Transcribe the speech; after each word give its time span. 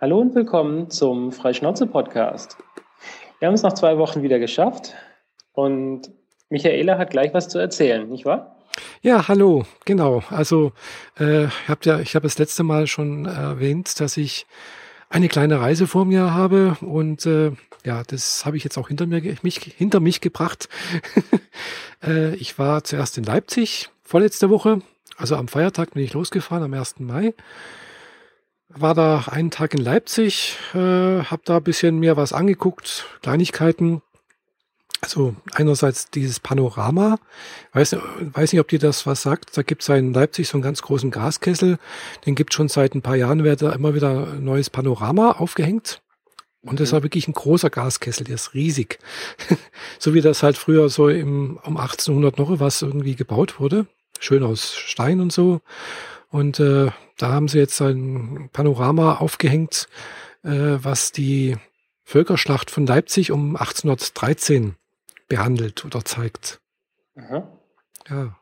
Hallo 0.00 0.18
und 0.18 0.34
willkommen 0.34 0.90
zum 0.90 1.30
Freischnauze-Podcast. 1.30 2.56
Wir 3.38 3.46
haben 3.46 3.54
es 3.54 3.62
nach 3.62 3.74
zwei 3.74 3.96
Wochen 3.96 4.24
wieder 4.24 4.40
geschafft 4.40 4.92
und 5.52 6.10
Michaela 6.50 6.98
hat 6.98 7.10
gleich 7.10 7.32
was 7.32 7.48
zu 7.48 7.60
erzählen, 7.60 8.08
nicht 8.10 8.24
wahr? 8.24 8.56
Ja, 9.02 9.28
hallo, 9.28 9.64
genau. 9.84 10.24
Also 10.30 10.72
äh, 11.16 11.46
habt 11.68 11.86
ja, 11.86 12.00
ich 12.00 12.16
habe 12.16 12.24
das 12.24 12.38
letzte 12.38 12.64
Mal 12.64 12.88
schon 12.88 13.26
erwähnt, 13.26 14.00
dass 14.00 14.16
ich 14.16 14.46
eine 15.10 15.28
kleine 15.28 15.60
Reise 15.60 15.86
vor 15.86 16.04
mir 16.04 16.34
habe 16.34 16.76
und 16.80 17.24
äh, 17.24 17.52
ja, 17.84 18.02
das 18.02 18.44
habe 18.44 18.56
ich 18.56 18.64
jetzt 18.64 18.76
auch 18.76 18.88
hinter 18.88 19.06
mir 19.06 19.22
mich 19.42 19.60
hinter 19.60 20.00
mich 20.00 20.20
gebracht. 20.20 20.68
äh, 22.02 22.34
ich 22.34 22.58
war 22.58 22.82
zuerst 22.82 23.16
in 23.16 23.22
Leipzig 23.22 23.90
vorletzte 24.02 24.50
Woche, 24.50 24.80
also 25.16 25.36
am 25.36 25.46
Feiertag 25.46 25.92
bin 25.92 26.02
ich 26.02 26.14
losgefahren 26.14 26.64
am 26.64 26.74
1. 26.74 26.98
Mai 26.98 27.32
war 28.76 28.94
da 28.94 29.24
einen 29.30 29.50
Tag 29.50 29.74
in 29.74 29.80
Leipzig, 29.80 30.56
äh, 30.74 30.78
habe 30.78 31.42
da 31.44 31.58
ein 31.58 31.62
bisschen 31.62 31.98
mir 31.98 32.16
was 32.16 32.32
angeguckt, 32.32 33.06
Kleinigkeiten. 33.22 34.02
Also 35.00 35.36
einerseits 35.52 36.10
dieses 36.10 36.40
Panorama, 36.40 37.18
weiß, 37.72 37.96
weiß 38.20 38.52
nicht, 38.52 38.60
ob 38.60 38.68
dir 38.68 38.78
das 38.78 39.06
was 39.06 39.20
sagt. 39.20 39.54
Da 39.56 39.62
gibt 39.62 39.82
es 39.82 39.88
in 39.90 40.14
Leipzig 40.14 40.48
so 40.48 40.56
einen 40.56 40.62
ganz 40.62 40.80
großen 40.80 41.10
Gaskessel. 41.10 41.78
Den 42.24 42.34
gibt 42.34 42.54
schon 42.54 42.68
seit 42.68 42.94
ein 42.94 43.02
paar 43.02 43.16
Jahren, 43.16 43.44
wird 43.44 43.60
da 43.60 43.72
immer 43.72 43.94
wieder 43.94 44.28
ein 44.28 44.44
neues 44.44 44.70
Panorama 44.70 45.32
aufgehängt. 45.32 46.00
Und 46.62 46.80
das 46.80 46.90
mhm. 46.90 46.94
war 46.94 47.02
wirklich 47.02 47.28
ein 47.28 47.34
großer 47.34 47.68
Gaskessel, 47.68 48.24
der 48.24 48.36
ist 48.36 48.54
riesig. 48.54 48.98
so 49.98 50.14
wie 50.14 50.22
das 50.22 50.42
halt 50.42 50.56
früher 50.56 50.88
so 50.88 51.08
im, 51.08 51.58
um 51.64 51.76
1800 51.76 52.38
noch 52.38 52.58
was 52.58 52.80
irgendwie 52.80 53.14
gebaut 53.14 53.60
wurde. 53.60 53.86
Schön 54.20 54.42
aus 54.42 54.74
Stein 54.74 55.20
und 55.20 55.32
so. 55.32 55.60
Und 56.30 56.60
äh, 56.60 56.90
da 57.18 57.32
haben 57.32 57.48
sie 57.48 57.58
jetzt 57.58 57.80
ein 57.80 58.50
Panorama 58.52 59.16
aufgehängt, 59.16 59.88
äh, 60.42 60.50
was 60.50 61.12
die 61.12 61.56
Völkerschlacht 62.02 62.70
von 62.70 62.86
Leipzig 62.86 63.30
um 63.30 63.56
1813 63.56 64.76
behandelt 65.28 65.84
oder 65.84 66.04
zeigt. 66.04 66.60
Aha. 67.16 67.48
Ja. 68.08 68.36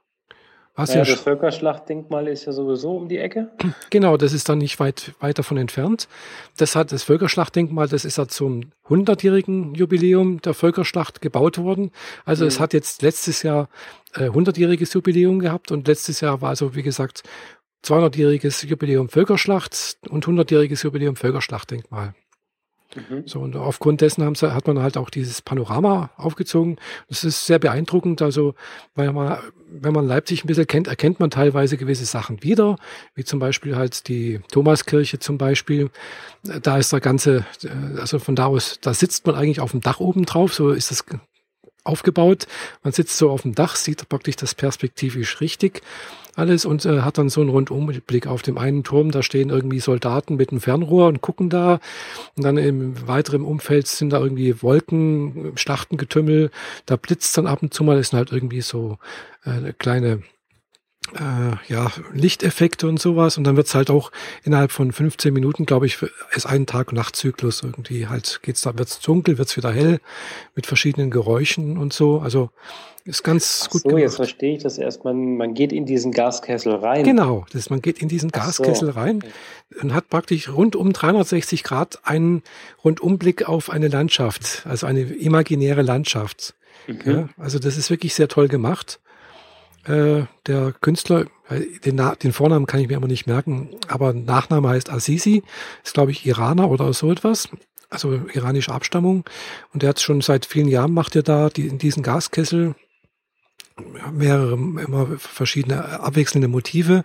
Was 0.74 0.88
naja, 0.88 1.02
ja 1.02 1.10
das 1.12 1.20
Völkerschlachtdenkmal 1.20 2.28
ist 2.28 2.46
ja 2.46 2.52
sowieso 2.52 2.96
um 2.96 3.08
die 3.08 3.18
Ecke. 3.18 3.50
Genau, 3.90 4.16
das 4.16 4.32
ist 4.32 4.48
dann 4.48 4.58
nicht 4.58 4.80
weit, 4.80 5.12
weit 5.20 5.38
davon 5.38 5.58
entfernt. 5.58 6.08
Das 6.56 6.74
hat 6.74 6.92
das 6.92 7.02
Völkerschlachtdenkmal, 7.02 7.88
das 7.88 8.06
ist 8.06 8.16
ja 8.16 8.26
zum 8.26 8.72
100-jährigen 8.88 9.74
Jubiläum 9.74 10.40
der 10.40 10.54
Völkerschlacht 10.54 11.20
gebaut 11.20 11.58
worden. 11.58 11.90
Also 12.24 12.44
mhm. 12.44 12.48
es 12.48 12.58
hat 12.58 12.72
jetzt 12.72 13.02
letztes 13.02 13.42
Jahr 13.42 13.68
äh, 14.14 14.30
100-jähriges 14.30 14.94
Jubiläum 14.94 15.40
gehabt 15.40 15.70
und 15.72 15.86
letztes 15.86 16.22
Jahr 16.22 16.40
war 16.40 16.48
also, 16.48 16.74
wie 16.74 16.82
gesagt, 16.82 17.22
200-jähriges 17.84 18.66
Jubiläum 18.66 19.08
Völkerschlacht 19.08 19.98
und 20.08 20.26
100-jähriges 20.26 20.84
Jubiläum 20.84 21.16
Völkerschlachtdenkmal. 21.16 22.14
Mhm. 22.94 23.22
So, 23.26 23.40
und 23.40 23.56
aufgrund 23.56 24.00
dessen 24.00 24.24
haben 24.24 24.34
sie, 24.34 24.54
hat 24.54 24.66
man 24.66 24.78
halt 24.80 24.96
auch 24.96 25.10
dieses 25.10 25.42
Panorama 25.42 26.10
aufgezogen. 26.16 26.76
Das 27.08 27.24
ist 27.24 27.46
sehr 27.46 27.58
beeindruckend. 27.58 28.22
Also, 28.22 28.54
weil 28.94 29.12
man, 29.12 29.38
wenn 29.70 29.92
man 29.92 30.06
Leipzig 30.06 30.44
ein 30.44 30.46
bisschen 30.46 30.66
kennt, 30.66 30.88
erkennt 30.88 31.20
man 31.20 31.30
teilweise 31.30 31.76
gewisse 31.76 32.04
Sachen 32.04 32.42
wieder, 32.42 32.76
wie 33.14 33.24
zum 33.24 33.38
Beispiel 33.38 33.76
halt 33.76 34.08
die 34.08 34.40
Thomaskirche 34.50 35.18
zum 35.18 35.38
Beispiel. 35.38 35.90
Da 36.42 36.78
ist 36.78 36.92
der 36.92 37.00
ganze, 37.00 37.46
also 37.98 38.18
von 38.18 38.36
da 38.36 38.46
aus, 38.46 38.78
da 38.80 38.94
sitzt 38.94 39.26
man 39.26 39.36
eigentlich 39.36 39.60
auf 39.60 39.70
dem 39.70 39.80
Dach 39.80 40.00
oben 40.00 40.26
drauf. 40.26 40.54
So 40.54 40.70
ist 40.70 40.90
das 40.90 41.04
aufgebaut. 41.84 42.46
Man 42.82 42.92
sitzt 42.92 43.16
so 43.16 43.30
auf 43.30 43.42
dem 43.42 43.54
Dach, 43.54 43.76
sieht 43.76 44.08
praktisch 44.08 44.36
das 44.36 44.54
perspektivisch 44.54 45.40
richtig 45.40 45.82
alles 46.34 46.64
und 46.64 46.84
äh, 46.86 47.00
hat 47.00 47.18
dann 47.18 47.28
so 47.28 47.40
einen 47.40 47.50
Rundumblick 47.50 48.26
auf 48.26 48.42
dem 48.42 48.58
einen 48.58 48.84
Turm. 48.84 49.10
Da 49.10 49.22
stehen 49.22 49.50
irgendwie 49.50 49.80
Soldaten 49.80 50.36
mit 50.36 50.50
einem 50.50 50.60
Fernrohr 50.60 51.08
und 51.08 51.20
gucken 51.20 51.50
da. 51.50 51.80
Und 52.36 52.44
dann 52.44 52.56
im 52.56 53.06
weiteren 53.06 53.42
Umfeld 53.42 53.86
sind 53.86 54.10
da 54.10 54.20
irgendwie 54.20 54.62
Wolken, 54.62 55.52
Schlachtengetümmel. 55.56 56.50
Da 56.86 56.96
blitzt 56.96 57.36
dann 57.36 57.46
ab 57.46 57.62
und 57.62 57.74
zu 57.74 57.84
mal. 57.84 57.96
Das 57.96 58.08
sind 58.08 58.18
halt 58.18 58.32
irgendwie 58.32 58.62
so 58.62 58.98
äh, 59.44 59.72
kleine 59.78 60.22
äh, 61.14 61.72
ja, 61.72 61.90
Lichteffekte 62.12 62.88
und 62.88 63.00
sowas. 63.00 63.38
Und 63.38 63.44
dann 63.44 63.56
wird's 63.56 63.74
halt 63.74 63.90
auch 63.90 64.12
innerhalb 64.44 64.72
von 64.72 64.92
15 64.92 65.32
Minuten, 65.32 65.66
glaube 65.66 65.86
ich, 65.86 65.98
ist 66.34 66.46
ein 66.46 66.66
Tag-Nacht-Zyklus 66.66 67.62
irgendwie 67.62 68.06
halt 68.06 68.40
geht's 68.42 68.62
da, 68.62 68.76
wird's 68.78 69.00
dunkel, 69.00 69.38
wird's 69.38 69.56
wieder 69.56 69.72
hell 69.72 70.00
mit 70.54 70.66
verschiedenen 70.66 71.10
Geräuschen 71.10 71.76
und 71.76 71.92
so. 71.92 72.20
Also 72.20 72.50
ist 73.04 73.24
ganz 73.24 73.64
Ach 73.64 73.70
gut 73.70 73.82
so, 73.82 73.88
gemacht. 73.88 74.02
jetzt 74.02 74.16
verstehe 74.16 74.56
ich 74.56 74.62
das 74.62 74.78
erst. 74.78 75.04
Man, 75.04 75.36
man 75.36 75.54
geht 75.54 75.72
in 75.72 75.86
diesen 75.86 76.12
Gaskessel 76.12 76.74
rein. 76.76 77.04
Genau, 77.04 77.46
das, 77.52 77.68
man 77.68 77.82
geht 77.82 78.00
in 78.00 78.08
diesen 78.08 78.30
Gaskessel 78.30 78.92
so. 78.92 78.98
rein 78.98 79.24
und 79.80 79.92
hat 79.92 80.08
praktisch 80.08 80.48
rund 80.48 80.76
um 80.76 80.92
360 80.92 81.64
Grad 81.64 81.98
einen 82.04 82.42
Rundumblick 82.84 83.48
auf 83.48 83.70
eine 83.70 83.88
Landschaft, 83.88 84.64
also 84.66 84.86
eine 84.86 85.00
imaginäre 85.00 85.82
Landschaft. 85.82 86.54
Mhm. 86.86 87.00
Ja, 87.04 87.28
also 87.38 87.58
das 87.58 87.76
ist 87.76 87.90
wirklich 87.90 88.14
sehr 88.14 88.28
toll 88.28 88.46
gemacht. 88.46 89.00
Äh, 89.84 90.24
der 90.46 90.72
Künstler, 90.80 91.26
äh, 91.48 91.60
den, 91.84 92.00
den 92.22 92.32
Vornamen 92.32 92.66
kann 92.66 92.80
ich 92.80 92.88
mir 92.88 92.96
immer 92.96 93.08
nicht 93.08 93.26
merken, 93.26 93.70
aber 93.88 94.12
Nachname 94.12 94.68
heißt 94.68 94.90
Azizi, 94.90 95.42
ist 95.82 95.94
glaube 95.94 96.12
ich 96.12 96.24
Iraner 96.24 96.70
oder 96.70 96.92
so 96.92 97.10
etwas, 97.10 97.48
also 97.90 98.12
iranische 98.32 98.72
Abstammung. 98.72 99.24
Und 99.72 99.82
der 99.82 99.90
hat 99.90 100.00
schon 100.00 100.20
seit 100.20 100.46
vielen 100.46 100.68
Jahren 100.68 100.94
macht 100.94 101.16
er 101.16 101.22
da 101.22 101.48
die, 101.48 101.66
in 101.66 101.78
diesen 101.78 102.02
Gaskessel 102.02 102.74
mehrere, 104.12 104.52
immer 104.52 105.06
verschiedene 105.18 106.00
abwechselnde 106.00 106.48
Motive. 106.48 107.02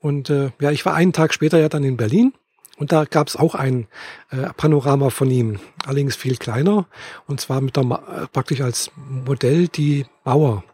Und 0.00 0.30
äh, 0.30 0.50
ja, 0.60 0.72
ich 0.72 0.84
war 0.84 0.94
einen 0.94 1.12
Tag 1.12 1.32
später 1.32 1.60
ja 1.60 1.68
dann 1.68 1.84
in 1.84 1.96
Berlin 1.96 2.32
und 2.78 2.90
da 2.90 3.04
gab 3.04 3.28
es 3.28 3.36
auch 3.36 3.54
ein 3.54 3.86
äh, 4.30 4.48
Panorama 4.56 5.10
von 5.10 5.30
ihm, 5.30 5.60
allerdings 5.84 6.16
viel 6.16 6.36
kleiner. 6.36 6.86
Und 7.28 7.40
zwar 7.40 7.60
mit 7.60 7.76
der 7.76 7.84
praktisch 8.32 8.60
als 8.60 8.90
Modell 8.96 9.68
die 9.68 10.06
Mauer 10.24 10.64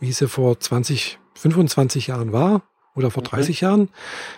wie 0.00 0.12
sie 0.12 0.28
vor 0.28 0.58
20, 0.58 1.18
25 1.34 2.08
Jahren 2.08 2.32
war 2.32 2.62
oder 2.96 3.10
vor 3.10 3.22
30 3.22 3.56
okay. 3.56 3.64
Jahren. 3.64 3.88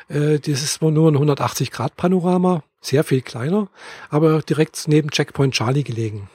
Äh, 0.09 0.39
das 0.39 0.63
ist 0.63 0.83
nur 0.83 1.11
ein 1.11 1.15
180 1.15 1.71
Grad 1.71 1.97
Panorama, 1.97 2.63
sehr 2.81 3.05
viel 3.05 3.23
kleiner, 3.23 3.69
aber 4.11 4.43
direkt 4.43 4.85
neben 4.89 5.11
Checkpoint 5.11 5.55
Charlie 5.55 5.85
gelegen. 5.85 6.29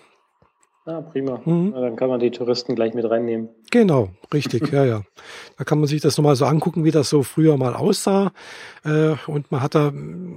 Ah, 0.85 1.01
prima. 1.01 1.41
Mhm. 1.43 1.71
Na, 1.73 1.81
dann 1.81 1.97
kann 1.97 2.07
man 2.07 2.21
die 2.21 2.31
Touristen 2.31 2.73
gleich 2.73 2.93
mit 2.93 3.03
reinnehmen. 3.09 3.49
Genau, 3.71 4.09
richtig, 4.33 4.67
ja, 4.71 4.85
ja. 4.85 5.01
Da 5.57 5.65
kann 5.65 5.79
man 5.79 5.87
sich 5.87 6.01
das 6.01 6.17
nochmal 6.17 6.37
so 6.37 6.45
angucken, 6.45 6.85
wie 6.85 6.91
das 6.91 7.09
so 7.09 7.23
früher 7.23 7.57
mal 7.57 7.75
aussah. 7.75 8.31
Äh, 8.85 9.15
und 9.27 9.51
man 9.51 9.61
hat 9.61 9.75
da, 9.75 9.91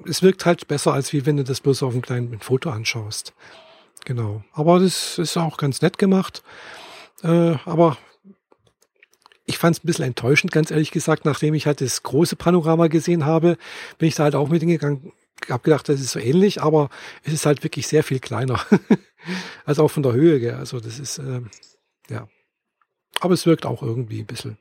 es 0.09 0.25
wirkt 0.25 0.45
halt 0.47 0.67
besser, 0.67 0.93
als 0.93 1.13
wie 1.13 1.25
wenn 1.25 1.37
du 1.37 1.45
das 1.45 1.61
bloß 1.61 1.85
auf 1.85 1.93
einem 1.93 2.03
kleinen 2.03 2.41
Foto 2.41 2.71
anschaust. 2.71 3.33
Genau. 4.05 4.43
Aber 4.53 4.81
das 4.81 5.19
ist 5.19 5.37
auch 5.37 5.57
ganz 5.57 5.83
nett 5.83 5.99
gemacht. 5.99 6.43
Äh, 7.23 7.55
aber 7.65 7.97
ich 9.51 9.59
fand 9.59 9.77
es 9.77 9.83
ein 9.83 9.87
bisschen 9.89 10.05
enttäuschend, 10.05 10.53
ganz 10.53 10.71
ehrlich 10.71 10.93
gesagt, 10.93 11.25
nachdem 11.25 11.55
ich 11.55 11.67
halt 11.67 11.81
das 11.81 12.05
große 12.05 12.37
Panorama 12.37 12.87
gesehen 12.87 13.27
habe, 13.27 13.59
bin 13.99 14.09
ich 14.09 14.15
da 14.15 14.23
halt 14.23 14.37
auch 14.37 14.49
mit 14.49 14.61
hingegangen, 14.61 15.13
habe 15.49 15.65
gedacht, 15.65 15.89
das 15.89 16.01
ist 16.01 16.13
so 16.13 16.21
ähnlich, 16.21 16.63
aber 16.63 16.89
es 17.25 17.33
ist 17.33 17.47
halt 17.47 17.65
wirklich 17.65 17.89
sehr 17.89 18.05
viel 18.05 18.21
kleiner. 18.21 18.65
also 19.65 19.83
auch 19.85 19.91
von 19.91 20.05
der 20.05 20.13
Höhe, 20.13 20.39
gell? 20.39 20.55
also 20.55 20.79
das 20.79 21.01
ist, 21.01 21.19
äh, 21.19 21.41
ja. 22.09 22.29
Aber 23.21 23.35
es 23.35 23.45
wirkt 23.45 23.67
auch 23.67 23.83
irgendwie 23.83 24.21
ein 24.21 24.27
bisschen. 24.27 24.57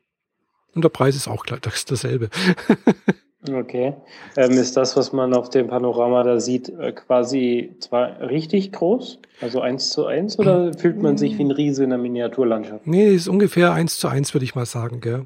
Und 0.73 0.83
der 0.83 0.89
Preis 0.89 1.15
ist 1.15 1.27
auch 1.27 1.45
das 1.45 1.85
dasselbe. 1.85 2.31
Okay. 3.47 3.93
Ähm, 4.35 4.51
ist 4.51 4.75
das, 4.75 4.97
was 4.97 5.13
man 5.13 5.33
auf 5.33 5.49
dem 5.49 5.67
Panorama 5.67 6.23
da 6.23 6.39
sieht, 6.41 6.67
äh, 6.69 6.91
quasi 6.91 7.73
zwar 7.79 8.19
richtig 8.19 8.73
groß, 8.73 9.19
also 9.39 9.61
eins 9.61 9.89
zu 9.91 10.05
eins, 10.05 10.37
oder 10.37 10.73
fühlt 10.73 11.01
man 11.01 11.17
sich 11.17 11.37
wie 11.37 11.43
ein 11.43 11.51
Riese 11.51 11.85
in 11.85 11.91
der 11.91 11.99
Miniaturlandschaft? 11.99 12.85
Nee, 12.85 13.13
ist 13.13 13.29
ungefähr 13.29 13.71
eins 13.71 13.97
zu 13.97 14.09
eins, 14.09 14.33
würde 14.33 14.43
ich 14.43 14.55
mal 14.55 14.65
sagen, 14.65 14.99
gell. 14.99 15.25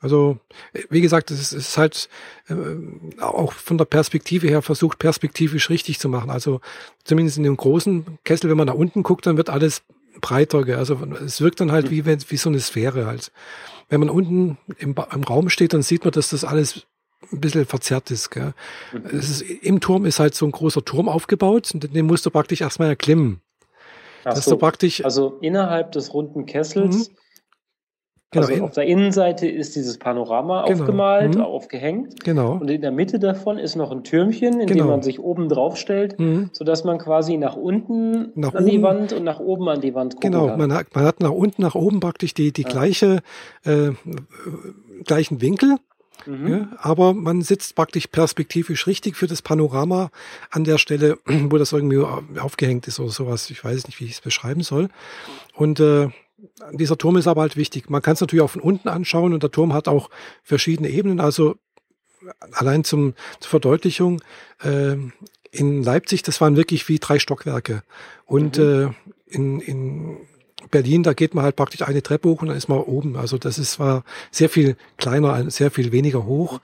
Also, 0.00 0.36
wie 0.90 1.00
gesagt, 1.00 1.30
es 1.30 1.40
ist, 1.40 1.52
ist 1.52 1.78
halt 1.78 2.10
äh, 2.48 3.22
auch 3.22 3.54
von 3.54 3.78
der 3.78 3.86
Perspektive 3.86 4.46
her 4.46 4.60
versucht, 4.60 4.98
perspektivisch 4.98 5.70
richtig 5.70 5.98
zu 5.98 6.10
machen. 6.10 6.28
Also 6.28 6.60
zumindest 7.04 7.38
in 7.38 7.44
dem 7.44 7.56
großen 7.56 8.18
Kessel, 8.22 8.50
wenn 8.50 8.58
man 8.58 8.66
nach 8.66 8.74
unten 8.74 9.02
guckt, 9.02 9.24
dann 9.24 9.38
wird 9.38 9.48
alles 9.48 9.82
breiter. 10.20 10.62
Gell? 10.64 10.76
Also 10.76 10.98
es 11.24 11.40
wirkt 11.40 11.60
dann 11.60 11.72
halt 11.72 11.90
wie, 11.90 12.04
wie 12.04 12.36
so 12.36 12.50
eine 12.50 12.60
Sphäre 12.60 13.06
halt. 13.06 13.32
Wenn 13.88 14.00
man 14.00 14.10
unten 14.10 14.58
im, 14.76 14.94
im 15.10 15.24
Raum 15.24 15.48
steht, 15.48 15.72
dann 15.72 15.80
sieht 15.80 16.04
man, 16.04 16.12
dass 16.12 16.28
das 16.28 16.44
alles 16.44 16.86
ein 17.32 17.40
bisschen 17.40 17.66
verzerrt 17.66 18.10
ist. 18.10 18.30
Gell? 18.30 18.54
Mhm. 18.92 19.18
Ist, 19.18 19.42
Im 19.42 19.80
Turm 19.80 20.04
ist 20.04 20.20
halt 20.20 20.34
so 20.34 20.46
ein 20.46 20.52
großer 20.52 20.84
Turm 20.84 21.08
aufgebaut 21.08 21.70
und 21.74 21.94
den 21.94 22.06
musst 22.06 22.26
du 22.26 22.30
praktisch 22.30 22.60
erstmal 22.60 22.88
erklimmen. 22.88 23.40
Ach 24.24 24.36
so. 24.36 24.56
praktisch, 24.56 25.04
also 25.04 25.38
innerhalb 25.40 25.92
des 25.92 26.14
runden 26.14 26.46
Kessels, 26.46 27.10
mhm. 27.10 27.14
genau, 28.30 28.46
also 28.46 28.64
auf 28.64 28.70
der 28.72 28.84
Innenseite 28.84 29.46
ist 29.46 29.76
dieses 29.76 29.98
Panorama 29.98 30.64
genau. 30.64 30.80
aufgemalt, 30.80 31.34
mhm. 31.34 31.40
aufgehängt. 31.42 32.24
Genau. 32.24 32.52
Und 32.52 32.70
in 32.70 32.80
der 32.80 32.90
Mitte 32.90 33.18
davon 33.18 33.58
ist 33.58 33.76
noch 33.76 33.90
ein 33.90 34.02
Türmchen, 34.02 34.60
in 34.60 34.66
genau. 34.66 34.84
dem 34.84 34.90
man 34.90 35.02
sich 35.02 35.20
oben 35.20 35.48
drauf 35.48 35.76
stellt, 35.76 36.18
mhm. 36.18 36.48
sodass 36.52 36.84
man 36.84 36.98
quasi 36.98 37.36
nach 37.36 37.56
unten 37.56 38.32
nach 38.34 38.54
an 38.54 38.62
oben. 38.64 38.70
die 38.70 38.82
Wand 38.82 39.12
und 39.12 39.24
nach 39.24 39.40
oben 39.40 39.68
an 39.68 39.80
die 39.80 39.94
Wand 39.94 40.14
gucken 40.14 40.32
genau. 40.32 40.46
kann. 40.46 40.58
Genau, 40.58 40.68
man 40.68 40.76
hat, 40.76 40.94
man 40.94 41.04
hat 41.04 41.20
nach 41.20 41.30
unten, 41.30 41.60
nach 41.60 41.74
oben 41.74 42.00
praktisch 42.00 42.32
die, 42.32 42.52
die 42.52 42.62
ja. 42.62 42.68
gleiche, 42.68 43.20
äh, 43.64 43.90
gleichen 45.04 45.42
Winkel 45.42 45.76
Mhm. 46.26 46.48
Ja, 46.48 46.68
aber 46.78 47.14
man 47.14 47.42
sitzt 47.42 47.74
praktisch 47.74 48.06
perspektivisch 48.06 48.86
richtig 48.86 49.16
für 49.16 49.26
das 49.26 49.42
Panorama 49.42 50.10
an 50.50 50.64
der 50.64 50.78
Stelle, 50.78 51.18
wo 51.26 51.58
das 51.58 51.72
irgendwie 51.72 51.98
aufgehängt 52.38 52.88
ist 52.88 53.00
oder 53.00 53.10
sowas. 53.10 53.50
Ich 53.50 53.62
weiß 53.62 53.86
nicht, 53.86 54.00
wie 54.00 54.04
ich 54.04 54.12
es 54.12 54.20
beschreiben 54.20 54.62
soll. 54.62 54.88
Und 55.54 55.80
äh, 55.80 56.08
dieser 56.72 56.98
Turm 56.98 57.16
ist 57.16 57.26
aber 57.26 57.42
halt 57.42 57.56
wichtig. 57.56 57.90
Man 57.90 58.02
kann 58.02 58.14
es 58.14 58.20
natürlich 58.20 58.42
auch 58.42 58.50
von 58.50 58.62
unten 58.62 58.88
anschauen 58.88 59.32
und 59.32 59.42
der 59.42 59.50
Turm 59.50 59.72
hat 59.72 59.88
auch 59.88 60.10
verschiedene 60.42 60.88
Ebenen. 60.88 61.20
Also 61.20 61.56
allein 62.52 62.84
zum, 62.84 63.14
zur 63.40 63.50
Verdeutlichung, 63.50 64.22
äh, 64.62 64.96
in 65.50 65.84
Leipzig, 65.84 66.22
das 66.22 66.40
waren 66.40 66.56
wirklich 66.56 66.88
wie 66.88 66.98
drei 66.98 67.18
Stockwerke. 67.18 67.82
Und 68.26 68.58
mhm. 68.58 68.94
äh, 69.28 69.34
in, 69.34 69.60
in 69.60 70.16
Berlin, 70.70 71.02
da 71.02 71.12
geht 71.12 71.34
man 71.34 71.44
halt 71.44 71.56
praktisch 71.56 71.82
eine 71.82 72.02
Treppe 72.02 72.28
hoch 72.28 72.42
und 72.42 72.48
dann 72.48 72.56
ist 72.56 72.68
man 72.68 72.80
oben. 72.80 73.16
Also 73.16 73.38
das 73.38 73.58
ist 73.58 73.78
war 73.78 74.04
sehr 74.30 74.48
viel 74.48 74.76
kleiner, 74.96 75.50
sehr 75.50 75.70
viel 75.70 75.92
weniger 75.92 76.24
hoch. 76.26 76.60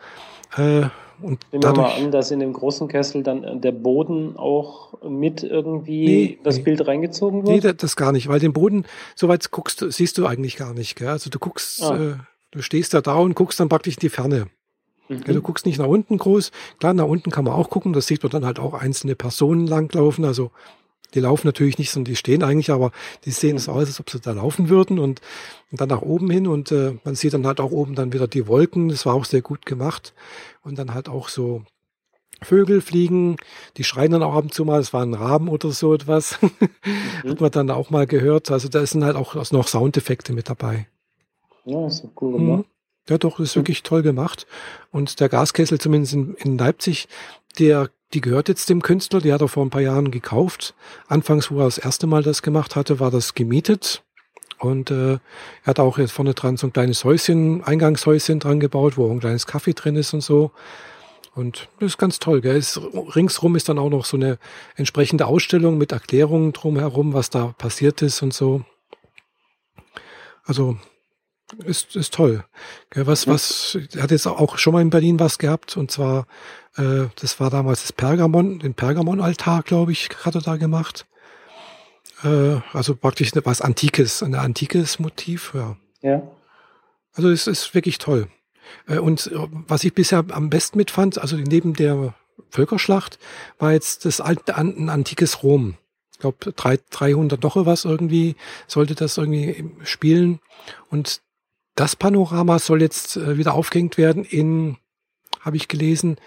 Äh, 0.56 0.87
und 1.23 1.41
Nehmen 1.52 1.61
dadurch, 1.61 1.76
wir 1.76 1.82
mal 1.82 2.06
an, 2.06 2.11
dass 2.12 2.31
in 2.31 2.41
dem 2.41 2.52
großen 2.52 2.88
Kessel 2.88 3.23
dann 3.23 3.61
der 3.61 3.73
Boden 3.73 4.37
auch 4.37 4.94
mit 5.02 5.43
irgendwie 5.43 6.05
nee, 6.05 6.38
das 6.43 6.56
nee. 6.56 6.62
Bild 6.62 6.87
reingezogen 6.87 7.47
wird? 7.47 7.64
Nee, 7.64 7.73
das 7.76 7.97
gar 7.97 8.12
nicht, 8.12 8.29
weil 8.29 8.41
den 8.41 8.52
Boden, 8.52 8.87
soweit 9.14 9.50
guckst 9.50 9.82
du, 9.82 9.91
siehst 9.91 10.17
du 10.19 10.26
eigentlich 10.26 10.56
gar 10.56 10.73
nicht. 10.73 10.96
Gell? 10.96 11.08
Also 11.08 11.29
du 11.29 11.38
guckst, 11.38 11.82
ah. 11.82 11.96
äh, 11.96 12.14
du 12.53 12.62
stehst 12.62 12.94
da 12.94 13.00
da 13.00 13.17
und 13.17 13.35
guckst 13.35 13.61
dann 13.61 13.69
praktisch 13.69 13.94
in 13.94 14.00
die 14.00 14.08
Ferne. 14.08 14.46
Mhm. 15.08 15.25
Du 15.25 15.43
guckst 15.43 15.67
nicht 15.67 15.79
nach 15.79 15.87
unten 15.87 16.17
groß. 16.17 16.53
Klar, 16.79 16.94
nach 16.94 17.05
unten 17.05 17.31
kann 17.31 17.44
man 17.44 17.55
auch 17.55 17.69
gucken. 17.69 17.93
Das 17.93 18.06
sieht 18.06 18.23
man 18.23 18.31
dann 18.31 18.46
halt 18.46 18.58
auch 18.58 18.75
einzelne 18.75 19.17
Personen 19.17 19.67
langlaufen. 19.67 20.25
Also 20.25 20.53
die 21.14 21.20
laufen 21.20 21.46
natürlich 21.46 21.78
nicht, 21.78 21.90
sondern 21.90 22.12
die 22.12 22.16
stehen 22.16 22.42
eigentlich, 22.42 22.70
aber 22.70 22.92
die 23.24 23.30
sehen 23.30 23.56
es 23.56 23.68
aus, 23.68 23.86
als 23.86 24.00
ob 24.00 24.10
sie 24.10 24.20
da 24.20 24.32
laufen 24.32 24.68
würden 24.68 24.98
und, 24.98 25.20
und 25.70 25.80
dann 25.80 25.88
nach 25.88 26.02
oben 26.02 26.30
hin 26.30 26.46
und 26.46 26.72
äh, 26.72 26.94
man 27.04 27.14
sieht 27.14 27.34
dann 27.34 27.46
halt 27.46 27.60
auch 27.60 27.70
oben 27.70 27.94
dann 27.94 28.12
wieder 28.12 28.28
die 28.28 28.46
Wolken. 28.46 28.88
Das 28.88 29.06
war 29.06 29.14
auch 29.14 29.24
sehr 29.24 29.42
gut 29.42 29.66
gemacht 29.66 30.14
und 30.62 30.78
dann 30.78 30.94
halt 30.94 31.08
auch 31.08 31.28
so 31.28 31.62
Vögel 32.42 32.80
fliegen, 32.80 33.36
die 33.76 33.84
schreien 33.84 34.12
dann 34.12 34.22
auch 34.22 34.34
ab 34.34 34.44
und 34.44 34.54
zu 34.54 34.64
mal, 34.64 34.80
es 34.80 34.92
war 34.92 35.02
ein 35.02 35.14
Raben 35.14 35.48
oder 35.48 35.70
so 35.70 35.94
etwas. 35.94 36.38
Mhm. 37.22 37.30
Hat 37.32 37.40
man 37.42 37.50
dann 37.50 37.70
auch 37.70 37.90
mal 37.90 38.06
gehört. 38.06 38.50
Also 38.50 38.68
da 38.70 38.84
sind 38.86 39.04
halt 39.04 39.14
auch 39.14 39.34
noch 39.52 39.68
Soundeffekte 39.68 40.32
mit 40.32 40.48
dabei. 40.48 40.86
Ja, 41.66 41.86
ist 41.86 42.08
cool 42.18 42.32
gemacht. 42.32 42.58
Mhm. 42.60 42.64
Ja, 43.10 43.18
doch, 43.18 43.36
das 43.36 43.50
ist 43.50 43.56
wirklich 43.56 43.82
toll 43.82 44.02
gemacht. 44.02 44.46
Und 44.90 45.20
der 45.20 45.28
Gaskessel, 45.28 45.78
zumindest 45.78 46.14
in, 46.14 46.34
in 46.36 46.56
Leipzig, 46.56 47.08
der, 47.58 47.90
die 48.12 48.20
gehört 48.20 48.48
jetzt 48.48 48.68
dem 48.68 48.82
Künstler, 48.82 49.20
die 49.20 49.32
hat 49.32 49.40
er 49.40 49.48
vor 49.48 49.64
ein 49.64 49.70
paar 49.70 49.80
Jahren 49.80 50.10
gekauft. 50.10 50.74
Anfangs, 51.06 51.50
wo 51.50 51.60
er 51.60 51.64
das 51.64 51.78
erste 51.78 52.06
Mal 52.06 52.22
das 52.22 52.42
gemacht 52.42 52.76
hatte, 52.76 53.00
war 53.00 53.10
das 53.10 53.34
gemietet. 53.34 54.02
Und 54.58 54.90
äh, 54.90 55.14
er 55.14 55.20
hat 55.64 55.80
auch 55.80 55.96
jetzt 55.96 56.12
vorne 56.12 56.34
dran 56.34 56.56
so 56.56 56.66
ein 56.66 56.72
kleines 56.72 57.04
Häuschen, 57.04 57.64
Eingangshäuschen 57.64 58.40
dran 58.40 58.60
gebaut, 58.60 58.98
wo 58.98 59.10
ein 59.10 59.20
kleines 59.20 59.46
Kaffee 59.46 59.72
drin 59.72 59.96
ist 59.96 60.12
und 60.12 60.20
so. 60.20 60.50
Und 61.34 61.68
das 61.78 61.92
ist 61.92 61.98
ganz 61.98 62.18
toll. 62.18 62.40
Gell? 62.40 62.56
Es, 62.56 62.78
ringsrum 62.92 63.56
ist 63.56 63.68
dann 63.68 63.78
auch 63.78 63.88
noch 63.88 64.04
so 64.04 64.16
eine 64.16 64.38
entsprechende 64.74 65.26
Ausstellung 65.26 65.78
mit 65.78 65.92
Erklärungen 65.92 66.52
drumherum, 66.52 67.14
was 67.14 67.30
da 67.30 67.54
passiert 67.56 68.02
ist 68.02 68.22
und 68.22 68.34
so. 68.34 68.64
Also 70.44 70.76
ist, 71.64 71.96
ist 71.96 72.14
toll. 72.14 72.44
Was, 72.94 73.26
was, 73.26 73.78
er 73.94 74.02
hat 74.02 74.10
jetzt 74.10 74.26
auch 74.26 74.58
schon 74.58 74.72
mal 74.72 74.82
in 74.82 74.90
Berlin 74.90 75.18
was 75.18 75.38
gehabt 75.38 75.76
und 75.76 75.90
zwar, 75.90 76.26
äh, 76.76 77.06
das 77.20 77.40
war 77.40 77.50
damals 77.50 77.82
das 77.82 77.93
Pergamon, 77.93 78.58
den 78.58 78.75
Pergamon-Altar, 78.75 79.62
glaube 79.62 79.93
ich, 79.93 80.08
hat 80.25 80.34
er 80.34 80.40
da 80.40 80.56
gemacht. 80.56 81.06
Äh, 82.22 82.61
also 82.72 82.94
praktisch 82.94 83.32
was 83.44 83.61
Antikes, 83.61 84.22
ein 84.22 84.34
antikes 84.34 84.99
Motiv, 84.99 85.52
ja. 85.55 85.76
Ja. 86.02 86.22
Also 87.12 87.31
es 87.31 87.46
ist 87.46 87.75
wirklich 87.75 87.99
toll. 87.99 88.28
Äh, 88.87 88.99
und 88.99 89.26
äh, 89.26 89.49
was 89.50 89.84
ich 89.84 89.94
bisher 89.94 90.25
am 90.31 90.50
besten 90.50 90.78
mitfand, 90.78 91.19
also 91.19 91.37
neben 91.37 91.75
der 91.75 92.14
Völkerschlacht, 92.50 93.19
war 93.58 93.72
jetzt 93.72 94.05
das 94.05 94.20
alte, 94.20 94.56
ein 94.56 94.88
antikes 94.88 95.43
Rom 95.43 95.76
ich 96.12 96.19
glaube 96.20 96.52
300 96.52 97.43
noch 97.43 97.56
was 97.64 97.87
irgendwie 97.87 98.37
sollte 98.67 98.94
das 98.94 99.17
irgendwie 99.17 99.72
spielen 99.84 100.40
und 100.90 101.22
das 101.75 101.96
Panorama 101.96 102.58
soll 102.58 102.82
jetzt 102.82 103.17
wieder 103.17 103.55
aufgehängt 103.55 103.96
werden 103.96 104.25
in, 104.25 104.76
habe 105.40 105.56
ich 105.56 105.67
gelesen, 105.67 106.19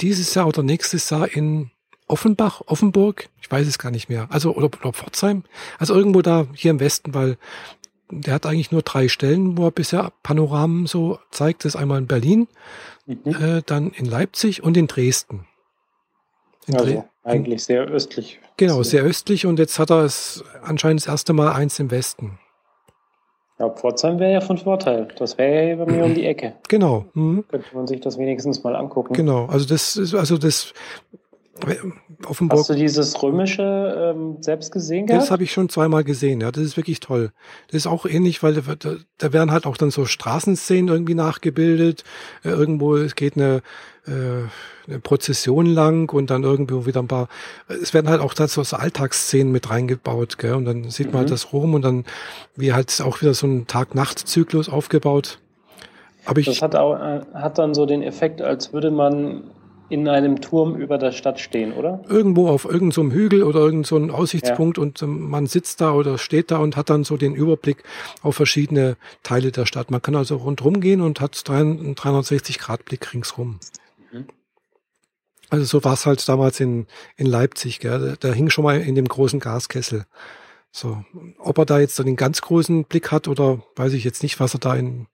dieses 0.00 0.34
Jahr 0.34 0.46
oder 0.46 0.62
nächstes 0.62 1.10
Jahr 1.10 1.28
in 1.28 1.70
Offenbach, 2.06 2.62
Offenburg, 2.66 3.28
ich 3.40 3.50
weiß 3.50 3.66
es 3.66 3.78
gar 3.78 3.90
nicht 3.90 4.08
mehr, 4.08 4.28
also 4.30 4.54
oder, 4.54 4.70
oder 4.80 4.92
Pforzheim, 4.92 5.44
also 5.78 5.94
irgendwo 5.94 6.22
da 6.22 6.46
hier 6.54 6.70
im 6.70 6.80
Westen, 6.80 7.14
weil 7.14 7.36
der 8.10 8.34
hat 8.34 8.46
eigentlich 8.46 8.72
nur 8.72 8.82
drei 8.82 9.08
Stellen, 9.08 9.58
wo 9.58 9.66
er 9.66 9.70
bisher 9.70 10.12
Panoramen 10.22 10.86
so 10.86 11.18
zeigt. 11.30 11.64
Das 11.64 11.74
ist 11.74 11.80
einmal 11.80 11.98
in 11.98 12.06
Berlin, 12.06 12.48
mhm. 13.04 13.18
äh, 13.26 13.62
dann 13.64 13.90
in 13.90 14.06
Leipzig 14.06 14.62
und 14.62 14.76
in 14.78 14.86
Dresden. 14.86 15.46
In 16.66 16.76
also 16.76 16.86
Dre 16.86 17.04
eigentlich 17.24 17.64
sehr 17.64 17.82
östlich. 17.82 18.40
Genau, 18.56 18.82
sehr 18.82 19.02
östlich 19.02 19.44
und 19.44 19.58
jetzt 19.58 19.78
hat 19.78 19.90
er 19.90 20.04
es 20.04 20.42
anscheinend 20.62 21.02
das 21.02 21.08
erste 21.08 21.34
Mal 21.34 21.52
eins 21.52 21.78
im 21.78 21.90
Westen. 21.90 22.38
Ja, 23.58 23.70
Pforzheim 23.70 24.18
wäre 24.18 24.32
ja 24.32 24.40
von 24.40 24.56
Vorteil. 24.56 25.08
Das 25.18 25.36
wäre 25.36 25.70
ja 25.70 25.84
bei 25.84 25.90
mir 25.90 26.04
um 26.04 26.14
die 26.14 26.24
Ecke. 26.24 26.54
Genau. 26.68 27.06
Mhm. 27.14 27.44
Könnte 27.48 27.66
man 27.74 27.86
sich 27.86 28.00
das 28.00 28.16
wenigstens 28.16 28.62
mal 28.62 28.76
angucken. 28.76 29.14
Genau. 29.14 29.46
Also 29.46 29.66
das 29.66 29.96
ist, 29.96 30.14
also 30.14 30.38
das 30.38 30.72
Offenburg. 32.26 32.60
Hast 32.60 32.70
du 32.70 32.74
dieses 32.74 33.20
römische 33.22 34.14
ähm, 34.14 34.36
selbst 34.40 34.72
gesehen 34.72 35.06
gehabt? 35.06 35.22
Das 35.22 35.30
habe 35.30 35.42
ich 35.42 35.52
schon 35.52 35.68
zweimal 35.68 36.04
gesehen, 36.04 36.40
ja. 36.40 36.52
Das 36.52 36.62
ist 36.62 36.76
wirklich 36.76 37.00
toll. 37.00 37.32
Das 37.68 37.76
ist 37.76 37.86
auch 37.86 38.06
ähnlich, 38.06 38.42
weil 38.42 38.54
da, 38.54 38.94
da 39.18 39.32
werden 39.32 39.50
halt 39.50 39.66
auch 39.66 39.76
dann 39.76 39.90
so 39.90 40.04
Straßenszenen 40.04 40.88
irgendwie 40.88 41.14
nachgebildet. 41.14 42.04
Äh, 42.44 42.50
irgendwo 42.50 42.96
es 42.96 43.14
geht 43.14 43.36
eine, 43.36 43.62
äh, 44.06 44.46
eine 44.88 45.00
Prozession 45.00 45.66
lang 45.66 46.12
und 46.12 46.30
dann 46.30 46.44
irgendwo 46.44 46.86
wieder 46.86 47.00
ein 47.00 47.08
paar. 47.08 47.28
Es 47.68 47.94
werden 47.94 48.08
halt 48.08 48.20
auch 48.20 48.34
da 48.34 48.48
so 48.48 48.62
Alltagsszenen 48.76 49.52
mit 49.52 49.70
reingebaut, 49.70 50.38
gell? 50.38 50.54
Und 50.54 50.64
dann 50.64 50.90
sieht 50.90 51.08
man 51.08 51.18
halt 51.18 51.28
mhm. 51.28 51.30
halt 51.30 51.30
das 51.30 51.52
Rom 51.52 51.74
und 51.74 51.82
dann 51.82 52.04
wie 52.56 52.72
halt 52.72 53.00
auch 53.02 53.20
wieder 53.20 53.34
so 53.34 53.46
ein 53.46 53.66
Tag-Nacht-Zyklus 53.66 54.68
aufgebaut. 54.68 55.38
Aber 56.24 56.40
ich, 56.40 56.46
das 56.46 56.62
hat, 56.62 56.74
auch, 56.74 56.94
äh, 56.94 57.20
hat 57.34 57.58
dann 57.58 57.74
so 57.74 57.86
den 57.86 58.02
Effekt, 58.02 58.42
als 58.42 58.72
würde 58.72 58.90
man 58.90 59.44
in 59.88 60.06
einem 60.06 60.40
Turm 60.40 60.76
über 60.76 60.98
der 60.98 61.12
Stadt 61.12 61.40
stehen, 61.40 61.72
oder? 61.72 62.02
Irgendwo 62.08 62.48
auf 62.48 62.64
irgendeinem 62.64 63.10
so 63.10 63.16
Hügel 63.16 63.42
oder 63.42 63.60
irgendeinem 63.60 64.10
so 64.10 64.14
Aussichtspunkt 64.14 64.76
ja. 64.76 64.82
und 64.82 65.02
ähm, 65.02 65.30
man 65.30 65.46
sitzt 65.46 65.80
da 65.80 65.92
oder 65.92 66.18
steht 66.18 66.50
da 66.50 66.58
und 66.58 66.76
hat 66.76 66.90
dann 66.90 67.04
so 67.04 67.16
den 67.16 67.34
Überblick 67.34 67.82
auf 68.22 68.36
verschiedene 68.36 68.96
Teile 69.22 69.50
der 69.50 69.64
Stadt. 69.64 69.90
Man 69.90 70.02
kann 70.02 70.14
also 70.14 70.36
rundherum 70.36 70.80
gehen 70.80 71.00
und 71.00 71.20
hat 71.20 71.42
einen 71.48 71.94
360-Grad-Blick 71.94 73.14
ringsrum. 73.14 73.60
Mhm. 74.12 74.26
Also 75.50 75.64
so 75.64 75.84
war 75.84 75.94
es 75.94 76.06
halt 76.06 76.26
damals 76.28 76.60
in, 76.60 76.86
in 77.16 77.26
Leipzig. 77.26 77.80
Gell? 77.80 78.16
Da 78.20 78.32
hing 78.32 78.50
schon 78.50 78.64
mal 78.64 78.80
in 78.80 78.94
dem 78.94 79.08
großen 79.08 79.40
Gaskessel. 79.40 80.04
So, 80.70 81.02
ob 81.38 81.58
er 81.58 81.64
da 81.64 81.78
jetzt 81.78 81.98
dann 81.98 82.06
den 82.06 82.16
ganz 82.16 82.42
großen 82.42 82.84
Blick 82.84 83.10
hat 83.10 83.26
oder 83.26 83.62
weiß 83.76 83.94
ich 83.94 84.04
jetzt 84.04 84.22
nicht, 84.22 84.38
was 84.38 84.54
er 84.54 84.60
da 84.60 84.74
in, 84.74 85.06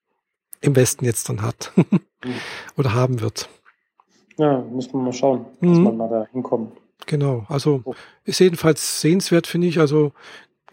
im 0.60 0.74
Westen 0.74 1.04
jetzt 1.04 1.28
dann 1.28 1.42
hat 1.42 1.72
mhm. 1.76 2.00
oder 2.76 2.92
haben 2.92 3.20
wird. 3.20 3.48
Ja, 4.36 4.58
müssen 4.62 4.92
wir 4.94 5.00
mal 5.00 5.12
schauen, 5.12 5.46
mhm. 5.60 5.68
dass 5.68 5.78
man 5.78 5.96
mal 5.96 6.08
da 6.08 6.26
hinkommt. 6.32 6.76
Genau, 7.06 7.44
also 7.48 7.84
ist 8.24 8.40
jedenfalls 8.40 9.00
sehenswert, 9.00 9.46
finde 9.46 9.68
ich. 9.68 9.78
Also 9.78 10.12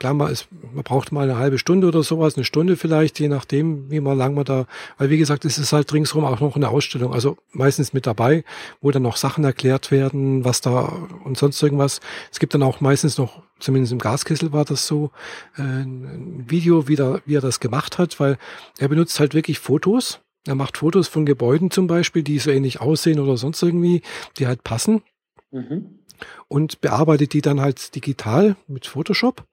klar, 0.01 0.15
man, 0.15 0.31
ist, 0.31 0.47
man 0.73 0.83
braucht 0.83 1.11
mal 1.11 1.29
eine 1.29 1.37
halbe 1.37 1.59
Stunde 1.59 1.87
oder 1.87 2.01
sowas, 2.01 2.35
eine 2.35 2.43
Stunde 2.43 2.75
vielleicht, 2.75 3.19
je 3.19 3.27
nachdem, 3.27 3.91
wie 3.91 3.99
man 3.99 4.17
lang 4.17 4.33
man 4.33 4.45
da, 4.45 4.65
weil 4.97 5.11
wie 5.11 5.19
gesagt, 5.19 5.45
es 5.45 5.59
ist 5.59 5.73
halt 5.73 5.93
ringsherum 5.93 6.25
auch 6.25 6.39
noch 6.39 6.55
eine 6.55 6.69
Ausstellung, 6.69 7.13
also 7.13 7.37
meistens 7.51 7.93
mit 7.93 8.07
dabei, 8.07 8.43
wo 8.81 8.89
dann 8.89 9.03
noch 9.03 9.15
Sachen 9.15 9.43
erklärt 9.43 9.91
werden, 9.91 10.43
was 10.43 10.59
da 10.59 10.91
und 11.23 11.37
sonst 11.37 11.61
irgendwas. 11.61 11.99
Es 12.31 12.39
gibt 12.39 12.55
dann 12.55 12.63
auch 12.63 12.81
meistens 12.81 13.19
noch, 13.19 13.43
zumindest 13.59 13.93
im 13.93 13.99
Gaskessel 13.99 14.51
war 14.51 14.65
das 14.65 14.87
so, 14.87 15.11
äh, 15.55 15.61
ein 15.61 16.45
Video, 16.47 16.87
wie, 16.87 16.95
da, 16.95 17.19
wie 17.27 17.35
er 17.35 17.41
das 17.41 17.59
gemacht 17.59 17.99
hat, 17.99 18.19
weil 18.19 18.39
er 18.79 18.87
benutzt 18.87 19.19
halt 19.19 19.35
wirklich 19.35 19.59
Fotos 19.59 20.19
er 20.47 20.55
macht 20.55 20.77
Fotos 20.77 21.07
von 21.07 21.27
Gebäuden 21.27 21.69
zum 21.69 21.85
Beispiel, 21.85 22.23
die 22.23 22.39
so 22.39 22.49
ähnlich 22.49 22.81
aussehen 22.81 23.19
oder 23.19 23.37
sonst 23.37 23.61
irgendwie, 23.61 24.01
die 24.39 24.47
halt 24.47 24.63
passen. 24.63 25.03
Mhm. 25.51 25.99
Und 26.47 26.81
bearbeitet 26.81 27.33
die 27.33 27.41
dann 27.41 27.61
halt 27.61 27.93
digital 27.95 28.55
mit 28.65 28.87
Photoshop. 28.87 29.45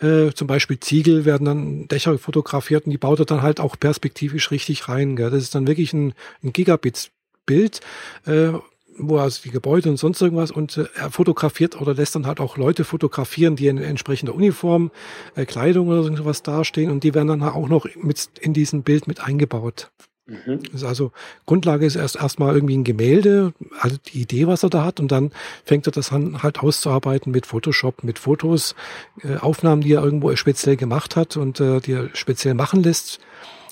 Äh, 0.00 0.32
zum 0.32 0.46
Beispiel 0.46 0.78
Ziegel 0.78 1.24
werden 1.24 1.44
dann 1.44 1.88
Dächer 1.88 2.16
fotografiert 2.18 2.86
und 2.86 2.92
die 2.92 2.98
baut 2.98 3.18
er 3.18 3.24
dann 3.24 3.42
halt 3.42 3.58
auch 3.58 3.78
perspektivisch 3.78 4.50
richtig 4.50 4.88
rein. 4.88 5.16
Gell? 5.16 5.30
Das 5.30 5.42
ist 5.42 5.54
dann 5.54 5.66
wirklich 5.66 5.92
ein, 5.92 6.14
ein 6.42 6.52
Gigabits-Bild, 6.52 7.80
äh, 8.26 8.52
wo 8.96 9.18
also 9.18 9.42
die 9.42 9.50
Gebäude 9.50 9.90
und 9.90 9.96
sonst 9.96 10.20
irgendwas 10.20 10.50
und 10.52 10.76
äh, 10.76 10.86
er 10.94 11.10
fotografiert 11.10 11.80
oder 11.80 11.94
lässt 11.94 12.14
dann 12.14 12.26
halt 12.26 12.38
auch 12.40 12.56
Leute 12.56 12.84
fotografieren, 12.84 13.56
die 13.56 13.66
in 13.66 13.78
entsprechender 13.78 14.34
Uniform, 14.34 14.92
äh, 15.34 15.46
Kleidung 15.46 15.88
oder 15.88 16.04
sowas 16.04 16.42
dastehen 16.42 16.90
und 16.90 17.02
die 17.02 17.14
werden 17.14 17.28
dann 17.28 17.42
auch 17.42 17.68
noch 17.68 17.86
mit 17.96 18.28
in 18.40 18.52
diesem 18.52 18.82
Bild 18.82 19.08
mit 19.08 19.20
eingebaut. 19.20 19.90
Mhm. 20.28 20.60
also 20.84 21.10
Grundlage 21.46 21.86
ist 21.86 21.96
erst 21.96 22.16
erstmal 22.16 22.54
irgendwie 22.54 22.76
ein 22.76 22.84
Gemälde, 22.84 23.54
also 23.80 23.96
die 24.12 24.20
Idee, 24.20 24.46
was 24.46 24.62
er 24.62 24.68
da 24.68 24.84
hat, 24.84 25.00
und 25.00 25.10
dann 25.10 25.32
fängt 25.64 25.86
er 25.88 25.92
das 25.92 26.12
an, 26.12 26.42
halt 26.42 26.60
auszuarbeiten 26.60 27.32
mit 27.32 27.46
Photoshop, 27.46 28.04
mit 28.04 28.18
Fotos, 28.18 28.74
äh, 29.22 29.38
Aufnahmen, 29.38 29.80
die 29.80 29.92
er 29.94 30.04
irgendwo 30.04 30.34
speziell 30.36 30.76
gemacht 30.76 31.16
hat 31.16 31.38
und 31.38 31.60
äh, 31.60 31.80
die 31.80 31.92
er 31.92 32.10
speziell 32.14 32.52
machen 32.52 32.82
lässt. 32.82 33.20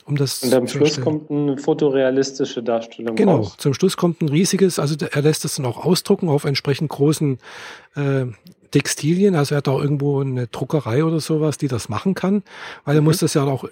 um 0.07 0.17
das 0.17 0.43
Und 0.43 0.55
am 0.55 0.67
Schluss 0.67 0.99
kommt 1.01 1.31
eine 1.31 1.59
fotorealistische 1.59 2.63
Darstellung 2.63 3.17
Genau, 3.17 3.37
raus. 3.37 3.57
zum 3.59 3.75
Schluss 3.75 3.97
kommt 3.99 4.23
ein 4.23 4.29
riesiges, 4.31 4.79
also 4.79 4.95
er 5.11 5.23
lässt 5.23 5.45
es 5.45 5.57
dann 5.57 5.67
auch 5.67 5.85
ausdrucken 5.85 6.29
auf 6.31 6.45
entsprechend 6.45 6.89
großen 6.89 7.39
äh, 7.97 8.27
Textilien. 8.71 9.35
Also 9.35 9.55
er 9.55 9.59
hat 9.59 9.69
auch 9.69 9.81
irgendwo 9.81 10.21
eine 10.21 10.47
Druckerei 10.47 11.05
oder 11.05 11.21
sowas, 11.21 11.59
die 11.59 11.69
das 11.69 11.89
machen 11.89 12.15
kann, 12.15 12.43
weil 12.85 12.97
er 12.97 13.03
muss 13.03 13.19
das 13.19 13.35
ja 13.35 13.45
auch 13.45 13.69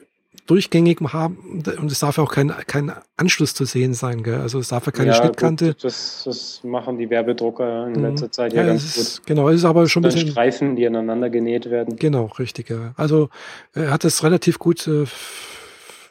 durchgängig 0.46 1.00
haben 1.12 1.62
und 1.78 1.90
es 1.90 1.98
darf 2.00 2.18
ja 2.18 2.22
auch 2.22 2.32
kein, 2.32 2.48
kein 2.66 2.92
Anschluss 3.16 3.54
zu 3.54 3.64
sehen 3.64 3.94
sein. 3.94 4.22
Gell? 4.22 4.40
Also 4.40 4.58
es 4.58 4.68
darf 4.68 4.86
ja 4.86 4.92
keine 4.92 5.10
Ja, 5.10 5.14
Schnittkante. 5.14 5.68
Gut, 5.68 5.84
das, 5.84 6.22
das 6.24 6.60
machen 6.64 6.98
die 6.98 7.08
Werbedrucker 7.10 7.86
in 7.86 7.92
Mhm. 7.94 8.02
letzter 8.02 8.30
Zeit 8.30 8.52
ja, 8.52 8.62
Ja, 8.62 8.68
ganz 8.68 8.94
gut. 8.94 9.02
ist, 9.02 9.26
genau, 9.26 9.48
es 9.48 9.56
ist 9.56 9.64
aber 9.64 9.88
schon 9.88 10.04
ein 10.04 10.10
bisschen. 10.12 10.28
Streifen, 10.28 10.76
die 10.76 10.86
aneinander 10.86 11.30
genäht 11.30 11.70
werden. 11.70 11.96
Genau, 11.96 12.26
richtig. 12.38 12.68
Ja. 12.68 12.92
Also 12.96 13.30
er 13.72 13.90
hat 13.90 14.04
das 14.04 14.22
relativ 14.22 14.58
gut 14.58 14.86
äh, 14.86 15.04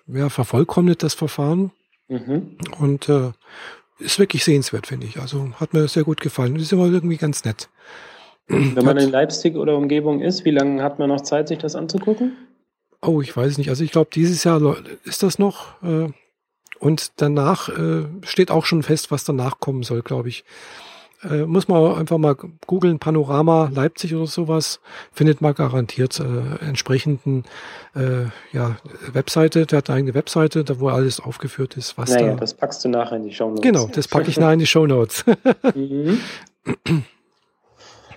ja, 0.08 0.30
vervollkommnet, 0.30 1.04
das 1.04 1.14
Verfahren. 1.14 1.72
Mhm. 2.08 2.58
Und 2.80 3.10
äh, 3.10 3.32
ist 4.00 4.20
wirklich 4.20 4.44
sehenswert, 4.44 4.88
finde 4.88 5.06
ich. 5.08 5.20
Also 5.20 5.50
hat 5.60 5.74
mir 5.74 5.88
sehr 5.88 6.04
gut 6.04 6.20
gefallen. 6.22 6.56
Ist 6.56 6.74
immer 6.74 6.88
irgendwie 6.88 7.18
ganz 7.18 7.46
nett. 7.46 7.70
Wenn 8.48 8.84
man 8.84 8.98
in 8.98 9.10
Leipzig 9.10 9.56
oder 9.56 9.78
Umgebung 9.78 10.22
ist, 10.22 10.44
wie 10.44 10.52
lange 10.52 10.84
hat 10.84 11.00
man 11.00 11.08
noch 11.10 11.22
Zeit, 11.22 11.48
sich 11.48 11.60
das 11.60 11.76
anzugucken? 11.76 12.34
Oh, 13.06 13.22
ich 13.22 13.36
weiß 13.36 13.58
nicht. 13.58 13.70
Also 13.70 13.84
ich 13.84 13.92
glaube, 13.92 14.10
dieses 14.14 14.44
Jahr 14.44 14.76
ist 15.04 15.24
das 15.24 15.40
noch. 15.40 15.82
Äh, 15.84 16.10
und 16.80 17.22
danach 17.22 17.70
äh, 17.70 18.06
steht 18.24 18.52
auch 18.52 18.66
schon 18.66 18.84
fest, 18.84 19.12
was 19.12 19.24
danach 19.24 19.60
kommen 19.60 19.84
soll, 19.84 20.02
glaube 20.02 20.30
ich. 20.30 20.44
Äh, 21.24 21.46
muss 21.46 21.68
man 21.68 21.96
einfach 21.96 22.18
mal 22.18 22.36
googeln, 22.36 23.00
Panorama 23.00 23.72
Leipzig 23.74 24.14
oder 24.14 24.28
sowas, 24.28 24.82
findet 25.14 25.40
man 25.40 25.54
garantiert 25.54 26.20
äh, 26.20 26.66
entsprechenden 26.66 27.46
äh, 27.96 28.26
ja, 28.52 28.76
Webseite, 29.14 29.66
der 29.66 29.78
hat 29.78 29.90
eine 29.90 30.00
eigene 30.00 30.14
Webseite, 30.14 30.66
da 30.66 30.80
wo 30.80 30.90
alles 30.90 31.22
aufgeführt 31.22 31.78
ist, 31.78 31.98
was 31.98 32.10
naja, 32.10 32.32
da. 32.32 32.36
das 32.36 32.54
packst 32.54 32.84
du 32.84 32.90
nachher 32.90 33.16
in 33.16 33.24
die 33.24 33.34
Show 33.34 33.48
Notes. 33.48 33.62
Genau, 33.62 33.88
das 33.88 34.10
packe 34.10 34.30
ich 34.30 34.38
nachher 34.40 34.54
in 34.54 34.60
die 34.60 34.68
Show 34.68 34.86
Notes. 34.86 35.24
mhm. 35.74 36.20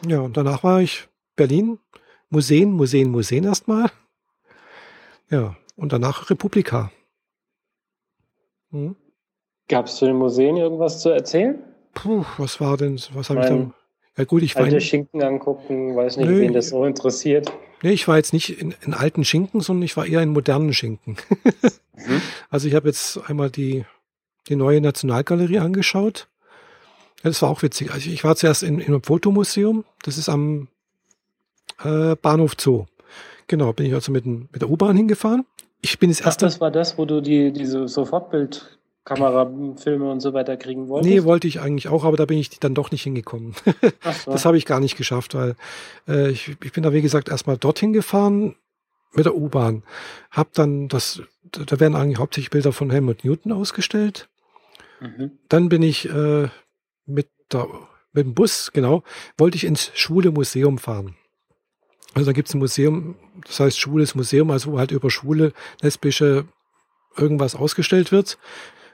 ja, 0.08 0.20
und 0.20 0.36
danach 0.36 0.64
war 0.64 0.80
ich 0.80 1.06
Berlin, 1.36 1.78
Museen, 2.30 2.72
Museen, 2.72 3.10
Museen 3.10 3.44
erstmal. 3.44 3.90
Ja, 5.30 5.56
und 5.76 5.92
danach 5.92 6.30
Republika. 6.30 6.90
Hm. 8.70 8.96
Gab 9.68 9.86
es 9.86 9.96
zu 9.96 10.06
den 10.06 10.16
Museen 10.16 10.56
irgendwas 10.56 11.00
zu 11.00 11.10
erzählen? 11.10 11.58
Puh, 11.94 12.24
was 12.38 12.60
war 12.60 12.76
denn, 12.76 13.00
was 13.14 13.30
habe 13.30 13.40
ich 13.40 13.46
da? 13.46 13.70
Ja 14.18 14.24
gut, 14.24 14.42
ich 14.42 14.54
war, 14.54 14.64
Alte 14.64 14.76
in, 14.76 14.80
Schinken 14.80 15.22
angucken, 15.22 15.94
weiß 15.94 16.16
nicht, 16.16 16.28
Nö. 16.28 16.40
wen 16.40 16.52
das 16.52 16.70
so 16.70 16.84
interessiert. 16.84 17.52
nee, 17.82 17.90
ich 17.90 18.08
war 18.08 18.16
jetzt 18.16 18.32
nicht 18.32 18.60
in, 18.60 18.74
in 18.82 18.94
alten 18.94 19.24
Schinken, 19.24 19.60
sondern 19.60 19.82
ich 19.82 19.96
war 19.96 20.06
eher 20.06 20.22
in 20.22 20.30
modernen 20.30 20.72
Schinken. 20.72 21.16
Mhm. 21.94 22.22
Also 22.50 22.68
ich 22.68 22.74
habe 22.74 22.88
jetzt 22.88 23.18
einmal 23.28 23.50
die, 23.50 23.84
die 24.48 24.56
neue 24.56 24.80
Nationalgalerie 24.80 25.58
angeschaut. 25.58 26.28
Ja, 27.22 27.30
das 27.30 27.42
war 27.42 27.48
auch 27.48 27.62
witzig. 27.62 27.90
Also 27.90 28.10
ich 28.10 28.22
war 28.22 28.36
zuerst 28.36 28.62
in, 28.62 28.78
in 28.78 28.88
einem 28.88 29.02
Fotomuseum. 29.02 29.84
Das 30.02 30.18
ist 30.18 30.28
am 30.28 30.68
äh, 31.82 32.14
Bahnhof 32.16 32.52
Zoo. 32.58 32.84
Genau, 33.48 33.72
bin 33.72 33.86
ich 33.86 33.94
also 33.94 34.12
mit, 34.12 34.26
mit 34.26 34.60
der 34.60 34.68
U-Bahn 34.68 34.96
hingefahren. 34.96 35.46
Ich 35.82 35.98
bin 35.98 36.10
das 36.10 36.20
Ach, 36.22 36.26
erste. 36.26 36.46
das 36.46 36.60
war 36.60 36.70
das, 36.70 36.98
wo 36.98 37.04
du 37.04 37.20
die, 37.20 37.52
diese 37.52 37.86
Sofortbildkamerafilme 37.86 40.10
und 40.10 40.20
so 40.20 40.32
weiter 40.32 40.56
kriegen 40.56 40.88
wolltest? 40.88 41.12
Nee, 41.12 41.24
wollte 41.24 41.46
ich 41.46 41.60
eigentlich 41.60 41.88
auch, 41.88 42.04
aber 42.04 42.16
da 42.16 42.24
bin 42.24 42.38
ich 42.38 42.58
dann 42.58 42.74
doch 42.74 42.90
nicht 42.90 43.02
hingekommen. 43.02 43.54
Ach 44.02 44.14
so. 44.14 44.32
Das 44.32 44.44
habe 44.44 44.58
ich 44.58 44.66
gar 44.66 44.80
nicht 44.80 44.96
geschafft, 44.96 45.34
weil 45.34 45.54
äh, 46.08 46.30
ich, 46.30 46.56
ich 46.62 46.72
bin 46.72 46.82
da, 46.82 46.92
wie 46.92 47.02
gesagt, 47.02 47.28
erstmal 47.28 47.56
dorthin 47.56 47.92
gefahren 47.92 48.56
mit 49.12 49.26
der 49.26 49.36
U-Bahn. 49.36 49.84
Hab 50.30 50.52
dann 50.54 50.88
das, 50.88 51.22
da 51.44 51.78
werden 51.78 51.94
eigentlich 51.94 52.18
hauptsächlich 52.18 52.50
Bilder 52.50 52.72
von 52.72 52.90
Helmut 52.90 53.24
Newton 53.24 53.52
ausgestellt. 53.52 54.28
mhm. 55.00 55.38
Dann 55.48 55.68
bin 55.68 55.82
ich 55.82 56.08
äh, 56.08 56.48
mit, 57.06 57.28
der, 57.52 57.68
mit 58.12 58.26
dem 58.26 58.34
Bus, 58.34 58.72
genau, 58.72 59.04
wollte 59.38 59.56
ich 59.56 59.64
ins 59.64 59.92
Schwule 59.94 60.32
Museum 60.32 60.78
fahren. 60.78 61.14
Also 62.16 62.30
da 62.30 62.32
gibt's 62.32 62.54
ein 62.54 62.60
Museum, 62.60 63.14
das 63.46 63.60
heißt 63.60 63.78
Schwules 63.78 64.14
Museum, 64.14 64.50
also 64.50 64.72
wo 64.72 64.78
halt 64.78 64.90
über 64.90 65.10
schwule, 65.10 65.52
lesbische 65.82 66.46
irgendwas 67.14 67.54
ausgestellt 67.54 68.10
wird. 68.10 68.38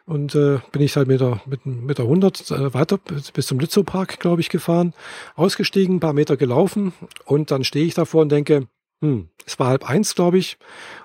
Und 0.07 0.35
äh, 0.35 0.59
bin 0.73 0.83
ich 0.83 0.97
halt 0.97 1.07
mit 1.07 1.21
der, 1.21 1.41
mit, 1.47 1.65
mit 1.65 1.99
der 1.99 2.07
100 2.07 2.51
äh, 2.51 2.75
weiter 2.75 2.99
bis 2.99 3.47
zum 3.47 3.61
Lützow 3.61 3.87
Park, 3.87 4.19
glaube 4.19 4.41
ich, 4.41 4.49
gefahren, 4.49 4.93
ausgestiegen, 5.37 5.97
ein 5.97 6.01
paar 6.01 6.15
Meter 6.15 6.37
gelaufen 6.37 6.95
und 7.25 7.53
dann 7.53 7.63
stehe 7.63 7.85
ich 7.85 7.95
davor 7.95 8.23
und 8.23 8.33
denke, 8.33 8.67
hm, 9.01 9.29
es 9.47 9.57
war 9.61 9.69
halb 9.69 9.89
eins, 9.89 10.17
glaube 10.17 10.39
ich, 10.39 10.59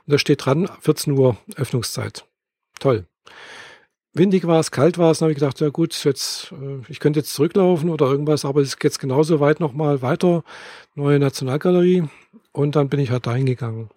und 0.08 0.14
da 0.14 0.18
steht 0.18 0.44
dran, 0.44 0.68
14 0.80 1.14
Uhr 1.14 1.38
Öffnungszeit. 1.56 2.26
Toll. 2.80 3.06
Windig 4.18 4.48
war 4.48 4.60
es, 4.60 4.72
kalt 4.72 4.98
war 4.98 5.12
es, 5.12 5.20
dann 5.20 5.26
habe 5.28 5.32
ich 5.34 5.40
gedacht, 5.40 5.60
ja 5.60 5.70
gut, 5.70 6.04
jetzt, 6.04 6.52
äh, 6.52 6.82
ich 6.90 7.00
könnte 7.00 7.20
jetzt 7.20 7.34
zurücklaufen 7.34 7.90
oder 7.90 8.08
irgendwas, 8.08 8.46
aber 8.46 8.62
es 8.62 8.78
geht 8.78 8.86
jetzt 8.86 9.00
genauso 9.00 9.40
weit 9.40 9.60
nochmal 9.60 10.02
weiter, 10.02 10.44
neue 10.96 11.20
Nationalgalerie 11.20 12.04
und 12.52 12.76
dann 12.76 12.90
bin 12.90 13.00
ich 13.00 13.12
halt 13.12 13.28
dahin 13.28 13.46
gegangen. 13.46 13.90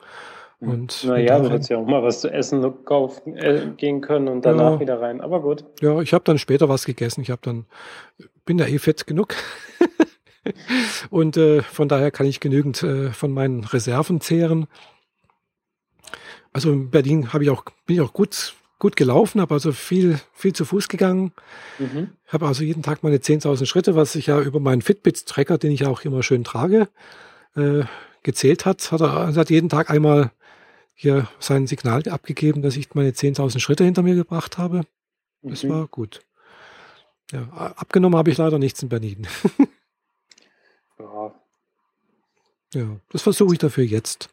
Und 0.60 1.04
Naja, 1.04 1.38
du 1.38 1.48
hättest 1.50 1.70
ja 1.70 1.78
auch 1.78 1.86
mal 1.86 2.02
was 2.02 2.20
zu 2.20 2.30
essen 2.30 2.62
kaufen, 2.84 3.34
äh, 3.34 3.72
gehen 3.78 4.02
können 4.02 4.28
und 4.28 4.44
danach 4.44 4.72
Ja. 4.72 4.80
wieder 4.80 5.00
rein. 5.00 5.22
Aber 5.22 5.40
gut. 5.40 5.64
Ja, 5.80 6.00
ich 6.02 6.12
habe 6.12 6.24
dann 6.24 6.38
später 6.38 6.68
was 6.68 6.84
gegessen. 6.84 7.22
Ich 7.22 7.30
habe 7.30 7.40
dann 7.42 7.64
bin 8.44 8.58
ja 8.58 8.66
eh 8.66 8.78
fett 8.78 9.06
genug 9.06 9.34
und 11.10 11.38
äh, 11.38 11.62
von 11.62 11.88
daher 11.88 12.10
kann 12.10 12.26
ich 12.26 12.40
genügend 12.40 12.82
äh, 12.82 13.10
von 13.10 13.32
meinen 13.32 13.64
Reserven 13.64 14.20
zehren. 14.20 14.66
Also 16.52 16.72
in 16.72 16.90
Berlin 16.90 17.32
habe 17.32 17.44
ich 17.44 17.48
auch 17.50 17.64
bin 17.86 17.96
ich 17.96 18.02
auch 18.02 18.12
gut 18.12 18.54
gut 18.80 18.96
gelaufen, 18.96 19.40
habe 19.40 19.54
also 19.54 19.70
viel 19.70 20.18
viel 20.32 20.52
zu 20.52 20.64
Fuß 20.64 20.88
gegangen. 20.88 21.32
Mhm. 21.78 22.10
Habe 22.26 22.46
also 22.48 22.64
jeden 22.64 22.82
Tag 22.82 23.04
meine 23.04 23.18
10.000 23.18 23.66
Schritte, 23.66 23.94
was 23.94 24.16
ich 24.16 24.26
ja 24.26 24.40
über 24.40 24.58
meinen 24.58 24.82
Fitbit-Tracker, 24.82 25.58
den 25.58 25.70
ich 25.70 25.86
auch 25.86 26.00
immer 26.04 26.24
schön 26.24 26.42
trage, 26.42 26.88
äh, 27.54 27.84
gezählt 28.24 28.66
hat. 28.66 28.90
Hat 28.90 29.00
er 29.00 29.16
also 29.16 29.38
hat 29.40 29.50
jeden 29.50 29.68
Tag 29.68 29.88
einmal 29.90 30.32
hier 30.94 31.28
sein 31.38 31.66
Signal 31.68 32.02
abgegeben, 32.08 32.60
dass 32.62 32.76
ich 32.76 32.94
meine 32.94 33.10
10.000 33.12 33.60
Schritte 33.60 33.84
hinter 33.84 34.02
mir 34.02 34.16
gebracht 34.16 34.58
habe. 34.58 34.82
Das 35.42 35.62
Mhm. 35.62 35.68
war 35.70 35.86
gut. 35.86 36.20
Ja, 37.32 37.48
abgenommen 37.76 38.18
habe 38.18 38.30
ich 38.30 38.36
leider 38.38 38.58
nichts 38.58 38.82
in 38.82 38.88
Berlin. 38.88 39.26
Ja. 40.98 41.32
ja, 42.74 42.96
das 43.10 43.22
versuche 43.22 43.54
ich 43.54 43.58
dafür 43.58 43.84
jetzt. 43.84 44.28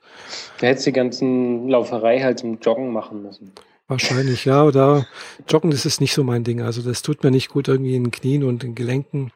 Da 0.60 0.68
hättest 0.68 0.86
du 0.86 0.89
die 0.92 0.96
ganzen 0.96 1.70
Lauferei 1.70 2.20
halt 2.20 2.39
zum 2.39 2.60
Joggen 2.60 2.92
machen 2.92 3.22
müssen. 3.24 3.54
Wahrscheinlich, 3.88 4.44
ja, 4.46 4.63
oder 4.63 5.06
Joggen, 5.48 5.72
das 5.72 5.86
ist 5.86 6.01
nicht 6.01 6.13
so 6.13 6.24
mein 6.24 6.44
Ding. 6.44 6.62
Also 6.62 6.82
das 6.82 7.01
tut 7.01 7.24
mir 7.24 7.32
nicht 7.32 7.50
gut 7.50 7.67
irgendwie 7.70 7.96
in 7.96 8.06
den 8.06 8.12
Knien 8.12 8.44
und 8.44 8.63
in 8.63 8.72
den 8.72 8.75
Gelenken. 8.75 9.32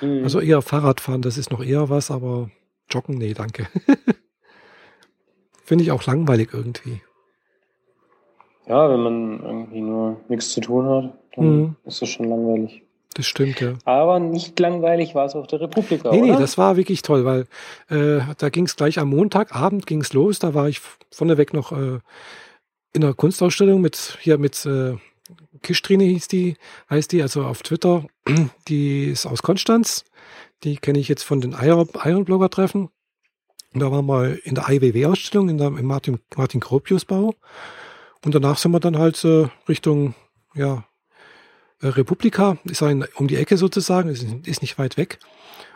Mhm. 0.00 0.24
Also 0.24 0.40
eher 0.40 0.60
Fahrradfahren, 0.62 1.22
das 1.22 1.38
ist 1.38 1.50
noch 1.52 1.62
eher 1.64 1.88
was, 1.88 2.10
aber 2.10 2.50
Joggen, 2.90 3.16
nee, 3.16 3.32
danke. 3.34 3.68
Finde 5.64 5.84
ich 5.84 5.92
auch 5.92 6.04
langweilig 6.04 6.50
irgendwie. 6.52 7.00
ja, 8.66 8.90
wenn 8.90 9.00
man 9.00 9.40
irgendwie 9.42 9.80
nur 9.80 10.20
nichts 10.28 10.50
zu 10.50 10.60
tun 10.60 10.86
hat, 10.88 11.18
dann 11.36 11.56
Mhm. 11.60 11.76
ist 11.84 12.02
das 12.02 12.08
schon 12.08 12.28
langweilig. 12.28 12.82
Das 13.14 13.26
stimmt, 13.26 13.60
ja. 13.60 13.74
Aber 13.84 14.18
nicht 14.18 14.58
langweilig 14.58 15.14
war 15.14 15.26
es 15.26 15.34
auf 15.34 15.46
der 15.46 15.60
Republika, 15.60 16.10
Nee, 16.10 16.22
nee, 16.22 16.30
oder? 16.30 16.40
das 16.40 16.56
war 16.56 16.76
wirklich 16.76 17.02
toll, 17.02 17.24
weil 17.26 17.46
äh, 17.90 18.22
da 18.38 18.48
ging 18.48 18.64
es 18.64 18.74
gleich 18.76 18.98
am 18.98 19.10
Montagabend 19.10 19.86
ging's 19.86 20.12
los. 20.14 20.38
Da 20.38 20.54
war 20.54 20.68
ich 20.68 20.80
vorneweg 21.10 21.52
noch 21.52 21.72
äh, 21.72 21.98
in 22.92 23.04
einer 23.04 23.14
Kunstausstellung 23.14 23.80
mit 23.80 24.18
hier 24.20 24.38
mit 24.38 24.64
äh, 24.66 24.96
Kischtrine 25.62 26.04
hieß 26.04 26.28
die, 26.28 26.56
heißt 26.90 27.12
die, 27.12 27.22
also 27.22 27.44
auf 27.44 27.62
Twitter. 27.62 28.06
Die 28.68 29.04
ist 29.04 29.26
aus 29.26 29.42
Konstanz. 29.42 30.04
Die 30.64 30.76
kenne 30.76 30.98
ich 30.98 31.08
jetzt 31.08 31.22
von 31.22 31.40
den 31.40 31.52
Iron, 31.52 31.88
Iron 32.04 32.24
Blogger 32.24 32.50
Treffen. 32.50 32.90
Und 33.72 33.80
da 33.80 33.90
waren 33.90 34.06
wir 34.06 34.44
in 34.44 34.54
der 34.54 34.68
IWW-Ausstellung 34.68 35.48
in 35.48 35.58
der, 35.58 35.68
im 35.68 35.86
Martin, 35.86 36.18
Martin 36.36 36.60
Gropius 36.60 37.04
Bau. 37.04 37.34
Und 38.24 38.34
danach 38.34 38.58
sind 38.58 38.72
wir 38.72 38.80
dann 38.80 38.98
halt 38.98 39.24
äh, 39.24 39.48
Richtung, 39.68 40.14
ja, 40.54 40.84
äh, 41.80 41.88
Republika, 41.88 42.58
ist 42.64 42.82
ein, 42.82 43.04
um 43.16 43.28
die 43.28 43.36
Ecke 43.36 43.56
sozusagen, 43.56 44.08
ist, 44.10 44.24
ist 44.46 44.62
nicht 44.62 44.78
weit 44.78 44.96
weg. 44.96 45.18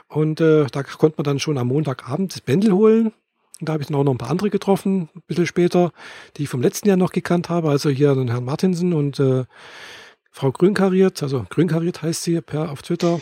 Und 0.08 0.40
äh, 0.40 0.66
da 0.66 0.82
konnte 0.82 1.16
man 1.18 1.24
dann 1.24 1.40
schon 1.40 1.58
am 1.58 1.68
Montagabend 1.68 2.34
das 2.34 2.40
Bändel 2.40 2.72
holen. 2.72 3.12
Und 3.60 3.68
da 3.68 3.72
habe 3.72 3.82
ich 3.82 3.88
dann 3.88 3.96
auch 3.96 4.04
noch 4.04 4.12
ein 4.12 4.18
paar 4.18 4.30
andere 4.30 4.50
getroffen, 4.50 5.08
ein 5.14 5.22
bisschen 5.26 5.46
später, 5.46 5.92
die 6.36 6.42
ich 6.42 6.48
vom 6.48 6.60
letzten 6.60 6.88
Jahr 6.88 6.96
noch 6.96 7.12
gekannt 7.12 7.48
habe. 7.48 7.70
Also 7.70 7.88
hier 7.88 8.14
den 8.14 8.28
Herrn 8.28 8.44
Martinsen 8.44 8.92
und 8.92 9.18
äh, 9.18 9.44
Frau 10.30 10.52
Grünkariert, 10.52 11.22
also 11.22 11.46
Grünkariert 11.48 12.02
heißt 12.02 12.22
sie 12.22 12.40
per 12.42 12.70
auf 12.70 12.82
Twitter. 12.82 13.20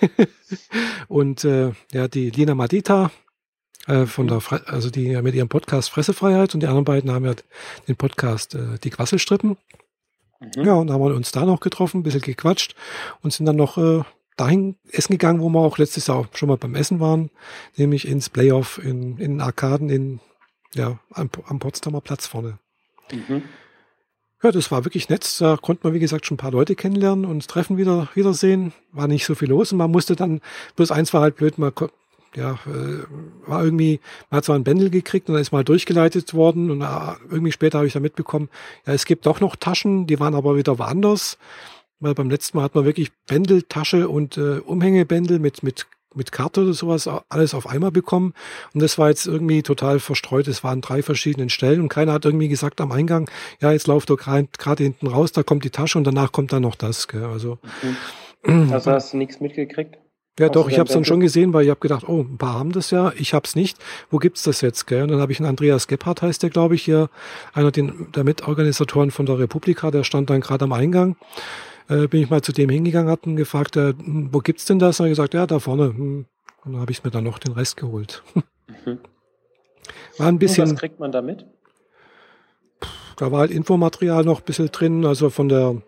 und 1.08 1.44
äh, 1.44 1.72
ja, 1.92 2.06
die 2.06 2.28
Lina 2.28 2.54
Madita 2.54 3.10
äh, 3.86 4.04
von 4.04 4.28
der, 4.28 4.42
Fre 4.42 4.62
also 4.66 4.90
die 4.90 5.20
mit 5.22 5.34
ihrem 5.34 5.48
Podcast 5.48 5.88
Fressefreiheit 5.88 6.52
und 6.52 6.60
die 6.60 6.66
anderen 6.66 6.84
beiden 6.84 7.10
haben 7.10 7.24
ja 7.24 7.34
den 7.88 7.96
Podcast 7.96 8.54
äh, 8.54 8.78
Die 8.84 8.90
Quasselstrippen. 8.90 9.56
Mhm. 10.40 10.64
Ja, 10.64 10.74
und 10.74 10.90
haben 10.90 11.02
wir 11.02 11.14
uns 11.14 11.32
da 11.32 11.46
noch 11.46 11.60
getroffen, 11.60 12.00
ein 12.00 12.02
bisschen 12.02 12.20
gequatscht 12.20 12.74
und 13.22 13.32
sind 13.32 13.46
dann 13.46 13.56
noch 13.56 13.78
äh, 13.78 14.02
dahin 14.36 14.76
essen 14.90 15.12
gegangen, 15.12 15.40
wo 15.40 15.48
wir 15.48 15.60
auch 15.60 15.78
letztes 15.78 16.06
Jahr 16.06 16.28
schon 16.34 16.48
mal 16.48 16.56
beim 16.56 16.74
Essen 16.74 17.00
waren, 17.00 17.30
nämlich 17.76 18.08
ins 18.08 18.28
Playoff 18.28 18.78
in, 18.82 19.18
in 19.18 19.32
den 19.32 19.40
Arkaden 19.40 19.90
in, 19.90 20.20
ja, 20.74 20.98
am, 21.12 21.30
am 21.46 21.58
Potsdamer 21.58 22.00
Platz 22.00 22.26
vorne. 22.26 22.58
Mhm. 23.12 23.42
Ja, 24.42 24.50
das 24.52 24.70
war 24.70 24.84
wirklich 24.84 25.10
nett. 25.10 25.40
Da 25.40 25.58
konnte 25.58 25.86
man, 25.86 25.92
wie 25.92 26.00
gesagt, 26.00 26.24
schon 26.24 26.36
ein 26.36 26.38
paar 26.38 26.52
Leute 26.52 26.74
kennenlernen 26.74 27.26
und 27.26 27.46
Treffen 27.46 27.76
wieder, 27.76 28.08
wiedersehen. 28.14 28.72
War 28.92 29.06
nicht 29.06 29.26
so 29.26 29.34
viel 29.34 29.50
los 29.50 29.72
und 29.72 29.78
man 29.78 29.90
musste 29.90 30.16
dann, 30.16 30.40
bloß 30.76 30.90
eins 30.92 31.12
war 31.12 31.20
halt 31.20 31.36
blöd, 31.36 31.58
man 31.58 31.72
ja, 32.36 32.52
äh, 32.66 33.04
war 33.46 33.64
irgendwie, 33.64 34.00
man 34.30 34.38
hat 34.38 34.44
zwar 34.44 34.56
ein 34.56 34.64
Bändel 34.64 34.90
gekriegt 34.90 35.28
und 35.28 35.34
dann 35.34 35.42
ist 35.42 35.52
mal 35.52 35.64
durchgeleitet 35.64 36.32
worden 36.32 36.70
und 36.70 36.80
äh, 36.80 37.14
irgendwie 37.30 37.52
später 37.52 37.78
habe 37.78 37.86
ich 37.86 37.92
da 37.92 38.00
mitbekommen, 38.00 38.48
ja, 38.86 38.92
es 38.92 39.04
gibt 39.04 39.26
doch 39.26 39.40
noch 39.40 39.56
Taschen, 39.56 40.06
die 40.06 40.20
waren 40.20 40.34
aber 40.34 40.56
wieder 40.56 40.78
woanders, 40.78 41.38
weil 42.00 42.14
beim 42.14 42.30
letzten 42.30 42.56
Mal 42.56 42.64
hat 42.64 42.74
man 42.74 42.84
wirklich 42.84 43.12
Bändel, 43.26 43.62
Tasche 43.62 44.08
und 44.08 44.36
äh, 44.36 44.58
Umhängebändel 44.58 45.38
mit, 45.38 45.62
mit, 45.62 45.86
mit 46.14 46.32
Karte 46.32 46.62
oder 46.62 46.72
sowas 46.72 47.08
alles 47.28 47.54
auf 47.54 47.66
einmal 47.66 47.90
bekommen 47.90 48.34
und 48.74 48.82
das 48.82 48.98
war 48.98 49.08
jetzt 49.08 49.26
irgendwie 49.26 49.62
total 49.62 50.00
verstreut, 50.00 50.48
es 50.48 50.64
waren 50.64 50.80
drei 50.80 51.02
verschiedenen 51.02 51.50
Stellen 51.50 51.80
und 51.80 51.88
keiner 51.88 52.12
hat 52.12 52.24
irgendwie 52.24 52.48
gesagt 52.48 52.80
am 52.80 52.92
Eingang, 52.92 53.30
ja, 53.60 53.72
jetzt 53.72 53.86
lauft 53.86 54.10
doch 54.10 54.16
gerade 54.16 54.82
hinten 54.82 55.06
raus, 55.06 55.32
da 55.32 55.42
kommt 55.42 55.64
die 55.64 55.70
Tasche 55.70 55.98
und 55.98 56.04
danach 56.04 56.32
kommt 56.32 56.52
dann 56.52 56.62
noch 56.62 56.74
das, 56.74 57.08
gell, 57.08 57.24
also. 57.24 57.58
Also 58.42 58.90
hast 58.90 59.12
du 59.12 59.18
nichts 59.18 59.40
mitgekriegt? 59.40 59.98
Ja, 60.40 60.48
doch, 60.48 60.70
ich 60.70 60.78
habe 60.78 60.88
es 60.88 60.94
dann 60.94 61.04
schon 61.04 61.20
gesehen, 61.20 61.52
weil 61.52 61.64
ich 61.64 61.70
habe 61.70 61.80
gedacht, 61.80 62.08
oh, 62.08 62.22
ein 62.22 62.38
paar 62.38 62.54
haben 62.54 62.72
das 62.72 62.90
ja, 62.90 63.12
ich 63.18 63.34
habe 63.34 63.44
es 63.46 63.54
nicht. 63.54 63.76
Wo 64.10 64.16
gibt's 64.16 64.42
das 64.42 64.62
jetzt? 64.62 64.86
Gell? 64.86 65.02
Und 65.02 65.10
dann 65.10 65.20
habe 65.20 65.32
ich 65.32 65.38
einen 65.38 65.50
Andreas 65.50 65.86
Gebhardt, 65.86 66.22
heißt 66.22 66.42
der, 66.42 66.48
glaube 66.48 66.76
ich, 66.76 66.82
hier, 66.82 67.10
einer 67.52 67.70
der 67.70 68.24
Mitorganisatoren 68.24 69.10
von 69.10 69.26
der 69.26 69.38
Republika, 69.38 69.90
der 69.90 70.02
stand 70.02 70.30
dann 70.30 70.40
gerade 70.40 70.64
am 70.64 70.72
Eingang. 70.72 71.16
Äh, 71.90 72.06
bin 72.06 72.22
ich 72.22 72.30
mal 72.30 72.40
zu 72.40 72.52
dem 72.52 72.70
hingegangen, 72.70 73.10
hat 73.10 73.26
ihn 73.26 73.34
gefragt, 73.34 73.76
äh, 73.76 73.94
wo 73.98 74.38
gibt's 74.38 74.64
denn 74.64 74.78
das? 74.78 75.00
Und 75.00 75.06
er 75.06 75.10
hat 75.10 75.12
gesagt, 75.12 75.34
ja, 75.34 75.46
da 75.46 75.58
vorne. 75.58 75.86
Hm. 75.88 76.26
Und 76.64 76.72
dann 76.72 76.80
habe 76.80 76.92
ich 76.92 77.02
mir 77.02 77.10
dann 77.10 77.24
noch 77.24 77.38
den 77.38 77.52
Rest 77.52 77.76
geholt. 77.76 78.22
Mhm. 78.86 79.00
War 80.16 80.28
ein 80.28 80.38
bisschen. 80.38 80.68
Und 80.68 80.74
was 80.74 80.78
kriegt 80.78 81.00
man 81.00 81.10
damit? 81.10 81.44
Da 83.16 83.32
war 83.32 83.40
halt 83.40 83.50
Infomaterial 83.50 84.22
noch 84.22 84.38
ein 84.38 84.44
bisschen 84.44 84.68
drin, 84.68 85.04
also 85.04 85.28
von 85.28 85.48
der, 85.48 85.82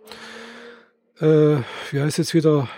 äh, 1.20 1.58
wie 1.92 2.00
heißt 2.00 2.18
jetzt 2.18 2.34
wieder, 2.34 2.68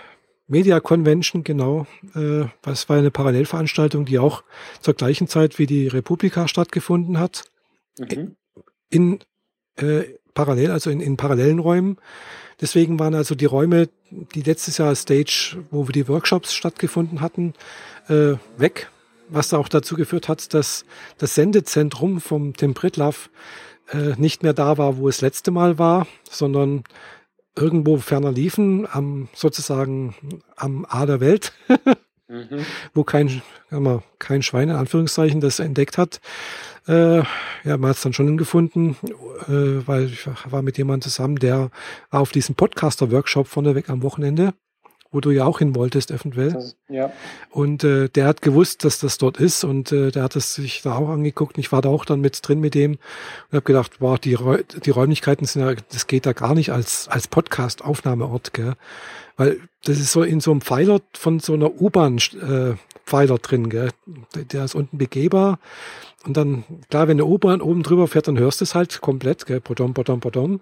Media 0.47 0.79
Convention, 0.79 1.43
genau. 1.43 1.87
Äh, 2.13 2.45
das 2.61 2.87
war 2.87 2.97
eine 2.97 3.09
Parallelveranstaltung, 3.09 4.05
die 4.05 4.19
auch 4.19 4.43
zur 4.79 4.93
gleichen 4.93 5.27
Zeit 5.27 5.57
wie 5.57 5.65
die 5.65 5.87
Republika 5.87 6.47
stattgefunden 6.47 7.19
hat. 7.19 7.45
Mhm. 7.97 8.35
In 8.91 9.19
äh, 9.77 10.03
parallel, 10.35 10.69
also 10.69 10.91
in, 10.91 11.01
in 11.01 11.17
parallelen 11.17 11.57
Räumen. 11.57 11.97
Deswegen 12.61 12.99
waren 12.99 13.15
also 13.15 13.35
die 13.35 13.45
Räume, 13.45 13.89
die 14.09 14.41
letztes 14.41 14.77
Jahr 14.77 14.95
Stage, 14.95 15.63
wo 15.71 15.87
wir 15.87 15.93
die 15.93 16.07
Workshops 16.07 16.53
stattgefunden 16.53 17.21
hatten, 17.21 17.53
äh, 18.07 18.35
weg. 18.57 18.89
Was 19.27 19.53
auch 19.53 19.67
dazu 19.67 19.95
geführt 19.95 20.29
hat, 20.29 20.53
dass 20.53 20.85
das 21.17 21.35
Sendezentrum 21.35 22.21
vom 22.21 22.55
Tim 22.55 22.75
Pritlaff 22.75 23.29
äh, 23.91 24.13
nicht 24.17 24.43
mehr 24.43 24.53
da 24.53 24.77
war, 24.77 24.97
wo 24.97 25.09
es 25.09 25.21
letzte 25.21 25.51
Mal 25.51 25.79
war, 25.79 26.07
sondern 26.29 26.83
irgendwo 27.55 27.97
ferner 27.97 28.31
liefen, 28.31 28.87
am 28.89 29.29
sozusagen 29.33 30.15
am 30.55 30.85
A 30.87 31.05
der 31.05 31.19
Welt, 31.19 31.53
mhm. 32.27 32.65
wo 32.93 33.03
kein, 33.03 33.41
mal, 33.69 34.03
kein 34.19 34.41
Schwein 34.41 34.69
in 34.69 34.75
Anführungszeichen 34.75 35.41
das 35.41 35.59
entdeckt 35.59 35.97
hat. 35.97 36.21
Äh, 36.87 37.17
ja, 37.63 37.77
man 37.77 37.89
hat 37.89 37.97
es 37.97 38.03
dann 38.03 38.13
schon 38.13 38.37
gefunden, 38.37 38.97
äh, 39.47 39.87
weil 39.87 40.05
ich 40.05 40.27
war 40.45 40.61
mit 40.61 40.77
jemandem 40.77 41.09
zusammen, 41.09 41.37
der 41.37 41.71
auf 42.11 42.31
diesem 42.31 42.55
Podcaster-Workshop 42.55 43.47
vorneweg 43.47 43.89
am 43.89 44.03
Wochenende 44.03 44.53
wo 45.15 45.21
du 45.21 45.31
ja 45.31 45.45
auch 45.45 45.59
hin 45.59 45.75
wolltest, 45.75 46.11
eventuell. 46.11 46.51
Das, 46.51 46.75
ja. 46.89 47.09
Und 47.49 47.85
äh, 47.85 48.09
der 48.09 48.27
hat 48.27 48.41
gewusst, 48.41 48.83
dass 48.83 48.99
das 48.99 49.17
dort 49.17 49.37
ist 49.37 49.63
und 49.63 49.93
äh, 49.93 50.11
der 50.11 50.23
hat 50.23 50.35
es 50.35 50.55
sich 50.55 50.81
da 50.81 50.97
auch 50.97 51.07
angeguckt. 51.07 51.55
Und 51.55 51.61
ich 51.61 51.71
war 51.71 51.81
da 51.81 51.87
auch 51.87 52.03
dann 52.03 52.19
mit 52.19 52.45
drin 52.45 52.59
mit 52.59 52.75
dem 52.75 52.91
und 52.91 53.53
habe 53.53 53.61
gedacht, 53.61 53.99
boah, 53.99 54.17
die, 54.17 54.37
die 54.83 54.89
Räumlichkeiten 54.89 55.47
sind 55.47 55.61
ja, 55.61 55.73
das 55.73 56.07
geht 56.07 56.25
da 56.25 56.33
gar 56.33 56.53
nicht 56.53 56.73
als, 56.73 57.07
als 57.07 57.29
Podcast-Aufnahmeort, 57.29 58.53
gell? 58.53 58.73
Weil 59.37 59.57
das 59.85 59.99
ist 59.99 60.11
so 60.11 60.21
in 60.21 60.41
so 60.41 60.51
einem 60.51 60.59
Pfeiler 60.59 60.99
von 61.13 61.39
so 61.39 61.53
einer 61.53 61.81
U-Bahn-Pfeiler 61.81 63.35
äh, 63.35 63.39
drin, 63.39 63.69
gell? 63.69 63.91
Der 64.51 64.65
ist 64.65 64.75
unten 64.75 64.97
begehbar. 64.97 65.59
Und 66.25 66.35
dann, 66.35 66.65
klar, 66.89 67.07
wenn 67.07 67.15
eine 67.15 67.25
U-Bahn 67.25 67.61
oben 67.61 67.83
drüber 67.83 68.09
fährt, 68.09 68.27
dann 68.27 68.37
hörst 68.37 68.59
du 68.59 68.65
es 68.65 68.75
halt 68.75 68.99
komplett, 68.99 69.45
gell? 69.45 69.61
Podom, 69.61 69.93
podom, 69.93 70.19
podom. 70.19 70.51
Mhm. 70.51 70.59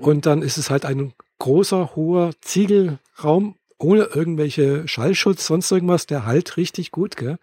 Und 0.00 0.26
dann 0.26 0.42
ist 0.42 0.56
es 0.56 0.70
halt 0.70 0.84
ein 0.84 1.14
großer, 1.40 1.96
hoher 1.96 2.30
Ziegelraum 2.40 3.56
ohne 3.78 4.04
irgendwelche 4.04 4.86
Schallschutz, 4.88 5.46
sonst 5.46 5.70
irgendwas, 5.70 6.06
der 6.06 6.26
halt 6.26 6.56
richtig 6.56 6.90
gut, 6.90 7.16
gell? 7.16 7.38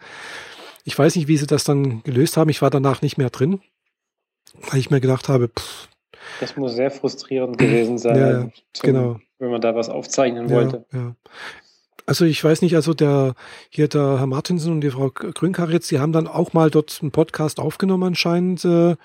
Ich 0.84 0.98
weiß 0.98 1.16
nicht, 1.16 1.28
wie 1.28 1.38
sie 1.38 1.48
das 1.48 1.64
dann 1.64 2.04
gelöst 2.04 2.38
haben. 2.38 2.50
Ich 2.50 2.62
war 2.62 2.70
danach 2.70 3.02
nicht 3.02 3.18
mehr 3.18 3.30
drin, 3.30 3.62
weil 4.70 4.80
ich 4.80 4.92
mir 4.92 5.02
gedacht 5.02 5.30
habe, 5.30 5.50
pff, 5.50 5.88
das 6.40 6.58
muss 6.58 6.76
sehr 6.76 6.92
frustrierend 6.92 7.58
gewesen 7.58 7.98
sein, 7.98 8.18
ja, 8.18 8.50
zum, 8.74 8.88
genau. 8.88 9.20
wenn 9.40 9.52
man 9.52 9.62
da 9.62 9.76
was 9.76 9.90
aufzeichnen 9.90 10.50
wollte. 10.50 10.86
Ja. 10.92 11.16
Also 12.08 12.26
ich 12.26 12.44
weiß 12.44 12.62
nicht, 12.62 12.76
also 12.76 12.94
der 12.94 13.34
hier 13.70 13.88
der 13.88 14.20
Herr 14.20 14.28
Martinsen 14.28 14.72
und 14.72 14.82
die 14.82 14.92
Frau 14.92 15.10
Grünkaritz, 15.10 15.88
die 15.88 16.00
haben 16.00 16.12
dann 16.12 16.28
auch 16.28 16.54
mal 16.54 16.70
dort 16.70 17.00
einen 17.02 17.12
Podcast 17.12 17.60
aufgenommen 17.60 18.04
anscheinend. 18.04 18.64
Äh, 18.64 18.96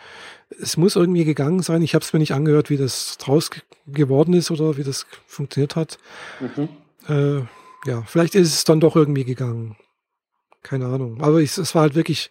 es 0.60 0.76
muss 0.76 0.96
irgendwie 0.96 1.24
gegangen 1.24 1.60
sein. 1.60 1.80
Ich 1.80 1.94
habe 1.94 2.04
es 2.04 2.12
mir 2.12 2.18
nicht 2.18 2.34
angehört, 2.34 2.68
wie 2.68 2.76
das 2.76 3.16
draus 3.16 3.50
geworden 3.86 4.34
ist 4.34 4.50
oder 4.50 4.76
wie 4.76 4.82
das 4.82 5.06
funktioniert 5.26 5.76
hat. 5.76 5.98
Mhm 6.40 6.68
äh, 7.08 7.40
ja, 7.86 8.02
vielleicht 8.06 8.34
ist 8.34 8.54
es 8.54 8.64
dann 8.64 8.80
doch 8.80 8.96
irgendwie 8.96 9.24
gegangen. 9.24 9.76
Keine 10.62 10.86
Ahnung. 10.86 11.22
Aber 11.22 11.38
ich, 11.38 11.56
es 11.56 11.74
war 11.74 11.82
halt 11.82 11.94
wirklich 11.94 12.30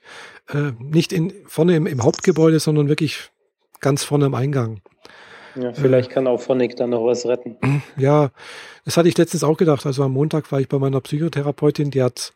äh, 0.50 0.72
nicht 0.80 1.12
in, 1.12 1.34
vorne 1.48 1.76
im, 1.76 1.88
im, 1.88 2.04
Hauptgebäude, 2.04 2.60
sondern 2.60 2.88
wirklich 2.88 3.32
ganz 3.80 4.04
vorne 4.04 4.26
am 4.26 4.36
Eingang. 4.36 4.82
Ja, 5.56 5.74
vielleicht 5.74 6.12
äh, 6.12 6.14
kann 6.14 6.28
auch 6.28 6.40
Phonic 6.40 6.76
dann 6.76 6.92
noch 6.92 7.06
was 7.06 7.26
retten. 7.26 7.58
Ja, 7.98 8.32
das 8.86 8.98
hatte 8.98 9.10
ich 9.10 9.18
letztens 9.18 9.44
auch 9.44 9.58
gedacht. 9.58 9.86
Also 9.86 10.04
am 10.04 10.14
Montag 10.14 10.52
war 10.52 10.60
ich 10.60 10.70
bei 10.70 10.78
meiner 10.78 11.02
Psychotherapeutin, 11.02 11.92
die 11.92 12.04
hat 12.04 12.34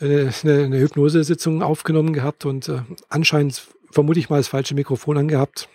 äh, 0.00 0.28
eine, 0.42 0.64
eine 0.64 0.78
Hypnosesitzung 0.78 1.62
aufgenommen 1.62 2.14
gehabt 2.14 2.46
und 2.46 2.68
äh, 2.68 2.80
anscheinend 3.08 3.66
vermute 3.90 4.18
ich 4.18 4.30
mal 4.30 4.38
das 4.38 4.48
falsche 4.48 4.74
Mikrofon 4.74 5.18
angehabt. 5.18 5.68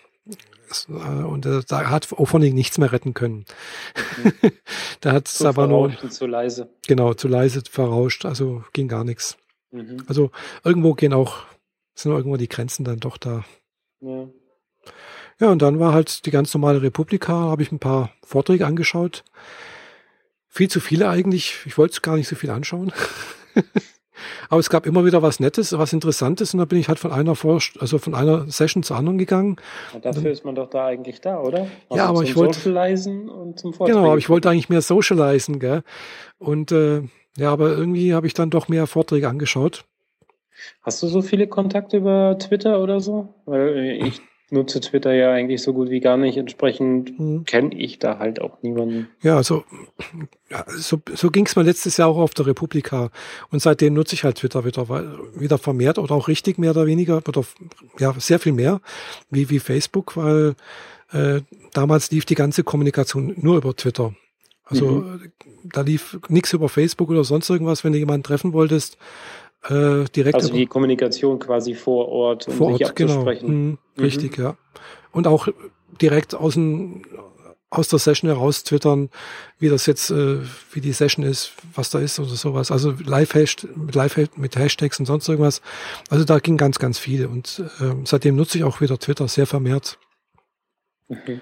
Äh, 0.88 0.92
und 0.92 1.46
äh, 1.46 1.62
da 1.66 1.90
hat 1.90 2.12
Ophonic 2.12 2.54
nichts 2.54 2.78
mehr 2.78 2.92
retten 2.92 3.14
können. 3.14 3.44
Mhm. 4.22 4.52
da 5.00 5.12
hat 5.12 5.28
es 5.28 5.42
aber 5.42 5.66
nur. 5.66 5.92
Zu 6.10 6.26
leise. 6.26 6.68
Genau, 6.86 7.14
zu 7.14 7.28
leise 7.28 7.62
verrauscht, 7.68 8.24
also 8.24 8.64
ging 8.72 8.88
gar 8.88 9.04
nichts. 9.04 9.36
Mhm. 9.70 10.04
Also 10.06 10.30
irgendwo 10.62 10.94
gehen 10.94 11.12
auch, 11.12 11.44
sind 11.94 12.12
irgendwo 12.12 12.36
die 12.36 12.48
Grenzen 12.48 12.84
dann 12.84 13.00
doch 13.00 13.16
da. 13.16 13.44
Ja. 14.00 14.28
Ja, 15.40 15.50
und 15.50 15.62
dann 15.62 15.80
war 15.80 15.92
halt 15.92 16.26
die 16.26 16.30
ganz 16.30 16.54
normale 16.54 16.80
Republika, 16.82 17.32
habe 17.32 17.62
ich 17.62 17.72
ein 17.72 17.80
paar 17.80 18.12
Vorträge 18.22 18.66
angeschaut. 18.66 19.24
Viel 20.48 20.70
zu 20.70 20.78
viele 20.78 21.08
eigentlich. 21.08 21.56
Ich 21.66 21.76
wollte 21.76 22.00
gar 22.00 22.16
nicht 22.16 22.28
so 22.28 22.36
viel 22.36 22.50
anschauen. 22.50 22.92
Aber 24.48 24.60
es 24.60 24.70
gab 24.70 24.86
immer 24.86 25.04
wieder 25.04 25.22
was 25.22 25.40
Nettes, 25.40 25.76
was 25.76 25.92
Interessantes 25.92 26.54
und 26.54 26.58
da 26.58 26.64
bin 26.64 26.78
ich 26.78 26.88
halt 26.88 26.98
von 26.98 27.12
einer 27.12 27.34
Vor 27.34 27.60
also 27.78 27.98
von 27.98 28.14
einer 28.14 28.50
Session 28.50 28.82
zur 28.82 28.96
anderen 28.96 29.18
gegangen. 29.18 29.56
Und 29.92 30.04
dafür 30.04 30.22
dann, 30.22 30.32
ist 30.32 30.44
man 30.44 30.54
doch 30.54 30.70
da 30.70 30.86
eigentlich 30.86 31.20
da, 31.20 31.40
oder? 31.40 31.66
Also 31.88 31.96
ja, 31.96 32.06
aber 32.06 32.22
ich 32.22 32.36
wollte 32.36 32.54
Socialisen 32.54 33.28
und 33.28 33.58
zum 33.58 33.72
Vortrag. 33.72 33.96
Genau, 33.96 34.08
aber 34.08 34.18
ich 34.18 34.28
wollte 34.28 34.50
eigentlich 34.50 34.68
mehr 34.68 34.82
Socialisen, 34.82 35.58
gell? 35.58 35.82
Und 36.38 36.72
äh, 36.72 37.02
ja, 37.36 37.52
aber 37.52 37.70
irgendwie 37.70 38.14
habe 38.14 38.26
ich 38.26 38.34
dann 38.34 38.50
doch 38.50 38.68
mehr 38.68 38.86
Vorträge 38.86 39.28
angeschaut. 39.28 39.84
Hast 40.82 41.02
du 41.02 41.08
so 41.08 41.22
viele 41.22 41.48
Kontakte 41.48 41.96
über 41.96 42.38
Twitter 42.38 42.80
oder 42.80 43.00
so? 43.00 43.34
Weil 43.44 43.76
äh, 43.76 44.06
ich 44.06 44.20
nutze 44.54 44.80
Twitter 44.80 45.12
ja 45.12 45.32
eigentlich 45.32 45.62
so 45.62 45.74
gut 45.74 45.90
wie 45.90 46.00
gar 46.00 46.16
nicht. 46.16 46.38
Entsprechend 46.38 47.18
mhm. 47.18 47.44
kenne 47.44 47.74
ich 47.74 47.98
da 47.98 48.18
halt 48.18 48.40
auch 48.40 48.62
niemanden. 48.62 49.08
Ja, 49.22 49.36
also 49.36 49.64
so, 50.68 51.00
so 51.14 51.30
ging 51.30 51.44
es 51.44 51.56
mir 51.56 51.62
letztes 51.62 51.98
Jahr 51.98 52.08
auch 52.08 52.16
auf 52.16 52.32
der 52.32 52.46
Republika. 52.46 53.10
Und 53.50 53.60
seitdem 53.60 53.92
nutze 53.94 54.14
ich 54.14 54.24
halt 54.24 54.36
Twitter 54.36 54.64
wieder, 54.64 54.88
wieder 55.34 55.58
vermehrt 55.58 55.98
oder 55.98 56.14
auch 56.14 56.28
richtig 56.28 56.58
mehr 56.58 56.70
oder 56.70 56.86
weniger 56.86 57.22
oder 57.28 57.44
ja 57.98 58.14
sehr 58.18 58.38
viel 58.38 58.52
mehr 58.52 58.80
wie, 59.30 59.50
wie 59.50 59.58
Facebook, 59.58 60.16
weil 60.16 60.54
äh, 61.12 61.42
damals 61.72 62.10
lief 62.10 62.24
die 62.24 62.34
ganze 62.34 62.64
Kommunikation 62.64 63.34
nur 63.36 63.58
über 63.58 63.76
Twitter. 63.76 64.14
Also 64.64 64.86
mhm. 64.86 65.32
da 65.64 65.82
lief 65.82 66.18
nichts 66.28 66.52
über 66.54 66.70
Facebook 66.70 67.10
oder 67.10 67.24
sonst 67.24 67.50
irgendwas, 67.50 67.84
wenn 67.84 67.92
du 67.92 67.98
jemanden 67.98 68.22
treffen 68.22 68.54
wolltest 68.54 68.96
äh, 69.68 70.04
direkt. 70.14 70.34
Also 70.34 70.52
die 70.52 70.66
Kommunikation 70.66 71.38
quasi 71.38 71.74
vor 71.74 72.08
Ort, 72.08 72.48
um 72.48 72.54
vor 72.54 72.72
Ort, 72.72 72.96
genau. 72.96 73.24
Mhm, 73.24 73.48
mhm. 73.48 73.78
Richtig, 73.98 74.38
ja. 74.38 74.56
Und 75.12 75.26
auch 75.26 75.48
direkt 76.00 76.34
aus, 76.34 76.54
dem, 76.54 77.02
aus 77.70 77.88
der 77.88 77.98
Session 77.98 78.30
heraus 78.30 78.64
twittern, 78.64 79.10
wie 79.58 79.68
das 79.68 79.86
jetzt, 79.86 80.10
äh, 80.10 80.38
wie 80.72 80.80
die 80.80 80.92
Session 80.92 81.24
ist, 81.24 81.52
was 81.74 81.90
da 81.90 81.98
ist 81.98 82.18
oder 82.18 82.30
sowas. 82.30 82.70
Also 82.70 82.94
live 83.04 83.34
mit 83.76 83.94
live 83.94 84.28
mit 84.36 84.56
Hashtags 84.56 84.98
und 84.98 85.06
sonst 85.06 85.28
irgendwas. 85.28 85.62
Also 86.10 86.24
da 86.24 86.38
ging 86.38 86.56
ganz, 86.56 86.78
ganz 86.78 86.98
viel. 86.98 87.26
Und 87.26 87.62
äh, 87.80 87.94
seitdem 88.04 88.36
nutze 88.36 88.58
ich 88.58 88.64
auch 88.64 88.80
wieder 88.80 88.98
Twitter 88.98 89.28
sehr 89.28 89.46
vermehrt. 89.46 89.98
Okay. 91.08 91.40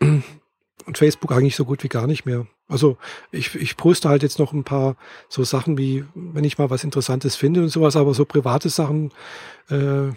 Und 0.86 0.98
Facebook 0.98 1.32
eigentlich 1.32 1.56
so 1.56 1.64
gut 1.64 1.82
wie 1.84 1.88
gar 1.88 2.06
nicht 2.06 2.24
mehr. 2.24 2.46
Also 2.68 2.96
ich, 3.30 3.54
ich 3.54 3.76
poste 3.76 4.08
halt 4.08 4.22
jetzt 4.22 4.38
noch 4.38 4.52
ein 4.52 4.64
paar 4.64 4.96
so 5.28 5.44
Sachen 5.44 5.78
wie, 5.78 6.04
wenn 6.14 6.44
ich 6.44 6.58
mal 6.58 6.70
was 6.70 6.84
Interessantes 6.84 7.36
finde 7.36 7.62
und 7.62 7.68
sowas, 7.68 7.96
aber 7.96 8.14
so 8.14 8.24
private 8.24 8.68
Sachen, 8.68 9.12
äh, 9.70 10.10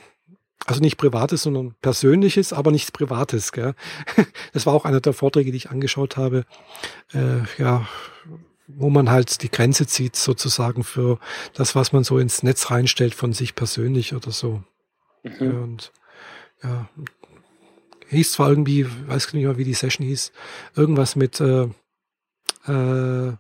Also 0.68 0.82
nicht 0.82 0.98
privates, 0.98 1.44
sondern 1.44 1.76
persönliches, 1.82 2.54
aber 2.54 2.72
nichts 2.72 2.92
privates. 2.92 3.52
Gell? 3.52 3.76
Das 4.54 4.66
war 4.66 4.74
auch 4.74 4.86
einer 4.86 5.02
der 5.02 5.14
Vorträge, 5.14 5.52
die 5.52 5.58
ich 5.58 5.70
angeschaut 5.70 6.18
habe. 6.18 6.46
Äh, 7.14 7.42
ja, 7.58 7.88
wo 8.68 8.90
man 8.90 9.12
halt 9.12 9.44
die 9.44 9.52
Grenze 9.52 9.86
zieht 9.86 10.16
sozusagen 10.16 10.84
für 10.84 11.20
das, 11.54 11.76
was 11.76 11.94
man 11.94 12.04
so 12.04 12.18
ins 12.18 12.42
Netz 12.42 12.72
reinstellt 12.72 13.14
von 13.14 13.32
sich 13.34 13.54
persönlich 13.54 14.16
oder 14.16 14.32
so. 14.32 14.64
Mhm. 15.24 15.64
Und 15.64 15.92
ja, 16.64 16.90
hieß 18.10 18.34
zwar 18.34 18.50
irgendwie, 18.50 18.86
weiß 19.08 19.34
nicht 19.34 19.44
mehr, 19.44 19.58
wie 19.58 19.64
die 19.64 19.74
Session 19.74 20.06
hieß, 20.06 20.32
irgendwas 20.76 21.16
mit 21.16 21.40
äh, 21.42 21.68
äh, 22.68 23.34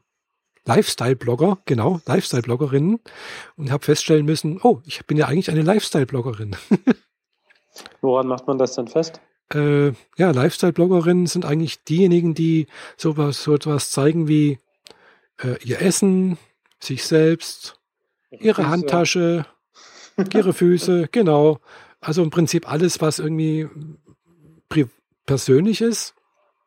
Lifestyle-Blogger, 0.65 1.59
genau, 1.65 2.01
Lifestyle-Bloggerinnen 2.05 2.99
und 3.55 3.71
habe 3.71 3.85
feststellen 3.85 4.25
müssen, 4.25 4.59
oh, 4.63 4.81
ich 4.85 5.05
bin 5.05 5.17
ja 5.17 5.27
eigentlich 5.27 5.51
eine 5.51 5.61
Lifestyle-Bloggerin. 5.61 6.55
Woran 8.01 8.27
macht 8.27 8.47
man 8.47 8.57
das 8.57 8.73
dann 8.73 8.87
fest? 8.87 9.21
Äh, 9.53 9.89
ja, 10.17 10.31
Lifestyle-Bloggerinnen 10.31 11.27
sind 11.27 11.45
eigentlich 11.45 11.83
diejenigen, 11.83 12.33
die 12.33 12.67
sowas, 12.97 13.43
so 13.43 13.53
etwas 13.53 13.91
zeigen 13.91 14.27
wie 14.27 14.57
äh, 15.41 15.61
ihr 15.63 15.81
Essen, 15.81 16.37
sich 16.79 17.03
selbst, 17.05 17.79
ihre 18.31 18.61
Füße. 18.61 18.69
Handtasche, 18.69 19.45
ihre 20.33 20.53
Füße, 20.53 21.07
genau. 21.11 21.59
Also 22.01 22.23
im 22.23 22.31
Prinzip 22.31 22.69
alles, 22.71 23.01
was 23.01 23.19
irgendwie 23.19 23.67
persönlich 25.25 25.81
ist. 25.81 26.15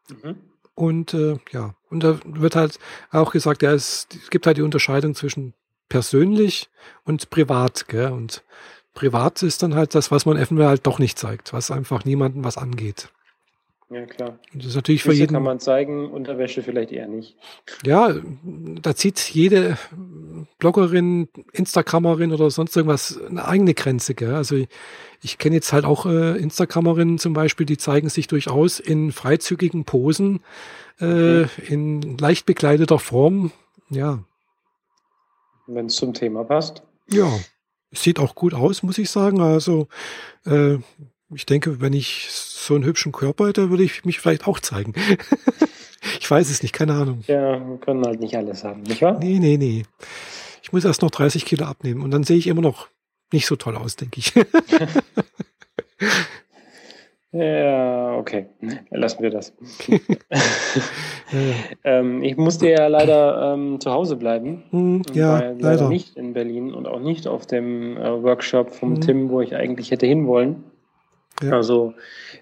Mhm. 0.08 0.36
Und 0.74 1.14
äh, 1.14 1.38
ja, 1.50 1.74
und 1.90 2.04
da 2.04 2.20
wird 2.24 2.54
halt 2.54 2.78
auch 3.10 3.32
gesagt, 3.32 3.62
ja, 3.62 3.72
es, 3.72 4.06
es 4.14 4.30
gibt 4.30 4.46
halt 4.46 4.58
die 4.58 4.62
Unterscheidung 4.62 5.14
zwischen 5.14 5.54
persönlich 5.88 6.70
und 7.04 7.30
privat. 7.30 7.88
Gell? 7.88 8.12
Und 8.12 8.44
privat 8.94 9.42
ist 9.42 9.62
dann 9.62 9.74
halt 9.74 9.94
das, 9.94 10.10
was 10.10 10.26
man 10.26 10.36
eventuell 10.36 10.68
halt 10.68 10.86
doch 10.86 10.98
nicht 10.98 11.18
zeigt, 11.18 11.52
was 11.52 11.70
einfach 11.70 12.04
niemandem 12.04 12.44
was 12.44 12.58
angeht. 12.58 13.10
Ja, 13.90 14.04
klar. 14.04 14.38
Das 14.52 14.66
ist 14.66 14.74
natürlich 14.74 15.02
Füße 15.02 15.14
für 15.14 15.20
jeden. 15.20 15.32
kann 15.32 15.42
man 15.42 15.60
zeigen, 15.60 16.10
Unterwäsche 16.10 16.62
vielleicht 16.62 16.92
eher 16.92 17.08
nicht. 17.08 17.36
Ja, 17.84 18.14
da 18.44 18.94
zieht 18.94 19.18
jede 19.18 19.78
Bloggerin, 20.58 21.28
Instagrammerin 21.52 22.32
oder 22.32 22.50
sonst 22.50 22.76
irgendwas 22.76 23.18
eine 23.30 23.46
eigene 23.46 23.72
Grenze. 23.72 24.14
Gell? 24.14 24.34
Also 24.34 24.56
ich, 24.56 24.68
ich 25.22 25.38
kenne 25.38 25.54
jetzt 25.54 25.72
halt 25.72 25.86
auch 25.86 26.04
äh, 26.04 26.36
Instagrammerinnen 26.36 27.18
zum 27.18 27.32
Beispiel, 27.32 27.64
die 27.64 27.78
zeigen 27.78 28.10
sich 28.10 28.26
durchaus 28.26 28.78
in 28.78 29.10
freizügigen 29.10 29.84
Posen, 29.84 30.40
äh, 31.00 31.44
okay. 31.44 31.48
in 31.68 32.18
leicht 32.18 32.44
bekleideter 32.44 32.98
Form. 32.98 33.52
Ja. 33.88 34.22
Wenn 35.66 35.86
es 35.86 35.96
zum 35.96 36.12
Thema 36.12 36.44
passt. 36.44 36.82
Ja. 37.10 37.30
Sieht 37.90 38.18
auch 38.18 38.34
gut 38.34 38.52
aus, 38.52 38.82
muss 38.82 38.98
ich 38.98 39.08
sagen. 39.08 39.40
Also 39.40 39.88
äh, 40.44 40.76
ich 41.34 41.46
denke, 41.46 41.80
wenn 41.80 41.92
ich 41.92 42.28
so 42.30 42.74
einen 42.74 42.84
hübschen 42.84 43.12
Körper 43.12 43.48
hätte, 43.48 43.70
würde 43.70 43.82
ich 43.82 44.04
mich 44.04 44.20
vielleicht 44.20 44.46
auch 44.46 44.60
zeigen. 44.60 44.94
ich 46.20 46.30
weiß 46.30 46.50
es 46.50 46.62
nicht, 46.62 46.72
keine 46.72 46.94
Ahnung. 46.94 47.22
Ja, 47.26 47.58
wir 47.66 47.78
können 47.78 48.04
halt 48.04 48.20
nicht 48.20 48.36
alles 48.36 48.64
haben, 48.64 48.82
nicht 48.82 49.02
wahr? 49.02 49.18
Nee, 49.18 49.38
nee, 49.38 49.56
nee. 49.56 49.84
Ich 50.62 50.72
muss 50.72 50.84
erst 50.84 51.02
noch 51.02 51.10
30 51.10 51.44
Kilo 51.44 51.64
abnehmen 51.64 52.02
und 52.02 52.10
dann 52.10 52.24
sehe 52.24 52.36
ich 52.36 52.46
immer 52.46 52.62
noch 52.62 52.88
nicht 53.32 53.46
so 53.46 53.56
toll 53.56 53.76
aus, 53.76 53.96
denke 53.96 54.18
ich. 54.20 54.32
Ja, 57.30 58.16
okay. 58.16 58.46
Lassen 58.90 59.22
wir 59.22 59.28
das. 59.28 59.52
ähm, 61.84 62.22
ich 62.22 62.38
musste 62.38 62.70
ja 62.70 62.86
leider 62.86 63.52
ähm, 63.52 63.80
zu 63.80 63.90
Hause 63.90 64.16
bleiben. 64.16 64.62
Hm, 64.70 65.02
ja, 65.12 65.32
war 65.32 65.52
leider. 65.52 65.88
nicht 65.88 66.16
in 66.16 66.32
Berlin 66.32 66.72
und 66.72 66.88
auch 66.88 67.00
nicht 67.00 67.26
auf 67.26 67.46
dem 67.46 67.98
äh, 67.98 68.22
Workshop 68.22 68.70
vom 68.70 68.94
hm. 68.94 69.00
Tim, 69.02 69.28
wo 69.28 69.42
ich 69.42 69.54
eigentlich 69.54 69.90
hätte 69.90 70.06
hinwollen. 70.06 70.64
Ja. 71.42 71.52
Also 71.52 71.94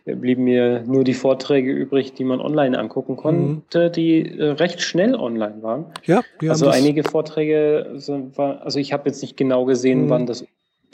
äh, 0.05 0.15
blieben 0.15 0.45
mir 0.45 0.83
nur 0.87 1.05
die 1.05 1.15
Vorträge 1.15 1.73
übrig, 1.73 2.15
die 2.15 2.25
man 2.25 2.41
online 2.41 2.79
angucken 2.79 3.17
konnte, 3.17 3.89
mhm. 3.89 3.93
die 3.93 4.39
äh, 4.39 4.51
recht 4.51 4.81
schnell 4.81 5.15
online 5.15 5.63
waren. 5.63 5.87
Ja, 6.05 6.23
also 6.49 6.69
einige 6.69 7.05
Vorträge, 7.05 7.93
sind, 7.95 8.39
war, 8.39 8.63
also 8.63 8.79
ich 8.79 8.93
habe 8.93 9.09
jetzt 9.09 9.23
nicht 9.23 9.37
genau 9.37 9.65
gesehen, 9.65 10.05
mhm. 10.05 10.11
wann 10.11 10.27
das 10.27 10.45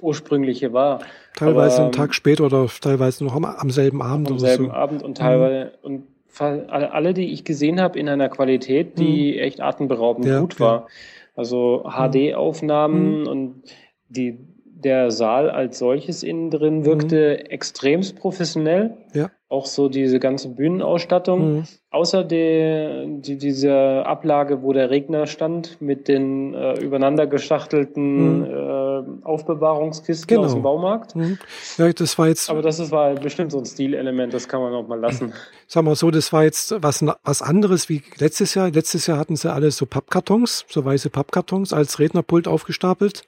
ursprüngliche 0.01 0.73
war. 0.73 1.01
Teilweise 1.37 1.77
aber, 1.77 1.85
einen 1.85 1.93
Tag 1.93 2.15
später 2.15 2.45
oder 2.45 2.67
teilweise 2.81 3.25
noch 3.25 3.35
am, 3.35 3.45
am 3.45 3.71
selben 3.71 4.03
Abend. 4.03 4.31
Am 4.31 4.39
selben 4.39 4.67
so. 4.67 4.73
Abend 4.73 5.03
und 5.03 5.17
teilweise 5.17 5.73
mhm. 5.83 5.95
und 5.95 6.07
alle, 6.41 7.13
die 7.13 7.31
ich 7.33 7.45
gesehen 7.45 7.81
habe, 7.81 7.99
in 7.99 8.09
einer 8.09 8.31
Qualität, 8.31 8.99
die 8.99 9.33
mhm. 9.35 9.39
echt 9.39 9.61
atemberaubend 9.61 10.27
ja, 10.27 10.41
gut 10.41 10.59
war. 10.59 10.81
Ja. 10.81 10.87
Also 11.37 11.85
HD-Aufnahmen 11.85 13.21
mhm. 13.21 13.27
und 13.27 13.63
die 14.09 14.39
der 14.85 15.11
Saal 15.11 15.51
als 15.51 15.79
solches 15.79 16.23
innen 16.23 16.51
drin 16.51 16.85
wirkte 16.85 17.39
mhm. 17.41 17.47
extremst 17.51 18.17
professionell. 18.17 18.97
Ja. 19.15 19.31
Auch 19.49 19.67
so 19.67 19.89
diese 19.89 20.19
ganze 20.19 20.49
Bühnenausstattung. 20.49 21.55
Mhm. 21.55 21.65
Außer 21.91 22.25
der, 22.25 23.07
die, 23.07 23.37
dieser 23.37 24.07
Ablage, 24.07 24.63
wo 24.63 24.73
der 24.73 24.91
Regner 24.91 25.27
stand, 25.27 25.81
mit 25.81 26.09
den 26.09 26.55
äh, 26.55 26.81
übereinander 26.81 27.27
geschachtelten 27.27 28.41
mhm. 28.41 28.45
äh, 28.45 28.82
Aufbewahrungskisten 29.23 30.27
genau. 30.27 30.45
aus 30.45 30.53
dem 30.53 30.63
Baumarkt. 30.63 31.17
Mhm. 31.17 31.39
Ja, 31.79 31.93
das 31.93 32.19
war 32.19 32.29
jetzt. 32.29 32.51
Aber 32.51 32.63
das 32.63 32.79
ist, 32.79 32.91
war 32.91 33.15
bestimmt 33.15 33.53
so 33.53 33.59
ein 33.59 33.67
Stilelement, 33.67 34.33
das 34.35 34.49
kann 34.49 34.61
man 34.61 34.73
auch 34.75 34.87
mal 34.87 34.99
lassen. 34.99 35.33
Sag 35.67 35.85
mal 35.85 35.95
so, 35.95 36.11
das 36.11 36.33
war 36.33 36.45
jetzt 36.45 36.75
was, 36.83 37.05
was 37.25 37.43
anderes 37.43 37.89
wie 37.89 38.03
letztes 38.19 38.55
Jahr. 38.55 38.71
Letztes 38.71 39.07
Jahr 39.07 39.19
hatten 39.19 39.37
sie 39.37 39.53
alle 39.53 39.71
so 39.71 39.87
Pappkartons, 39.87 40.65
so 40.69 40.85
weiße 40.85 41.11
Pappkartons 41.11 41.73
als 41.73 41.99
Rednerpult 41.99 42.49
aufgestapelt. 42.49 43.23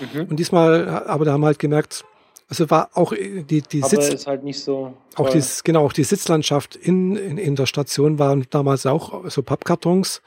Mhm. 0.00 0.26
Und 0.30 0.36
diesmal, 0.36 0.88
aber 0.88 1.24
da 1.24 1.32
haben 1.32 1.42
wir 1.42 1.46
halt 1.46 1.58
gemerkt, 1.58 2.04
also 2.50 2.68
war 2.68 2.90
auch 2.94 3.12
äh, 3.12 3.42
die, 3.42 3.62
die 3.62 3.82
Aber 3.82 3.88
Sitz. 3.88 4.08
ist 4.08 4.26
halt 4.26 4.42
nicht 4.42 4.60
so. 4.60 4.92
Auch 5.14 5.30
die, 5.30 5.40
genau, 5.64 5.84
auch 5.84 5.92
die 5.92 6.02
Sitzlandschaft 6.02 6.74
in, 6.74 7.14
in, 7.16 7.38
in 7.38 7.54
der 7.54 7.66
Station 7.66 8.18
waren 8.18 8.44
damals 8.50 8.86
auch 8.86 9.30
so 9.30 9.42
Pappkartons 9.42 10.20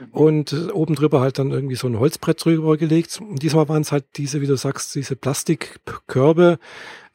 mhm. 0.00 0.06
und 0.12 0.52
äh, 0.52 0.70
oben 0.70 0.94
drüber 0.94 1.20
halt 1.20 1.38
dann 1.38 1.50
irgendwie 1.50 1.74
so 1.74 1.88
ein 1.88 1.98
Holzbrett 1.98 2.44
drüber 2.44 2.76
gelegt. 2.76 3.20
Und 3.20 3.42
diesmal 3.42 3.68
waren 3.68 3.82
es 3.82 3.90
halt 3.90 4.04
diese, 4.16 4.40
wie 4.40 4.46
du 4.46 4.56
sagst, 4.56 4.94
diese 4.94 5.16
Plastikkörbe. 5.16 6.58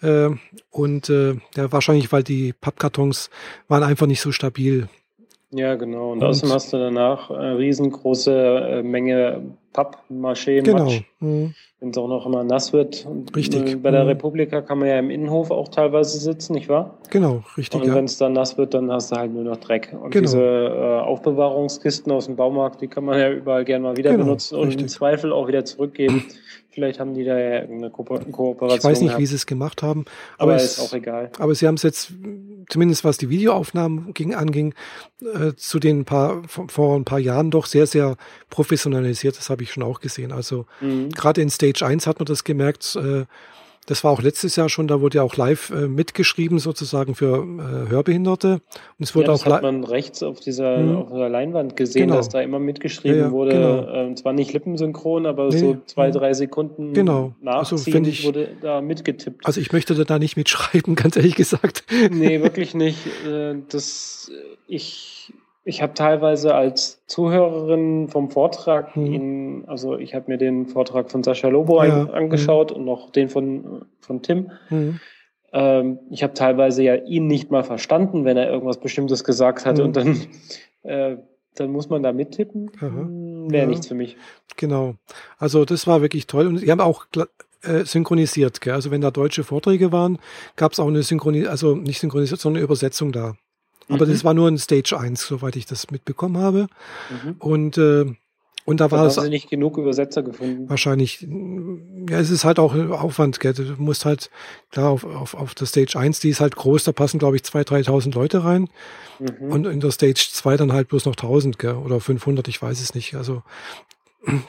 Äh, 0.02 0.30
und 0.70 1.10
äh, 1.10 1.38
ja, 1.56 1.72
wahrscheinlich, 1.72 2.12
weil 2.12 2.24
die 2.24 2.52
Pappkartons 2.52 3.30
waren 3.70 3.84
einfach 3.84 4.08
nicht 4.08 4.22
so 4.22 4.34
stabil. 4.34 4.90
Ja, 5.52 5.76
genau. 5.76 6.12
Und, 6.12 6.20
und 6.20 6.26
außerdem 6.26 6.54
hast 6.54 6.74
du 6.74 6.78
danach 6.78 7.32
eine 7.32 7.58
riesengroße 7.58 8.34
äh, 8.34 8.84
Menge 8.84 9.56
Pappmaché, 9.74 10.62
genau. 10.62 10.92
Mhm. 11.20 11.54
wenn 11.80 11.90
es 11.90 11.98
auch 11.98 12.08
noch 12.08 12.26
immer 12.26 12.44
nass 12.44 12.74
wird. 12.74 13.08
Richtig. 13.36 13.74
Äh, 13.74 13.76
bei 13.76 13.92
der 13.92 14.04
mhm. 14.04 14.10
Republika 14.10 14.62
kann 14.62 14.80
man 14.80 14.88
ja 14.88 14.98
im 14.98 15.10
Innenhof 15.10 15.52
auch 15.52 15.68
teilweise 15.68 16.18
sitzen, 16.18 16.54
nicht 16.54 16.70
wahr? 16.70 16.98
Genau, 17.12 17.44
richtig. 17.56 17.80
Und 17.80 17.88
ja. 17.88 17.94
wenn 17.94 18.06
es 18.06 18.18
dann 18.18 18.34
nass 18.34 18.58
wird, 18.58 18.74
dann 18.74 18.92
hast 18.92 19.12
du 19.12 19.16
halt 19.16 19.34
nur 19.34 19.44
noch 19.44 19.58
Dreck. 19.58 19.94
Und 19.94 20.12
genau. 20.12 20.22
diese 20.22 20.42
äh, 20.42 21.00
Aufbewahrungskisten 21.02 22.12
aus 22.12 22.26
dem 22.26 22.36
Baumarkt, 22.36 22.82
die 22.82 22.88
kann 22.88 23.06
man 23.06 23.20
ja 23.20 23.32
überall 23.32 23.64
gerne 23.64 23.84
mal 23.84 23.98
wieder 23.98 24.12
genau, 24.12 24.26
benutzen 24.26 24.56
und 24.56 24.70
richtig. 24.70 24.84
im 24.84 24.88
Zweifel 24.88 25.32
auch 25.32 25.48
wieder 25.48 25.66
zurückgeben. 25.66 26.26
Vielleicht 26.72 27.00
haben 27.00 27.14
die 27.14 27.26
da 27.26 27.38
ja 27.38 27.62
eine 27.62 27.90
Ko 27.90 28.04
Kooperation. 28.04 28.78
Ich 28.78 28.84
weiß 28.84 29.02
nicht, 29.02 29.10
gehabt. 29.10 29.22
wie 29.22 29.26
sie 29.26 29.36
es 29.36 29.46
gemacht 29.46 29.82
haben. 29.82 30.06
Aber, 30.38 30.54
aber 30.54 30.62
ist 30.62 30.80
auch 30.80 30.94
egal. 30.94 31.32
Aber 31.40 31.56
sie 31.56 31.68
haben 31.68 31.76
es 31.76 31.84
jetzt, 31.84 32.14
zumindest 32.70 33.04
was 33.04 33.18
die 33.18 33.30
Videoaufnahmen 33.30 34.14
ging, 34.14 34.36
anging, 34.36 34.76
äh, 35.22 35.54
zu 35.56 35.80
den 35.80 36.06
paar, 36.06 36.44
vor 36.48 36.96
ein 36.96 37.06
paar 37.06 37.20
Jahren 37.20 37.50
doch 37.50 37.66
sehr, 37.66 37.88
sehr 37.88 38.18
professionalisiert. 38.50 39.38
Das 39.38 39.50
habe 39.50 39.59
ich 39.64 39.72
schon 39.72 39.84
auch 39.84 40.00
gesehen. 40.00 40.32
Also 40.32 40.66
mhm. 40.82 41.10
gerade 41.10 41.42
in 41.42 41.50
Stage 41.50 41.86
1 41.86 42.08
hat 42.08 42.20
man 42.20 42.26
das 42.26 42.44
gemerkt, 42.44 42.96
äh, 42.96 43.26
das 43.90 44.04
war 44.04 44.12
auch 44.12 44.22
letztes 44.22 44.56
Jahr 44.56 44.70
schon, 44.70 44.88
da 44.88 45.02
wurde 45.02 45.18
ja 45.18 45.24
auch 45.24 45.36
live 45.36 45.72
äh, 45.72 45.88
mitgeschrieben, 45.88 46.60
sozusagen 46.60 47.16
für 47.16 47.38
äh, 47.38 47.90
Hörbehinderte. 47.90 48.54
Und 48.54 48.62
es 49.00 49.16
wurde 49.16 49.28
ja, 49.28 49.32
das 49.32 49.48
auch 49.48 49.54
hat 49.54 49.64
man 49.64 49.84
rechts 49.84 50.22
auf 50.22 50.40
dieser, 50.40 50.78
mhm. 50.78 50.96
auf 50.96 51.10
der 51.10 51.28
Leinwand 51.28 51.76
gesehen, 51.76 52.04
genau. 52.04 52.18
dass 52.18 52.30
da 52.30 52.40
immer 52.42 52.60
mitgeschrieben 52.60 53.18
ja, 53.18 53.26
ja, 53.26 53.32
wurde. 53.32 53.52
Genau. 53.54 54.12
Äh, 54.12 54.16
zwar 54.16 54.34
nicht 54.34 54.54
lippensynchron, 54.54 55.26
aber 55.26 55.48
nee. 55.48 55.58
so 55.58 55.78
zwei, 55.88 56.12
drei 56.12 56.34
Sekunden 56.34 56.94
genau. 56.94 57.34
nachziehen 57.42 57.96
also 57.96 58.10
ich, 58.12 58.26
wurde 58.26 58.50
da 58.62 58.80
mitgetippt. 58.80 59.44
Also 59.44 59.60
ich 59.60 59.72
möchte 59.72 59.96
da 60.06 60.20
nicht 60.20 60.38
mitschreiben, 60.38 60.94
ganz 60.96 61.16
ehrlich 61.16 61.34
gesagt. 61.34 61.84
Nee, 62.12 62.44
wirklich 62.44 62.76
nicht. 62.76 63.00
Das, 63.70 64.32
ich 64.68 65.19
ich 65.70 65.84
habe 65.84 65.94
teilweise 65.94 66.56
als 66.56 67.06
Zuhörerin 67.06 68.08
vom 68.08 68.32
Vortrag, 68.32 68.98
mhm. 68.98 69.06
ihn, 69.06 69.64
also 69.68 69.98
ich 69.98 70.16
habe 70.16 70.26
mir 70.32 70.38
den 70.40 70.66
Vortrag 70.66 71.12
von 71.12 71.24
Sascha 71.24 71.48
Lobo 71.48 71.84
ja. 71.84 72.10
angeschaut 72.10 72.72
mhm. 72.72 72.78
und 72.78 72.86
noch 72.86 73.12
den 73.12 73.30
von, 73.30 73.86
von 74.00 74.24
Tim. 74.24 74.52
Mhm. 74.72 75.00
Ähm, 75.54 76.00
ich 76.10 76.24
habe 76.24 76.34
teilweise 76.34 76.82
ja 76.82 76.96
ihn 76.96 77.28
nicht 77.28 77.52
mal 77.52 77.64
verstanden, 77.64 78.26
wenn 78.26 78.36
er 78.36 78.50
irgendwas 78.50 78.80
Bestimmtes 78.80 79.24
gesagt 79.24 79.68
hatte 79.68 79.84
und 79.84 79.96
dann, 79.96 80.26
äh, 80.82 81.18
dann 81.54 81.72
muss 81.72 81.88
man 81.88 82.02
da 82.02 82.14
mittippen. 82.14 82.72
Hm, 82.80 83.52
Wäre 83.52 83.64
ja. 83.64 83.70
nichts 83.70 83.88
für 83.88 83.96
mich. 83.96 84.18
Genau. 84.58 84.96
Also 85.38 85.66
das 85.66 85.86
war 85.86 86.02
wirklich 86.02 86.26
toll 86.26 86.48
und 86.48 86.62
die 86.62 86.72
haben 86.72 86.82
auch 86.82 87.06
äh, 87.62 87.86
synchronisiert. 87.86 88.60
Gell? 88.60 88.74
Also 88.74 88.90
wenn 88.90 89.02
da 89.02 89.12
deutsche 89.12 89.44
Vorträge 89.44 89.92
waren, 89.92 90.18
gab 90.56 90.72
es 90.72 90.80
auch 90.80 90.88
eine 90.88 91.04
Synchronisation, 91.04 91.52
also 91.52 91.76
nicht 91.76 92.00
synchronisiert, 92.00 92.40
sondern 92.40 92.58
eine 92.58 92.64
Übersetzung 92.64 93.12
da. 93.12 93.36
Aber 93.90 94.06
mhm. 94.06 94.12
das 94.12 94.24
war 94.24 94.34
nur 94.34 94.48
ein 94.48 94.58
Stage 94.58 94.98
1, 94.98 95.26
soweit 95.28 95.56
ich 95.56 95.66
das 95.66 95.92
mitbekommen 95.92 96.38
habe. 96.38 96.68
Mhm. 97.10 97.36
Und, 97.40 97.78
äh, 97.78 98.06
und 98.66 98.80
da 98.80 98.92
war 98.92 99.08
es. 99.08 99.18
Haben 99.18 99.26
Sie 99.26 99.30
nicht 99.32 99.50
genug 99.50 99.78
Übersetzer 99.78 100.22
gefunden? 100.22 100.70
Wahrscheinlich, 100.70 101.28
ja, 102.08 102.20
es 102.20 102.30
ist 102.30 102.46
halt 102.46 102.60
auch 102.60 102.76
Aufwand, 102.76 103.40
gell? 103.40 103.54
Du 103.54 103.64
musst 103.78 104.06
halt, 104.06 104.30
klar, 104.72 104.90
auf, 104.90 105.04
auf, 105.04 105.34
auf 105.34 105.56
der 105.56 105.66
Stage 105.66 105.98
1, 105.98 106.20
die 106.20 106.30
ist 106.30 106.40
halt 106.40 106.56
groß, 106.56 106.84
da 106.84 106.92
passen, 106.92 107.18
glaube 107.18 107.36
ich, 107.36 107.42
2.000, 107.42 107.86
3.000 107.86 108.14
Leute 108.14 108.44
rein. 108.44 108.70
Mhm. 109.18 109.52
Und 109.52 109.66
in 109.66 109.80
der 109.80 109.92
Stage 109.92 110.28
2 110.32 110.58
dann 110.58 110.72
halt 110.72 110.88
bloß 110.88 111.06
noch 111.06 111.16
1.000, 111.16 111.58
gell? 111.58 111.76
Oder 111.76 112.00
500, 112.00 112.48
ich 112.48 112.62
weiß 112.62 112.80
es 112.80 112.94
nicht. 112.94 113.16
Also, 113.16 113.42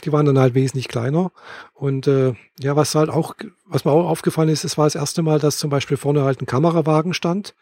die 0.05 0.12
waren 0.12 0.26
dann 0.26 0.38
halt 0.38 0.55
wesentlich 0.55 0.88
kleiner. 0.88 1.33
Und 1.74 2.07
äh, 2.07 2.35
ja, 2.59 2.76
was 2.76 2.94
halt 2.94 3.09
auch, 3.09 3.35
was 3.66 3.85
mir 3.85 3.92
auch 3.92 4.09
aufgefallen 4.09 4.48
ist, 4.48 4.64
es 4.64 4.76
war 4.76 4.87
das 4.87 4.96
erste 4.96 5.22
Mal, 5.22 5.38
dass 5.38 5.59
zum 5.59 5.70
Beispiel 5.70 5.96
vorne 5.96 6.24
halt 6.24 6.42
ein 6.42 6.46
Kamerawagen 6.46 7.14
stand, 7.14 7.55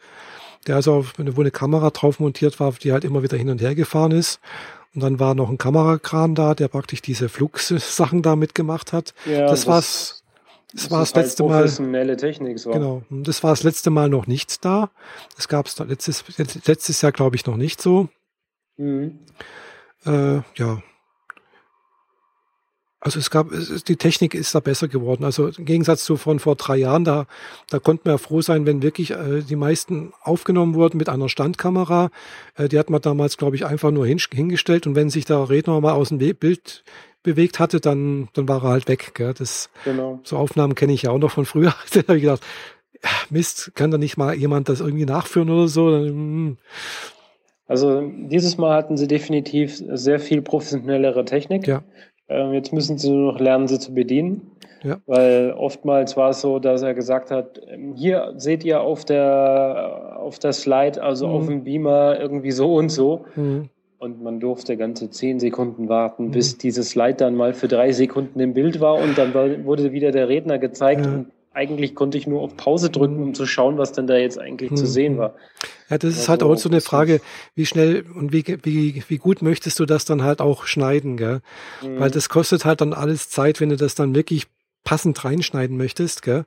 der 0.68 0.76
also, 0.76 1.04
wo 1.16 1.40
eine 1.40 1.50
Kamera 1.50 1.90
drauf 1.90 2.20
montiert 2.20 2.60
war, 2.60 2.72
die 2.72 2.92
halt 2.92 3.04
immer 3.04 3.22
wieder 3.22 3.36
hin 3.36 3.50
und 3.50 3.60
her 3.60 3.74
gefahren 3.74 4.12
ist. 4.12 4.40
Und 4.94 5.02
dann 5.02 5.18
war 5.18 5.34
noch 5.34 5.50
ein 5.50 5.58
Kamerakran 5.58 6.34
da, 6.34 6.54
der 6.54 6.68
praktisch 6.68 7.02
diese 7.02 7.28
Flugsachen 7.28 8.22
da 8.22 8.36
mitgemacht 8.36 8.92
hat. 8.92 9.14
Ja, 9.26 9.42
das, 9.42 9.60
das 9.60 9.66
war's. 9.66 10.24
Das, 10.72 10.82
das 10.82 10.90
war 10.90 11.00
das 11.00 11.14
letzte 11.14 11.44
halt 11.44 11.52
professionelle 11.52 12.16
Technik, 12.16 12.58
so. 12.58 12.70
Genau. 12.70 13.02
Das 13.08 13.42
war 13.42 13.50
das 13.50 13.62
letzte 13.62 13.88
Mal 13.88 14.10
noch 14.10 14.26
nicht 14.26 14.64
da. 14.66 14.90
Das 15.34 15.48
gab 15.48 15.66
es 15.66 15.78
letztes, 15.78 16.24
letztes 16.66 17.00
Jahr, 17.00 17.12
glaube 17.12 17.36
ich, 17.36 17.46
noch 17.46 17.56
nicht 17.56 17.80
so. 17.80 18.08
Mhm. 18.76 19.18
Äh, 20.04 20.42
ja, 20.56 20.82
also 23.08 23.20
es 23.20 23.30
gab, 23.30 23.48
die 23.86 23.96
Technik 23.96 24.34
ist 24.34 24.54
da 24.54 24.60
besser 24.60 24.86
geworden. 24.86 25.24
Also 25.24 25.48
im 25.48 25.64
Gegensatz 25.64 26.04
zu 26.04 26.18
von 26.18 26.40
vor 26.40 26.56
drei 26.56 26.76
Jahren, 26.76 27.04
da, 27.04 27.26
da 27.70 27.78
konnten 27.78 28.04
wir 28.04 28.12
ja 28.12 28.18
froh 28.18 28.42
sein, 28.42 28.66
wenn 28.66 28.82
wirklich 28.82 29.12
äh, 29.12 29.40
die 29.40 29.56
meisten 29.56 30.12
aufgenommen 30.22 30.74
wurden 30.74 30.98
mit 30.98 31.08
einer 31.08 31.30
Standkamera. 31.30 32.10
Äh, 32.56 32.68
die 32.68 32.78
hat 32.78 32.90
man 32.90 33.00
damals, 33.00 33.38
glaube 33.38 33.56
ich, 33.56 33.64
einfach 33.64 33.90
nur 33.92 34.06
hin, 34.06 34.20
hingestellt 34.30 34.86
und 34.86 34.94
wenn 34.94 35.08
sich 35.08 35.24
der 35.24 35.48
Redner 35.48 35.80
mal 35.80 35.94
aus 35.94 36.10
dem 36.10 36.18
Bild 36.18 36.84
bewegt 37.22 37.58
hatte, 37.58 37.80
dann, 37.80 38.28
dann 38.34 38.46
war 38.46 38.62
er 38.62 38.68
halt 38.68 38.88
weg. 38.88 39.12
Gell? 39.14 39.32
Das, 39.32 39.70
genau. 39.86 40.20
So 40.22 40.36
Aufnahmen 40.36 40.74
kenne 40.74 40.92
ich 40.92 41.02
ja 41.02 41.10
auch 41.10 41.18
noch 41.18 41.30
von 41.30 41.46
früher. 41.46 41.74
da 41.94 42.00
habe 42.00 42.16
ich 42.16 42.24
gedacht, 42.24 42.42
Mist, 43.30 43.72
kann 43.74 43.90
da 43.90 43.96
nicht 43.96 44.18
mal 44.18 44.34
jemand 44.34 44.68
das 44.68 44.80
irgendwie 44.80 45.06
nachführen 45.06 45.48
oder 45.48 45.68
so? 45.68 45.88
Hm. 45.88 46.58
Also 47.68 48.00
dieses 48.02 48.56
Mal 48.56 48.74
hatten 48.74 48.96
sie 48.96 49.06
definitiv 49.06 49.76
sehr 49.76 50.20
viel 50.20 50.40
professionellere 50.40 51.24
Technik. 51.26 51.66
Ja. 51.66 51.84
Ähm, 52.28 52.52
jetzt 52.52 52.72
müssen 52.72 52.98
sie 52.98 53.10
nur 53.10 53.32
noch 53.32 53.40
lernen, 53.40 53.68
sie 53.68 53.78
zu 53.78 53.94
bedienen. 53.94 54.52
Ja. 54.82 54.98
Weil 55.06 55.54
oftmals 55.56 56.16
war 56.16 56.30
es 56.30 56.40
so, 56.40 56.58
dass 56.58 56.82
er 56.82 56.94
gesagt 56.94 57.30
hat, 57.30 57.60
ähm, 57.68 57.94
hier 57.94 58.34
seht 58.36 58.64
ihr 58.64 58.80
auf 58.80 59.04
der, 59.04 60.16
auf 60.18 60.38
der 60.38 60.52
Slide, 60.52 61.02
also 61.02 61.26
mhm. 61.26 61.34
auf 61.34 61.46
dem 61.46 61.64
Beamer 61.64 62.18
irgendwie 62.20 62.52
so 62.52 62.74
und 62.74 62.90
so. 62.90 63.24
Mhm. 63.34 63.70
Und 63.98 64.22
man 64.22 64.38
durfte 64.38 64.76
ganze 64.76 65.10
zehn 65.10 65.40
Sekunden 65.40 65.88
warten, 65.88 66.26
mhm. 66.26 66.30
bis 66.30 66.58
dieses 66.58 66.90
Slide 66.90 67.14
dann 67.14 67.34
mal 67.34 67.54
für 67.54 67.66
drei 67.66 67.90
Sekunden 67.92 68.38
im 68.38 68.54
Bild 68.54 68.80
war 68.80 68.94
und 68.94 69.18
dann 69.18 69.34
wurde 69.64 69.92
wieder 69.92 70.12
der 70.12 70.28
Redner 70.28 70.58
gezeigt 70.58 71.04
ja. 71.04 71.12
und 71.12 71.26
eigentlich 71.58 71.96
konnte 71.96 72.16
ich 72.16 72.28
nur 72.28 72.40
auf 72.40 72.56
Pause 72.56 72.88
drücken, 72.88 73.20
um 73.20 73.34
zu 73.34 73.44
schauen, 73.44 73.78
was 73.78 73.90
denn 73.90 74.06
da 74.06 74.16
jetzt 74.16 74.38
eigentlich 74.38 74.70
mhm. 74.70 74.76
zu 74.76 74.86
sehen 74.86 75.18
war. 75.18 75.34
Ja, 75.90 75.98
das 75.98 76.12
ist 76.12 76.20
also, 76.20 76.28
halt 76.28 76.42
auch 76.44 76.56
so 76.56 76.68
eine 76.68 76.80
Frage, 76.80 77.20
wie 77.56 77.66
schnell 77.66 78.04
und 78.14 78.32
wie, 78.32 78.44
wie, 78.62 79.02
wie 79.08 79.18
gut 79.18 79.42
möchtest 79.42 79.80
du 79.80 79.84
das 79.84 80.04
dann 80.04 80.22
halt 80.22 80.40
auch 80.40 80.66
schneiden, 80.66 81.16
gell? 81.16 81.40
Mhm. 81.82 81.98
Weil 81.98 82.12
das 82.12 82.28
kostet 82.28 82.64
halt 82.64 82.80
dann 82.80 82.92
alles 82.92 83.28
Zeit, 83.28 83.60
wenn 83.60 83.70
du 83.70 83.76
das 83.76 83.96
dann 83.96 84.14
wirklich 84.14 84.46
passend 84.84 85.24
reinschneiden 85.24 85.76
möchtest, 85.76 86.22
gell? 86.22 86.44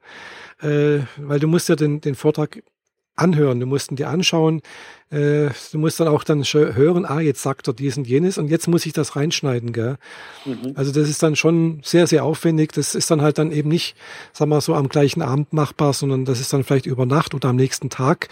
Äh, 0.62 1.00
weil 1.18 1.42
du 1.42 1.48
musst 1.48 1.68
ja 1.68 1.76
den, 1.76 2.00
den 2.00 2.16
Vortrag 2.16 2.64
anhören. 3.16 3.60
Du 3.60 3.66
musst 3.66 3.92
ihn 3.92 3.96
dir 3.96 4.10
anschauen. 4.10 4.62
Äh, 5.10 5.50
du 5.72 5.78
musst 5.78 6.00
dann 6.00 6.08
auch 6.08 6.24
dann 6.24 6.44
hören, 6.44 7.06
ah, 7.06 7.20
jetzt 7.20 7.42
sagt 7.42 7.68
er 7.68 7.74
dies 7.74 7.98
und 7.98 8.08
jenes 8.08 8.38
und 8.38 8.48
jetzt 8.48 8.68
muss 8.68 8.86
ich 8.86 8.94
das 8.94 9.16
reinschneiden, 9.16 9.74
gell? 9.74 9.98
Mhm. 10.46 10.72
Also 10.76 10.92
das 10.92 11.10
ist 11.10 11.22
dann 11.22 11.36
schon 11.36 11.82
sehr, 11.84 12.08
sehr 12.08 12.24
aufwendig. 12.24 12.72
Das 12.72 12.96
ist 12.96 13.12
dann 13.12 13.22
halt 13.22 13.38
dann 13.38 13.52
eben 13.52 13.70
nicht, 13.70 13.96
sag 14.32 14.48
mal 14.48 14.62
so, 14.62 14.74
am 14.74 14.90
gleichen 14.90 15.22
Abend 15.22 15.54
machbar, 15.54 15.94
sondern 15.94 16.26
das 16.26 16.40
ist 16.40 16.54
dann 16.54 16.64
vielleicht 16.64 16.86
über 16.86 17.06
Nacht 17.06 17.34
oder 17.34 17.50
am 17.50 17.58
nächsten 17.58 17.90
Tag. 17.90 18.30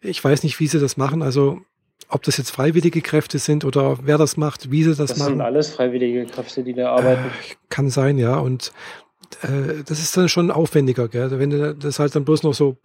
Ich 0.00 0.22
weiß 0.22 0.44
nicht, 0.44 0.60
wie 0.60 0.68
sie 0.68 0.78
das 0.78 0.96
machen. 0.96 1.22
Also 1.22 1.60
ob 2.08 2.22
das 2.22 2.36
jetzt 2.36 2.50
freiwillige 2.50 3.02
Kräfte 3.02 3.38
sind 3.38 3.64
oder 3.64 3.98
wer 4.02 4.18
das 4.18 4.36
macht, 4.36 4.70
wie 4.70 4.82
sie 4.82 4.94
das, 4.94 5.10
das 5.10 5.18
machen. 5.18 5.20
Das 5.20 5.28
sind 5.28 5.40
alles 5.40 5.70
freiwillige 5.70 6.26
Kräfte, 6.26 6.62
die 6.62 6.74
da 6.74 6.92
arbeiten. 6.92 7.24
Äh, 7.24 7.54
kann 7.68 7.90
sein, 7.90 8.18
ja. 8.18 8.38
Und 8.38 8.72
äh, 9.42 9.82
das 9.86 10.00
ist 10.00 10.16
dann 10.16 10.28
schon 10.28 10.50
aufwendiger, 10.50 11.08
gell? 11.08 11.38
Wenn 11.38 11.50
du 11.50 11.74
das 11.74 11.98
halt 11.98 12.14
dann 12.14 12.24
bloß 12.24 12.42
noch 12.42 12.54
so 12.54 12.78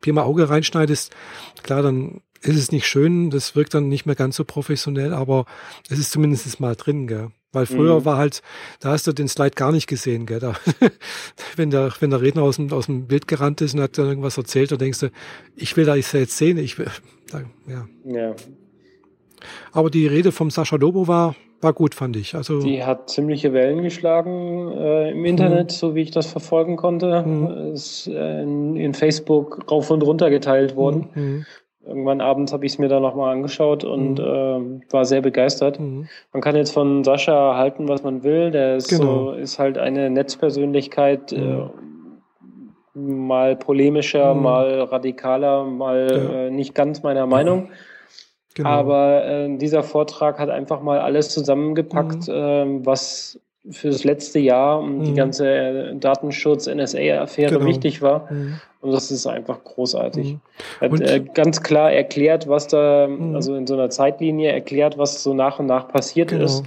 Pi 0.00 0.12
mal 0.12 0.22
Auge 0.22 0.48
reinschneidest, 0.48 1.14
klar, 1.62 1.82
dann 1.82 2.20
ist 2.42 2.56
es 2.56 2.72
nicht 2.72 2.86
schön, 2.86 3.30
das 3.30 3.54
wirkt 3.54 3.74
dann 3.74 3.88
nicht 3.88 4.06
mehr 4.06 4.14
ganz 4.14 4.36
so 4.36 4.44
professionell, 4.44 5.12
aber 5.12 5.44
es 5.88 5.98
ist 5.98 6.10
zumindest 6.10 6.60
mal 6.60 6.74
drin, 6.74 7.06
gell. 7.06 7.30
Weil 7.52 7.66
früher 7.66 8.00
mhm. 8.00 8.04
war 8.04 8.16
halt, 8.16 8.42
da 8.78 8.92
hast 8.92 9.08
du 9.08 9.12
den 9.12 9.26
Slide 9.26 9.56
gar 9.56 9.72
nicht 9.72 9.88
gesehen, 9.88 10.24
gell. 10.24 10.38
Da, 10.38 10.54
wenn 11.56 11.70
der, 11.70 11.92
wenn 12.00 12.10
der 12.10 12.22
Redner 12.22 12.42
aus 12.42 12.56
dem, 12.56 12.72
aus 12.72 12.86
dem 12.86 13.08
Bild 13.08 13.26
gerannt 13.26 13.60
ist 13.60 13.74
und 13.74 13.80
hat 13.80 13.98
dann 13.98 14.06
irgendwas 14.06 14.38
erzählt, 14.38 14.70
dann 14.70 14.78
denkst 14.78 15.00
du, 15.00 15.10
ich 15.56 15.76
will 15.76 15.84
da 15.84 15.96
jetzt 15.96 16.36
sehen, 16.36 16.58
ich 16.58 16.78
will, 16.78 16.90
da, 17.30 17.42
ja. 17.66 17.88
ja. 18.04 18.34
Aber 19.72 19.90
die 19.90 20.06
Rede 20.06 20.32
vom 20.32 20.50
Sascha 20.50 20.76
Lobo 20.76 21.08
war, 21.08 21.34
war 21.60 21.72
gut, 21.72 21.94
fand 21.94 22.16
ich. 22.16 22.34
Also 22.34 22.60
die 22.60 22.84
hat 22.84 23.10
ziemliche 23.10 23.52
Wellen 23.52 23.82
geschlagen 23.82 24.72
äh, 24.72 25.10
im 25.10 25.24
Internet, 25.24 25.66
mhm. 25.66 25.74
so 25.74 25.94
wie 25.94 26.02
ich 26.02 26.10
das 26.10 26.26
verfolgen 26.26 26.76
konnte. 26.76 27.22
Mhm. 27.22 27.72
Ist 27.72 28.06
äh, 28.08 28.42
in, 28.42 28.76
in, 28.76 28.94
Facebook 28.94 29.70
rauf 29.70 29.90
und 29.90 30.02
runter 30.02 30.30
geteilt 30.30 30.76
worden. 30.76 31.08
Mhm. 31.14 31.46
Irgendwann 31.86 32.20
abends 32.20 32.52
habe 32.52 32.66
ich 32.66 32.72
es 32.72 32.78
mir 32.78 32.88
dann 32.88 33.02
nochmal 33.02 33.32
angeschaut 33.32 33.84
und 33.84 34.18
mhm. 34.18 34.82
äh, 34.88 34.92
war 34.92 35.04
sehr 35.04 35.22
begeistert. 35.22 35.80
Mhm. 35.80 36.08
Man 36.32 36.42
kann 36.42 36.56
jetzt 36.56 36.72
von 36.72 37.04
Sascha 37.04 37.56
halten, 37.56 37.88
was 37.88 38.02
man 38.02 38.22
will. 38.22 38.50
Der 38.50 38.76
ist, 38.76 38.88
genau. 38.88 39.26
so, 39.26 39.32
ist 39.32 39.58
halt 39.58 39.76
eine 39.76 40.10
Netzpersönlichkeit, 40.10 41.32
äh, 41.32 41.66
mal 42.94 43.56
polemischer, 43.56 44.34
mal 44.34 44.82
radikaler, 44.82 45.64
mal 45.64 46.08
ja. 46.10 46.40
Äh, 46.46 46.50
nicht 46.50 46.74
ganz 46.74 47.02
meiner 47.02 47.26
Meinung. 47.26 47.70
Genau. 48.54 48.68
Aber 48.68 49.24
äh, 49.24 49.56
dieser 49.56 49.82
Vortrag 49.82 50.38
hat 50.38 50.50
einfach 50.50 50.82
mal 50.82 50.98
alles 51.00 51.30
zusammengepackt, 51.30 52.28
mhm. 52.28 52.34
äh, 52.34 52.86
was 52.86 53.38
für 53.70 53.90
das 53.90 54.04
letzte 54.04 54.38
Jahr 54.38 54.80
und 54.80 54.98
mhm. 54.98 55.04
die 55.04 55.14
ganze 55.14 55.48
äh, 55.48 55.96
Datenschutz-NSA-Affäre 55.96 57.54
genau. 57.54 57.66
wichtig 57.66 58.00
war. 58.00 58.30
Mhm. 58.32 58.60
Und 58.80 58.92
das 58.92 59.10
ist 59.10 59.26
einfach 59.26 59.62
großartig. 59.62 60.34
Mhm. 60.34 60.40
Er 60.80 60.90
hat 60.90 61.00
äh, 61.00 61.20
ganz 61.34 61.62
klar 61.62 61.92
erklärt, 61.92 62.48
was 62.48 62.68
da, 62.68 63.06
mhm. 63.06 63.34
also 63.34 63.54
in 63.54 63.66
so 63.66 63.74
einer 63.74 63.90
Zeitlinie 63.90 64.50
erklärt, 64.50 64.96
was 64.96 65.22
so 65.22 65.34
nach 65.34 65.58
und 65.58 65.66
nach 65.66 65.88
passiert 65.88 66.30
genau. 66.30 66.44
ist 66.44 66.64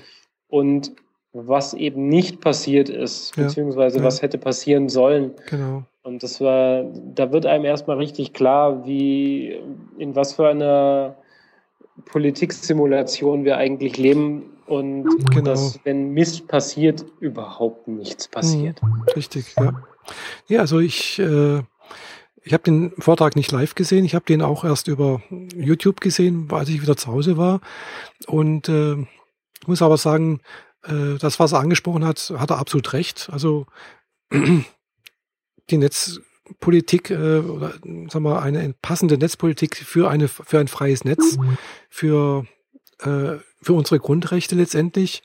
und 0.47 0.91
was 1.33 1.73
eben 1.73 2.09
nicht 2.09 2.41
passiert 2.41 2.89
ist, 2.89 3.35
ja. 3.35 3.43
beziehungsweise 3.43 3.97
ja. 3.97 4.03
was 4.03 4.21
hätte 4.21 4.37
passieren 4.37 4.87
sollen. 4.87 5.31
Genau. 5.49 5.83
Und 6.03 6.21
das 6.21 6.39
war, 6.41 6.83
da 7.15 7.31
wird 7.31 7.47
einem 7.47 7.65
erstmal 7.65 7.97
richtig 7.97 8.33
klar, 8.33 8.85
wie, 8.85 9.59
in 9.97 10.15
was 10.15 10.33
für 10.33 10.47
einer 10.47 11.15
Politiksimulation 12.05 13.45
wir 13.45 13.57
eigentlich 13.57 13.97
leben 13.97 14.43
und 14.65 15.05
genau. 15.31 15.41
dass, 15.41 15.79
wenn 15.83 16.13
Mist 16.13 16.47
passiert, 16.47 17.05
überhaupt 17.19 17.87
nichts 17.87 18.27
passiert. 18.27 18.81
Mhm, 18.81 19.03
richtig, 19.15 19.53
ja. 19.57 19.83
Ja, 20.47 20.61
also 20.61 20.79
ich, 20.79 21.19
äh, 21.19 21.61
ich 22.43 22.53
habe 22.53 22.63
den 22.63 22.91
Vortrag 22.97 23.35
nicht 23.35 23.51
live 23.51 23.75
gesehen, 23.75 24.05
ich 24.05 24.15
habe 24.15 24.25
den 24.25 24.41
auch 24.41 24.63
erst 24.63 24.87
über 24.87 25.21
YouTube 25.55 26.01
gesehen, 26.01 26.47
als 26.51 26.69
ich 26.69 26.81
wieder 26.81 26.97
zu 26.97 27.07
Hause 27.07 27.37
war. 27.37 27.61
Und 28.27 28.67
äh, 28.69 28.95
ich 29.61 29.67
muss 29.67 29.81
aber 29.81 29.97
sagen, 29.97 30.41
äh, 30.83 31.17
das, 31.19 31.39
was 31.39 31.53
er 31.53 31.59
angesprochen 31.59 32.05
hat, 32.05 32.33
hat 32.37 32.49
er 32.49 32.59
absolut 32.59 32.93
recht. 32.93 33.29
Also 33.31 33.65
die 34.33 35.77
Netz 35.77 36.19
Politik 36.59 37.09
äh, 37.09 37.39
oder 37.39 37.71
sagen 38.09 38.23
wir 38.23 38.41
eine 38.41 38.73
passende 38.81 39.17
Netzpolitik 39.17 39.77
für 39.77 40.09
eine 40.09 40.27
für 40.27 40.59
ein 40.59 40.67
freies 40.67 41.05
Netz, 41.05 41.37
für 41.89 42.45
äh, 42.99 43.37
für 43.61 43.73
unsere 43.73 43.99
Grundrechte 43.99 44.55
letztendlich, 44.55 45.23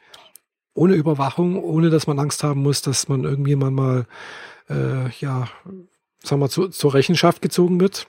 ohne 0.74 0.94
Überwachung, 0.94 1.62
ohne 1.62 1.90
dass 1.90 2.06
man 2.06 2.18
Angst 2.18 2.44
haben 2.44 2.62
muss, 2.62 2.82
dass 2.82 3.08
man 3.08 3.24
irgendwie 3.24 3.56
mal 3.56 4.06
äh, 4.68 5.10
ja 5.18 5.48
sagen 6.22 6.40
wir 6.40 6.48
zu, 6.48 6.68
zur 6.68 6.94
Rechenschaft 6.94 7.42
gezogen 7.42 7.80
wird. 7.80 8.08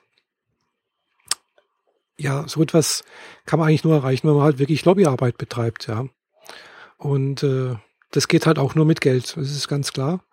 Ja, 2.18 2.48
so 2.48 2.62
etwas 2.62 3.04
kann 3.46 3.60
man 3.60 3.70
eigentlich 3.70 3.86
nur 3.86 3.96
erreichen, 3.96 4.28
wenn 4.28 4.36
man 4.36 4.44
halt 4.44 4.60
wirklich 4.60 4.84
Lobbyarbeit 4.86 5.38
betreibt, 5.38 5.88
ja. 5.88 6.06
Und 6.98 7.44
äh, 7.44 7.76
das 8.12 8.28
geht 8.28 8.46
halt 8.46 8.60
auch 8.60 8.76
nur 8.76 8.86
mit 8.86 9.00
Geld, 9.00 9.38
das 9.38 9.52
ist 9.52 9.70
ganz 9.70 9.94
klar. 9.94 10.24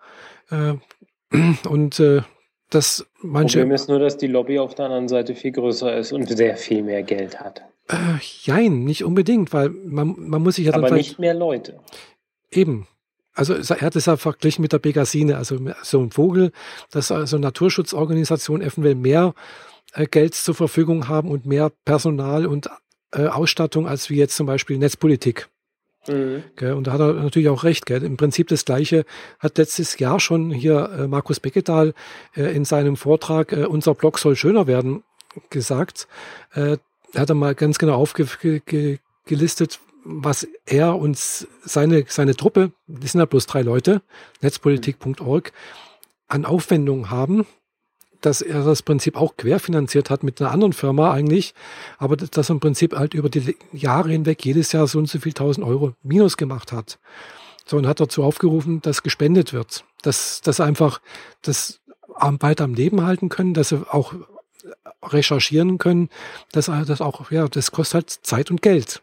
Äh, 0.50 0.74
und 1.68 2.00
äh, 2.00 2.22
dass 2.70 3.06
manche. 3.20 3.58
Problem 3.58 3.74
ist 3.74 3.88
nur, 3.88 3.98
dass 3.98 4.16
die 4.16 4.26
Lobby 4.26 4.58
auf 4.58 4.74
der 4.74 4.86
anderen 4.86 5.08
Seite 5.08 5.34
viel 5.34 5.52
größer 5.52 5.96
ist 5.96 6.12
und 6.12 6.28
sehr 6.28 6.56
viel 6.56 6.82
mehr 6.82 7.02
Geld 7.02 7.40
hat. 7.40 7.62
Äh, 7.88 8.18
jein, 8.20 8.84
nicht 8.84 9.04
unbedingt, 9.04 9.52
weil 9.52 9.70
man, 9.70 10.14
man 10.18 10.42
muss 10.42 10.56
sich 10.56 10.66
ja 10.66 10.74
Aber 10.74 10.90
nicht 10.90 11.18
mehr 11.18 11.34
Leute. 11.34 11.78
Eben. 12.50 12.88
Also 13.34 13.54
er 13.54 13.80
hat 13.82 13.96
es 13.96 14.06
ja 14.06 14.16
verglichen 14.16 14.62
mit 14.62 14.72
der 14.72 14.78
Begasine, 14.78 15.36
also 15.36 15.58
so 15.82 16.00
ein 16.00 16.10
Vogel, 16.10 16.52
dass 16.90 17.12
also 17.12 17.38
Naturschutzorganisationen 17.38 18.66
eventuell 18.66 18.94
mehr 18.94 19.34
äh, 19.92 20.06
Geld 20.06 20.34
zur 20.34 20.54
Verfügung 20.54 21.08
haben 21.08 21.30
und 21.30 21.44
mehr 21.44 21.70
Personal 21.84 22.46
und 22.46 22.70
äh, 23.12 23.26
Ausstattung 23.26 23.86
als 23.86 24.10
wie 24.10 24.16
jetzt 24.16 24.36
zum 24.36 24.46
Beispiel 24.46 24.78
Netzpolitik. 24.78 25.48
Mhm. 26.08 26.42
Und 26.76 26.86
da 26.86 26.92
hat 26.92 27.00
er 27.00 27.12
natürlich 27.14 27.48
auch 27.48 27.64
recht. 27.64 27.86
Gell? 27.86 28.02
Im 28.02 28.16
Prinzip 28.16 28.48
das 28.48 28.64
Gleiche 28.64 29.04
hat 29.38 29.58
letztes 29.58 29.98
Jahr 29.98 30.20
schon 30.20 30.50
hier 30.50 30.90
äh, 30.90 31.06
Markus 31.06 31.40
Becketal 31.40 31.94
äh, 32.36 32.54
in 32.54 32.64
seinem 32.64 32.96
Vortrag 32.96 33.52
äh, 33.52 33.66
Unser 33.66 33.94
Blog 33.94 34.18
soll 34.18 34.36
schöner 34.36 34.66
werden 34.66 35.02
gesagt. 35.50 36.08
Äh, 36.54 36.78
hat 37.14 37.30
er 37.30 37.34
mal 37.34 37.54
ganz 37.54 37.78
genau 37.78 37.94
aufgelistet, 37.94 39.80
was 40.04 40.46
er 40.66 40.96
und 40.96 41.16
seine, 41.16 42.04
seine 42.08 42.36
Truppe, 42.36 42.72
die 42.86 43.06
sind 43.06 43.20
ja 43.20 43.26
bloß 43.26 43.46
drei 43.46 43.62
Leute, 43.62 44.02
netzpolitik.org, 44.40 45.52
an 46.28 46.44
Aufwendungen 46.44 47.10
haben 47.10 47.46
dass 48.26 48.42
er 48.42 48.64
das 48.64 48.82
Prinzip 48.82 49.16
auch 49.16 49.36
querfinanziert 49.36 50.10
hat 50.10 50.24
mit 50.24 50.40
einer 50.40 50.50
anderen 50.50 50.72
Firma 50.72 51.12
eigentlich, 51.12 51.54
aber 51.96 52.16
dass 52.16 52.50
er 52.50 52.54
im 52.54 52.60
Prinzip 52.60 52.96
halt 52.96 53.14
über 53.14 53.28
die 53.28 53.56
Jahre 53.72 54.10
hinweg 54.10 54.44
jedes 54.44 54.72
Jahr 54.72 54.88
so 54.88 54.98
und 54.98 55.08
so 55.08 55.20
viel 55.20 55.32
tausend 55.32 55.64
Euro 55.64 55.94
Minus 56.02 56.36
gemacht 56.36 56.72
hat. 56.72 56.98
So, 57.66 57.76
und 57.76 57.86
hat 57.86 58.00
dazu 58.00 58.24
aufgerufen, 58.24 58.82
dass 58.82 59.04
gespendet 59.04 59.52
wird, 59.52 59.84
dass, 60.02 60.40
dass 60.40 60.60
einfach 60.60 61.00
das 61.42 61.80
weiter 62.18 62.64
am 62.64 62.74
Leben 62.74 63.02
halten 63.02 63.28
können, 63.28 63.54
dass 63.54 63.68
sie 63.68 63.86
auch 63.92 64.14
recherchieren 65.04 65.78
können, 65.78 66.08
dass 66.50 66.66
das 66.66 67.00
auch, 67.00 67.30
ja, 67.30 67.46
das 67.46 67.70
kostet 67.70 67.94
halt 67.94 68.10
Zeit 68.10 68.50
und 68.50 68.60
Geld. 68.60 69.02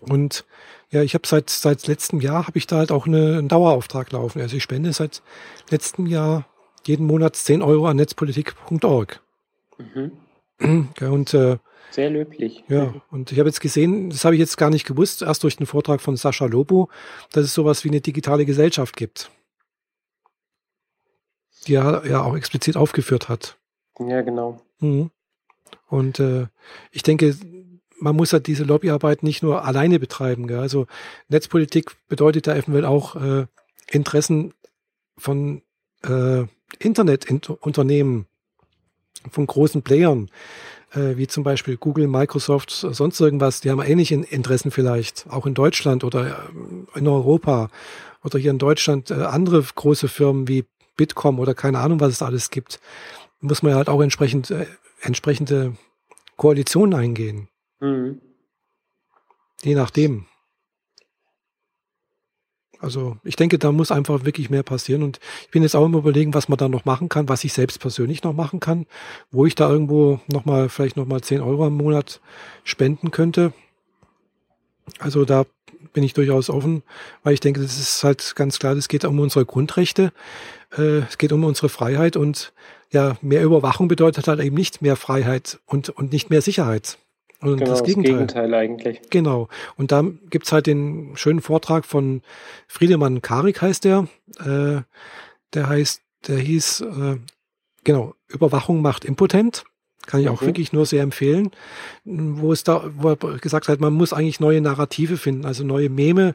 Und 0.00 0.44
ja, 0.90 1.02
ich 1.02 1.14
habe 1.14 1.26
seit 1.26 1.48
seit 1.48 1.86
letztem 1.86 2.20
Jahr 2.20 2.46
habe 2.46 2.58
ich 2.58 2.66
da 2.66 2.76
halt 2.76 2.92
auch 2.92 3.06
eine, 3.06 3.38
einen 3.38 3.48
Dauerauftrag 3.48 4.12
laufen. 4.12 4.42
Also 4.42 4.58
ich 4.58 4.62
spende 4.62 4.92
seit 4.92 5.22
letztem 5.70 6.04
Jahr 6.06 6.44
jeden 6.86 7.06
Monat 7.06 7.36
10 7.36 7.62
Euro 7.62 7.86
an 7.86 7.96
netzpolitik.org. 7.96 9.20
Mhm. 9.78 10.12
Und 11.00 11.34
äh, 11.34 11.58
sehr 11.90 12.10
löblich. 12.10 12.64
Ja, 12.68 12.94
und 13.10 13.32
ich 13.32 13.38
habe 13.38 13.48
jetzt 13.48 13.60
gesehen, 13.60 14.10
das 14.10 14.24
habe 14.24 14.34
ich 14.34 14.40
jetzt 14.40 14.56
gar 14.56 14.70
nicht 14.70 14.86
gewusst, 14.86 15.22
erst 15.22 15.42
durch 15.44 15.56
den 15.56 15.66
Vortrag 15.66 16.00
von 16.00 16.16
Sascha 16.16 16.46
Lobo, 16.46 16.88
dass 17.32 17.44
es 17.44 17.54
sowas 17.54 17.84
wie 17.84 17.88
eine 17.88 18.00
digitale 18.00 18.44
Gesellschaft 18.44 18.96
gibt. 18.96 19.30
Die 21.66 21.74
er 21.74 22.06
ja 22.06 22.22
auch 22.22 22.36
explizit 22.36 22.76
aufgeführt 22.76 23.28
hat. 23.28 23.58
Ja, 23.98 24.22
genau. 24.22 24.60
Mhm. 24.80 25.10
Und 25.88 26.20
äh, 26.20 26.46
ich 26.90 27.02
denke, 27.02 27.34
man 27.98 28.16
muss 28.16 28.32
ja 28.32 28.38
diese 28.38 28.64
Lobbyarbeit 28.64 29.22
nicht 29.22 29.42
nur 29.42 29.64
alleine 29.64 29.98
betreiben. 29.98 30.46
Gell? 30.46 30.58
Also 30.58 30.86
Netzpolitik 31.28 31.96
bedeutet 32.08 32.46
da 32.46 32.54
eventuell 32.54 32.84
auch 32.84 33.16
äh, 33.16 33.46
Interessen 33.90 34.52
von 35.16 35.62
äh, 36.02 36.44
Internetunternehmen, 36.78 38.26
von 39.30 39.46
großen 39.46 39.82
Playern, 39.82 40.30
äh, 40.92 41.16
wie 41.16 41.26
zum 41.26 41.42
Beispiel 41.42 41.76
Google, 41.76 42.06
Microsoft, 42.06 42.70
sonst 42.70 43.20
irgendwas, 43.20 43.60
die 43.60 43.70
haben 43.70 43.82
ähnliche 43.82 44.14
Interessen 44.14 44.70
vielleicht, 44.70 45.26
auch 45.30 45.46
in 45.46 45.54
Deutschland 45.54 46.04
oder 46.04 46.26
äh, 46.26 46.98
in 46.98 47.08
Europa 47.08 47.70
oder 48.22 48.38
hier 48.38 48.50
in 48.50 48.58
Deutschland 48.58 49.10
äh, 49.10 49.14
andere 49.14 49.62
große 49.62 50.08
Firmen 50.08 50.48
wie 50.48 50.64
Bitkom 50.96 51.38
oder 51.38 51.54
keine 51.54 51.78
Ahnung, 51.78 52.00
was 52.00 52.12
es 52.12 52.22
alles 52.22 52.50
gibt, 52.50 52.80
muss 53.40 53.62
man 53.62 53.74
halt 53.74 53.88
auch 53.88 54.00
entsprechend 54.00 54.50
äh, 54.50 54.66
entsprechende 55.00 55.74
Koalitionen 56.36 56.98
eingehen. 56.98 57.48
Mhm. 57.80 58.20
Je 59.62 59.74
nachdem. 59.74 60.26
Also 62.80 63.16
ich 63.24 63.36
denke, 63.36 63.58
da 63.58 63.72
muss 63.72 63.90
einfach 63.90 64.24
wirklich 64.24 64.50
mehr 64.50 64.62
passieren. 64.62 65.02
Und 65.02 65.18
ich 65.42 65.50
bin 65.50 65.62
jetzt 65.62 65.74
auch 65.74 65.84
immer 65.84 65.98
überlegen, 65.98 66.34
was 66.34 66.48
man 66.48 66.58
da 66.58 66.68
noch 66.68 66.84
machen 66.84 67.08
kann, 67.08 67.28
was 67.28 67.44
ich 67.44 67.52
selbst 67.52 67.80
persönlich 67.80 68.22
noch 68.22 68.34
machen 68.34 68.60
kann, 68.60 68.86
wo 69.30 69.46
ich 69.46 69.54
da 69.54 69.70
irgendwo 69.70 70.20
nochmal, 70.26 70.68
vielleicht 70.68 70.96
nochmal 70.96 71.20
10 71.20 71.40
Euro 71.40 71.66
im 71.66 71.74
Monat 71.74 72.20
spenden 72.64 73.10
könnte. 73.10 73.52
Also 74.98 75.24
da 75.24 75.44
bin 75.92 76.04
ich 76.04 76.14
durchaus 76.14 76.50
offen, 76.50 76.82
weil 77.22 77.34
ich 77.34 77.40
denke, 77.40 77.60
das 77.60 77.78
ist 77.80 78.04
halt 78.04 78.34
ganz 78.36 78.58
klar, 78.58 78.76
es 78.76 78.88
geht 78.88 79.04
um 79.04 79.18
unsere 79.18 79.46
Grundrechte, 79.46 80.12
äh, 80.76 80.98
es 81.08 81.18
geht 81.18 81.32
um 81.32 81.42
unsere 81.44 81.68
Freiheit 81.68 82.16
und 82.16 82.52
ja, 82.92 83.16
mehr 83.20 83.42
Überwachung 83.42 83.88
bedeutet 83.88 84.28
halt 84.28 84.40
eben 84.40 84.54
nicht 84.54 84.82
mehr 84.82 84.96
Freiheit 84.96 85.58
und, 85.66 85.88
und 85.88 86.12
nicht 86.12 86.30
mehr 86.30 86.42
Sicherheit. 86.42 86.98
Und 87.40 87.58
genau, 87.58 87.70
das, 87.70 87.84
Gegenteil. 87.84 88.12
das 88.12 88.34
Gegenteil 88.34 88.54
eigentlich. 88.54 89.00
Genau. 89.10 89.48
Und 89.76 89.92
da 89.92 90.04
gibt's 90.30 90.52
halt 90.52 90.66
den 90.66 91.12
schönen 91.16 91.40
Vortrag 91.40 91.84
von 91.84 92.22
Friedemann 92.66 93.22
Karik 93.22 93.60
heißt 93.60 93.84
der. 93.84 94.08
Äh, 94.38 94.82
der 95.54 95.68
heißt, 95.68 96.02
der 96.28 96.38
hieß, 96.38 96.80
äh, 96.80 97.16
genau, 97.84 98.14
Überwachung 98.28 98.82
macht 98.82 99.04
impotent. 99.04 99.64
Kann 100.06 100.20
ich 100.20 100.28
auch 100.28 100.40
mhm. 100.40 100.46
wirklich 100.46 100.72
nur 100.72 100.86
sehr 100.86 101.02
empfehlen. 101.02 101.50
Wo 102.04 102.52
es 102.52 102.62
da, 102.62 102.90
wo 102.96 103.10
er 103.10 103.16
gesagt 103.38 103.68
hat, 103.68 103.80
man 103.80 103.92
muss 103.92 104.12
eigentlich 104.12 104.40
neue 104.40 104.60
Narrative 104.60 105.16
finden, 105.16 105.44
also 105.44 105.64
neue 105.64 105.90
Meme, 105.90 106.34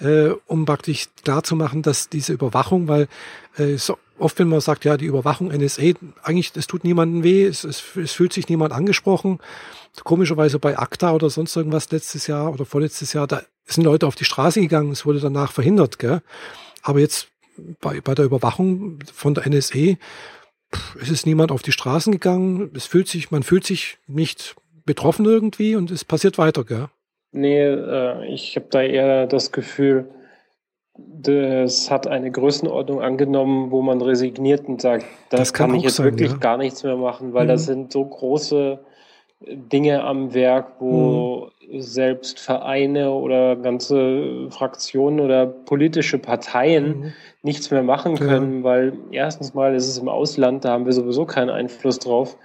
äh, 0.00 0.30
um 0.46 0.64
praktisch 0.64 1.08
klar 1.22 1.42
zu 1.42 1.54
machen, 1.54 1.82
dass 1.82 2.08
diese 2.08 2.32
Überwachung, 2.32 2.88
weil 2.88 3.08
äh, 3.56 3.76
so 3.76 3.98
oft, 4.18 4.38
wenn 4.38 4.48
man 4.48 4.60
sagt, 4.60 4.84
ja, 4.84 4.96
die 4.96 5.06
Überwachung 5.06 5.48
NSA, 5.48 5.82
eigentlich, 6.22 6.52
es 6.54 6.66
tut 6.66 6.84
niemandem 6.84 7.22
weh, 7.22 7.44
es, 7.44 7.64
es, 7.64 7.82
es 7.96 8.12
fühlt 8.12 8.32
sich 8.32 8.48
niemand 8.48 8.72
angesprochen 8.72 9.40
komischerweise 10.02 10.58
bei 10.58 10.76
ACTA 10.76 11.12
oder 11.12 11.30
sonst 11.30 11.54
irgendwas 11.54 11.90
letztes 11.92 12.26
Jahr 12.26 12.52
oder 12.52 12.64
vorletztes 12.64 13.12
Jahr, 13.12 13.26
da 13.26 13.42
sind 13.64 13.84
Leute 13.84 14.06
auf 14.06 14.16
die 14.16 14.24
Straße 14.24 14.60
gegangen, 14.60 14.90
es 14.90 15.06
wurde 15.06 15.20
danach 15.20 15.52
verhindert, 15.52 15.98
gell? 15.98 16.20
Aber 16.82 16.98
jetzt 16.98 17.28
bei, 17.80 18.00
bei 18.00 18.14
der 18.14 18.24
Überwachung 18.24 18.98
von 19.12 19.34
der 19.34 19.46
NSE 19.46 19.96
pff, 20.74 20.96
ist 20.96 21.10
es 21.10 21.26
niemand 21.26 21.52
auf 21.52 21.62
die 21.62 21.72
Straßen 21.72 22.12
gegangen, 22.12 22.72
es 22.74 22.86
fühlt 22.86 23.06
sich, 23.06 23.30
man 23.30 23.44
fühlt 23.44 23.64
sich 23.64 23.98
nicht 24.06 24.56
betroffen 24.84 25.24
irgendwie 25.24 25.76
und 25.76 25.90
es 25.90 26.04
passiert 26.04 26.36
weiter, 26.36 26.64
gell? 26.64 26.88
Nee, 27.30 27.62
äh, 27.62 28.26
ich 28.32 28.56
habe 28.56 28.66
da 28.70 28.82
eher 28.82 29.26
das 29.26 29.52
Gefühl, 29.52 30.08
das 30.96 31.90
hat 31.90 32.06
eine 32.06 32.30
Größenordnung 32.30 33.00
angenommen, 33.00 33.70
wo 33.70 33.82
man 33.82 34.00
resigniert 34.00 34.68
und 34.68 34.80
sagt, 34.80 35.04
das, 35.30 35.40
das 35.40 35.52
kann, 35.52 35.70
kann 35.70 35.78
ich 35.78 35.84
jetzt 35.84 35.96
sein, 35.96 36.06
wirklich 36.06 36.30
ja. 36.30 36.36
gar 36.36 36.56
nichts 36.56 36.84
mehr 36.84 36.96
machen, 36.96 37.34
weil 37.34 37.44
mhm. 37.44 37.48
das 37.48 37.66
sind 37.66 37.92
so 37.92 38.04
große 38.04 38.78
Dinge 39.46 40.04
am 40.04 40.32
Werk, 40.34 40.74
wo 40.78 41.48
mhm. 41.68 41.80
selbst 41.80 42.38
Vereine 42.38 43.10
oder 43.10 43.56
ganze 43.56 44.48
Fraktionen 44.50 45.20
oder 45.20 45.46
politische 45.46 46.18
Parteien 46.18 46.86
mhm. 46.86 47.12
nichts 47.42 47.70
mehr 47.72 47.82
machen 47.82 48.14
können, 48.16 48.58
ja. 48.58 48.64
weil 48.64 48.92
erstens 49.10 49.52
mal 49.52 49.74
ist 49.74 49.88
es 49.88 49.98
im 49.98 50.08
Ausland, 50.08 50.64
da 50.64 50.70
haben 50.70 50.86
wir 50.86 50.92
sowieso 50.92 51.26
keinen 51.26 51.50
Einfluss 51.50 51.98
drauf. 51.98 52.36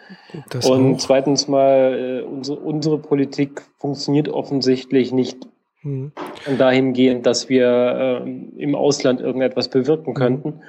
Das 0.49 0.65
Und 0.65 0.95
auch. 0.95 0.97
zweitens 0.97 1.47
mal, 1.47 2.23
äh, 2.23 2.27
unsere, 2.27 2.59
unsere 2.59 2.97
Politik 2.97 3.61
funktioniert 3.77 4.27
offensichtlich 4.27 5.11
nicht 5.11 5.47
mhm. 5.83 6.11
dahingehend, 6.57 7.25
dass 7.25 7.49
wir 7.49 8.23
äh, 8.25 8.61
im 8.61 8.75
Ausland 8.75 9.21
irgendetwas 9.21 9.69
bewirken 9.69 10.11
mhm. 10.11 10.15
könnten. 10.15 10.61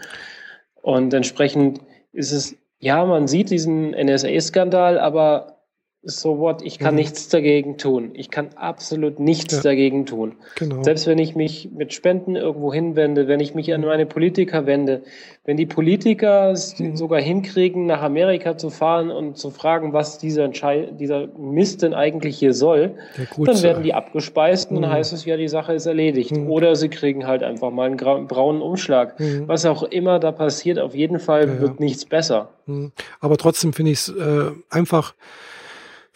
Und 0.83 1.13
entsprechend 1.15 1.81
ist 2.13 2.33
es, 2.33 2.57
ja, 2.79 3.05
man 3.05 3.29
sieht 3.29 3.51
diesen 3.51 3.91
NSA-Skandal, 3.91 4.99
aber 4.99 5.60
so 6.03 6.39
what, 6.39 6.63
ich 6.63 6.79
kann 6.79 6.95
mhm. 6.95 7.01
nichts 7.01 7.29
dagegen 7.29 7.77
tun. 7.77 8.13
Ich 8.15 8.31
kann 8.31 8.51
absolut 8.57 9.21
nichts 9.21 9.57
ja. 9.57 9.61
dagegen 9.61 10.07
tun. 10.07 10.37
Genau. 10.57 10.83
Selbst 10.83 11.07
wenn 11.07 11.19
ich 11.19 11.37
mich 11.37 11.71
mit 11.77 11.93
Spenden 11.93 12.37
irgendwo 12.37 12.73
hinwende, 12.73 13.29
wenn 13.29 13.39
ich 13.41 13.55
mich 13.55 13.73
an 13.75 13.83
meine 13.83 14.07
Politiker 14.07 14.65
wende, 14.65 15.03
wenn 15.45 15.59
die 15.59 15.67
Politiker 15.67 16.53
es 16.53 16.79
mhm. 16.79 16.97
sogar 16.97 17.21
hinkriegen, 17.21 17.85
nach 17.85 18.01
Amerika 18.01 18.57
zu 18.57 18.71
fahren 18.71 19.11
und 19.11 19.37
zu 19.37 19.51
fragen, 19.51 19.93
was 19.93 20.17
dieser, 20.17 20.45
Entscheid 20.45 20.99
dieser 20.99 21.27
Mist 21.37 21.83
denn 21.83 21.93
eigentlich 21.93 22.39
hier 22.39 22.55
soll, 22.55 22.95
dann 23.37 23.63
werden 23.63 23.83
die 23.83 23.93
abgespeist 23.93 24.71
und 24.71 24.79
mhm. 24.79 24.83
dann 24.83 24.93
heißt 24.93 25.13
es 25.13 25.27
ja, 25.27 25.37
die 25.37 25.49
Sache 25.49 25.75
ist 25.75 25.85
erledigt. 25.85 26.35
Mhm. 26.35 26.51
Oder 26.51 26.77
sie 26.77 26.89
kriegen 26.89 27.27
halt 27.27 27.43
einfach 27.43 27.71
mal 27.71 27.91
einen 27.91 28.27
braunen 28.27 28.63
Umschlag. 28.63 29.21
Mhm. 29.21 29.49
Was 29.49 29.67
auch 29.67 29.83
immer 29.83 30.19
da 30.19 30.33
passiert, 30.33 30.79
auf 30.79 30.95
jeden 30.95 31.19
Fall 31.19 31.47
ja, 31.47 31.61
wird 31.61 31.79
ja. 31.79 31.85
nichts 31.85 32.07
besser. 32.07 32.55
Mhm. 32.65 32.93
Aber 33.21 33.37
trotzdem 33.37 33.75
finde 33.75 33.93
ich 33.93 33.99
es 33.99 34.09
äh, 34.09 34.51
einfach 34.71 35.15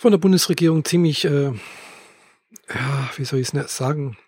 von 0.05 0.13
der 0.13 0.19
Bundesregierung 0.19 0.85
ziemlich, 0.85 1.25
äh, 1.25 1.45
ja, 2.69 3.11
wie 3.17 3.25
soll 3.25 3.39
ich 3.39 3.55
es 3.55 3.75
sagen? 3.75 4.19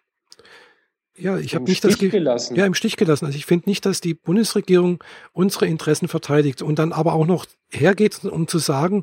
Ja, 1.18 1.36
ich 1.36 1.54
habe 1.54 1.66
nicht 1.66 1.84
Stich 1.84 1.98
das 1.98 2.10
gelassen. 2.10 2.56
Ja, 2.56 2.64
im 2.64 2.72
Stich 2.72 2.96
gelassen. 2.96 3.26
Also 3.26 3.36
ich 3.36 3.44
finde 3.44 3.68
nicht, 3.68 3.84
dass 3.84 4.00
die 4.00 4.14
Bundesregierung 4.14 5.04
unsere 5.34 5.66
Interessen 5.66 6.08
verteidigt 6.08 6.62
und 6.62 6.78
dann 6.78 6.94
aber 6.94 7.12
auch 7.12 7.26
noch 7.26 7.44
hergeht, 7.68 8.24
um 8.24 8.48
zu 8.48 8.58
sagen, 8.58 9.02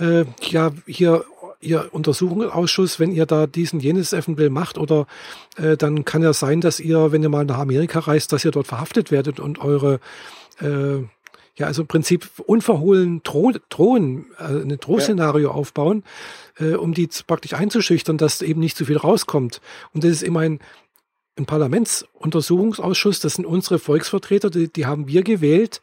äh, 0.00 0.24
ja, 0.40 0.72
hier 0.86 1.26
Ihr 1.60 1.90
Untersuchungsausschuss, 1.92 3.00
wenn 3.00 3.12
ihr 3.12 3.26
da 3.26 3.46
diesen 3.46 3.80
jenes 3.80 4.12
eventuell 4.12 4.50
macht, 4.50 4.76
oder 4.78 5.06
äh, 5.56 5.76
dann 5.76 6.06
kann 6.06 6.22
ja 6.22 6.32
sein, 6.32 6.60
dass 6.60 6.80
ihr, 6.80 7.12
wenn 7.12 7.22
ihr 7.22 7.30
mal 7.30 7.44
nach 7.44 7.58
Amerika 7.58 8.00
reist, 8.00 8.32
dass 8.32 8.44
ihr 8.44 8.50
dort 8.50 8.66
verhaftet 8.66 9.10
werdet 9.10 9.40
und 9.40 9.58
eure 9.58 10.00
äh, 10.60 11.04
ja, 11.56 11.66
also 11.66 11.82
im 11.82 11.88
Prinzip 11.88 12.28
unverhohlen 12.46 13.22
droh, 13.22 13.52
drohen, 13.68 14.26
äh, 14.38 14.62
ein 14.62 14.76
Drohszenario 14.78 15.48
ja. 15.48 15.54
aufbauen, 15.54 16.02
äh, 16.58 16.74
um 16.74 16.94
die 16.94 17.08
praktisch 17.26 17.54
einzuschüchtern, 17.54 18.18
dass 18.18 18.42
eben 18.42 18.60
nicht 18.60 18.76
zu 18.76 18.84
viel 18.84 18.96
rauskommt. 18.96 19.60
Und 19.92 20.04
das 20.04 20.10
ist 20.10 20.22
immer 20.22 20.40
ein, 20.40 20.60
ein 21.38 21.46
Parlamentsuntersuchungsausschuss, 21.46 23.20
das 23.20 23.34
sind 23.34 23.46
unsere 23.46 23.78
Volksvertreter, 23.78 24.50
die, 24.50 24.72
die 24.72 24.86
haben 24.86 25.06
wir 25.06 25.22
gewählt, 25.22 25.80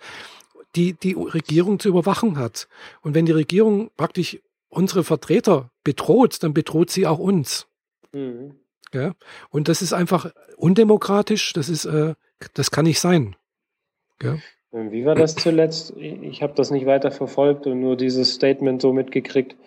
die 0.75 0.93
die 0.93 1.13
Regierung 1.13 1.79
zu 1.79 1.89
überwachen 1.89 2.37
hat. 2.37 2.67
Und 3.01 3.13
wenn 3.13 3.25
die 3.25 3.31
Regierung 3.31 3.91
praktisch 3.97 4.39
unsere 4.69 5.03
Vertreter 5.03 5.69
bedroht, 5.83 6.43
dann 6.43 6.53
bedroht 6.53 6.89
sie 6.89 7.07
auch 7.07 7.19
uns. 7.19 7.67
Mhm. 8.13 8.55
Ja? 8.93 9.13
Und 9.49 9.67
das 9.67 9.81
ist 9.81 9.93
einfach 9.93 10.31
undemokratisch, 10.57 11.53
das 11.53 11.69
ist, 11.69 11.85
äh, 11.85 12.15
das 12.53 12.71
kann 12.71 12.85
nicht 12.85 12.99
sein. 12.99 13.35
Ja? 14.21 14.37
Wie 14.71 15.05
war 15.05 15.15
das 15.15 15.35
zuletzt? 15.35 15.95
Ich 15.97 16.41
habe 16.41 16.53
das 16.55 16.71
nicht 16.71 16.85
weiter 16.85 17.11
verfolgt 17.11 17.67
und 17.67 17.81
nur 17.81 17.97
dieses 17.97 18.33
Statement 18.33 18.81
so 18.81 18.93
mitgekriegt. 18.93 19.57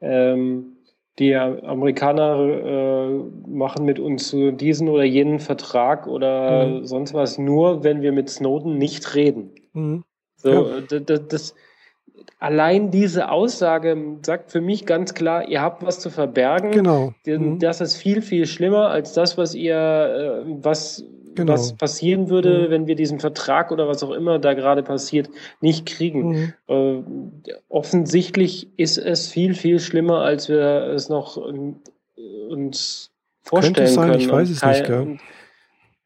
Ähm, 0.00 0.76
die 1.18 1.34
Amerikaner 1.34 2.38
äh, 2.38 3.48
machen 3.48 3.84
mit 3.84 3.98
uns 3.98 4.34
diesen 4.34 4.88
oder 4.88 5.04
jenen 5.04 5.38
Vertrag 5.38 6.06
oder 6.06 6.66
mhm. 6.66 6.86
sonst 6.86 7.14
was 7.14 7.38
nur, 7.38 7.84
wenn 7.84 8.00
wir 8.00 8.12
mit 8.12 8.30
Snowden 8.30 8.78
nicht 8.78 9.14
reden. 9.14 9.50
Mhm. 9.72 10.04
So, 10.36 10.70
ja. 10.70 11.00
das, 11.00 11.28
das, 11.28 11.54
allein 12.38 12.90
diese 12.90 13.30
Aussage 13.30 14.18
sagt 14.24 14.50
für 14.50 14.62
mich 14.62 14.86
ganz 14.86 15.12
klar, 15.12 15.46
ihr 15.48 15.60
habt 15.60 15.84
was 15.84 16.00
zu 16.00 16.10
verbergen. 16.10 16.70
Genau. 16.70 17.12
Mhm. 17.26 17.58
Das 17.58 17.80
ist 17.80 17.96
viel, 17.96 18.22
viel 18.22 18.46
schlimmer 18.46 18.88
als 18.88 19.12
das, 19.12 19.36
was 19.36 19.54
ihr, 19.54 19.76
äh, 19.76 20.50
was 20.62 21.04
genau. 21.34 21.52
was 21.52 21.74
passieren 21.74 22.28
würde, 22.28 22.66
mhm. 22.66 22.70
wenn 22.70 22.86
wir 22.86 22.96
diesen 22.96 23.20
Vertrag 23.20 23.72
oder 23.72 23.88
was 23.88 24.02
auch 24.02 24.10
immer 24.10 24.38
da 24.38 24.54
gerade 24.54 24.82
passiert, 24.82 25.30
nicht 25.60 25.86
kriegen. 25.86 26.52
Mhm. 26.66 27.02
Äh, 27.46 27.52
offensichtlich 27.68 28.68
ist 28.76 28.98
es 28.98 29.28
viel, 29.28 29.54
viel 29.54 29.80
schlimmer, 29.80 30.20
als 30.20 30.48
wir 30.48 30.88
es 30.94 31.08
noch 31.08 31.36
äh, 31.36 31.72
uns 32.48 33.12
vorstellen 33.42 33.74
Könnte 33.74 33.90
sein, 33.92 34.10
können. 34.10 34.20
Ich 34.20 34.30
weiß 34.30 34.50
es 34.50 34.64
nicht, 34.64 34.84
gell? 34.84 35.00
Und, 35.00 35.20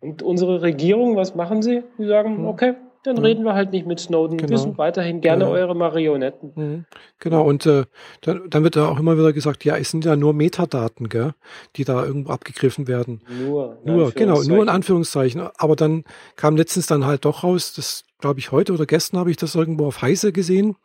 und 0.01 0.23
unsere 0.23 0.63
Regierung, 0.63 1.17
was 1.17 1.35
machen 1.35 1.63
sie? 1.63 1.83
Sie 1.99 2.07
sagen, 2.07 2.43
mhm. 2.43 2.49
okay, 2.49 2.75
dann 3.05 3.17
mhm. 3.17 3.23
reden 3.23 3.45
wir 3.45 3.55
halt 3.55 3.71
nicht 3.71 3.87
mit 3.87 4.01
Snowden. 4.01 4.39
Genau. 4.39 4.51
Wir 4.51 4.59
sind 4.59 4.79
weiterhin 4.79 5.21
gerne 5.21 5.45
ja. 5.45 5.51
eure 5.51 5.77
Marionetten. 5.77 6.53
Mhm. 6.55 6.85
Genau, 7.21 7.45
und 7.45 7.67
äh, 7.67 7.85
dann, 8.23 8.49
dann, 8.49 8.65
wird 8.65 8.77
da 8.77 8.89
auch 8.89 8.99
immer 8.99 9.17
wieder 9.17 9.33
gesagt, 9.33 9.65
ja, 9.65 9.77
es 9.77 9.91
sind 9.91 10.05
ja 10.05 10.17
nur 10.17 10.33
Metadaten, 10.33 11.09
gell, 11.09 11.35
die 11.77 11.85
da 11.85 12.05
irgendwo 12.05 12.33
abgegriffen 12.33 12.89
werden. 12.89 13.23
Nur. 13.29 13.79
Nur, 13.85 14.11
genau, 14.13 14.43
nur 14.43 14.63
in 14.63 14.69
Anführungszeichen. 14.69 15.43
Aber 15.59 15.77
dann 15.77 16.05
kam 16.37 16.57
letztens 16.57 16.87
dann 16.87 17.05
halt 17.07 17.25
doch 17.27 17.45
raus, 17.45 17.75
das 17.75 18.05
glaube 18.19 18.41
ich 18.41 18.53
heute 18.53 18.73
oder 18.73 18.87
gestern 18.87 19.21
habe 19.21 19.31
ich 19.31 19.37
das 19.37 19.55
irgendwo 19.55 19.87
auf 19.87 20.01
Heise 20.01 20.33
gesehen, 20.33 20.77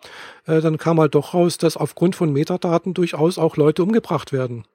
äh, 0.45 0.59
dann 0.59 0.77
kam 0.77 0.99
halt 0.99 1.15
doch 1.15 1.33
raus, 1.33 1.57
dass 1.57 1.77
aufgrund 1.77 2.17
von 2.17 2.33
Metadaten 2.33 2.93
durchaus 2.93 3.37
auch 3.37 3.55
Leute 3.55 3.81
umgebracht 3.81 4.33
werden. 4.33 4.65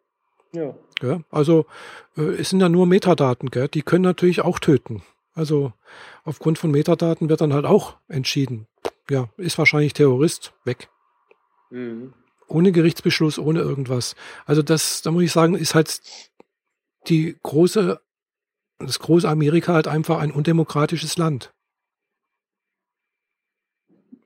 Ja. 0.52 0.74
ja 1.02 1.20
also 1.30 1.66
äh, 2.16 2.22
es 2.22 2.48
sind 2.48 2.60
ja 2.60 2.70
nur 2.70 2.86
Metadaten, 2.86 3.50
gell? 3.50 3.68
die 3.68 3.82
können 3.82 4.04
natürlich 4.04 4.40
auch 4.40 4.58
töten. 4.58 5.02
Also 5.34 5.72
aufgrund 6.22 6.58
von 6.58 6.70
Metadaten 6.70 7.28
wird 7.28 7.40
dann 7.40 7.52
halt 7.52 7.64
auch 7.64 7.96
entschieden. 8.08 8.66
Ja, 9.10 9.28
ist 9.36 9.58
wahrscheinlich 9.58 9.92
Terrorist, 9.92 10.54
weg. 10.64 10.88
Mhm. 11.70 12.14
Ohne 12.48 12.72
Gerichtsbeschluss, 12.72 13.38
ohne 13.38 13.60
irgendwas. 13.60 14.14
Also 14.46 14.62
das, 14.62 15.02
da 15.02 15.10
muss 15.10 15.24
ich 15.24 15.32
sagen, 15.32 15.56
ist 15.56 15.74
halt 15.74 16.00
die 17.08 17.36
große, 17.42 18.00
das 18.78 18.98
große 18.98 19.28
Amerika 19.28 19.74
halt 19.74 19.88
einfach 19.88 20.18
ein 20.18 20.30
undemokratisches 20.30 21.18
Land. 21.18 21.52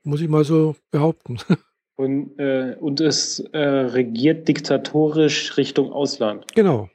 Muss 0.03 0.21
ich 0.21 0.29
mal 0.29 0.45
so 0.45 0.75
behaupten. 0.91 1.39
Und, 1.95 2.39
äh, 2.39 2.77
und 2.79 3.01
es 3.01 3.41
äh, 3.51 3.59
regiert 3.59 4.47
diktatorisch 4.47 5.57
Richtung 5.57 5.91
Ausland. 5.91 6.45
Genau. 6.55 6.89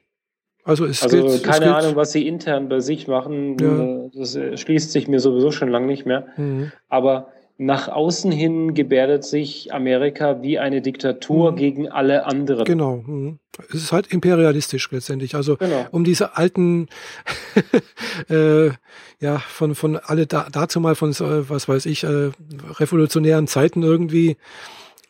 Also, 0.65 0.85
es 0.85 1.03
also 1.03 1.23
gilt, 1.23 1.43
keine 1.43 1.65
es 1.65 1.71
Ahnung, 1.71 1.95
was 1.95 2.11
sie 2.11 2.27
intern 2.27 2.69
bei 2.69 2.79
sich 2.79 3.07
machen. 3.07 3.55
Ja. 3.59 4.09
Das 4.19 4.37
schließt 4.59 4.91
sich 4.91 5.07
mir 5.07 5.19
sowieso 5.19 5.51
schon 5.51 5.69
lange 5.69 5.85
nicht 5.85 6.05
mehr. 6.05 6.25
Mhm. 6.37 6.71
Aber 6.89 7.27
nach 7.57 7.87
außen 7.87 8.31
hin 8.31 8.73
gebärdet 8.73 9.23
sich 9.23 9.73
Amerika 9.73 10.41
wie 10.41 10.59
eine 10.59 10.81
Diktatur 10.81 11.51
mhm. 11.51 11.55
gegen 11.55 11.89
alle 11.89 12.25
anderen. 12.25 12.65
Genau. 12.65 12.97
Mhm. 13.05 13.39
Es 13.69 13.75
ist 13.75 13.91
halt 13.93 14.07
imperialistisch 14.07 14.91
letztendlich. 14.91 15.35
Also 15.35 15.55
genau. 15.55 15.85
um 15.91 16.03
diese 16.03 16.35
alten, 16.35 16.87
äh, 18.29 18.71
ja, 19.19 19.37
von, 19.37 19.75
von 19.75 19.97
alle 19.97 20.27
da, 20.27 20.47
dazu 20.51 20.81
mal 20.81 20.95
von, 20.95 21.11
was 21.11 21.69
weiß 21.69 21.85
ich, 21.85 22.03
äh, 22.03 22.31
revolutionären 22.79 23.47
Zeiten 23.47 23.83
irgendwie 23.83 24.35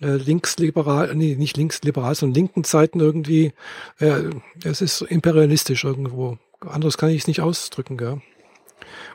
äh, 0.06 0.18
linksliberal, 0.18 1.16
nee, 1.16 1.36
nicht 1.36 1.58
linksliberal, 1.58 2.14
sondern 2.14 2.36
linken 2.36 2.64
Zeiten 2.64 3.00
irgendwie. 3.00 3.54
Äh, 4.00 4.30
es 4.64 4.82
ist 4.82 5.02
imperialistisch 5.02 5.84
irgendwo. 5.84 6.38
Anderes 6.62 6.98
kann 6.98 7.10
ich 7.10 7.22
es 7.22 7.28
nicht 7.28 7.42
ausdrücken, 7.42 7.98
gell? 7.98 8.22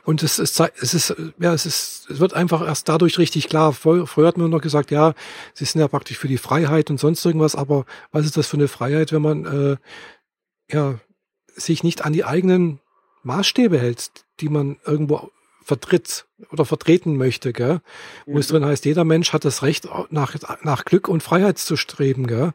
Und 0.03 0.23
es, 0.23 0.39
es, 0.39 0.59
es 0.59 0.93
ist, 0.93 1.15
ja, 1.39 1.53
es 1.53 1.65
ist, 1.65 2.09
es 2.09 2.19
wird 2.19 2.33
einfach 2.33 2.65
erst 2.65 2.89
dadurch 2.89 3.17
richtig 3.17 3.47
klar. 3.47 3.71
Früher, 3.71 4.07
früher 4.07 4.27
hat 4.27 4.37
man 4.37 4.49
noch 4.49 4.61
gesagt, 4.61 4.91
ja, 4.91 5.13
sie 5.53 5.65
sind 5.65 5.79
ja 5.79 5.87
praktisch 5.87 6.17
für 6.17 6.27
die 6.27 6.37
Freiheit 6.37 6.89
und 6.89 6.99
sonst 6.99 7.23
irgendwas, 7.25 7.55
aber 7.55 7.85
was 8.11 8.25
ist 8.25 8.35
das 8.35 8.47
für 8.47 8.57
eine 8.57 8.67
Freiheit, 8.67 9.13
wenn 9.13 9.21
man 9.21 9.45
äh, 9.45 9.77
ja 10.73 10.99
sich 11.55 11.83
nicht 11.83 12.03
an 12.03 12.13
die 12.13 12.25
eigenen 12.25 12.79
Maßstäbe 13.23 13.79
hält, 13.79 14.11
die 14.39 14.49
man 14.49 14.77
irgendwo 14.85 15.29
vertritt 15.71 16.25
oder 16.51 16.65
vertreten 16.65 17.15
möchte, 17.15 17.53
gell? 17.53 17.79
Wo 18.25 18.37
es 18.37 18.49
mhm. 18.49 18.55
drin 18.55 18.65
heißt, 18.65 18.83
jeder 18.83 19.05
Mensch 19.05 19.31
hat 19.31 19.45
das 19.45 19.63
Recht, 19.63 19.87
nach, 20.09 20.35
nach 20.63 20.83
Glück 20.83 21.07
und 21.07 21.23
Freiheit 21.23 21.59
zu 21.59 21.77
streben, 21.77 22.27
gell? 22.27 22.51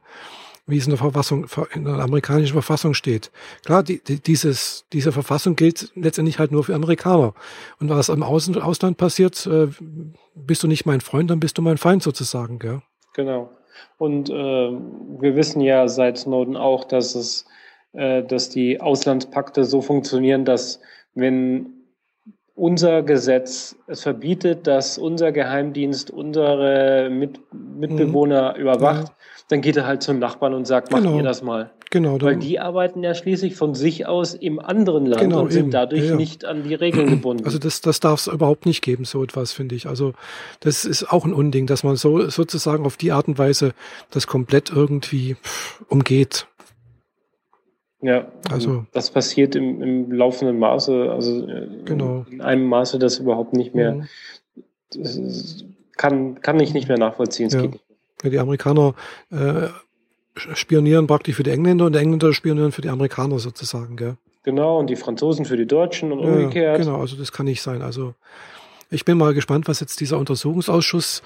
Wie 0.67 0.77
es 0.77 0.85
in 0.85 0.91
der 0.91 0.99
Verfassung, 0.99 1.47
in 1.73 1.85
der 1.85 1.95
amerikanischen 1.95 2.53
Verfassung 2.53 2.93
steht. 2.93 3.31
Klar, 3.65 3.83
die, 3.83 4.03
die, 4.05 4.21
dieses, 4.21 4.85
diese 4.93 5.13
Verfassung 5.13 5.57
gilt 5.57 5.93
letztendlich 5.95 6.39
halt 6.39 6.53
nur 6.53 6.65
für 6.65 6.75
Amerikaner. 6.75 7.33
Und 7.81 7.89
was 7.89 8.11
im 8.11 8.23
Außen, 8.23 8.61
Ausland 8.61 8.99
passiert, 8.99 9.47
äh, 9.47 9.69
bist 10.35 10.63
du 10.63 10.67
nicht 10.67 10.85
mein 10.85 11.01
Freund, 11.01 11.31
dann 11.31 11.41
bist 11.41 11.57
du 11.57 11.63
mein 11.63 11.79
Feind 11.79 12.03
sozusagen, 12.03 12.59
gell? 12.59 12.83
Genau. 13.15 13.51
Und 13.97 14.29
äh, 14.29 14.33
wir 14.33 15.37
wissen 15.37 15.63
ja 15.63 15.89
seit 15.89 16.19
Snowden 16.19 16.57
auch, 16.57 16.85
dass 16.85 17.15
es, 17.15 17.47
äh, 17.93 18.23
dass 18.25 18.51
die 18.51 18.79
Auslandspakte 18.79 19.65
so 19.65 19.81
funktionieren, 19.81 20.45
dass 20.45 20.81
wenn 21.15 21.76
unser 22.57 23.03
Gesetz 23.03 23.77
es 23.87 24.03
verbietet, 24.03 24.67
dass 24.67 24.99
unser 24.99 25.31
Geheimdienst 25.31 26.11
unsere 26.11 27.09
Mit 27.11 27.39
Mitbewohner 27.53 28.55
mhm. 28.55 28.61
überwacht, 28.61 29.09
ja. 29.09 29.15
dann 29.49 29.61
geht 29.61 29.77
er 29.77 29.87
halt 29.87 30.03
zum 30.03 30.19
Nachbarn 30.19 30.55
und 30.55 30.67
sagt, 30.67 30.91
macht 30.91 31.03
genau. 31.03 31.19
ihr 31.19 31.23
das 31.23 31.43
mal. 31.43 31.71
Genau. 31.91 32.21
Weil 32.21 32.37
die 32.37 32.59
arbeiten 32.59 33.05
ja 33.05 33.15
schließlich 33.15 33.55
von 33.55 33.75
sich 33.75 34.07
aus 34.07 34.35
im 34.35 34.59
anderen 34.59 35.07
Land 35.07 35.23
genau, 35.23 35.43
und 35.43 35.53
sind 35.53 35.67
eben. 35.67 35.71
dadurch 35.71 36.03
ja, 36.03 36.11
ja. 36.11 36.17
nicht 36.17 36.45
an 36.45 36.65
die 36.65 36.75
Regeln 36.75 37.09
gebunden. 37.09 37.45
Also 37.45 37.59
das, 37.59 37.81
das 37.81 38.01
darf 38.01 38.21
es 38.21 38.27
überhaupt 38.27 38.67
nicht 38.67 38.83
geben, 38.83 39.05
so 39.05 39.23
etwas, 39.23 39.53
finde 39.53 39.77
ich. 39.77 39.87
Also 39.87 40.15
das 40.61 40.85
ist 40.85 41.13
auch 41.13 41.25
ein 41.25 41.33
Unding, 41.33 41.67
dass 41.67 41.85
man 41.85 41.95
so 41.97 42.29
sozusagen 42.29 42.87
auf 42.87 42.97
die 42.97 43.13
Art 43.13 43.29
und 43.29 43.39
Weise 43.39 43.73
das 44.11 44.27
komplett 44.27 44.71
irgendwie 44.71 45.37
umgeht. 45.89 46.49
Ja, 48.03 48.27
also 48.51 48.85
das 48.93 49.11
passiert 49.11 49.57
im, 49.57 49.83
im 49.83 50.13
laufenden 50.13 50.59
Maße, 50.59 51.11
also 51.11 51.49
äh, 51.49 51.69
genau. 51.85 52.27
in 52.31 52.43
einem 52.43 52.67
Maße, 52.67 52.99
das 52.99 53.19
überhaupt 53.19 53.55
nicht 53.55 53.75
mehr, 53.75 53.95
mhm. 53.95 54.07
das 54.95 55.65
kann, 55.97 56.41
kann 56.43 56.61
ich 56.61 56.75
nicht 56.75 56.89
mehr 56.89 56.99
nachvollziehen. 56.99 57.49
Ja. 57.51 57.63
ja. 58.23 58.31
die 58.31 58.39
Amerikaner 58.39 58.95
äh, 59.31 59.69
spionieren 60.35 61.07
praktisch 61.07 61.37
für 61.37 61.43
die 61.43 61.51
Engländer 61.51 61.87
und 61.87 61.95
die 61.95 61.99
Engländer 61.99 62.35
spionieren 62.35 62.71
für 62.71 62.83
die 62.83 62.91
Amerikaner 62.91 63.39
sozusagen, 63.39 63.97
gell? 63.97 64.17
Genau, 64.43 64.79
und 64.79 64.89
die 64.89 64.97
Franzosen 64.97 65.45
für 65.45 65.57
die 65.57 65.67
Deutschen 65.67 66.13
und 66.13 66.21
ja, 66.21 66.27
umgekehrt. 66.27 66.79
Genau, 66.79 67.01
also 67.01 67.17
das 67.17 67.33
kann 67.33 67.47
nicht 67.47 67.63
sein. 67.63 67.83
Also 67.83 68.15
ich 68.89 69.05
bin 69.05 69.19
mal 69.19 69.35
gespannt, 69.35 69.67
was 69.67 69.81
jetzt 69.81 69.99
dieser 69.99 70.17
Untersuchungsausschuss, 70.19 71.23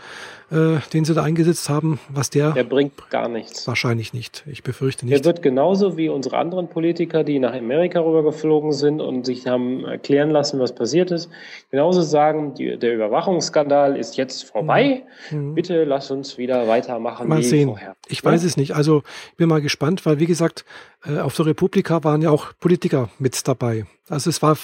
äh, 0.51 0.79
den 0.95 1.05
sie 1.05 1.13
da 1.13 1.23
eingesetzt 1.23 1.69
haben, 1.69 2.01
was 2.09 2.31
der. 2.31 2.53
Der 2.53 2.65
bringt 2.65 3.11
gar 3.11 3.29
nichts. 3.29 3.67
Wahrscheinlich 3.67 4.15
nicht. 4.15 4.45
Ich 4.47 4.63
befürchte 4.63 5.05
nicht. 5.05 5.19
Der 5.19 5.25
wird 5.25 5.43
genauso 5.43 5.99
wie 5.99 6.09
unsere 6.09 6.39
anderen 6.39 6.69
Politiker, 6.69 7.23
die 7.23 7.39
nach 7.39 7.53
Amerika 7.53 8.01
rübergeflogen 8.01 8.73
sind 8.73 9.01
und 9.01 9.27
sich 9.27 9.47
haben 9.47 9.85
erklären 9.85 10.31
lassen, 10.31 10.59
was 10.59 10.75
passiert 10.75 11.11
ist, 11.11 11.29
genauso 11.71 12.01
sagen, 12.01 12.55
die, 12.55 12.79
der 12.79 12.95
Überwachungsskandal 12.95 13.97
ist 13.97 14.17
jetzt 14.17 14.45
vorbei. 14.45 15.03
Mhm. 15.31 15.51
mhm. 15.51 15.55
Bitte 15.55 15.85
lass 15.85 16.11
uns 16.11 16.39
wieder 16.39 16.67
weitermachen 16.67 17.29
mal 17.29 17.43
sehen. 17.43 17.69
vorher. 17.69 17.95
Ich 18.09 18.23
ja? 18.23 18.31
weiß 18.31 18.43
es 18.45 18.57
nicht. 18.57 18.75
Also 18.75 19.03
ich 19.33 19.37
bin 19.37 19.49
mal 19.49 19.61
gespannt, 19.61 20.07
weil 20.07 20.19
wie 20.19 20.27
gesagt, 20.27 20.65
äh, 21.05 21.19
auf 21.19 21.37
der 21.37 21.47
Republika 21.47 22.05
waren 22.05 22.23
ja 22.23 22.31
auch 22.31 22.53
Politiker 22.59 23.11
mit 23.19 23.47
dabei. 23.47 23.85
Also 24.09 24.31
es 24.31 24.41
war 24.41 24.57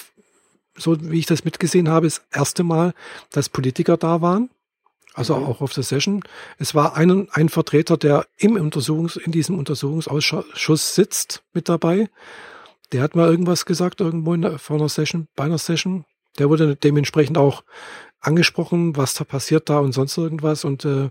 so 0.77 0.97
wie 1.11 1.19
ich 1.19 1.25
das 1.25 1.43
mitgesehen 1.43 1.89
habe, 1.89 2.07
das 2.07 2.21
erste 2.31 2.63
Mal, 2.63 2.93
dass 3.31 3.49
Politiker 3.49 3.97
da 3.97 4.21
waren. 4.21 4.49
Also 5.13 5.35
mhm. 5.35 5.45
auch 5.45 5.61
auf 5.61 5.73
der 5.73 5.83
Session. 5.83 6.23
Es 6.59 6.75
war 6.75 6.95
ein, 6.95 7.27
ein 7.31 7.49
Vertreter, 7.49 7.97
der 7.97 8.27
im 8.37 8.55
Untersuchungs, 8.55 9.15
in 9.15 9.31
diesem 9.31 9.57
Untersuchungsausschuss 9.57 10.95
sitzt, 10.95 11.43
mit 11.53 11.67
dabei. 11.69 12.09
Der 12.91 13.01
hat 13.01 13.15
mal 13.15 13.27
irgendwas 13.27 13.65
gesagt, 13.65 13.99
irgendwo 13.99 14.33
in 14.33 14.43
der, 14.43 14.59
vor 14.59 14.77
einer 14.77 14.89
Session, 14.89 15.27
bei 15.35 15.45
einer 15.45 15.57
Session. 15.57 16.05
Der 16.37 16.49
wurde 16.49 16.75
dementsprechend 16.75 17.37
auch 17.37 17.63
angesprochen, 18.19 18.95
was 18.95 19.15
da 19.15 19.23
passiert 19.23 19.69
da 19.69 19.79
und 19.79 19.91
sonst 19.91 20.17
irgendwas 20.17 20.63
und 20.63 20.85
äh, 20.85 21.09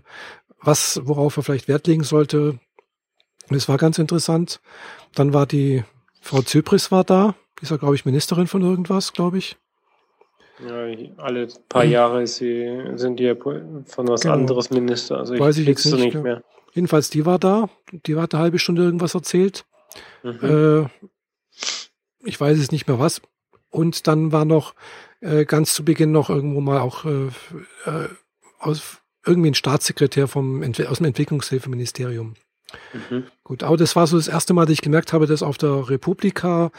was, 0.61 1.01
worauf 1.03 1.37
er 1.37 1.43
vielleicht 1.43 1.67
Wert 1.67 1.85
legen 1.87 2.03
sollte. 2.03 2.59
Das 3.49 3.67
war 3.69 3.77
ganz 3.77 3.97
interessant. 3.97 4.61
Dann 5.13 5.33
war 5.33 5.45
die 5.45 5.83
Frau 6.21 6.41
Zypris 6.41 6.91
war 6.91 7.03
da, 7.03 7.35
ist 7.61 7.71
ja, 7.71 7.77
glaube 7.77 7.95
ich, 7.95 8.05
Ministerin 8.05 8.47
von 8.47 8.61
irgendwas, 8.61 9.13
glaube 9.13 9.37
ich. 9.37 9.57
Ja, 10.65 10.87
alle 11.17 11.47
paar 11.69 11.83
hm. 11.83 11.91
Jahre 11.91 12.27
sie, 12.27 12.93
sind 12.95 13.19
die 13.19 13.25
ja 13.25 13.35
von 13.35 13.85
was 14.07 14.21
genau. 14.21 14.33
anderes 14.33 14.71
Minister. 14.71 15.17
Also 15.17 15.35
ich 15.35 15.39
Weiß 15.39 15.57
ich 15.57 15.67
jetzt 15.67 15.85
nicht, 15.85 16.15
nicht 16.15 16.23
mehr. 16.23 16.43
Jedenfalls, 16.73 17.09
die 17.09 17.25
war 17.25 17.39
da. 17.39 17.69
Die 17.91 18.15
hat 18.15 18.33
eine 18.33 18.43
halbe 18.43 18.59
Stunde 18.59 18.83
irgendwas 18.83 19.13
erzählt. 19.13 19.65
Mhm. 20.23 20.39
Äh, 20.41 22.27
ich 22.27 22.39
weiß 22.39 22.57
es 22.57 22.71
nicht 22.71 22.87
mehr 22.87 22.99
was. 22.99 23.21
Und 23.69 24.07
dann 24.07 24.31
war 24.31 24.45
noch 24.45 24.73
äh, 25.21 25.45
ganz 25.45 25.73
zu 25.73 25.85
Beginn 25.85 26.11
noch 26.11 26.29
irgendwo 26.29 26.61
mal 26.61 26.79
auch 26.79 27.05
äh, 27.05 27.27
äh, 27.85 28.09
aus 28.59 28.97
irgendwie 29.25 29.51
ein 29.51 29.55
Staatssekretär 29.55 30.27
vom 30.27 30.63
aus 30.63 30.97
dem 30.97 31.05
Entwicklungshilfeministerium. 31.05 32.35
Mhm. 32.93 33.25
Gut, 33.43 33.63
aber 33.63 33.77
das 33.77 33.95
war 33.95 34.07
so 34.07 34.17
das 34.17 34.27
erste 34.27 34.53
Mal, 34.53 34.65
dass 34.65 34.73
ich 34.73 34.81
gemerkt 34.81 35.13
habe, 35.13 35.27
dass 35.27 35.43
auf 35.43 35.57
der 35.57 35.89
Republika 35.89 36.71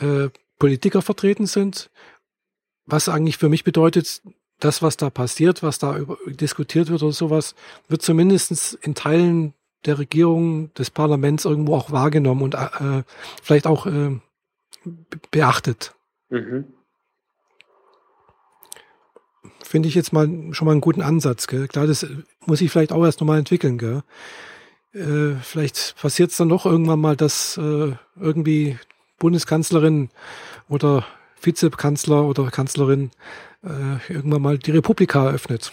äh, 0.00 0.28
Politiker 0.58 1.02
vertreten 1.02 1.46
sind. 1.46 1.90
Was 2.86 3.08
eigentlich 3.08 3.36
für 3.36 3.48
mich 3.48 3.64
bedeutet, 3.64 4.22
das, 4.60 4.82
was 4.82 4.96
da 4.96 5.10
passiert, 5.10 5.62
was 5.62 5.78
da 5.78 5.96
über, 5.96 6.16
diskutiert 6.26 6.90
wird 6.90 7.02
oder 7.02 7.12
sowas, 7.12 7.54
wird 7.88 8.02
zumindest 8.02 8.74
in 8.82 8.94
Teilen 8.94 9.54
der 9.84 9.98
Regierung, 9.98 10.74
des 10.74 10.90
Parlaments 10.90 11.44
irgendwo 11.44 11.76
auch 11.76 11.92
wahrgenommen 11.92 12.42
und 12.42 12.54
äh, 12.54 13.04
vielleicht 13.42 13.66
auch 13.66 13.86
äh, 13.86 14.18
beachtet. 15.30 15.94
Mhm. 16.30 16.64
Finde 19.62 19.88
ich 19.88 19.94
jetzt 19.94 20.12
mal 20.12 20.26
schon 20.52 20.66
mal 20.66 20.72
einen 20.72 20.80
guten 20.80 21.02
Ansatz. 21.02 21.46
Gell? 21.46 21.68
Klar, 21.68 21.86
das 21.86 22.06
muss 22.46 22.60
ich 22.60 22.70
vielleicht 22.70 22.90
auch 22.90 23.04
erst 23.04 23.20
nochmal 23.20 23.38
entwickeln. 23.38 23.78
Gell? 23.78 24.02
Äh, 24.94 25.34
vielleicht 25.42 25.96
passiert 26.00 26.30
es 26.30 26.36
dann 26.36 26.48
noch 26.48 26.66
irgendwann 26.66 27.00
mal, 27.00 27.16
dass 27.16 27.58
äh, 27.58 27.92
irgendwie 28.18 28.78
Bundeskanzlerin 29.18 30.10
oder 30.68 31.04
Vizekanzler 31.40 32.24
oder 32.24 32.50
Kanzlerin 32.50 33.10
äh, 33.62 34.12
irgendwann 34.12 34.42
mal 34.42 34.58
die 34.58 34.70
Republika 34.70 35.26
eröffnet. 35.26 35.72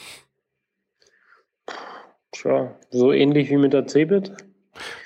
Tja, 2.32 2.76
so 2.92 3.14
ähnlich 3.14 3.50
wie 3.50 3.58
mit 3.58 3.74
der 3.74 3.88
CeBIT. 3.88 4.32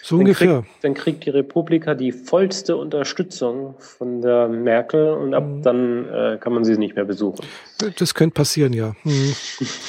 So 0.01 0.16
dann 0.16 0.26
ungefähr. 0.26 0.62
Kriegt, 0.62 0.84
dann 0.84 0.93
kriegt 0.95 1.26
die 1.26 1.30
Republika 1.30 1.93
die 1.93 2.12
vollste 2.12 2.76
Unterstützung 2.76 3.76
von 3.78 4.22
der 4.22 4.47
Merkel 4.47 5.10
und 5.10 5.36
ab 5.36 5.45
mhm. 5.45 5.62
dann 5.62 6.10
äh, 6.10 6.38
kann 6.39 6.53
man 6.53 6.64
sie 6.64 6.78
nicht 6.78 6.95
mehr 6.95 7.05
besuchen. 7.05 7.45
Das 7.97 8.16
könnte 8.16 8.34
passieren, 8.34 8.74
ja. 8.74 8.95
Mhm. 9.03 9.36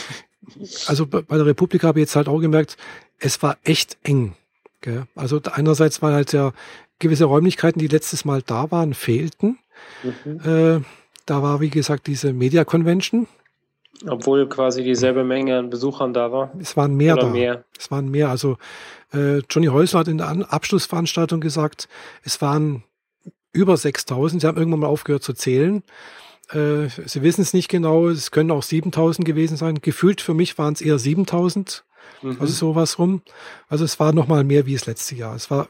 also 0.86 1.06
bei 1.06 1.22
der 1.22 1.46
Republika 1.46 1.88
habe 1.88 2.00
ich 2.00 2.04
jetzt 2.04 2.16
halt 2.16 2.28
auch 2.28 2.40
gemerkt, 2.40 2.76
es 3.20 3.42
war 3.42 3.58
echt 3.62 3.98
eng. 4.02 4.34
Gell? 4.80 5.06
Also 5.14 5.40
einerseits 5.52 6.02
waren 6.02 6.14
halt 6.14 6.32
ja 6.32 6.52
gewisse 6.98 7.24
Räumlichkeiten, 7.24 7.78
die 7.78 7.86
letztes 7.86 8.24
Mal 8.24 8.42
da 8.42 8.70
waren, 8.70 8.94
fehlten. 8.94 9.58
Mhm. 10.02 10.40
Äh, 10.44 10.80
da 11.26 11.42
war, 11.42 11.60
wie 11.60 11.70
gesagt, 11.70 12.06
diese 12.06 12.32
Media 12.32 12.64
Convention. 12.64 13.26
Obwohl 14.08 14.48
quasi 14.48 14.82
dieselbe 14.82 15.24
Menge 15.24 15.58
an 15.58 15.70
Besuchern 15.70 16.12
da 16.14 16.32
war. 16.32 16.52
Es 16.58 16.76
waren 16.76 16.96
mehr 16.96 17.14
Oder 17.14 17.24
da. 17.24 17.28
Mehr. 17.30 17.64
Es 17.78 17.90
waren 17.90 18.10
mehr. 18.10 18.30
Also 18.30 18.56
äh, 19.12 19.38
Johnny 19.50 19.66
Häusler 19.66 20.00
hat 20.00 20.08
in 20.08 20.18
der 20.18 20.52
Abschlussveranstaltung 20.52 21.40
gesagt, 21.40 21.88
es 22.22 22.40
waren 22.40 22.82
über 23.52 23.76
6000. 23.76 24.40
Sie 24.40 24.46
haben 24.46 24.56
irgendwann 24.56 24.80
mal 24.80 24.86
aufgehört 24.86 25.22
zu 25.22 25.34
zählen. 25.34 25.82
Äh, 26.50 26.88
sie 26.88 27.22
wissen 27.22 27.42
es 27.42 27.52
nicht 27.52 27.68
genau. 27.68 28.08
Es 28.08 28.30
können 28.30 28.50
auch 28.50 28.62
7000 28.62 29.26
gewesen 29.26 29.56
sein. 29.56 29.80
Gefühlt 29.82 30.20
für 30.20 30.34
mich 30.34 30.56
waren 30.56 30.72
es 30.72 30.80
eher 30.80 30.98
7000. 30.98 31.84
Mhm. 32.22 32.36
Also 32.40 32.52
sowas 32.52 32.98
rum. 32.98 33.22
Also 33.68 33.84
es 33.84 33.98
war 34.00 34.12
noch 34.12 34.28
mal 34.28 34.44
mehr 34.44 34.66
wie 34.66 34.74
das 34.74 34.86
letzte 34.86 35.14
Jahr. 35.14 35.34
Es 35.34 35.50
war 35.50 35.68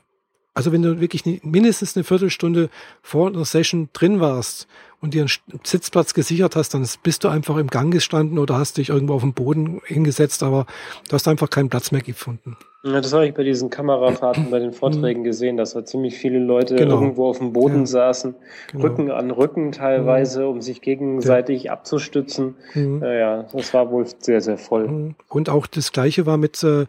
also 0.61 0.73
wenn 0.73 0.83
du 0.83 1.01
wirklich 1.01 1.25
mindestens 1.43 1.97
eine 1.97 2.05
Viertelstunde 2.05 2.69
vor 3.01 3.29
einer 3.29 3.47
Session 3.47 3.89
drin 3.95 4.21
warst 4.21 4.69
und 5.01 5.15
dir 5.15 5.23
einen 5.23 5.31
Sitzplatz 5.65 6.13
gesichert 6.13 6.55
hast, 6.55 6.75
dann 6.75 6.87
bist 7.03 7.25
du 7.25 7.29
einfach 7.29 7.57
im 7.57 7.69
Gang 7.69 7.91
gestanden 7.91 8.39
oder 8.39 8.59
hast 8.59 8.77
dich 8.77 8.91
irgendwo 8.91 9.15
auf 9.15 9.23
den 9.23 9.33
Boden 9.33 9.81
hingesetzt, 9.87 10.43
aber 10.43 10.67
du 11.09 11.15
hast 11.15 11.27
einfach 11.29 11.49
keinen 11.49 11.71
Platz 11.71 11.93
mehr 11.93 12.03
gefunden. 12.03 12.59
Ja, 12.83 13.01
das 13.01 13.15
habe 13.15 13.27
ich 13.27 13.33
bei 13.33 13.43
diesen 13.43 13.71
Kamerafahrten, 13.71 14.51
bei 14.51 14.59
den 14.59 14.75
Vorträgen 14.75 15.25
gesehen, 15.25 15.57
dass 15.57 15.73
da 15.73 15.83
ziemlich 15.83 16.19
viele 16.19 16.39
Leute 16.39 16.77
genau. 16.77 16.97
irgendwo 16.97 17.31
auf 17.31 17.39
dem 17.39 17.55
Boden 17.55 17.81
ja. 17.81 17.87
saßen, 17.87 18.35
genau. 18.71 18.85
Rücken 18.85 19.11
an 19.11 19.31
Rücken 19.31 19.73
teilweise, 19.73 20.43
mhm. 20.43 20.49
um 20.49 20.61
sich 20.61 20.83
gegenseitig 20.83 21.65
ja. 21.65 21.73
abzustützen. 21.73 22.57
Mhm. 22.75 23.03
Ja, 23.03 23.45
das 23.45 23.73
war 23.73 23.91
wohl 23.91 24.05
sehr, 24.19 24.43
sehr 24.43 24.59
voll. 24.59 24.89
Mhm. 24.89 25.15
Und 25.31 25.49
auch 25.49 25.67
das 25.67 25.93
Gleiche 25.93 26.27
war 26.27 26.37
mit 26.37 26.63
äh, 26.63 26.85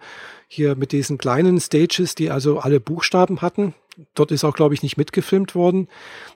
hier 0.53 0.75
mit 0.75 0.91
diesen 0.91 1.17
kleinen 1.17 1.61
Stages, 1.61 2.13
die 2.13 2.29
also 2.29 2.59
alle 2.59 2.81
Buchstaben 2.81 3.41
hatten. 3.41 3.73
Dort 4.15 4.31
ist 4.31 4.43
auch, 4.43 4.53
glaube 4.53 4.73
ich, 4.73 4.83
nicht 4.83 4.97
mitgefilmt 4.97 5.55
worden. 5.55 5.87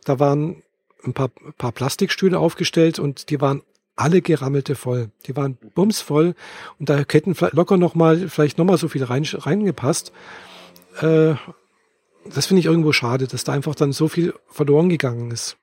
Da 0.06 0.20
waren 0.20 0.64
ein 1.04 1.12
paar, 1.12 1.32
paar 1.58 1.74
Plastikstühle 1.74 2.40
aufgestellt 2.40 2.98
und 2.98 3.30
die 3.30 3.42
waren 3.42 3.62
alle 3.98 4.22
gerammelte 4.22 4.76
voll. 4.76 5.10
Die 5.26 5.36
waren 5.36 5.58
bumsvoll 5.74 6.34
und 6.80 6.90
da 6.90 6.96
hätten 6.98 7.36
locker 7.52 7.76
noch 7.76 7.94
mal, 7.94 8.30
vielleicht 8.30 8.58
noch 8.58 8.64
mal 8.64 8.78
so 8.78 8.88
viel 8.88 9.04
rein, 9.04 9.26
reingepasst. 9.26 10.14
Äh, 11.02 11.36
das 12.24 12.46
finde 12.46 12.62
ich 12.62 12.68
irgendwo 12.68 12.94
schade, 12.94 13.28
dass 13.28 13.44
da 13.44 13.52
einfach 13.52 13.76
dann 13.76 13.92
so 13.92 14.08
viel 14.08 14.34
verloren 14.48 14.88
gegangen 14.88 15.30
ist. 15.30 15.58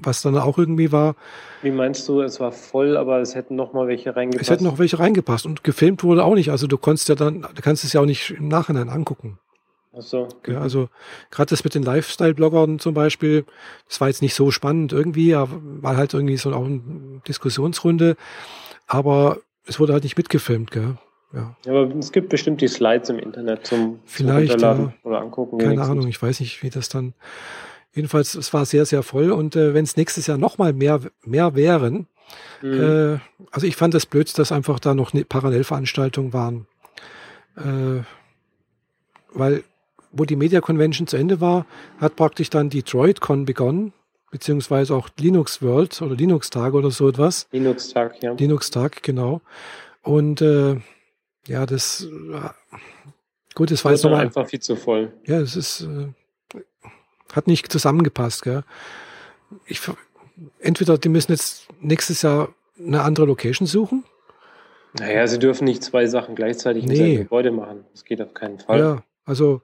Was 0.00 0.22
dann 0.22 0.38
auch 0.38 0.58
irgendwie 0.58 0.92
war. 0.92 1.16
Wie 1.62 1.72
meinst 1.72 2.08
du, 2.08 2.20
es 2.20 2.38
war 2.38 2.52
voll, 2.52 2.96
aber 2.96 3.20
es 3.20 3.34
hätten 3.34 3.56
noch 3.56 3.72
mal 3.72 3.88
welche 3.88 4.14
reingepasst? 4.14 4.42
Es 4.42 4.50
hätten 4.50 4.64
noch 4.64 4.78
welche 4.78 4.98
reingepasst 4.98 5.44
und 5.44 5.64
gefilmt 5.64 6.04
wurde 6.04 6.24
auch 6.24 6.34
nicht. 6.34 6.50
Also 6.50 6.68
du 6.68 6.78
konntest 6.78 7.08
ja 7.08 7.16
dann, 7.16 7.42
du 7.42 7.62
kannst 7.62 7.82
es 7.82 7.92
ja 7.92 8.00
auch 8.00 8.06
nicht 8.06 8.30
im 8.30 8.46
Nachhinein 8.46 8.90
angucken. 8.90 9.38
Ach 9.96 10.02
so. 10.02 10.28
Ja, 10.46 10.60
also 10.60 10.88
gerade 11.30 11.50
das 11.50 11.64
mit 11.64 11.74
den 11.74 11.82
Lifestyle-Bloggern 11.82 12.78
zum 12.78 12.94
Beispiel, 12.94 13.44
das 13.88 14.00
war 14.00 14.08
jetzt 14.08 14.22
nicht 14.22 14.34
so 14.34 14.50
spannend 14.50 14.92
irgendwie, 14.92 15.34
war 15.34 15.96
halt 15.96 16.14
irgendwie 16.14 16.36
so 16.36 16.52
auch 16.52 16.66
eine 16.66 16.80
Diskussionsrunde, 17.26 18.16
aber 18.86 19.38
es 19.66 19.80
wurde 19.80 19.94
halt 19.94 20.04
nicht 20.04 20.16
mitgefilmt, 20.16 20.70
gell? 20.70 20.96
Ja. 21.32 21.56
ja. 21.66 21.72
aber 21.72 21.94
es 21.96 22.12
gibt 22.12 22.30
bestimmt 22.30 22.60
die 22.60 22.68
Slides 22.68 23.10
im 23.10 23.18
Internet 23.18 23.66
zum, 23.66 23.98
Vielleicht, 24.04 24.52
zum 24.52 24.60
ja, 24.60 24.92
oder 25.02 25.20
angucken. 25.20 25.58
Keine 25.58 25.72
wenigstens. 25.72 25.90
Ahnung, 25.90 26.08
ich 26.08 26.22
weiß 26.22 26.40
nicht, 26.40 26.62
wie 26.62 26.70
das 26.70 26.88
dann. 26.88 27.14
Jedenfalls, 27.94 28.34
es 28.34 28.52
war 28.52 28.64
sehr, 28.64 28.86
sehr 28.86 29.02
voll 29.02 29.30
und 29.30 29.56
äh, 29.56 29.74
wenn 29.74 29.84
es 29.84 29.96
nächstes 29.96 30.26
Jahr 30.26 30.38
nochmal 30.38 30.72
mehr, 30.72 31.00
mehr 31.24 31.54
wären, 31.54 32.06
mhm. 32.62 32.80
äh, 32.80 33.18
also 33.50 33.66
ich 33.66 33.76
fand 33.76 33.94
das 33.94 34.06
blöd, 34.06 34.36
dass 34.38 34.52
einfach 34.52 34.78
da 34.78 34.94
noch 34.94 35.12
ne 35.12 35.24
Parallelveranstaltungen 35.24 36.32
waren. 36.32 36.66
Äh, 37.56 38.02
weil 39.32 39.64
wo 40.10 40.24
die 40.24 40.36
Media 40.36 40.60
Convention 40.60 41.06
zu 41.06 41.16
Ende 41.16 41.40
war, 41.40 41.66
hat 41.98 42.16
praktisch 42.16 42.50
dann 42.50 42.70
die 42.70 42.82
DroidCon 42.82 43.44
begonnen, 43.44 43.92
beziehungsweise 44.30 44.94
auch 44.94 45.08
Linux 45.18 45.62
World 45.62 46.00
oder 46.02 46.14
Linux 46.14 46.50
Tag 46.50 46.74
oder 46.74 46.90
so 46.90 47.08
etwas. 47.08 47.46
Linux 47.52 47.90
Tag, 47.90 48.22
ja. 48.22 48.32
Linux 48.32 48.70
Tag, 48.70 49.02
genau. 49.02 49.40
Und 50.02 50.40
äh, 50.40 50.76
ja, 51.46 51.66
das 51.66 52.06
äh, 52.06 52.48
gut, 53.54 53.70
das 53.70 53.84
war 53.84 53.92
jetzt 53.92 54.04
nochmal 54.04 54.20
einfach 54.20 54.46
viel 54.46 54.60
zu 54.60 54.76
voll. 54.76 55.12
Ja, 55.26 55.40
es 55.40 55.56
ist 55.56 55.82
äh, 55.82 56.08
hat 57.34 57.46
nicht 57.46 57.70
zusammengepasst, 57.70 58.42
gell? 58.42 58.64
Ich 59.66 59.80
entweder 60.60 60.98
die 60.98 61.08
müssen 61.08 61.32
jetzt 61.32 61.68
nächstes 61.80 62.22
Jahr 62.22 62.54
eine 62.78 63.02
andere 63.02 63.26
Location 63.26 63.66
suchen. 63.66 64.04
Naja, 64.98 65.26
sie 65.26 65.38
dürfen 65.38 65.64
nicht 65.64 65.82
zwei 65.82 66.06
Sachen 66.06 66.34
gleichzeitig 66.34 66.84
nee. 66.84 67.14
in 67.14 67.18
Gebäude 67.22 67.50
machen. 67.50 67.84
Das 67.92 68.04
geht 68.04 68.20
auf 68.22 68.34
keinen 68.34 68.58
Fall. 68.58 68.78
Ja, 68.78 69.02
also 69.24 69.62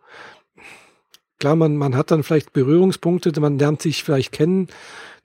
klar, 1.38 1.56
man, 1.56 1.76
man 1.76 1.96
hat 1.96 2.10
dann 2.10 2.22
vielleicht 2.22 2.52
Berührungspunkte, 2.52 3.38
man 3.40 3.58
lernt 3.58 3.82
sich 3.82 4.04
vielleicht 4.04 4.32
kennen. 4.32 4.68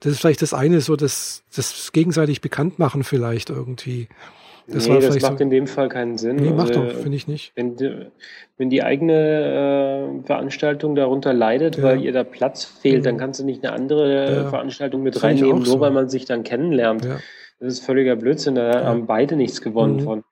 Das 0.00 0.12
ist 0.12 0.20
vielleicht 0.20 0.42
das 0.42 0.54
eine, 0.54 0.80
so 0.80 0.96
das, 0.96 1.42
das 1.54 1.92
gegenseitig 1.92 2.40
bekannt 2.40 2.78
machen 2.78 3.04
vielleicht 3.04 3.50
irgendwie. 3.50 4.08
Das, 4.72 4.86
nee, 4.86 5.00
das 5.00 5.20
macht 5.20 5.38
so, 5.38 5.44
in 5.44 5.50
dem 5.50 5.66
Fall 5.66 5.88
keinen 5.88 6.16
Sinn. 6.16 6.36
Nee, 6.36 6.50
macht 6.50 6.68
also, 6.68 6.84
doch, 6.84 6.92
finde 6.92 7.16
ich 7.16 7.26
nicht. 7.26 7.52
Wenn 7.56 7.76
die, 7.76 8.06
wenn 8.56 8.70
die 8.70 8.82
eigene 8.82 10.20
äh, 10.22 10.26
Veranstaltung 10.26 10.94
darunter 10.94 11.32
leidet, 11.32 11.76
ja. 11.76 11.82
weil 11.82 12.00
ihr 12.02 12.12
da 12.12 12.24
Platz 12.24 12.64
fehlt, 12.64 13.00
mhm. 13.00 13.04
dann 13.04 13.16
kannst 13.18 13.40
du 13.40 13.44
nicht 13.44 13.64
eine 13.64 13.72
andere 13.72 14.34
ja. 14.34 14.48
Veranstaltung 14.48 15.02
mit 15.02 15.22
reinnehmen, 15.22 15.58
nur 15.62 15.66
so. 15.66 15.80
weil 15.80 15.90
man 15.90 16.08
sich 16.08 16.24
dann 16.24 16.44
kennenlernt. 16.44 17.04
Ja. 17.04 17.18
Das 17.58 17.74
ist 17.74 17.84
völliger 17.84 18.16
Blödsinn, 18.16 18.54
da 18.54 18.84
haben 18.84 19.06
beide 19.06 19.36
nichts 19.36 19.60
gewonnen 19.60 19.96
mhm. 19.96 20.04
von. 20.04 20.24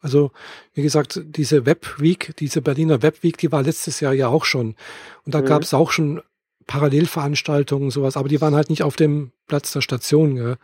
Also, 0.00 0.30
wie 0.74 0.82
gesagt, 0.82 1.20
diese 1.24 1.66
Web 1.66 2.00
Week, 2.00 2.34
diese 2.38 2.62
Berliner 2.62 3.02
Web 3.02 3.22
Week, 3.22 3.36
die 3.38 3.50
war 3.50 3.62
letztes 3.62 4.00
Jahr 4.00 4.12
ja 4.12 4.28
auch 4.28 4.44
schon. 4.44 4.76
Und 5.24 5.34
da 5.34 5.40
mhm. 5.40 5.46
gab 5.46 5.62
es 5.62 5.74
auch 5.74 5.90
schon 5.90 6.22
Parallelveranstaltungen, 6.66 7.90
sowas, 7.90 8.16
aber 8.16 8.28
die 8.28 8.40
waren 8.40 8.54
halt 8.54 8.70
nicht 8.70 8.82
auf 8.82 8.96
dem 8.96 9.32
Platz 9.46 9.72
der 9.72 9.80
Station. 9.80 10.36
Gell? 10.36 10.56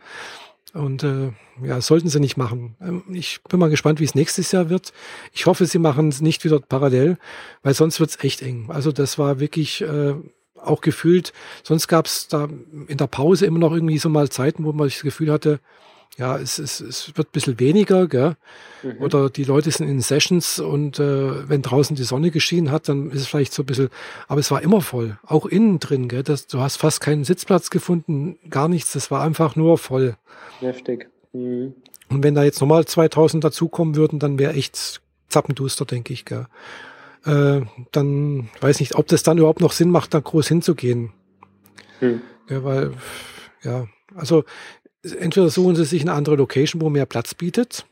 Und 0.73 1.03
äh, 1.03 1.31
ja, 1.63 1.79
sollten 1.81 2.09
sie 2.09 2.19
nicht 2.19 2.35
machen. 2.35 2.75
Ähm, 2.81 3.03
ich 3.11 3.41
bin 3.47 3.59
mal 3.59 3.69
gespannt, 3.69 3.99
wie 3.99 4.05
es 4.05 4.15
nächstes 4.15 4.51
Jahr 4.51 4.69
wird. 4.69 4.91
Ich 5.31 5.45
hoffe, 5.45 5.65
sie 5.65 5.79
machen 5.79 6.09
es 6.09 6.19
nicht 6.19 6.43
wieder 6.43 6.59
parallel, 6.59 7.17
weil 7.61 7.75
sonst 7.75 7.99
wird 7.99 8.09
es 8.09 8.23
echt 8.23 8.41
eng. 8.41 8.65
Also 8.69 8.91
das 8.91 9.19
war 9.19 9.39
wirklich 9.39 9.81
äh, 9.81 10.15
auch 10.59 10.81
gefühlt, 10.81 11.33
sonst 11.61 11.87
gab 11.87 12.05
es 12.05 12.27
da 12.27 12.47
in 12.87 12.97
der 12.97 13.07
Pause 13.07 13.45
immer 13.45 13.59
noch 13.59 13.73
irgendwie 13.73 13.97
so 13.97 14.09
mal 14.09 14.29
Zeiten, 14.29 14.63
wo 14.63 14.71
man 14.71 14.87
das 14.87 15.01
Gefühl 15.01 15.31
hatte, 15.31 15.59
ja, 16.17 16.37
es, 16.37 16.59
es, 16.59 16.79
es 16.79 17.17
wird 17.17 17.29
ein 17.29 17.31
bisschen 17.31 17.59
weniger, 17.59 18.07
gell? 18.07 18.35
Mhm. 18.83 19.01
Oder 19.01 19.29
die 19.29 19.43
Leute 19.43 19.71
sind 19.71 19.87
in 19.87 20.01
Sessions 20.01 20.59
und 20.59 20.99
äh, 20.99 21.49
wenn 21.49 21.61
draußen 21.61 21.95
die 21.95 22.03
Sonne 22.03 22.29
geschienen 22.31 22.71
hat, 22.71 22.87
dann 22.87 23.09
ist 23.09 23.21
es 23.21 23.27
vielleicht 23.27 23.53
so 23.53 23.63
ein 23.63 23.65
bisschen, 23.65 23.89
aber 24.27 24.39
es 24.39 24.51
war 24.51 24.61
immer 24.61 24.81
voll, 24.81 25.17
auch 25.25 25.45
innen 25.45 25.79
drin, 25.79 26.07
gell? 26.07 26.23
Das, 26.23 26.47
du 26.47 26.59
hast 26.59 26.77
fast 26.77 27.01
keinen 27.01 27.23
Sitzplatz 27.23 27.69
gefunden, 27.69 28.37
gar 28.49 28.67
nichts, 28.67 28.93
das 28.93 29.09
war 29.09 29.23
einfach 29.23 29.55
nur 29.55 29.77
voll. 29.77 30.15
Heftig. 30.59 31.09
Mhm. 31.33 31.73
Und 32.09 32.23
wenn 32.23 32.35
da 32.35 32.43
jetzt 32.43 32.61
nochmal 32.61 32.85
2000 32.85 33.43
dazukommen 33.43 33.95
würden, 33.95 34.19
dann 34.19 34.37
wäre 34.37 34.53
echt 34.53 35.01
zappenduster, 35.29 35.85
denke 35.85 36.13
ich, 36.13 36.25
gell? 36.25 36.45
äh, 37.25 37.61
dann 37.91 38.49
weiß 38.61 38.79
nicht, 38.79 38.95
ob 38.95 39.07
das 39.07 39.23
dann 39.23 39.37
überhaupt 39.37 39.61
noch 39.61 39.71
Sinn 39.71 39.89
macht, 39.89 40.13
da 40.13 40.19
groß 40.19 40.47
hinzugehen. 40.47 41.11
Hm. 41.99 42.21
Ja, 42.49 42.63
weil, 42.63 42.91
ja, 43.63 43.87
also 44.15 44.43
entweder 45.03 45.49
suchen 45.49 45.75
sie 45.75 45.85
sich 45.85 46.01
eine 46.01 46.13
andere 46.13 46.35
Location, 46.35 46.81
wo 46.81 46.89
mehr 46.89 47.05
Platz 47.05 47.33
bietet. 47.33 47.85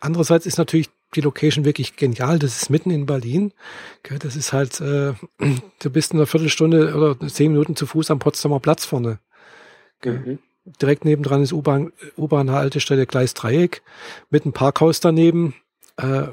Andererseits 0.00 0.46
ist 0.46 0.58
natürlich 0.58 0.90
die 1.14 1.20
Location 1.20 1.64
wirklich 1.64 1.96
genial. 1.96 2.38
Das 2.38 2.62
ist 2.62 2.70
mitten 2.70 2.90
in 2.90 3.06
Berlin. 3.06 3.52
Das 4.20 4.36
ist 4.36 4.52
halt, 4.52 4.80
äh, 4.80 5.12
du 5.82 5.90
bist 5.90 6.12
in 6.12 6.18
einer 6.18 6.26
Viertelstunde 6.26 6.94
oder 6.94 7.18
zehn 7.28 7.52
Minuten 7.52 7.76
zu 7.76 7.86
Fuß 7.86 8.10
am 8.10 8.18
Potsdamer 8.18 8.60
Platz 8.60 8.84
vorne. 8.84 9.18
Mhm. 10.04 10.38
Direkt 10.80 11.04
nebendran 11.04 11.42
ist 11.42 11.52
U-Bahn, 11.52 11.92
U-Bahn-Haltestelle 12.16 13.06
Gleis 13.06 13.34
Dreieck 13.34 13.82
mit 14.30 14.44
einem 14.44 14.52
Parkhaus 14.52 15.00
daneben. 15.00 15.54
Äh, 15.96 16.28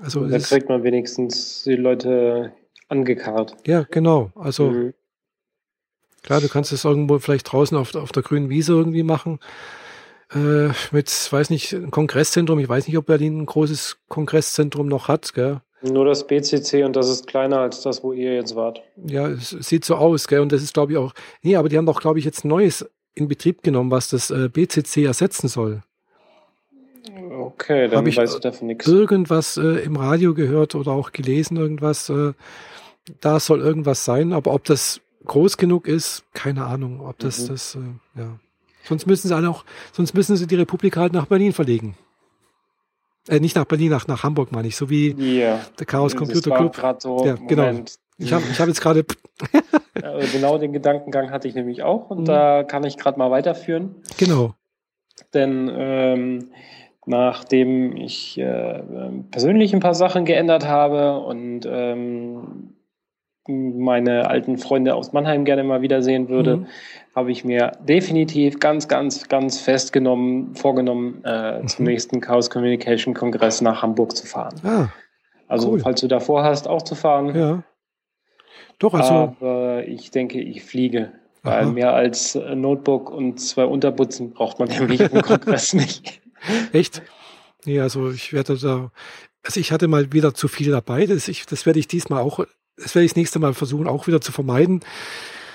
also 0.00 0.26
da 0.26 0.38
kriegt 0.38 0.68
man 0.68 0.82
wenigstens 0.82 1.62
die 1.64 1.76
Leute 1.76 2.52
angekarrt. 2.88 3.56
Ja, 3.66 3.86
genau. 3.90 4.32
Also 4.34 4.70
mhm. 4.70 4.94
Klar, 6.22 6.40
du 6.40 6.48
kannst 6.48 6.72
es 6.72 6.84
irgendwo 6.84 7.18
vielleicht 7.18 7.52
draußen 7.52 7.76
auf, 7.76 7.94
auf 7.94 8.12
der 8.12 8.22
grünen 8.22 8.48
Wiese 8.48 8.72
irgendwie 8.72 9.02
machen 9.02 9.38
äh, 10.34 10.68
mit, 10.90 11.32
weiß 11.32 11.50
nicht, 11.50 11.72
ein 11.72 11.90
Kongresszentrum. 11.90 12.58
Ich 12.58 12.68
weiß 12.68 12.86
nicht, 12.86 12.96
ob 12.96 13.06
Berlin 13.06 13.42
ein 13.42 13.46
großes 13.46 13.98
Kongresszentrum 14.08 14.88
noch 14.88 15.08
hat, 15.08 15.34
gell? 15.34 15.60
Nur 15.82 16.04
das 16.04 16.26
BCC 16.26 16.84
und 16.84 16.94
das 16.94 17.08
ist 17.08 17.26
kleiner 17.26 17.58
als 17.58 17.82
das, 17.82 18.04
wo 18.04 18.12
ihr 18.12 18.34
jetzt 18.34 18.54
wart. 18.54 18.82
Ja, 19.04 19.28
es 19.28 19.50
sieht 19.50 19.84
so 19.84 19.96
aus, 19.96 20.28
gell? 20.28 20.40
Und 20.40 20.52
das 20.52 20.62
ist, 20.62 20.74
glaube 20.74 20.92
ich, 20.92 20.98
auch. 20.98 21.12
Nee, 21.42 21.56
aber 21.56 21.68
die 21.68 21.76
haben 21.76 21.86
doch, 21.86 22.00
glaube 22.00 22.18
ich, 22.18 22.24
jetzt 22.24 22.44
Neues 22.44 22.88
in 23.14 23.28
Betrieb 23.28 23.62
genommen, 23.62 23.90
was 23.90 24.08
das 24.08 24.30
äh, 24.30 24.48
BCC 24.48 25.04
ersetzen 25.04 25.48
soll. 25.48 25.82
Okay, 27.36 27.88
dann 27.88 28.06
ich 28.06 28.16
weiß 28.16 28.34
ich 28.34 28.40
davon 28.40 28.68
nichts. 28.68 28.86
Irgendwas 28.86 29.56
äh, 29.56 29.84
im 29.84 29.96
Radio 29.96 30.34
gehört 30.34 30.76
oder 30.76 30.92
auch 30.92 31.10
gelesen, 31.10 31.56
irgendwas. 31.56 32.08
Äh, 32.08 32.32
da 33.20 33.40
soll 33.40 33.60
irgendwas 33.60 34.04
sein, 34.04 34.32
aber 34.32 34.54
ob 34.54 34.62
das 34.64 35.00
groß 35.26 35.56
genug 35.56 35.88
ist, 35.88 36.24
keine 36.34 36.64
Ahnung. 36.64 37.00
Ob 37.00 37.18
das, 37.18 37.40
mhm. 37.44 37.48
das, 37.48 37.74
äh, 37.74 38.20
ja. 38.20 38.38
Sonst 38.84 39.06
müssen 39.06 39.28
sie 39.28 39.36
alle 39.36 39.48
auch, 39.48 39.64
sonst 39.92 40.14
müssen 40.14 40.36
sie 40.36 40.46
die 40.46 40.56
Republik 40.56 40.96
halt 40.96 41.12
nach 41.12 41.26
Berlin 41.26 41.52
verlegen. 41.52 41.96
Äh, 43.28 43.38
nicht 43.38 43.54
nach 43.54 43.64
Berlin, 43.64 43.90
nach, 43.90 44.08
nach 44.08 44.24
Hamburg 44.24 44.50
meine 44.50 44.68
ich, 44.68 44.76
so 44.76 44.90
wie 44.90 45.12
yeah. 45.12 45.60
der 45.78 45.86
Chaos 45.86 46.16
Computer 46.16 46.50
Club. 46.50 46.96
So 47.00 47.24
ja, 47.24 47.34
genau. 47.34 47.84
Ich 48.18 48.32
habe 48.32 48.44
ich 48.50 48.60
hab 48.60 48.68
jetzt 48.68 48.80
gerade. 48.80 49.04
genau 50.32 50.58
den 50.58 50.72
Gedankengang 50.72 51.30
hatte 51.30 51.48
ich 51.48 51.54
nämlich 51.54 51.82
auch 51.82 52.10
und 52.10 52.20
mhm. 52.20 52.24
da 52.24 52.64
kann 52.64 52.84
ich 52.84 52.96
gerade 52.96 53.18
mal 53.18 53.30
weiterführen. 53.30 53.96
Genau. 54.18 54.54
Denn 55.34 55.70
ähm, 55.72 56.50
nachdem 57.06 57.96
ich 57.96 58.38
äh, 58.38 58.82
persönlich 59.30 59.72
ein 59.74 59.80
paar 59.80 59.94
Sachen 59.94 60.24
geändert 60.24 60.66
habe 60.66 61.20
und 61.20 61.66
ähm, 61.66 62.74
meine 63.48 64.28
alten 64.28 64.58
Freunde 64.58 64.94
aus 64.94 65.12
Mannheim 65.12 65.44
gerne 65.44 65.64
mal 65.64 65.82
wiedersehen 65.82 66.28
würde, 66.28 66.58
mhm. 66.58 66.66
habe 67.14 67.32
ich 67.32 67.44
mir 67.44 67.72
definitiv 67.80 68.60
ganz, 68.60 68.86
ganz, 68.88 69.28
ganz 69.28 69.58
fest 69.58 69.92
genommen, 69.92 70.54
vorgenommen, 70.54 71.22
äh, 71.24 71.60
mhm. 71.60 71.68
zum 71.68 71.84
nächsten 71.84 72.20
Chaos 72.20 72.50
Communication 72.50 73.14
Kongress 73.14 73.60
nach 73.60 73.82
Hamburg 73.82 74.16
zu 74.16 74.26
fahren. 74.26 74.54
Ah, 74.62 74.88
also, 75.48 75.72
cool. 75.72 75.80
falls 75.80 76.00
du 76.00 76.08
davor 76.08 76.44
hast, 76.44 76.68
auch 76.68 76.82
zu 76.82 76.94
fahren. 76.94 77.34
Ja. 77.34 77.62
Doch, 78.78 78.94
also. 78.94 79.36
Aber 79.40 79.86
ich 79.86 80.10
denke, 80.10 80.40
ich 80.40 80.64
fliege. 80.64 81.12
Weil 81.44 81.64
Aha. 81.64 81.70
mehr 81.72 81.92
als 81.92 82.36
Notebook 82.36 83.10
und 83.10 83.40
zwei 83.40 83.64
Unterbutzen 83.64 84.32
braucht 84.32 84.60
man 84.60 84.68
nämlich 84.68 85.00
im 85.00 85.22
Kongress 85.22 85.74
nicht. 85.74 86.22
Echt? 86.72 87.02
Nee, 87.64 87.80
also 87.80 88.10
ich 88.10 88.32
werde 88.32 88.56
da, 88.56 88.92
also 89.42 89.58
ich 89.58 89.72
hatte 89.72 89.88
mal 89.88 90.12
wieder 90.12 90.34
zu 90.34 90.46
viel 90.46 90.70
dabei. 90.70 91.06
Das, 91.06 91.26
ich, 91.26 91.46
das 91.46 91.66
werde 91.66 91.80
ich 91.80 91.88
diesmal 91.88 92.22
auch 92.22 92.44
das 92.76 92.94
werde 92.94 93.04
ich 93.04 93.12
das 93.12 93.16
nächste 93.16 93.38
Mal 93.38 93.54
versuchen, 93.54 93.86
auch 93.86 94.06
wieder 94.06 94.20
zu 94.20 94.32
vermeiden. 94.32 94.80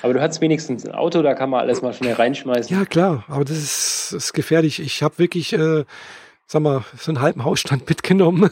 Aber 0.02 0.14
du 0.14 0.22
hast 0.22 0.42
wenigstens 0.42 0.86
ein 0.86 0.94
Auto, 0.94 1.22
da 1.22 1.34
kann 1.34 1.50
man 1.50 1.62
alles 1.62 1.82
mal 1.82 1.94
schnell 1.94 2.14
reinschmeißen. 2.14 2.76
Ja, 2.76 2.86
klar, 2.86 3.24
aber 3.28 3.46
das 3.46 3.58
ist, 3.58 4.10
das 4.14 4.26
ist 4.26 4.34
gefährlich. 4.34 4.80
Ich 4.80 5.02
habe 5.02 5.18
wirklich, 5.18 5.54
äh, 5.54 5.86
sag 6.46 6.62
mal, 6.62 6.84
so 6.98 7.12
einen 7.12 7.22
halben 7.22 7.44
Hausstand 7.44 7.90
mitgenommen 7.90 8.52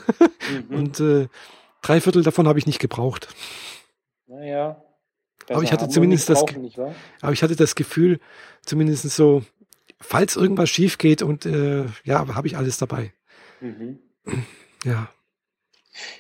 mhm. 0.70 0.76
und 0.76 1.00
äh, 1.00 1.28
drei 1.82 2.02
Viertel 2.02 2.24
davon 2.24 2.48
habe 2.48 2.60
ich 2.60 2.66
nicht 2.66 2.80
gebraucht. 2.80 3.28
Naja. 4.28 4.82
Aber 5.50 5.62
ich 5.62 5.72
hatte 5.72 5.88
zumindest 5.88 6.30
das, 6.30 6.44
aber 7.22 7.32
ich 7.34 7.44
hatte 7.44 7.56
das 7.56 7.76
Gefühl, 7.76 8.20
zumindest 8.66 9.08
so, 9.12 9.44
falls 10.02 10.36
irgendwas 10.36 10.70
schief 10.70 10.98
geht 10.98 11.22
und 11.22 11.46
äh, 11.46 11.86
ja, 12.04 12.28
habe 12.34 12.48
ich 12.48 12.58
alles 12.58 12.80
dabei. 12.80 13.14
Mhm. 13.62 14.00
Ja. 14.84 15.10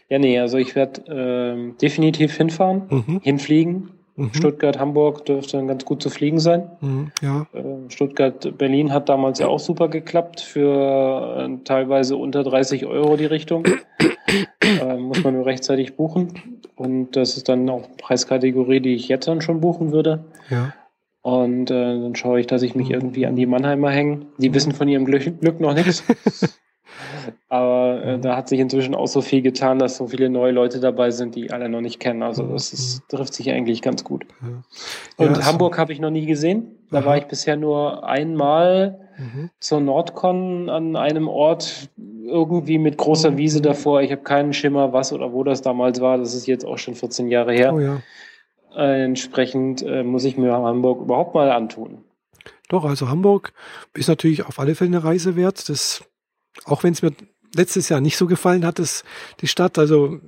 Ja, 0.09 0.19
nee, 0.19 0.39
also 0.39 0.57
ich 0.57 0.75
werde 0.75 1.01
ähm, 1.07 1.75
definitiv 1.81 2.35
hinfahren, 2.35 2.83
mhm. 2.89 3.21
hinfliegen. 3.21 3.89
Mhm. 4.17 4.33
Stuttgart, 4.33 4.79
Hamburg 4.79 5.25
dürfte 5.25 5.57
dann 5.57 5.67
ganz 5.67 5.83
gut 5.83 6.01
zu 6.01 6.09
fliegen 6.09 6.39
sein. 6.39 6.71
Mhm, 6.79 7.11
ja. 7.21 7.47
Äh, 7.53 7.89
Stuttgart, 7.89 8.57
Berlin 8.57 8.93
hat 8.93 9.09
damals 9.09 9.39
ja 9.39 9.47
auch 9.47 9.59
super 9.59 9.89
geklappt 9.89 10.39
für 10.39 11.37
äh, 11.37 11.57
teilweise 11.65 12.15
unter 12.15 12.43
30 12.43 12.85
Euro 12.85 13.17
die 13.17 13.25
Richtung. 13.25 13.65
äh, 14.61 14.97
muss 14.97 15.23
man 15.23 15.33
nur 15.33 15.45
rechtzeitig 15.45 15.95
buchen. 15.95 16.61
Und 16.75 17.15
das 17.17 17.35
ist 17.35 17.49
dann 17.49 17.69
auch 17.69 17.83
Preiskategorie, 17.97 18.79
die 18.79 18.95
ich 18.95 19.09
jetzt 19.09 19.27
dann 19.27 19.41
schon 19.41 19.59
buchen 19.59 19.91
würde. 19.91 20.23
Ja. 20.49 20.73
Und 21.21 21.71
äh, 21.71 21.99
dann 21.99 22.15
schaue 22.15 22.39
ich, 22.39 22.47
dass 22.47 22.61
ich 22.61 22.75
mich 22.75 22.89
mhm. 22.89 22.95
irgendwie 22.95 23.25
an 23.25 23.35
die 23.35 23.47
Mannheimer 23.47 23.91
hänge. 23.91 24.27
Die 24.37 24.53
wissen 24.53 24.71
von 24.71 24.87
ihrem 24.87 25.05
Glück, 25.05 25.41
Glück 25.41 25.59
noch 25.59 25.73
nichts. 25.73 26.03
Aber 27.49 28.03
äh, 28.03 28.17
mhm. 28.17 28.21
da 28.21 28.35
hat 28.35 28.49
sich 28.49 28.59
inzwischen 28.59 28.95
auch 28.95 29.07
so 29.07 29.21
viel 29.21 29.41
getan, 29.41 29.79
dass 29.79 29.97
so 29.97 30.07
viele 30.07 30.29
neue 30.29 30.51
Leute 30.51 30.79
dabei 30.79 31.11
sind, 31.11 31.35
die 31.35 31.51
alle 31.51 31.69
noch 31.69 31.81
nicht 31.81 31.99
kennen. 31.99 32.23
Also 32.23 32.43
mhm. 32.43 32.53
das 32.53 32.73
ist, 32.73 33.03
trifft 33.09 33.33
sich 33.33 33.51
eigentlich 33.51 33.81
ganz 33.81 34.03
gut. 34.03 34.25
Ja. 34.41 35.25
Und 35.25 35.37
ja, 35.37 35.45
Hamburg 35.45 35.77
habe 35.77 35.93
ich 35.93 35.99
noch 35.99 36.09
nie 36.09 36.25
gesehen. 36.25 36.77
Da 36.91 36.99
Aha. 36.99 37.05
war 37.05 37.17
ich 37.17 37.25
bisher 37.25 37.55
nur 37.55 38.07
einmal 38.07 38.99
mhm. 39.17 39.49
zur 39.59 39.79
Nordcon 39.79 40.69
an 40.69 40.95
einem 40.95 41.27
Ort 41.27 41.89
irgendwie 41.97 42.77
mit 42.77 42.97
großer 42.97 43.31
mhm. 43.31 43.37
Wiese 43.37 43.61
davor. 43.61 44.01
Ich 44.01 44.11
habe 44.11 44.23
keinen 44.23 44.53
Schimmer, 44.53 44.93
was 44.93 45.13
oder 45.13 45.31
wo 45.31 45.43
das 45.43 45.61
damals 45.61 46.01
war. 46.01 46.17
Das 46.17 46.33
ist 46.33 46.47
jetzt 46.47 46.65
auch 46.65 46.77
schon 46.77 46.95
14 46.95 47.27
Jahre 47.29 47.53
her. 47.53 47.73
Oh, 47.73 47.79
ja. 47.79 48.01
äh, 48.75 49.03
entsprechend 49.03 49.81
äh, 49.83 50.03
muss 50.03 50.25
ich 50.25 50.37
mir 50.37 50.53
Hamburg 50.53 51.01
überhaupt 51.01 51.35
mal 51.35 51.51
antun. 51.51 52.03
Doch, 52.69 52.83
also 52.83 53.09
Hamburg 53.09 53.53
ist 53.93 54.07
natürlich 54.07 54.45
auf 54.45 54.59
alle 54.59 54.75
Fälle 54.75 54.97
eine 54.97 55.03
Reise 55.03 55.35
wert. 55.35 55.69
Das 55.69 56.03
auch 56.63 56.83
wenn 56.83 56.93
es 56.93 57.01
mir 57.01 57.11
letztes 57.55 57.89
Jahr 57.89 58.01
nicht 58.01 58.17
so 58.17 58.27
gefallen 58.27 58.65
hat, 58.65 58.79
das, 58.79 59.03
die 59.41 59.47
Stadt, 59.47 59.77
also 59.77 60.19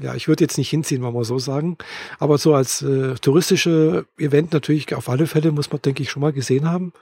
ja, 0.00 0.14
ich 0.14 0.28
würde 0.28 0.44
jetzt 0.44 0.58
nicht 0.58 0.70
hinziehen, 0.70 1.02
wollen 1.02 1.14
wir 1.14 1.24
so 1.24 1.38
sagen. 1.38 1.76
Aber 2.18 2.38
so 2.38 2.54
als 2.54 2.82
äh, 2.82 3.14
touristische 3.14 4.06
Event 4.18 4.52
natürlich 4.52 4.94
auf 4.94 5.08
alle 5.08 5.26
Fälle 5.26 5.52
muss 5.52 5.70
man, 5.72 5.80
denke 5.82 6.02
ich, 6.02 6.10
schon 6.10 6.20
mal 6.20 6.32
gesehen 6.32 6.70
haben. 6.70 6.92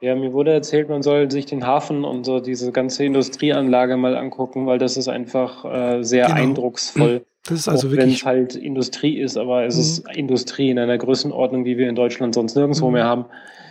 Ja, 0.00 0.16
mir 0.16 0.32
wurde 0.32 0.52
erzählt, 0.52 0.88
man 0.88 1.02
soll 1.02 1.30
sich 1.30 1.46
den 1.46 1.64
Hafen 1.64 2.04
und 2.04 2.24
so 2.24 2.40
diese 2.40 2.72
ganze 2.72 3.04
Industrieanlage 3.04 3.96
mal 3.96 4.16
angucken, 4.16 4.66
weil 4.66 4.78
das 4.78 4.96
ist 4.96 5.08
einfach 5.08 5.64
äh, 5.64 6.02
sehr 6.02 6.26
genau. 6.26 6.38
eindrucksvoll. 6.38 7.24
Das 7.44 7.60
ist 7.60 7.68
also 7.68 7.90
wirklich. 7.90 8.06
Wenn 8.06 8.14
es 8.14 8.24
halt 8.24 8.56
Industrie 8.56 9.18
ist, 9.20 9.36
aber 9.36 9.64
es 9.64 9.76
mhm. 9.76 9.80
ist 9.80 10.16
Industrie 10.16 10.70
in 10.70 10.78
einer 10.78 10.98
Größenordnung, 10.98 11.64
die 11.64 11.78
wir 11.78 11.88
in 11.88 11.94
Deutschland 11.94 12.34
sonst 12.34 12.56
nirgendwo 12.56 12.88
mhm. 12.88 12.94
mehr 12.94 13.04
haben. 13.04 13.26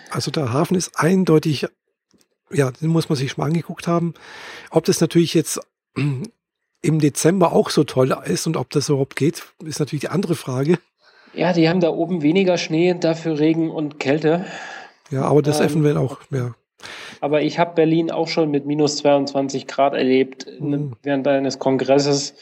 Also 0.10 0.32
der 0.32 0.52
Hafen 0.54 0.76
ist 0.76 0.92
eindeutig 0.98 1.68
ja, 2.54 2.72
den 2.72 2.90
muss 2.90 3.10
man 3.10 3.18
sich 3.18 3.32
schon 3.32 3.42
mal 3.42 3.48
angeguckt 3.48 3.88
haben. 3.88 4.14
Ob 4.70 4.86
das 4.86 5.02
natürlich 5.02 5.34
jetzt 5.34 5.60
im 5.96 7.00
Dezember 7.00 7.54
auch 7.54 7.70
so 7.70 7.84
toll 7.84 8.16
ist 8.26 8.48
und 8.48 8.58
ob 8.58 8.70
das 8.70 8.90
überhaupt 8.90 9.16
geht, 9.16 9.44
ist 9.64 9.80
natürlich 9.80 10.02
die 10.02 10.10
andere 10.10 10.36
Frage. 10.36 10.80
Ja, 11.34 11.54
die 11.54 11.70
haben 11.70 11.80
da 11.80 11.90
oben 11.90 12.22
weniger 12.22 12.58
Schnee, 12.58 12.94
dafür 13.00 13.40
Regen 13.40 13.70
und 13.70 14.00
Kälte. 14.00 14.46
Ja, 15.12 15.24
aber 15.24 15.42
das 15.42 15.60
ähm, 15.60 15.68
eventuell 15.68 15.98
auch, 15.98 16.18
ja. 16.30 16.56
Aber 17.20 17.42
ich 17.42 17.60
habe 17.60 17.76
Berlin 17.76 18.12
auch 18.12 18.28
schon 18.28 18.50
mit 18.50 18.66
minus 18.66 18.98
22 18.98 19.68
Grad 19.68 19.94
erlebt 19.94 20.48
mhm. 20.60 20.96
während 21.04 21.28
eines 21.28 21.60
Kongresses. 21.60 22.34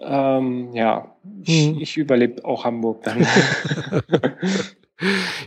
Ähm, 0.00 0.72
ja, 0.72 1.16
ich, 1.42 1.68
mhm. 1.68 1.80
ich 1.80 1.96
überlebe 1.96 2.44
auch 2.44 2.64
Hamburg 2.64 3.02
dann. 3.02 3.26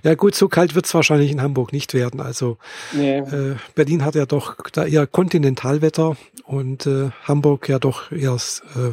Ja 0.04 0.16
gut, 0.16 0.36
so 0.36 0.47
kalt 0.47 0.76
wird 0.76 0.86
es 0.86 0.93
wahrscheinlich 0.93 1.32
in 1.32 1.41
Hamburg 1.41 1.74
nicht 1.74 1.93
werden. 1.93 2.22
Also 2.22 2.58
nee. 2.93 3.18
äh, 3.18 3.56
Berlin 3.76 4.06
hat 4.06 4.16
ja 4.16 4.26
doch 4.26 4.58
da 4.72 4.86
eher 4.86 5.08
Kontinentalwetter 5.08 6.18
und 6.45 6.86
äh, 6.86 7.10
Hamburg 7.24 7.68
ja 7.68 7.80
doch 7.80 8.12
eher 8.12 8.36
äh, 8.36 8.91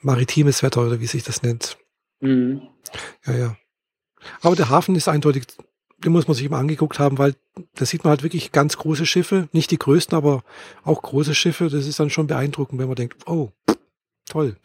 maritimes 0.00 0.62
Wetter 0.62 0.86
oder 0.86 1.00
wie 1.00 1.06
sich 1.06 1.24
das 1.24 1.42
nennt. 1.42 1.78
Mhm. 2.20 2.62
Ja, 3.26 3.32
ja. 3.32 3.56
Aber 4.40 4.54
der 4.54 4.70
Hafen 4.70 4.94
ist 4.94 5.08
eindeutig, 5.08 5.46
den 6.04 6.12
muss 6.12 6.28
man 6.28 6.34
sich 6.34 6.46
immer 6.46 6.58
angeguckt 6.58 6.98
haben, 6.98 7.18
weil 7.18 7.34
da 7.74 7.84
sieht 7.84 8.04
man 8.04 8.10
halt 8.10 8.22
wirklich 8.22 8.52
ganz 8.52 8.76
große 8.76 9.06
Schiffe, 9.06 9.48
nicht 9.52 9.70
die 9.70 9.78
größten, 9.78 10.16
aber 10.16 10.42
auch 10.84 11.02
große 11.02 11.34
Schiffe. 11.34 11.68
Das 11.68 11.86
ist 11.86 12.00
dann 12.00 12.10
schon 12.10 12.26
beeindruckend, 12.26 12.80
wenn 12.80 12.88
man 12.88 12.96
denkt, 12.96 13.28
oh, 13.28 13.50
toll. 14.32 14.56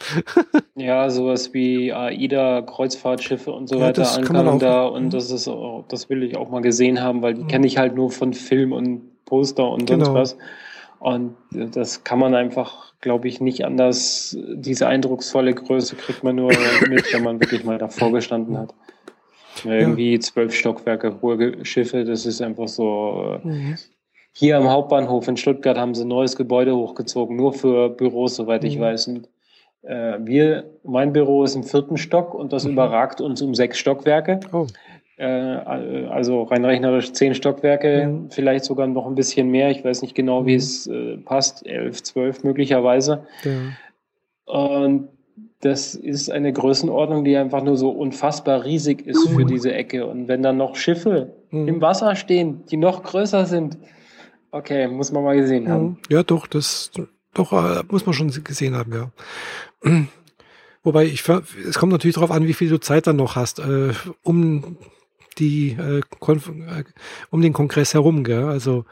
ja, 0.75 1.09
sowas 1.09 1.53
wie 1.53 1.91
AIDA, 1.91 2.61
Kreuzfahrtschiffe 2.61 3.51
und 3.51 3.67
so 3.67 3.75
ja, 3.75 3.87
weiter 3.87 4.09
ankern 4.15 4.59
da 4.59 4.85
und 4.85 5.05
mhm. 5.05 5.09
das 5.09 5.29
ist 5.29 5.49
das 5.89 6.09
will 6.09 6.23
ich 6.23 6.37
auch 6.37 6.49
mal 6.49 6.61
gesehen 6.61 7.01
haben, 7.01 7.21
weil 7.21 7.33
die 7.33 7.43
mhm. 7.43 7.47
kenne 7.47 7.67
ich 7.67 7.77
halt 7.77 7.95
nur 7.95 8.11
von 8.11 8.33
Film 8.33 8.71
und 8.71 9.25
Poster 9.25 9.69
und 9.69 9.85
genau. 9.85 10.05
sonst 10.05 10.17
was. 10.17 10.37
Und 10.99 11.35
das 11.51 12.03
kann 12.03 12.17
man 12.17 12.33
einfach, 12.33 12.93
glaube 13.01 13.27
ich, 13.27 13.39
nicht 13.39 13.63
anders. 13.65 14.35
Diese 14.55 14.87
eindrucksvolle 14.87 15.53
Größe 15.53 15.95
kriegt 15.95 16.23
man 16.23 16.37
nur 16.37 16.51
mit, 16.89 17.13
wenn 17.13 17.23
man 17.23 17.39
wirklich 17.39 17.63
mal 17.63 17.77
davor 17.77 18.11
gestanden 18.11 18.57
hat. 18.57 18.73
Irgendwie 19.63 20.19
zwölf 20.19 20.55
Stockwerke 20.55 21.21
hohe 21.21 21.65
Schiffe, 21.65 22.03
das 22.03 22.25
ist 22.25 22.41
einfach 22.41 22.67
so. 22.67 23.39
Mhm. 23.43 23.77
Hier 24.31 24.57
am 24.57 24.69
Hauptbahnhof 24.69 25.27
in 25.27 25.35
Stuttgart 25.35 25.77
haben 25.77 25.95
sie 25.95 26.03
ein 26.03 26.09
neues 26.09 26.35
Gebäude 26.35 26.75
hochgezogen, 26.75 27.35
nur 27.35 27.53
für 27.53 27.89
Büros, 27.89 28.35
soweit 28.35 28.61
mhm. 28.61 28.67
ich 28.69 28.79
weiß. 28.79 29.07
Und, 29.07 29.29
äh, 29.83 30.17
wir, 30.19 30.65
mein 30.83 31.13
Büro 31.13 31.43
ist 31.43 31.55
im 31.55 31.63
vierten 31.63 31.97
Stock 31.97 32.33
und 32.33 32.53
das 32.53 32.65
mhm. 32.65 32.73
überragt 32.73 33.21
uns 33.21 33.41
um 33.41 33.55
sechs 33.55 33.77
Stockwerke. 33.77 34.39
Oh. 34.51 34.67
Äh, 35.17 35.25
also 35.25 36.43
rein 36.43 36.63
rechnerisch 36.63 37.11
zehn 37.13 37.33
Stockwerke, 37.33 38.07
mhm. 38.07 38.29
vielleicht 38.29 38.65
sogar 38.65 38.87
noch 38.87 39.07
ein 39.07 39.15
bisschen 39.15 39.49
mehr. 39.49 39.71
Ich 39.71 39.83
weiß 39.83 40.01
nicht 40.01 40.15
genau, 40.15 40.45
wie 40.45 40.53
mhm. 40.53 40.57
es 40.57 40.87
äh, 40.87 41.17
passt, 41.17 41.65
elf, 41.65 42.03
zwölf 42.03 42.43
möglicherweise. 42.43 43.25
Ja. 43.43 43.51
Und 44.45 45.09
das 45.61 45.95
ist 45.95 46.29
eine 46.29 46.53
Größenordnung, 46.53 47.23
die 47.23 47.35
einfach 47.35 47.63
nur 47.63 47.77
so 47.77 47.89
unfassbar 47.89 48.63
riesig 48.63 49.05
ist 49.05 49.27
für 49.29 49.43
diese 49.43 49.73
Ecke. 49.73 50.05
Und 50.05 50.27
wenn 50.27 50.43
dann 50.43 50.57
noch 50.57 50.75
Schiffe 50.75 51.33
mhm. 51.49 51.67
im 51.67 51.81
Wasser 51.81 52.15
stehen, 52.15 52.63
die 52.69 52.77
noch 52.77 53.01
größer 53.01 53.45
sind, 53.45 53.77
okay, 54.51 54.87
muss 54.87 55.11
man 55.11 55.23
mal 55.23 55.35
gesehen 55.35 55.67
haben. 55.67 55.85
Mhm. 55.85 55.97
Ja, 56.09 56.23
doch, 56.23 56.45
das 56.45 56.91
doch 57.33 57.53
äh, 57.53 57.83
muss 57.89 58.05
man 58.05 58.13
schon 58.13 58.31
gesehen 58.43 58.75
haben, 58.75 58.93
ja. 58.93 59.11
Wobei 60.83 61.05
ich, 61.05 61.27
es 61.27 61.77
kommt 61.77 61.91
natürlich 61.91 62.15
darauf 62.15 62.31
an, 62.31 62.47
wie 62.47 62.53
viel 62.53 62.69
du 62.69 62.79
Zeit 62.79 63.07
dann 63.07 63.17
noch 63.17 63.35
hast, 63.35 63.59
äh, 63.59 63.93
um 64.23 64.77
die, 65.37 65.75
äh, 65.79 65.99
äh, 65.99 66.83
um 67.29 67.41
den 67.41 67.53
Kongress 67.53 67.93
herum, 67.93 68.23
gell? 68.23 68.45
Also 68.45 68.85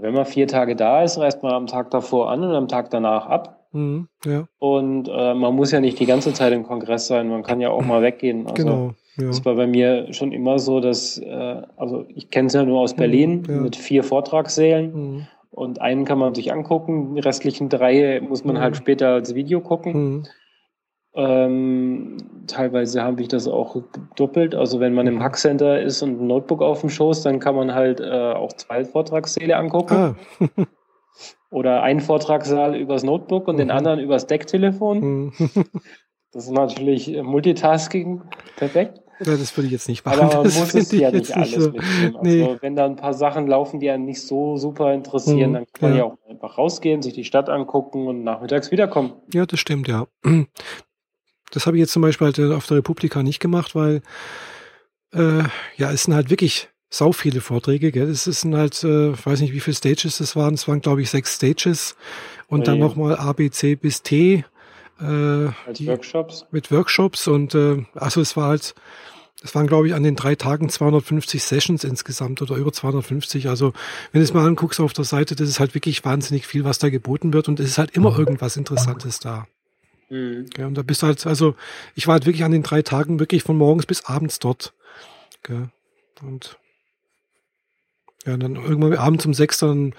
wenn 0.00 0.14
man 0.14 0.26
vier 0.26 0.46
Tage 0.46 0.76
da 0.76 1.02
ist, 1.02 1.18
reist 1.18 1.42
man 1.42 1.52
am 1.52 1.66
Tag 1.66 1.90
davor 1.90 2.30
an 2.30 2.42
und 2.42 2.54
am 2.54 2.68
Tag 2.68 2.90
danach 2.90 3.26
ab. 3.26 3.66
Mhm, 3.72 4.08
ja. 4.24 4.46
Und 4.58 5.08
äh, 5.08 5.34
man 5.34 5.54
muss 5.54 5.72
ja 5.72 5.80
nicht 5.80 5.98
die 5.98 6.06
ganze 6.06 6.32
Zeit 6.32 6.52
im 6.52 6.62
Kongress 6.62 7.08
sein, 7.08 7.28
man 7.28 7.42
kann 7.42 7.60
ja 7.60 7.70
auch 7.70 7.84
mal 7.84 8.00
weggehen. 8.00 8.46
Also, 8.46 8.54
genau. 8.54 8.94
Ja. 9.16 9.26
Das 9.26 9.44
war 9.44 9.56
bei 9.56 9.66
mir 9.66 10.12
schon 10.12 10.30
immer 10.30 10.60
so, 10.60 10.78
dass, 10.80 11.18
äh, 11.18 11.62
also 11.76 12.06
ich 12.14 12.30
kenne 12.30 12.46
es 12.46 12.54
ja 12.54 12.62
nur 12.62 12.80
aus 12.80 12.94
mhm, 12.94 12.98
Berlin 12.98 13.42
ja. 13.48 13.56
mit 13.56 13.76
vier 13.76 14.04
Vortragssälen 14.04 14.92
mhm. 14.94 15.26
Und 15.50 15.80
einen 15.80 16.04
kann 16.04 16.18
man 16.18 16.34
sich 16.34 16.52
angucken, 16.52 17.14
die 17.14 17.20
restlichen 17.20 17.68
drei 17.68 18.20
muss 18.20 18.44
man 18.44 18.56
mhm. 18.56 18.60
halt 18.60 18.76
später 18.76 19.08
als 19.08 19.34
Video 19.34 19.60
gucken. 19.60 19.92
Mhm. 19.92 20.26
Ähm, 21.14 22.16
teilweise 22.46 23.02
habe 23.02 23.22
ich 23.22 23.28
das 23.28 23.48
auch 23.48 23.82
doppelt. 24.14 24.54
Also 24.54 24.78
wenn 24.78 24.94
man 24.94 25.06
im 25.06 25.16
mhm. 25.16 25.22
Hackcenter 25.22 25.80
ist 25.80 26.02
und 26.02 26.20
ein 26.20 26.26
Notebook 26.26 26.62
auf 26.62 26.80
dem 26.80 26.90
Schoß, 26.90 27.22
dann 27.22 27.40
kann 27.40 27.56
man 27.56 27.74
halt 27.74 28.00
äh, 28.00 28.32
auch 28.32 28.52
zwei 28.52 28.84
Vortragssäle 28.84 29.56
angucken. 29.56 30.16
Ah. 30.38 30.46
Oder 31.50 31.82
einen 31.82 32.00
Vortragssaal 32.00 32.76
übers 32.76 33.02
Notebook 33.02 33.48
und 33.48 33.56
mhm. 33.56 33.60
den 33.60 33.70
anderen 33.70 34.00
übers 34.00 34.26
Decktelefon. 34.26 35.00
Mhm. 35.00 35.32
das 36.32 36.44
ist 36.44 36.52
natürlich 36.52 37.20
Multitasking 37.22 38.22
perfekt. 38.56 39.00
Ja, 39.20 39.36
das 39.36 39.56
würde 39.56 39.66
ich 39.66 39.72
jetzt 39.72 39.88
nicht 39.88 40.04
machen. 40.04 40.20
Aber 40.20 40.34
man 40.36 40.44
das 40.44 40.58
muss 40.58 40.74
es 40.74 40.92
ja 40.92 41.10
nicht 41.10 41.34
alles 41.34 41.64
so. 41.64 41.70
mitnehmen. 41.70 42.16
Also 42.16 42.22
nee. 42.22 42.56
wenn 42.60 42.76
da 42.76 42.84
ein 42.84 42.96
paar 42.96 43.14
Sachen 43.14 43.46
laufen, 43.46 43.80
die 43.80 43.90
einen 43.90 44.04
nicht 44.04 44.22
so 44.22 44.56
super 44.56 44.92
interessieren, 44.94 45.50
mhm, 45.50 45.54
dann 45.54 45.66
kann 45.72 45.90
man 45.90 45.98
ja. 45.98 45.98
ja 45.98 46.04
auch 46.04 46.18
einfach 46.28 46.58
rausgehen, 46.58 47.02
sich 47.02 47.14
die 47.14 47.24
Stadt 47.24 47.48
angucken 47.48 48.06
und 48.06 48.22
nachmittags 48.24 48.70
wiederkommen. 48.70 49.12
Ja, 49.32 49.46
das 49.46 49.60
stimmt, 49.60 49.88
ja. 49.88 50.06
Das 51.50 51.66
habe 51.66 51.78
ich 51.78 51.80
jetzt 51.80 51.92
zum 51.92 52.02
Beispiel 52.02 52.26
halt 52.26 52.38
auf 52.52 52.66
der 52.66 52.76
Republika 52.76 53.22
nicht 53.22 53.40
gemacht, 53.40 53.74
weil 53.74 54.02
äh, 55.14 55.44
ja, 55.76 55.90
es 55.90 56.02
sind 56.02 56.12
halt 56.14 56.28
wirklich 56.28 56.68
sau 56.90 57.12
viele 57.12 57.40
Vorträge, 57.40 57.92
gell? 57.92 58.08
Es 58.08 58.24
sind 58.24 58.54
halt, 58.54 58.82
äh, 58.84 59.12
weiß 59.12 59.40
nicht, 59.40 59.52
wie 59.52 59.60
viele 59.60 59.76
Stages 59.76 60.20
es 60.20 60.36
waren. 60.36 60.54
Es 60.54 60.68
waren, 60.68 60.80
glaube 60.80 61.02
ich, 61.02 61.10
sechs 61.10 61.36
Stages 61.36 61.96
und 62.48 62.60
oh 62.60 62.64
dann 62.64 62.78
nochmal 62.78 63.16
A, 63.16 63.32
B, 63.32 63.50
C 63.50 63.74
bis 63.74 64.02
T. 64.02 64.44
Äh, 65.00 65.50
Als 65.66 65.78
die, 65.78 65.86
Workshops? 65.86 66.46
Mit 66.50 66.70
Workshops 66.70 67.28
und 67.28 67.54
äh, 67.54 67.84
also 67.94 68.20
es 68.20 68.36
war 68.36 68.48
halt, 68.48 68.74
es 69.42 69.54
waren, 69.54 69.66
glaube 69.66 69.86
ich, 69.86 69.94
an 69.94 70.02
den 70.02 70.16
drei 70.16 70.34
Tagen 70.34 70.68
250 70.68 71.42
Sessions 71.42 71.84
insgesamt 71.84 72.42
oder 72.42 72.56
über 72.56 72.72
250. 72.72 73.48
Also, 73.48 73.72
wenn 74.10 74.20
du 74.20 74.24
es 74.24 74.34
mal 74.34 74.44
anguckst 74.44 74.80
auf 74.80 74.92
der 74.92 75.04
Seite, 75.04 75.36
das 75.36 75.48
ist 75.48 75.60
halt 75.60 75.74
wirklich 75.74 76.04
wahnsinnig 76.04 76.46
viel, 76.46 76.64
was 76.64 76.78
da 76.78 76.88
geboten 76.88 77.32
wird 77.32 77.48
und 77.48 77.60
es 77.60 77.66
ist 77.66 77.78
halt 77.78 77.92
immer 77.92 78.18
irgendwas 78.18 78.56
Interessantes 78.56 79.20
da. 79.20 79.46
Mhm. 80.08 80.46
Ja, 80.56 80.66
und 80.66 80.74
da 80.74 80.82
bist 80.82 81.02
du 81.02 81.06
halt, 81.06 81.24
also, 81.26 81.54
ich 81.94 82.06
war 82.08 82.14
halt 82.14 82.26
wirklich 82.26 82.44
an 82.44 82.52
den 82.52 82.64
drei 82.64 82.82
Tagen 82.82 83.20
wirklich 83.20 83.44
von 83.44 83.56
morgens 83.56 83.86
bis 83.86 84.04
abends 84.06 84.40
dort. 84.40 84.74
Ja, 85.48 85.68
und 86.22 86.58
ja, 88.26 88.34
und 88.34 88.40
dann 88.40 88.56
irgendwann 88.56 88.94
abends 88.94 89.24
um 89.24 89.34
sechs 89.34 89.58
dann 89.58 89.94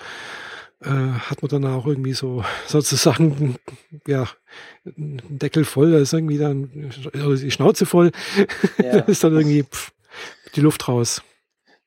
äh, 0.82 0.88
hat 0.88 1.42
man 1.42 1.50
dann 1.50 1.66
auch 1.66 1.86
irgendwie 1.86 2.14
so 2.14 2.44
sozusagen 2.68 3.56
ja 4.08 4.28
einen 4.86 5.22
Deckel 5.30 5.66
voll, 5.66 5.92
da 5.92 5.98
ist 6.00 6.14
irgendwie 6.14 6.38
dann 6.38 6.92
also 7.14 7.36
die 7.36 7.52
Schnauze 7.52 7.86
voll, 7.86 8.12
ja. 8.78 9.00
da 9.00 9.00
ist 9.00 9.24
dann 9.24 9.34
irgendwie 9.36 9.64
pff, 9.64 9.92
die 10.56 10.62
Luft 10.62 10.88
raus. 10.88 11.22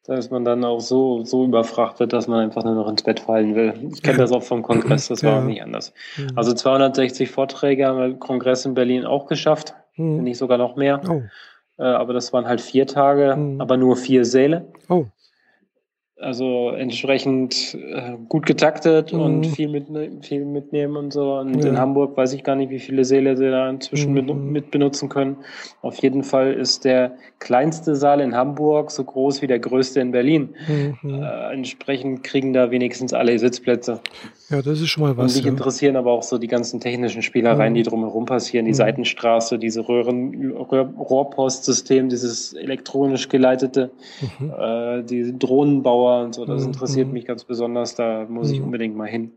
Da 0.04 0.16
ist 0.16 0.32
man 0.32 0.44
dann 0.44 0.64
auch 0.64 0.80
so, 0.80 1.22
so 1.24 1.44
überfrachtet, 1.44 2.12
dass 2.12 2.26
man 2.26 2.40
einfach 2.40 2.64
nur 2.64 2.74
noch 2.74 2.88
ins 2.88 3.04
Bett 3.04 3.20
fallen 3.20 3.54
will. 3.54 3.72
Ich 3.92 4.02
kenne 4.02 4.18
das 4.18 4.32
auch 4.32 4.42
vom 4.42 4.62
Kongress, 4.62 5.06
das 5.06 5.22
war 5.22 5.34
ja. 5.34 5.38
auch 5.38 5.44
nicht 5.44 5.62
anders. 5.62 5.92
Also 6.34 6.52
260 6.52 7.30
Vorträge 7.30 7.86
haben 7.86 7.98
wir 7.98 8.14
Kongress 8.14 8.66
in 8.66 8.74
Berlin 8.74 9.04
auch 9.04 9.26
geschafft, 9.26 9.74
mhm. 9.94 10.24
nicht 10.24 10.38
sogar 10.38 10.58
noch 10.58 10.74
mehr. 10.74 11.00
Oh. 11.08 11.22
Äh, 11.78 11.84
aber 11.84 12.14
das 12.14 12.32
waren 12.32 12.46
halt 12.46 12.60
vier 12.60 12.88
Tage, 12.88 13.36
mhm. 13.36 13.60
aber 13.60 13.76
nur 13.76 13.96
vier 13.96 14.24
Säle. 14.24 14.72
Oh. 14.88 15.06
Also 16.22 16.70
entsprechend 16.70 17.74
äh, 17.74 18.12
gut 18.28 18.46
getaktet 18.46 19.12
mhm. 19.12 19.20
und 19.20 19.46
viel, 19.46 19.68
mit, 19.68 19.86
viel 20.24 20.44
mitnehmen 20.44 20.96
und 20.96 21.12
so. 21.12 21.34
Und 21.34 21.62
ja. 21.62 21.70
in 21.70 21.78
Hamburg 21.78 22.16
weiß 22.16 22.32
ich 22.34 22.44
gar 22.44 22.54
nicht, 22.54 22.70
wie 22.70 22.78
viele 22.78 23.04
Säle 23.04 23.36
sie 23.36 23.50
da 23.50 23.68
inzwischen 23.68 24.14
mhm. 24.14 24.52
mit, 24.52 24.70
benutzen 24.70 25.08
können. 25.08 25.38
Auf 25.80 26.00
jeden 26.00 26.22
Fall 26.22 26.52
ist 26.52 26.84
der 26.84 27.16
kleinste 27.40 27.96
Saal 27.96 28.20
in 28.20 28.36
Hamburg 28.36 28.92
so 28.92 29.02
groß 29.02 29.42
wie 29.42 29.48
der 29.48 29.58
größte 29.58 29.98
in 29.98 30.12
Berlin. 30.12 30.50
Mhm. 30.68 31.22
Äh, 31.22 31.52
entsprechend 31.52 32.22
kriegen 32.22 32.52
da 32.52 32.70
wenigstens 32.70 33.12
alle 33.12 33.36
Sitzplätze. 33.36 34.00
Ja, 34.48 34.62
das 34.62 34.80
ist 34.80 34.90
schon 34.90 35.02
mal 35.02 35.16
was. 35.16 35.32
Und 35.32 35.38
mich 35.38 35.44
ja. 35.44 35.50
interessieren 35.50 35.96
aber 35.96 36.12
auch 36.12 36.22
so 36.22 36.38
die 36.38 36.46
ganzen 36.46 36.78
technischen 36.78 37.22
Spielereien, 37.22 37.72
mhm. 37.72 37.78
die 37.78 37.82
drumherum 37.82 38.26
passieren. 38.26 38.66
Die 38.66 38.72
mhm. 38.72 38.76
Seitenstraße, 38.76 39.58
diese 39.58 39.88
Röhren, 39.88 40.52
Rohrpostsystem, 40.52 42.08
dieses 42.08 42.52
elektronisch 42.52 43.28
geleitete, 43.28 43.90
mhm. 44.38 44.52
äh, 44.56 45.02
die 45.02 45.36
Drohnenbauer 45.36 46.11
und 46.20 46.34
so. 46.34 46.44
Das 46.44 46.62
mhm. 46.62 46.68
interessiert 46.68 47.12
mich 47.12 47.24
ganz 47.24 47.44
besonders. 47.44 47.94
Da 47.94 48.26
muss 48.28 48.50
ich 48.50 48.60
unbedingt 48.60 48.96
mal 48.96 49.08
hin. 49.08 49.32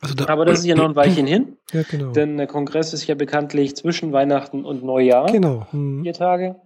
Also 0.00 0.14
da, 0.14 0.28
aber 0.28 0.44
das 0.44 0.60
ist 0.60 0.66
ja 0.66 0.74
noch 0.74 0.88
ein 0.88 0.96
Weilchen 0.96 1.26
hin. 1.26 1.56
Ja, 1.72 1.82
genau. 1.82 2.12
Denn 2.12 2.38
der 2.38 2.46
Kongress 2.46 2.94
ist 2.94 3.06
ja 3.06 3.14
bekanntlich 3.14 3.76
zwischen 3.76 4.10
Weihnachten 4.10 4.64
und 4.64 4.82
Neujahr. 4.82 5.30
Genau. 5.30 5.66
Mhm. 5.70 6.02
Vier 6.02 6.14
Tage. 6.14 6.56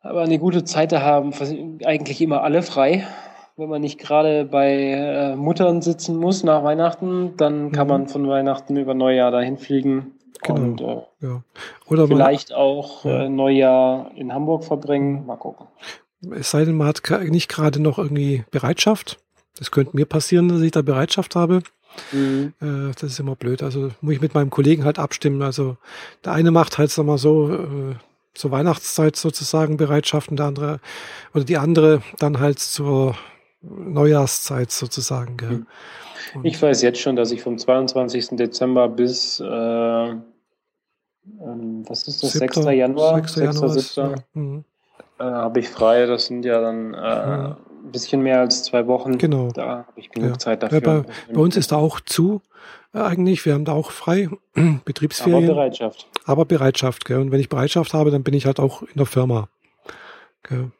Aber 0.00 0.22
eine 0.22 0.40
gute 0.40 0.64
Zeit 0.64 0.90
da 0.90 1.02
haben 1.02 1.32
eigentlich 1.84 2.20
immer 2.20 2.42
alle 2.42 2.62
frei 2.62 3.06
wenn 3.60 3.68
man 3.68 3.82
nicht 3.82 4.00
gerade 4.00 4.46
bei 4.46 4.72
äh, 4.72 5.36
Muttern 5.36 5.82
sitzen 5.82 6.16
muss 6.16 6.42
nach 6.42 6.64
Weihnachten, 6.64 7.36
dann 7.36 7.72
kann 7.72 7.86
mhm. 7.86 7.92
man 7.92 8.08
von 8.08 8.26
Weihnachten 8.26 8.76
über 8.76 8.94
Neujahr 8.94 9.30
dahin 9.30 9.58
fliegen. 9.58 10.14
Genau. 10.42 10.60
Und 10.60 10.80
äh, 10.80 11.02
ja. 11.20 11.42
Oder 11.86 12.08
vielleicht 12.08 12.54
auch 12.54 13.04
ja. 13.04 13.24
äh, 13.24 13.28
Neujahr 13.28 14.12
in 14.16 14.32
Hamburg 14.32 14.64
verbringen. 14.64 15.26
Mal 15.26 15.36
gucken. 15.36 15.66
Es 16.30 16.50
sei 16.50 16.64
denn, 16.64 16.76
man 16.76 16.88
hat 16.88 17.02
nicht 17.28 17.48
gerade 17.48 17.80
noch 17.80 17.98
irgendwie 17.98 18.44
Bereitschaft. 18.50 19.18
Das 19.56 19.70
könnte 19.70 19.96
mir 19.96 20.06
passieren, 20.06 20.48
dass 20.48 20.60
ich 20.60 20.72
da 20.72 20.82
Bereitschaft 20.82 21.34
habe. 21.34 21.62
Mhm. 22.12 22.52
Äh, 22.60 22.92
das 22.92 23.12
ist 23.12 23.20
immer 23.20 23.36
blöd. 23.36 23.62
Also 23.62 23.90
muss 24.00 24.14
ich 24.14 24.20
mit 24.20 24.34
meinem 24.34 24.50
Kollegen 24.50 24.84
halt 24.84 24.98
abstimmen. 24.98 25.42
Also 25.42 25.76
der 26.24 26.32
eine 26.32 26.50
macht 26.50 26.78
halt, 26.78 26.90
sag 26.90 27.06
mal 27.06 27.18
so, 27.18 27.52
äh, 27.52 27.94
zur 28.34 28.50
Weihnachtszeit 28.50 29.16
sozusagen 29.16 29.76
Bereitschaften, 29.76 30.36
der 30.36 30.46
andere 30.46 30.80
oder 31.34 31.44
die 31.44 31.58
andere 31.58 32.02
dann 32.18 32.38
halt 32.38 32.58
zur 32.58 33.16
Neujahrszeit 33.62 34.70
sozusagen. 34.70 35.36
Gell? 35.36 35.48
Hm. 35.50 35.66
Ich 36.44 36.60
weiß 36.60 36.82
jetzt 36.82 37.00
schon, 37.00 37.16
dass 37.16 37.32
ich 37.32 37.42
vom 37.42 37.58
22. 37.58 38.36
Dezember 38.36 38.88
bis, 38.88 39.40
äh, 39.40 39.44
ähm, 39.44 40.22
was 41.86 42.06
ist 42.06 42.22
das, 42.22 42.32
6. 42.32 42.56
Januar? 42.72 43.16
6. 43.16 43.34
6. 43.34 43.44
Januar 43.44 43.68
7. 43.70 44.10
Ja. 44.10 44.14
Mhm. 44.34 44.64
Äh, 45.20 45.24
habe 45.24 45.60
ich 45.60 45.68
frei. 45.68 46.06
Das 46.06 46.26
sind 46.26 46.44
ja 46.44 46.60
dann 46.60 46.94
äh, 46.94 47.26
mhm. 47.26 47.56
ein 47.84 47.92
bisschen 47.92 48.22
mehr 48.22 48.40
als 48.40 48.64
zwei 48.64 48.86
Wochen. 48.86 49.18
Genau. 49.18 49.48
Da 49.48 49.84
habe 49.86 50.00
ich 50.00 50.10
genug 50.10 50.30
ja. 50.30 50.38
Zeit 50.38 50.62
dafür. 50.62 50.80
Ja, 50.80 51.00
bei, 51.02 51.04
bei, 51.32 51.40
uns 51.40 51.56
ist 51.56 51.72
da 51.72 51.76
auch 51.76 52.00
zu 52.00 52.40
äh, 52.94 53.00
eigentlich. 53.00 53.44
Wir 53.44 53.52
haben 53.52 53.66
da 53.66 53.72
auch 53.72 53.90
frei 53.90 54.30
Betriebsferien. 54.84 55.44
Aber 55.44 55.54
Bereitschaft. 55.54 56.08
Aber 56.24 56.44
Bereitschaft. 56.46 57.04
Gell? 57.04 57.18
Und 57.18 57.32
wenn 57.32 57.40
ich 57.40 57.50
Bereitschaft 57.50 57.92
habe, 57.92 58.10
dann 58.10 58.22
bin 58.22 58.32
ich 58.32 58.46
halt 58.46 58.60
auch 58.60 58.82
in 58.82 58.96
der 58.96 59.06
Firma. 59.06 59.48
Gell? 60.42 60.70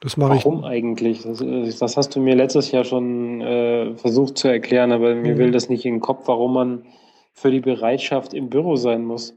Das 0.00 0.16
mache 0.16 0.36
ich. 0.36 0.44
Warum 0.44 0.64
eigentlich? 0.64 1.22
Das, 1.22 1.44
das, 1.78 1.96
hast 1.96 2.16
du 2.16 2.20
mir 2.20 2.34
letztes 2.34 2.72
Jahr 2.72 2.84
schon 2.84 3.40
äh, 3.40 3.94
versucht 3.96 4.36
zu 4.38 4.48
erklären, 4.48 4.90
aber 4.90 5.14
mir 5.14 5.34
mhm. 5.34 5.38
will 5.38 5.50
das 5.52 5.68
nicht 5.68 5.84
in 5.84 5.94
den 5.94 6.00
Kopf, 6.00 6.26
warum 6.26 6.54
man 6.54 6.86
für 7.34 7.50
die 7.50 7.60
Bereitschaft 7.60 8.34
im 8.34 8.48
Büro 8.48 8.74
sein 8.76 9.04
muss. 9.04 9.36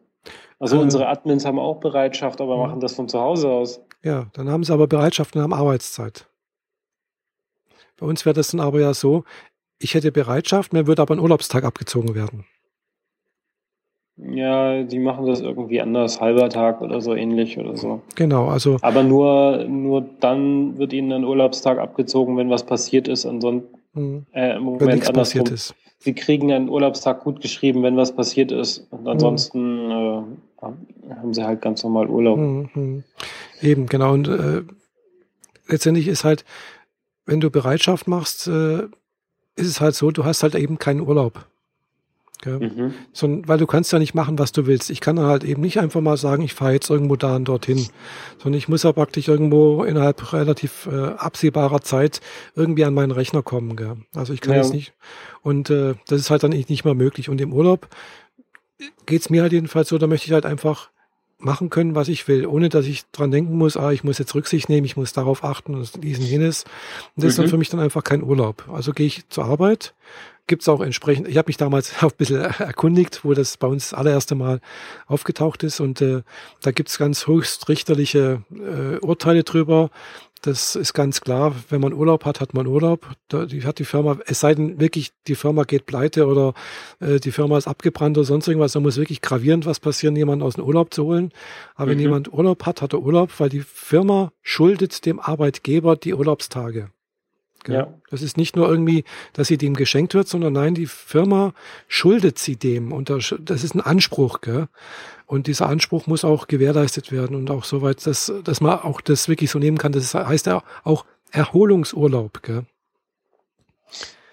Also 0.59 0.77
äh, 0.77 0.79
unsere 0.79 1.07
Admins 1.07 1.45
haben 1.45 1.59
auch 1.59 1.81
Bereitschaft, 1.81 2.41
aber 2.41 2.57
machen 2.57 2.79
das 2.79 2.95
von 2.95 3.07
zu 3.07 3.19
Hause 3.19 3.49
aus. 3.51 3.84
Ja, 4.05 4.27
dann 4.33 4.49
haben 4.49 4.63
sie 4.63 4.71
aber 4.71 4.85
Bereitschaft 4.85 5.35
und 5.35 5.41
haben 5.41 5.53
Arbeitszeit. 5.53 6.27
Bei 7.97 8.05
uns 8.05 8.23
wäre 8.23 8.35
das 8.35 8.51
dann 8.51 8.59
aber 8.59 8.79
ja 8.79 8.93
so, 8.93 9.23
ich 9.79 9.95
hätte 9.95 10.11
Bereitschaft, 10.11 10.73
mir 10.73 10.85
würde 10.85 11.01
aber 11.01 11.15
ein 11.15 11.19
Urlaubstag 11.19 11.63
abgezogen 11.63 12.13
werden. 12.13 12.45
Ja, 14.17 14.83
die 14.83 14.99
machen 14.99 15.25
das 15.25 15.41
irgendwie 15.41 15.81
anders, 15.81 16.21
halber 16.21 16.49
Tag 16.49 16.81
oder 16.81 17.01
so 17.01 17.15
ähnlich 17.15 17.57
oder 17.57 17.75
so. 17.75 18.01
Genau, 18.13 18.47
also. 18.47 18.77
Aber 18.81 19.01
nur, 19.01 19.65
nur 19.67 20.05
dann 20.19 20.77
wird 20.77 20.93
ihnen 20.93 21.11
ein 21.11 21.23
Urlaubstag 21.23 21.79
abgezogen, 21.79 22.37
wenn 22.37 22.51
was 22.51 22.63
passiert 22.63 23.07
ist. 23.07 23.25
Ansonsten 23.25 23.75
hm. 23.93 24.25
äh, 24.33 24.55
im 24.55 24.63
Moment 24.63 24.81
wenn 24.81 24.95
nichts 24.95 25.11
passiert 25.11 25.49
ist. 25.49 25.73
Sie 25.97 26.13
kriegen 26.13 26.51
einen 26.53 26.69
Urlaubstag 26.69 27.23
gut 27.23 27.41
geschrieben, 27.41 27.81
wenn 27.81 27.97
was 27.97 28.15
passiert 28.15 28.51
ist. 28.51 28.87
Und 28.91 29.07
ansonsten 29.07 29.89
hm. 29.89 30.37
äh, 30.61 31.15
haben 31.15 31.33
sie 31.33 31.43
halt 31.43 31.61
ganz 31.61 31.83
normal 31.83 32.07
Urlaub. 32.07 32.37
Hm, 32.37 32.69
hm. 32.73 33.03
Eben, 33.61 33.87
genau. 33.87 34.13
Und 34.13 34.27
äh, 34.27 34.63
letztendlich 35.67 36.07
ist 36.07 36.23
halt, 36.23 36.45
wenn 37.25 37.39
du 37.39 37.49
Bereitschaft 37.49 38.07
machst, 38.07 38.47
äh, 38.47 38.83
ist 39.55 39.67
es 39.67 39.81
halt 39.81 39.95
so, 39.95 40.11
du 40.11 40.25
hast 40.25 40.43
halt 40.43 40.55
eben 40.55 40.79
keinen 40.79 41.01
Urlaub. 41.01 41.45
Mhm. 42.45 42.93
So, 43.11 43.41
weil 43.47 43.57
du 43.57 43.65
kannst 43.65 43.91
ja 43.91 43.99
nicht 43.99 44.13
machen, 44.13 44.37
was 44.37 44.51
du 44.51 44.67
willst. 44.67 44.89
Ich 44.89 45.01
kann 45.01 45.19
halt 45.19 45.43
eben 45.43 45.61
nicht 45.61 45.79
einfach 45.79 46.01
mal 46.01 46.17
sagen, 46.17 46.43
ich 46.43 46.53
fahre 46.53 46.73
jetzt 46.73 46.89
irgendwo 46.89 47.15
da 47.15 47.37
und 47.37 47.45
dorthin, 47.45 47.87
sondern 48.37 48.57
ich 48.57 48.67
muss 48.67 48.83
ja 48.83 48.91
praktisch 48.91 49.27
irgendwo 49.27 49.83
innerhalb 49.83 50.33
relativ 50.33 50.87
äh, 50.91 51.13
absehbarer 51.17 51.81
Zeit 51.81 52.21
irgendwie 52.55 52.85
an 52.85 52.93
meinen 52.93 53.11
Rechner 53.11 53.41
kommen. 53.41 53.75
Gell? 53.75 53.97
Also 54.13 54.33
ich 54.33 54.41
kann 54.41 54.53
ja. 54.53 54.61
jetzt 54.61 54.73
nicht. 54.73 54.93
Und 55.41 55.69
äh, 55.69 55.95
das 56.07 56.19
ist 56.19 56.29
halt 56.29 56.43
dann 56.43 56.51
nicht 56.51 56.85
mehr 56.85 56.93
möglich. 56.93 57.29
Und 57.29 57.41
im 57.41 57.53
Urlaub 57.53 57.87
geht's 59.05 59.29
mir 59.29 59.41
halt 59.41 59.53
jedenfalls 59.53 59.89
so, 59.89 59.97
da 59.97 60.07
möchte 60.07 60.27
ich 60.27 60.33
halt 60.33 60.45
einfach 60.45 60.89
machen 61.45 61.69
können, 61.69 61.95
was 61.95 62.09
ich 62.09 62.27
will, 62.27 62.45
ohne 62.45 62.69
dass 62.69 62.85
ich 62.87 63.03
dran 63.11 63.31
denken 63.31 63.57
muss, 63.57 63.77
ah, 63.77 63.91
ich 63.91 64.03
muss 64.03 64.17
jetzt 64.17 64.35
Rücksicht 64.35 64.67
nehmen, 64.67 64.85
ich 64.85 64.97
muss 64.97 65.13
darauf 65.13 65.43
achten 65.43 65.75
und 65.75 66.03
diesen 66.03 66.25
jenes. 66.25 66.63
Und 67.15 67.17
das 67.17 67.23
mhm. 67.23 67.29
ist 67.29 67.37
dann 67.37 67.45
mhm. 67.45 67.49
für 67.51 67.57
mich 67.57 67.69
dann 67.69 67.79
einfach 67.79 68.03
kein 68.03 68.23
Urlaub. 68.23 68.67
Also 68.73 68.91
gehe 68.91 69.05
ich 69.05 69.29
zur 69.29 69.45
Arbeit, 69.45 69.93
gibt's 70.47 70.67
auch 70.67 70.81
entsprechend, 70.81 71.27
ich 71.27 71.37
habe 71.37 71.47
mich 71.47 71.57
damals 71.57 71.93
auch 72.03 72.11
ein 72.11 72.17
bisschen 72.17 72.41
erkundigt, 72.41 73.23
wo 73.23 73.33
das 73.33 73.57
bei 73.57 73.67
uns 73.67 73.91
das 73.91 73.97
allererste 73.97 74.35
Mal 74.35 74.59
aufgetaucht 75.07 75.63
ist 75.63 75.79
und 75.79 76.01
äh, 76.01 76.23
da 76.61 76.71
gibt's 76.71 76.97
ganz 76.97 77.27
höchstrichterliche 77.27 78.41
äh, 78.51 78.97
Urteile 78.97 79.43
drüber. 79.43 79.91
Das 80.45 80.75
ist 80.75 80.93
ganz 80.93 81.21
klar, 81.21 81.55
wenn 81.69 81.81
man 81.81 81.91
Urlaub 81.91 82.23
hat, 82.23 82.39
hat 82.39 82.53
man 82.53 82.67
Urlaub. 82.67 83.09
Da, 83.29 83.47
die 83.47 83.63
hat 83.65 83.79
die 83.79 83.83
Firma, 83.83 84.19
es 84.27 84.41
sei 84.41 84.53
denn 84.53 84.79
wirklich, 84.79 85.11
die 85.25 85.33
Firma 85.33 85.63
geht 85.63 85.87
pleite 85.87 86.27
oder 86.27 86.53
äh, 86.99 87.19
die 87.19 87.31
Firma 87.31 87.57
ist 87.57 87.67
abgebrannt 87.67 88.15
oder 88.15 88.25
sonst 88.25 88.47
irgendwas, 88.47 88.73
da 88.73 88.79
muss 88.79 88.97
wirklich 88.97 89.21
gravierend 89.21 89.65
was 89.65 89.79
passieren, 89.79 90.15
jemanden 90.15 90.45
aus 90.45 90.53
dem 90.53 90.63
Urlaub 90.63 90.93
zu 90.93 91.05
holen. 91.05 91.31
Aber 91.73 91.87
mhm. 91.87 91.91
wenn 91.91 91.99
jemand 91.99 92.31
Urlaub 92.31 92.63
hat, 92.67 92.83
hat 92.83 92.93
er 92.93 93.01
Urlaub, 93.01 93.31
weil 93.39 93.49
die 93.49 93.61
Firma 93.61 94.33
schuldet 94.43 95.07
dem 95.07 95.19
Arbeitgeber 95.19 95.95
die 95.95 96.13
Urlaubstage. 96.13 96.91
Ja. 97.67 97.93
Das 98.11 98.21
ist 98.21 98.37
nicht 98.37 98.55
nur 98.55 98.69
irgendwie, 98.69 99.03
dass 99.33 99.47
sie 99.47 99.57
dem 99.57 99.73
geschenkt 99.73 100.13
wird, 100.13 100.27
sondern 100.27 100.53
nein, 100.53 100.75
die 100.75 100.85
Firma 100.85 101.53
schuldet 101.87 102.37
sie 102.37 102.55
dem. 102.55 102.91
Und 102.91 103.09
das 103.09 103.63
ist 103.63 103.73
ein 103.73 103.81
Anspruch. 103.81 104.41
Gell? 104.41 104.67
Und 105.25 105.47
dieser 105.47 105.67
Anspruch 105.67 106.07
muss 106.07 106.23
auch 106.23 106.47
gewährleistet 106.47 107.11
werden 107.11 107.35
und 107.35 107.49
auch 107.49 107.63
soweit, 107.63 108.05
dass, 108.05 108.31
dass 108.43 108.61
man 108.61 108.79
auch 108.79 109.01
das 109.01 109.27
wirklich 109.27 109.49
so 109.49 109.59
nehmen 109.59 109.77
kann. 109.77 109.91
Das 109.91 110.13
heißt 110.13 110.45
ja 110.45 110.63
auch 110.83 111.05
Erholungsurlaub. 111.31 112.43
Gell? 112.43 112.65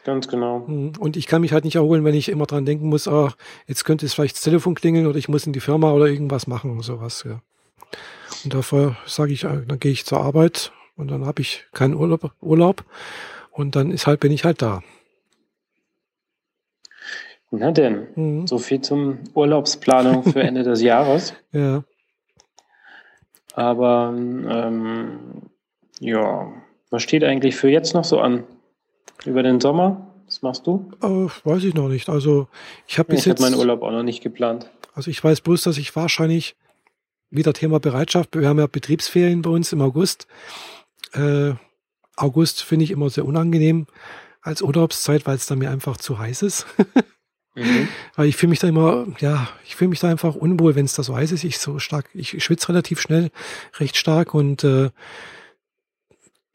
Ganz 0.05 0.29
genau. 0.29 0.61
Mhm. 0.61 0.93
Und 0.99 1.17
ich 1.17 1.27
kann 1.27 1.41
mich 1.41 1.53
halt 1.53 1.65
nicht 1.65 1.77
erholen, 1.77 2.05
wenn 2.05 2.15
ich 2.15 2.29
immer 2.29 2.47
dran 2.47 2.67
denken 2.67 2.89
muss, 2.89 3.09
ach, 3.09 3.37
jetzt 3.67 3.85
könnte 3.85 4.07
es 4.07 4.15
vielleicht 4.15 4.37
das 4.37 4.43
Telefon 4.43 4.75
klingeln 4.75 5.07
oder 5.07 5.19
ich 5.19 5.29
muss 5.29 5.47
in 5.47 5.53
die 5.53 5.61
Firma 5.61 5.93
oder 5.93 6.07
irgendwas 6.07 6.47
machen, 6.47 6.81
sowas. 6.83 7.25
Ja. 7.27 7.41
Und 8.45 8.55
davor 8.55 8.97
sage 9.07 9.33
ich, 9.33 9.43
dann 9.43 9.79
gehe 9.79 9.93
ich 9.93 10.05
zur 10.05 10.21
Arbeit 10.21 10.73
und 10.97 11.11
dann 11.11 11.25
habe 11.25 11.41
ich 11.41 11.67
keinen 11.73 11.95
Urlaub, 11.95 12.33
Urlaub 12.41 12.85
und 13.51 13.77
dann 13.77 13.91
ist 13.91 14.07
halt, 14.07 14.21
bin 14.21 14.33
ich 14.33 14.45
halt 14.45 14.61
da. 14.61 14.83
Na 17.55 17.71
denn, 17.71 18.07
mhm. 18.15 18.47
so 18.47 18.57
viel 18.57 18.81
zum 18.81 19.19
Urlaubsplanung 19.35 20.23
für 20.25 20.41
Ende 20.43 20.63
des 20.63 20.81
Jahres. 20.81 21.35
Ja. 21.53 21.85
Aber 23.53 24.15
ähm, 24.17 25.19
ja, 26.01 26.51
was 26.89 27.03
steht 27.03 27.23
eigentlich 27.25 27.55
für 27.55 27.69
jetzt 27.69 27.93
noch 27.93 28.05
so 28.05 28.21
an? 28.21 28.45
Über 29.27 29.43
den 29.43 29.61
Sommer? 29.61 30.15
Was 30.25 30.41
machst 30.41 30.67
du? 30.67 30.91
Äh, 31.03 31.29
weiß 31.45 31.65
ich 31.65 31.75
noch 31.75 31.89
nicht. 31.89 32.09
Also 32.09 32.49
ich 32.87 32.99
habe 32.99 33.11
bis 33.11 33.21
ich 33.21 33.27
jetzt. 33.27 33.41
Ich 33.41 33.45
habe 33.45 33.53
meinen 33.53 33.61
Urlaub 33.61 33.83
auch 33.83 33.93
noch 33.93 34.03
nicht 34.03 34.23
geplant. 34.23 34.71
Also 34.95 35.11
ich 35.11 35.23
weiß 35.23 35.43
bloß, 35.43 35.63
dass 35.63 35.77
ich 35.77 35.95
wahrscheinlich 35.95 36.57
wieder 37.29 37.53
Thema 37.53 37.81
Bereitschaft. 37.81 38.35
Wir 38.35 38.49
haben 38.49 38.59
ja 38.59 38.67
Betriebsferien 38.67 39.43
bei 39.43 39.51
uns 39.51 39.75
im 39.75 39.83
August. 39.83 40.27
Äh, 41.13 41.53
August 42.17 42.63
finde 42.63 42.85
ich 42.85 42.91
immer 42.91 43.11
sehr 43.11 43.27
unangenehm 43.27 43.87
als 44.41 44.63
Urlaubszeit, 44.63 45.27
weil 45.27 45.37
es 45.37 45.45
dann 45.45 45.59
mir 45.59 45.71
einfach 45.71 45.99
zu 45.99 46.19
heiß 46.19 46.41
ist. 46.43 46.67
mhm. 47.55 47.89
Weil 48.17 48.29
ich 48.29 48.37
fühle 48.37 48.51
mich 48.51 48.59
da 48.59 48.69
immer, 48.69 49.07
ja, 49.21 49.49
ich 49.65 49.77
fühle 49.77 49.89
mich 49.89 50.01
da 50.01 50.09
einfach 50.09 50.35
unwohl, 50.35 50.75
wenn 50.75 50.85
es 50.85 50.95
da 50.95 51.03
so 51.03 51.17
heiß 51.17 51.33
ist. 51.33 51.45
Ich 51.45 51.59
so 51.59 51.79
stark, 51.79 52.09
ich 52.15 52.43
schwitze 52.43 52.69
relativ 52.69 53.01
schnell, 53.01 53.31
recht 53.79 53.97
stark 53.97 54.35
und 54.35 54.65
äh, 54.65 54.91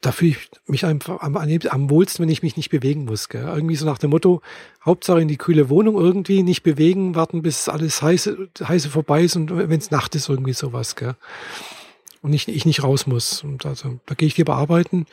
da 0.00 0.12
fühle 0.12 0.32
ich 0.32 0.38
mich 0.66 0.84
einfach 0.86 1.20
am, 1.22 1.36
am 1.36 1.90
wohlsten, 1.90 2.22
wenn 2.22 2.30
ich 2.30 2.42
mich 2.42 2.56
nicht 2.56 2.70
bewegen 2.70 3.04
muss. 3.04 3.28
Gell? 3.28 3.42
Irgendwie 3.42 3.74
so 3.74 3.84
nach 3.84 3.98
dem 3.98 4.10
Motto, 4.10 4.42
Hauptsache 4.84 5.20
in 5.20 5.28
die 5.28 5.38
kühle 5.38 5.68
Wohnung 5.70 5.96
irgendwie, 5.96 6.44
nicht 6.44 6.62
bewegen, 6.62 7.16
warten, 7.16 7.42
bis 7.42 7.68
alles 7.68 8.00
heiße, 8.00 8.48
heiße 8.62 8.90
vorbei 8.90 9.24
ist 9.24 9.34
und 9.34 9.56
wenn 9.56 9.78
es 9.78 9.90
Nacht 9.90 10.14
ist, 10.14 10.28
irgendwie 10.28 10.52
sowas. 10.52 10.94
Gell? 10.94 11.16
und 12.22 12.32
ich, 12.32 12.48
ich 12.48 12.66
nicht 12.66 12.82
raus 12.82 13.06
muss. 13.06 13.42
Und 13.42 13.66
also 13.66 14.00
da 14.06 14.14
gehe 14.14 14.28
ich 14.28 14.36
lieber 14.36 14.56
arbeiten. 14.56 15.06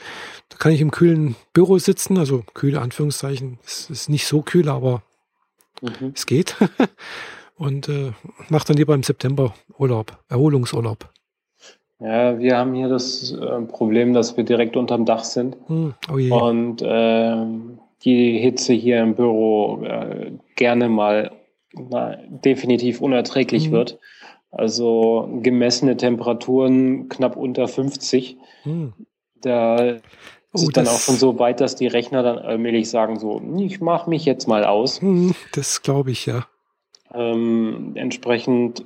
Da 0.49 0.57
kann 0.57 0.71
ich 0.71 0.81
im 0.81 0.91
kühlen 0.91 1.35
Büro 1.53 1.77
sitzen, 1.77 2.17
also 2.17 2.43
kühle 2.53 2.81
Anführungszeichen. 2.81 3.59
Es 3.65 3.89
ist 3.89 4.09
nicht 4.09 4.27
so 4.27 4.41
kühl, 4.41 4.69
aber 4.69 5.03
mhm. 5.81 6.11
es 6.13 6.25
geht. 6.25 6.55
und 7.55 7.89
äh, 7.89 8.11
mache 8.49 8.67
dann 8.67 8.77
lieber 8.77 8.93
im 8.93 9.03
September 9.03 9.53
Urlaub, 9.77 10.17
Erholungsurlaub. 10.29 11.09
Ja, 11.99 12.37
wir 12.39 12.57
haben 12.57 12.73
hier 12.73 12.89
das 12.89 13.31
äh, 13.31 13.61
Problem, 13.61 14.13
dass 14.13 14.35
wir 14.35 14.43
direkt 14.43 14.75
unterm 14.75 15.05
Dach 15.05 15.23
sind. 15.23 15.55
Hm, 15.67 15.93
oh 16.11 16.17
je. 16.17 16.31
Und 16.31 16.81
äh, 16.81 17.45
die 18.03 18.37
Hitze 18.37 18.73
hier 18.73 19.01
im 19.01 19.15
Büro 19.15 19.81
äh, 19.83 20.31
gerne 20.55 20.89
mal 20.89 21.31
na, 21.73 22.17
definitiv 22.27 23.01
unerträglich 23.01 23.65
hm. 23.65 23.71
wird. 23.71 23.99
Also 24.51 25.29
gemessene 25.41 25.97
Temperaturen 25.97 27.09
knapp 27.09 27.35
unter 27.35 27.67
50. 27.67 28.37
Hm. 28.63 28.93
Da 29.41 29.97
oh, 30.55 30.61
ist 30.61 30.77
dann 30.77 30.87
auch 30.87 30.99
schon 30.99 31.15
so 31.15 31.39
weit, 31.39 31.61
dass 31.61 31.75
die 31.75 31.87
Rechner 31.87 32.23
dann 32.23 32.37
allmählich 32.37 32.89
sagen 32.89 33.19
so, 33.19 33.41
ich 33.57 33.81
mache 33.81 34.09
mich 34.09 34.25
jetzt 34.25 34.47
mal 34.47 34.65
aus. 34.65 35.01
Hm, 35.01 35.33
das 35.53 35.81
glaube 35.81 36.11
ich 36.11 36.25
ja. 36.25 36.47
Ähm, 37.13 37.91
entsprechend 37.95 38.83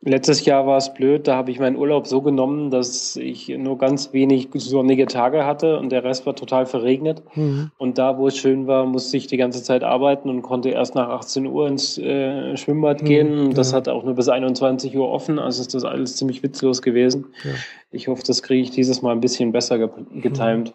Letztes 0.00 0.44
Jahr 0.44 0.64
war 0.64 0.76
es 0.76 0.94
blöd, 0.94 1.26
da 1.26 1.34
habe 1.34 1.50
ich 1.50 1.58
meinen 1.58 1.74
Urlaub 1.74 2.06
so 2.06 2.22
genommen, 2.22 2.70
dass 2.70 3.16
ich 3.16 3.48
nur 3.48 3.78
ganz 3.78 4.12
wenig 4.12 4.48
sonnige 4.54 5.06
Tage 5.06 5.44
hatte 5.44 5.76
und 5.76 5.90
der 5.90 6.04
Rest 6.04 6.24
war 6.24 6.36
total 6.36 6.66
verregnet. 6.66 7.20
Mhm. 7.34 7.72
Und 7.78 7.98
da, 7.98 8.16
wo 8.16 8.28
es 8.28 8.38
schön 8.38 8.68
war, 8.68 8.86
musste 8.86 9.16
ich 9.16 9.26
die 9.26 9.36
ganze 9.36 9.60
Zeit 9.60 9.82
arbeiten 9.82 10.30
und 10.30 10.42
konnte 10.42 10.68
erst 10.68 10.94
nach 10.94 11.08
18 11.08 11.46
Uhr 11.46 11.66
ins 11.66 11.98
äh, 11.98 12.56
Schwimmbad 12.56 13.02
mhm, 13.02 13.06
gehen. 13.06 13.54
Das 13.54 13.72
ja. 13.72 13.78
hat 13.78 13.88
auch 13.88 14.04
nur 14.04 14.14
bis 14.14 14.28
21 14.28 14.96
Uhr 14.96 15.08
offen, 15.08 15.40
also 15.40 15.60
ist 15.60 15.74
das 15.74 15.84
alles 15.84 16.14
ziemlich 16.14 16.44
witzlos 16.44 16.80
gewesen. 16.80 17.26
Ja. 17.42 17.50
Ich 17.90 18.06
hoffe, 18.06 18.22
das 18.24 18.44
kriege 18.44 18.62
ich 18.62 18.70
dieses 18.70 19.02
Mal 19.02 19.10
ein 19.10 19.20
bisschen 19.20 19.50
besser 19.50 19.78
getimt. 19.78 20.68
Mhm. 20.68 20.74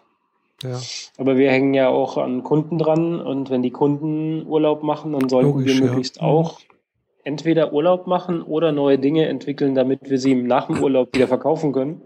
Ja. 0.62 0.80
Aber 1.18 1.36
wir 1.36 1.50
hängen 1.50 1.74
ja 1.74 1.88
auch 1.88 2.16
an 2.16 2.42
Kunden 2.42 2.78
dran 2.78 3.20
und 3.20 3.50
wenn 3.50 3.62
die 3.62 3.70
Kunden 3.70 4.46
Urlaub 4.46 4.82
machen, 4.82 5.12
dann 5.12 5.28
sollten 5.28 5.50
Logisch, 5.50 5.78
wir 5.78 5.86
möglichst 5.86 6.16
ja. 6.16 6.22
Auch 6.22 6.60
entweder 7.24 7.72
Urlaub 7.72 8.06
machen 8.06 8.42
oder 8.42 8.72
neue 8.72 8.98
Dinge 8.98 9.26
entwickeln, 9.26 9.74
damit 9.74 10.10
wir 10.10 10.18
sie 10.18 10.34
nach 10.34 10.66
dem 10.66 10.82
Urlaub 10.82 11.14
wieder 11.14 11.28
verkaufen 11.28 11.72
können. 11.72 12.02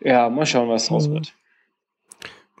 Ja, 0.00 0.28
mal 0.28 0.46
schauen, 0.46 0.68
was 0.68 0.86
draus 0.86 1.08
mhm. 1.08 1.14
wird. 1.14 1.34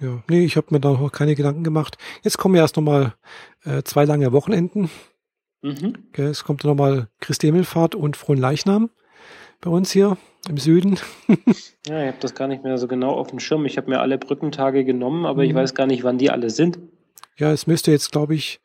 Ja, 0.00 0.22
nee, 0.28 0.44
ich 0.44 0.56
habe 0.56 0.68
mir 0.70 0.80
da 0.80 0.92
noch 0.92 1.12
keine 1.12 1.34
Gedanken 1.34 1.64
gemacht. 1.64 1.98
Jetzt 2.22 2.38
kommen 2.38 2.54
erst 2.54 2.76
nochmal 2.76 3.14
äh, 3.64 3.82
zwei 3.82 4.04
lange 4.04 4.32
Wochenenden. 4.32 4.90
Mhm. 5.62 5.94
Okay, 6.08 6.26
es 6.26 6.44
kommt 6.44 6.64
nochmal 6.64 7.08
Christi 7.20 7.46
Himmelfahrt 7.46 7.94
und 7.94 8.16
Frohen 8.16 8.38
Leichnam 8.38 8.90
bei 9.60 9.70
uns 9.70 9.90
hier 9.90 10.16
im 10.48 10.58
Süden. 10.58 10.98
ja, 11.86 12.02
ich 12.02 12.08
habe 12.08 12.18
das 12.20 12.34
gar 12.34 12.48
nicht 12.48 12.62
mehr 12.62 12.78
so 12.78 12.86
genau 12.86 13.12
auf 13.12 13.28
dem 13.28 13.40
Schirm. 13.40 13.66
Ich 13.66 13.76
habe 13.76 13.90
mir 13.90 14.00
alle 14.00 14.18
Brückentage 14.18 14.84
genommen, 14.84 15.26
aber 15.26 15.42
mhm. 15.42 15.50
ich 15.50 15.54
weiß 15.54 15.74
gar 15.74 15.86
nicht, 15.86 16.04
wann 16.04 16.18
die 16.18 16.30
alle 16.30 16.50
sind. 16.50 16.78
Ja, 17.36 17.52
es 17.52 17.66
müsste 17.66 17.90
jetzt, 17.90 18.12
glaube 18.12 18.34
ich, 18.34 18.60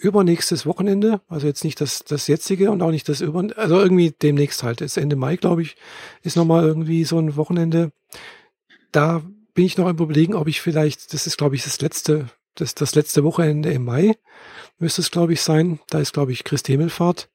übernächstes 0.00 0.66
Wochenende, 0.66 1.20
also 1.28 1.46
jetzt 1.46 1.62
nicht 1.62 1.80
das, 1.80 2.00
das 2.00 2.26
jetzige 2.26 2.70
und 2.70 2.82
auch 2.82 2.90
nicht 2.90 3.08
das 3.08 3.20
über, 3.20 3.46
also 3.56 3.78
irgendwie 3.78 4.10
demnächst 4.10 4.62
halt, 4.62 4.80
ist 4.80 4.96
Ende 4.96 5.16
Mai, 5.16 5.36
glaube 5.36 5.62
ich, 5.62 5.76
ist 6.22 6.36
nochmal 6.36 6.64
irgendwie 6.64 7.04
so 7.04 7.18
ein 7.18 7.36
Wochenende. 7.36 7.92
Da 8.92 9.22
bin 9.54 9.66
ich 9.66 9.76
noch 9.76 9.86
am 9.86 9.98
überlegen, 9.98 10.34
ob 10.34 10.48
ich 10.48 10.60
vielleicht, 10.60 11.12
das 11.12 11.26
ist 11.26 11.36
glaube 11.36 11.54
ich 11.54 11.64
das 11.64 11.80
letzte, 11.80 12.30
das, 12.54 12.74
das 12.74 12.94
letzte 12.94 13.24
Wochenende 13.24 13.70
im 13.72 13.84
Mai, 13.84 14.16
müsste 14.78 15.02
es 15.02 15.10
glaube 15.10 15.34
ich 15.34 15.42
sein. 15.42 15.80
Da 15.90 16.00
ist 16.00 16.14
glaube 16.14 16.32
ich 16.32 16.44
Christi 16.44 16.72
Himmelfahrt. 16.72 17.28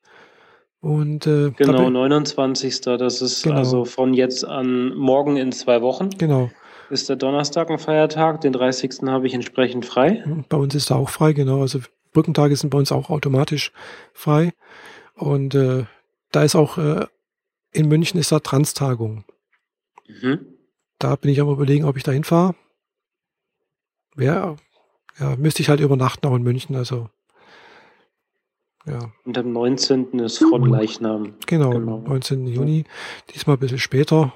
Und, 0.86 1.26
äh, 1.26 1.50
genau, 1.50 1.90
29. 1.90 2.82
Das 2.82 3.20
ist 3.20 3.42
genau. 3.42 3.56
also 3.56 3.86
von 3.86 4.14
jetzt 4.14 4.46
an 4.46 4.94
morgen 4.94 5.36
in 5.36 5.52
zwei 5.52 5.82
Wochen. 5.82 6.12
Genau. 6.12 6.52
Ist 6.92 7.10
der 7.10 7.16
Donnerstag 7.16 7.72
ein 7.72 7.80
Feiertag? 7.80 8.42
Den 8.42 8.54
30. 8.54 8.92
habe 9.08 9.26
ich 9.26 9.34
entsprechend 9.34 9.88
frei. 9.88 10.22
Hm, 10.24 10.46
bei 10.48 10.58
uns 10.58 10.76
ist 10.76 10.92
er 10.92 10.98
auch 10.98 11.10
frei, 11.10 11.34
genau. 11.34 11.62
Also 11.62 11.80
Brückentage 12.14 12.56
sind 12.56 12.70
bei 12.70 12.78
uns 12.78 12.92
auch 12.92 13.10
automatisch 13.10 13.72
frei. 14.14 14.54
Und 15.16 15.56
äh, 15.56 15.86
da 16.32 16.44
ist 16.44 16.54
auch 16.56 16.78
äh, 16.78 17.08
in 17.72 17.88
München 17.88 18.20
ist 18.20 18.32
da 18.32 18.40
Transtagung. 18.40 19.26
Mhm. 20.08 20.46
Da 21.00 21.16
bin 21.16 21.32
ich 21.32 21.42
am 21.42 21.50
überlegen, 21.50 21.86
ob 21.86 21.98
ich 21.98 22.04
da 22.04 22.12
hinfahre. 22.12 22.54
Ja, 24.18 24.56
ja, 25.20 25.36
müsste 25.36 25.64
ich 25.64 25.70
halt 25.70 25.80
übernachten 25.80 26.28
auch 26.28 26.36
in 26.36 26.44
München, 26.44 26.76
also 26.76 27.10
ja. 28.86 29.12
Und 29.26 29.38
am 29.38 29.52
19. 29.52 30.20
ist 30.20 30.40
Frontleichnam. 30.40 31.34
Genau, 31.48 31.72
genau, 31.72 32.00
19. 32.00 32.46
Juni. 32.48 32.86
Diesmal 33.34 33.58
ein 33.58 33.60
bisschen 33.60 33.80
später. 33.80 34.34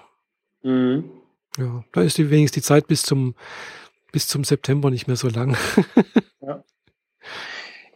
Mhm. 0.64 1.12
Ja, 1.58 1.84
da 1.91 2.02
ist 2.02 2.18
die, 2.18 2.30
wenigstens 2.30 2.64
die 2.64 2.68
Zeit 2.68 2.88
bis 2.88 3.04
zum, 3.04 3.36
bis 4.12 4.28
zum 4.28 4.43
September 4.43 4.89
nicht 4.89 5.08
mehr 5.08 5.16
so 5.16 5.30
lang. 5.30 5.58
ja. 6.41 6.64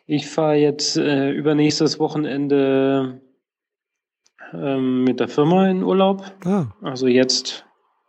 Ich 0.05 0.27
fahre 0.27 0.55
jetzt 0.55 0.97
äh, 0.97 1.31
übernächstes 1.31 1.99
Wochenende 1.99 3.21
ähm, 4.53 5.03
mit 5.03 5.19
der 5.19 5.27
Firma 5.27 5.69
in 5.69 5.83
Urlaub. 5.83 6.23
Ah. 6.45 6.67
Also 6.81 7.07
jetzt, 7.07 7.65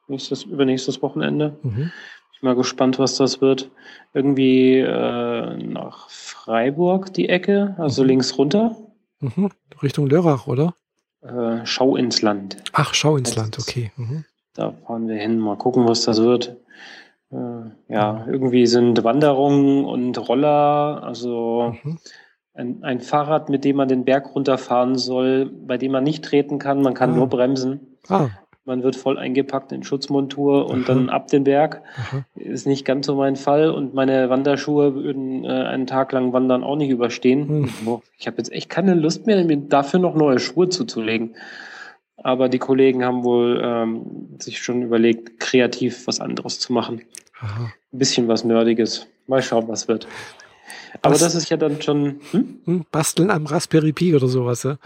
nächstes, 0.09 0.45
übernächstes 0.45 1.03
Wochenende. 1.03 1.59
Mhm. 1.63 1.93
Bin 2.45 2.51
mal 2.51 2.57
gespannt, 2.57 2.99
was 2.99 3.17
das 3.17 3.41
wird. 3.41 3.71
Irgendwie 4.13 4.77
äh, 4.79 5.57
nach 5.57 6.11
Freiburg 6.11 7.15
die 7.15 7.31
Ecke, 7.31 7.75
also 7.79 8.03
mhm. 8.03 8.09
links 8.09 8.37
runter. 8.37 8.77
Mhm. 9.21 9.49
Richtung 9.83 10.11
Lörrach, 10.11 10.47
oder? 10.47 10.75
Äh, 11.23 11.65
Schau 11.65 11.97
ins 11.97 12.21
Land. 12.21 12.59
Ach, 12.75 12.93
Schau 12.93 13.17
ins 13.17 13.35
Land, 13.35 13.59
okay. 13.59 13.93
Mhm. 13.97 14.27
Da 14.53 14.73
fahren 14.87 15.09
wir 15.09 15.17
hin, 15.17 15.39
mal 15.39 15.57
gucken, 15.57 15.89
was 15.89 16.03
das 16.03 16.21
wird. 16.21 16.59
Äh, 17.33 17.37
ja, 17.89 18.27
irgendwie 18.27 18.67
sind 18.67 19.03
Wanderungen 19.05 19.87
und 19.87 20.19
Roller, 20.29 21.03
also 21.03 21.75
mhm. 21.83 21.99
ein, 22.53 22.85
ein, 22.85 23.01
Fahrrad, 23.01 23.49
mit 23.49 23.65
dem 23.65 23.77
man 23.77 23.89
den 23.89 24.05
Berg 24.05 24.35
runterfahren 24.35 24.99
soll, 24.99 25.47
bei 25.47 25.79
dem 25.79 25.93
man 25.93 26.05
nicht 26.05 26.23
treten 26.23 26.59
kann, 26.59 26.83
man 26.83 26.93
kann 26.93 27.13
ah. 27.13 27.17
nur 27.17 27.27
bremsen. 27.27 27.97
Ah. 28.11 28.29
Man 28.67 28.83
wird 28.83 28.97
voll 28.97 29.19
eingepackt 29.19 29.73
in 29.73 29.83
Schutzmontur 29.83 30.67
und 30.67 30.85
Aha. 30.85 30.95
dann 30.95 31.11
ab 31.11 31.29
den 31.29 31.45
Berg. 31.45 31.83
Aha. 31.99 32.25
Ist 32.35 32.67
nicht 32.67 32.87
ganz 32.87 33.07
so 33.07 33.15
mein 33.15 33.37
Fall 33.37 33.71
und 33.71 33.93
meine 33.93 34.31
Wanderschuhe 34.31 34.95
würden 34.95 35.45
äh, 35.45 35.49
einen 35.49 35.87
Tag 35.87 36.12
lang 36.12 36.33
Wandern 36.33 36.65
auch 36.65 36.77
nicht 36.77 36.89
überstehen. 36.89 37.49
Hm. 37.49 38.01
Ich 38.19 38.27
habe 38.27 38.39
jetzt 38.39 38.53
echt 38.53 38.71
keine 38.71 38.95
Lust 38.95 39.27
mehr, 39.27 39.45
mir 39.45 39.59
dafür 39.59 40.01
noch 40.01 40.15
neue 40.15 40.39
Schuhe 40.39 40.71
zuzulegen. 40.71 41.37
Aber 42.17 42.49
die 42.49 42.59
Kollegen 42.59 43.05
haben 43.05 43.23
wohl 43.23 43.61
ähm, 43.62 44.39
sich 44.39 44.62
schon 44.62 44.81
überlegt, 44.81 45.41
kreativ 45.41 46.07
was 46.07 46.21
anderes 46.21 46.59
zu 46.59 46.73
machen. 46.73 47.03
Aha. 47.41 47.71
Ein 47.93 47.99
bisschen 47.99 48.29
was 48.29 48.45
Nerdiges. 48.45 49.07
Mal 49.27 49.43
schauen, 49.43 49.69
was 49.69 49.89
wird. 49.89 50.09
Aber 51.03 51.19
das 51.19 51.35
ist 51.35 51.51
ja 51.51 51.59
dann 51.59 51.83
schon. 51.83 52.21
Hm? 52.31 52.61
hm? 52.65 52.87
Basteln 52.91 53.31
am 53.31 53.45
Raspberry 53.45 53.93
Pi 53.93 54.15
oder 54.15 54.29
sowas, 54.29 54.62
ja? 54.62 54.79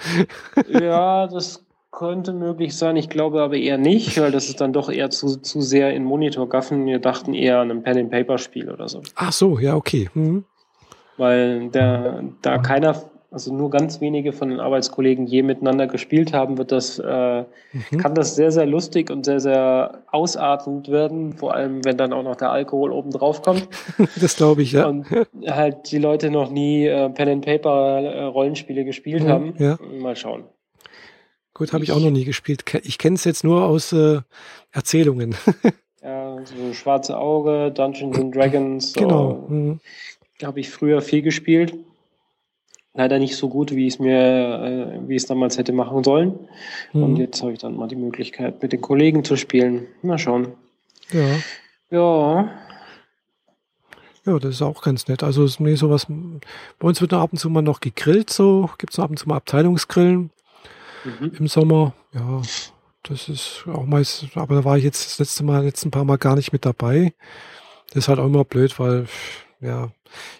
ja, 0.68 1.28
das 1.28 1.64
könnte 1.98 2.32
möglich 2.32 2.76
sein. 2.76 2.96
Ich 2.96 3.08
glaube 3.08 3.42
aber 3.42 3.56
eher 3.56 3.76
nicht, 3.76 4.20
weil 4.20 4.30
das 4.30 4.48
ist 4.48 4.60
dann 4.60 4.72
doch 4.72 4.88
eher 4.88 5.10
zu, 5.10 5.36
zu 5.36 5.60
sehr 5.60 5.92
in 5.92 6.04
Monitor 6.04 6.48
gaffen. 6.48 6.86
Wir 6.86 7.00
dachten 7.00 7.34
eher 7.34 7.58
an 7.58 7.72
ein 7.72 7.82
Pen-and-Paper-Spiel 7.82 8.70
oder 8.70 8.88
so. 8.88 9.02
Ach 9.16 9.32
so, 9.32 9.58
ja, 9.58 9.74
okay. 9.74 10.08
Mhm. 10.14 10.44
Weil 11.16 11.70
der, 11.70 12.22
da 12.40 12.58
keiner 12.58 13.02
also 13.30 13.52
nur 13.52 13.68
ganz 13.68 14.00
wenige 14.00 14.32
von 14.32 14.48
den 14.48 14.60
Arbeitskollegen 14.60 15.26
je 15.26 15.42
miteinander 15.42 15.86
gespielt 15.86 16.32
haben, 16.32 16.56
wird 16.56 16.72
das, 16.72 16.98
äh, 16.98 17.40
mhm. 17.42 17.98
kann 17.98 18.14
das 18.14 18.36
sehr, 18.36 18.52
sehr 18.52 18.64
lustig 18.64 19.10
und 19.10 19.24
sehr, 19.24 19.40
sehr 19.40 20.04
ausartend 20.10 20.88
werden, 20.88 21.34
vor 21.34 21.52
allem 21.52 21.84
wenn 21.84 21.98
dann 21.98 22.12
auch 22.12 22.22
noch 22.22 22.36
der 22.36 22.52
Alkohol 22.52 22.92
oben 22.92 23.10
drauf 23.10 23.42
kommt. 23.42 23.68
das 24.20 24.36
glaube 24.36 24.62
ich, 24.62 24.72
ja. 24.72 24.86
Und 24.86 25.06
halt 25.46 25.90
die 25.90 25.98
Leute 25.98 26.30
noch 26.30 26.50
nie 26.50 26.86
äh, 26.86 27.10
Pen 27.10 27.28
and 27.28 27.44
Paper 27.44 28.00
äh, 28.00 28.22
Rollenspiele 28.22 28.84
gespielt 28.84 29.24
mhm, 29.24 29.28
haben. 29.28 29.54
Ja. 29.58 29.78
Mal 30.00 30.16
schauen. 30.16 30.44
Gut, 31.58 31.72
habe 31.72 31.84
ich 31.84 31.92
auch 31.92 32.00
noch 32.00 32.10
nie 32.10 32.24
gespielt. 32.24 32.64
Ich 32.84 32.98
kenne 32.98 33.16
es 33.16 33.24
jetzt 33.24 33.44
nur 33.44 33.64
aus 33.64 33.92
äh, 33.92 34.20
Erzählungen. 34.72 35.34
ja, 36.02 36.38
so 36.44 36.72
Schwarze 36.72 37.18
Auge, 37.18 37.70
Dungeons 37.72 38.16
and 38.18 38.34
Dragons. 38.34 38.92
So, 38.92 39.00
genau. 39.00 39.46
Mhm. 39.48 39.80
Habe 40.42 40.60
ich 40.60 40.70
früher 40.70 41.02
viel 41.02 41.22
gespielt 41.22 41.74
leider 42.98 43.20
nicht 43.20 43.36
so 43.36 43.48
gut, 43.48 43.74
wie 43.74 43.86
es 43.86 44.00
mir, 44.00 44.98
äh, 45.00 45.08
wie 45.08 45.14
es 45.14 45.26
damals 45.26 45.56
hätte 45.56 45.72
machen 45.72 46.02
sollen. 46.02 46.48
Mhm. 46.92 47.02
Und 47.02 47.16
jetzt 47.16 47.40
habe 47.40 47.52
ich 47.52 47.60
dann 47.60 47.76
mal 47.76 47.86
die 47.86 47.96
Möglichkeit, 47.96 48.60
mit 48.60 48.72
den 48.72 48.80
Kollegen 48.80 49.24
zu 49.24 49.36
spielen. 49.36 49.86
Mal 50.02 50.18
schauen. 50.18 50.48
Ja. 51.12 51.38
Ja. 51.90 52.50
Ja, 54.26 54.38
das 54.38 54.56
ist 54.56 54.62
auch 54.62 54.82
ganz 54.82 55.06
nett. 55.06 55.22
Also 55.22 55.48
nee, 55.60 55.76
sowas. 55.76 56.06
Bei 56.78 56.88
uns 56.88 57.00
wird 57.00 57.12
ab 57.14 57.32
und 57.32 57.38
zu 57.38 57.48
mal 57.48 57.62
noch 57.62 57.80
gegrillt, 57.80 58.30
so 58.30 58.68
gibt 58.76 58.92
es 58.92 58.98
ab 58.98 59.10
und 59.10 59.18
zu 59.18 59.28
mal 59.28 59.36
Abteilungsgrillen 59.36 60.30
mhm. 61.04 61.32
im 61.38 61.48
Sommer. 61.48 61.94
Ja, 62.12 62.42
das 63.02 63.28
ist 63.28 63.64
auch 63.66 63.86
meist, 63.86 64.26
aber 64.34 64.56
da 64.56 64.64
war 64.64 64.76
ich 64.76 64.84
jetzt 64.84 65.06
das 65.06 65.18
letzte 65.18 65.44
Mal, 65.44 65.64
letzten 65.64 65.90
paar 65.90 66.04
Mal 66.04 66.18
gar 66.18 66.36
nicht 66.36 66.52
mit 66.52 66.64
dabei. 66.64 67.14
Das 67.88 68.04
ist 68.04 68.08
halt 68.08 68.18
auch 68.18 68.26
immer 68.26 68.44
blöd, 68.44 68.78
weil 68.78 69.06
ja, 69.60 69.90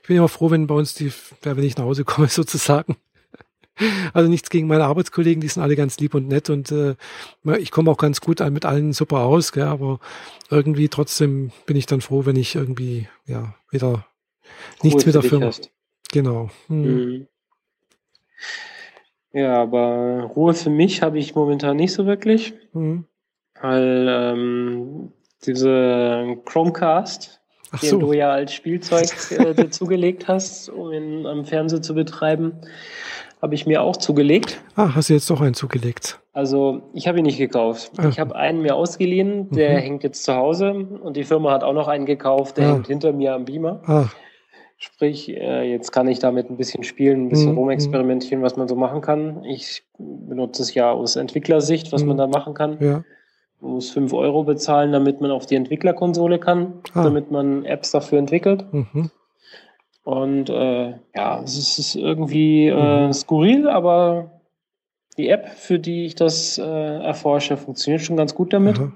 ich 0.02 0.09
bin 0.09 0.16
immer 0.16 0.28
froh, 0.28 0.50
wenn 0.50 0.66
bei 0.66 0.74
uns 0.74 0.94
die, 0.94 1.12
wenn 1.42 1.62
ich 1.62 1.76
nach 1.76 1.84
Hause 1.84 2.04
komme, 2.04 2.28
sozusagen. 2.28 2.96
Also 4.12 4.28
nichts 4.28 4.50
gegen 4.50 4.66
meine 4.66 4.84
Arbeitskollegen, 4.84 5.40
die 5.40 5.46
sind 5.46 5.62
alle 5.62 5.76
ganz 5.76 5.98
lieb 6.00 6.14
und 6.14 6.26
nett 6.26 6.50
und 6.50 6.72
äh, 6.72 6.96
ich 7.59 7.70
komme 7.70 7.92
auch 7.92 7.96
ganz 7.96 8.20
gut 8.20 8.40
mit 8.50 8.64
allen 8.64 8.92
super 8.92 9.20
aus, 9.20 9.52
gell, 9.52 9.68
aber 9.68 10.00
irgendwie 10.50 10.88
trotzdem 10.88 11.52
bin 11.64 11.76
ich 11.76 11.86
dann 11.86 12.00
froh, 12.00 12.26
wenn 12.26 12.34
ich 12.34 12.56
irgendwie 12.56 13.06
ja 13.26 13.54
wieder 13.70 14.04
nichts 14.82 15.06
mit 15.06 15.14
der 15.14 15.22
Firma. 15.22 15.46
Hast. 15.46 15.70
Genau. 16.11 16.50
Hm. 16.66 16.82
Mhm. 16.82 17.28
Ja, 19.33 19.62
aber 19.62 20.31
Ruhe 20.35 20.55
für 20.55 20.70
mich 20.70 21.03
habe 21.03 21.18
ich 21.18 21.35
momentan 21.35 21.76
nicht 21.76 21.93
so 21.93 22.07
wirklich, 22.07 22.55
mhm. 22.72 23.05
weil 23.61 24.07
ähm, 24.09 25.12
diese 25.45 26.37
Chromecast, 26.45 27.41
Ach 27.70 27.81
den 27.81 27.91
so. 27.91 27.99
du 27.99 28.12
ja 28.12 28.31
als 28.31 28.53
Spielzeug 28.55 29.09
äh, 29.31 29.68
zugelegt 29.70 30.29
hast, 30.29 30.70
um 30.70 30.93
ihn 30.93 31.26
am 31.26 31.45
Fernseher 31.45 31.83
zu 31.83 31.95
betreiben, 31.95 32.55
habe 33.41 33.55
ich 33.55 33.66
mir 33.66 33.83
auch 33.83 33.97
zugelegt. 33.97 34.61
Ah, 34.74 34.95
hast 34.95 35.11
du 35.11 35.14
jetzt 35.14 35.31
doch 35.31 35.41
einen 35.41 35.55
zugelegt? 35.55 36.18
Also 36.33 36.91
ich 36.93 37.07
habe 37.07 37.18
ihn 37.18 37.24
nicht 37.24 37.39
gekauft. 37.39 37.93
Ah. 37.99 38.09
Ich 38.09 38.18
habe 38.18 38.35
einen 38.35 38.62
mir 38.62 38.74
ausgeliehen, 38.74 39.51
der 39.51 39.72
mhm. 39.72 39.83
hängt 39.83 40.03
jetzt 40.05 40.24
zu 40.24 40.35
Hause 40.35 40.72
und 40.72 41.16
die 41.16 41.24
Firma 41.24 41.53
hat 41.53 41.62
auch 41.62 41.72
noch 41.72 41.89
einen 41.89 42.07
gekauft, 42.07 42.57
der 42.57 42.68
ah. 42.68 42.74
hängt 42.74 42.87
hinter 42.87 43.12
mir 43.12 43.35
am 43.35 43.45
Beamer. 43.45 43.83
Ah. 43.87 44.07
Sprich, 44.81 45.29
äh, 45.29 45.68
jetzt 45.68 45.91
kann 45.91 46.07
ich 46.07 46.20
damit 46.20 46.49
ein 46.49 46.57
bisschen 46.57 46.85
spielen, 46.85 47.26
ein 47.26 47.29
bisschen 47.29 47.53
mhm. 47.53 47.59
rumexperimentieren, 47.59 48.45
was 48.45 48.57
man 48.57 48.68
so 48.68 48.76
machen 48.76 49.01
kann. 49.01 49.43
Ich 49.43 49.83
benutze 49.99 50.62
es 50.62 50.72
ja 50.72 50.93
aus 50.93 51.16
Entwicklersicht, 51.16 51.91
was 51.91 52.03
mhm. 52.03 52.09
man 52.09 52.16
da 52.16 52.26
machen 52.29 52.55
kann. 52.55 52.79
Ja. 52.81 53.03
Man 53.61 53.72
muss 53.72 53.91
5 53.91 54.12
Euro 54.12 54.45
bezahlen, 54.45 54.93
damit 54.93 55.20
man 55.20 55.33
auf 55.33 55.47
die 55.47 55.57
Entwicklerkonsole 55.57 56.39
kann, 56.39 56.74
ah. 56.95 57.03
damit 57.03 57.33
man 57.33 57.64
Apps 57.64 57.91
dafür 57.91 58.20
entwickelt. 58.20 58.72
Mhm. 58.72 59.11
Und 60.05 60.49
äh, 60.49 60.95
ja, 61.12 61.43
es 61.43 61.79
ist 61.79 61.97
irgendwie 61.97 62.68
äh, 62.68 63.07
mhm. 63.09 63.12
skurril, 63.12 63.68
aber 63.68 64.41
die 65.16 65.29
App, 65.29 65.49
für 65.49 65.81
die 65.81 66.07
ich 66.07 66.14
das 66.14 66.57
äh, 66.57 66.62
erforsche, 66.62 67.57
funktioniert 67.57 68.03
schon 68.03 68.16
ganz 68.16 68.33
gut 68.37 68.53
damit. 68.53 68.79
Aha. 68.79 68.93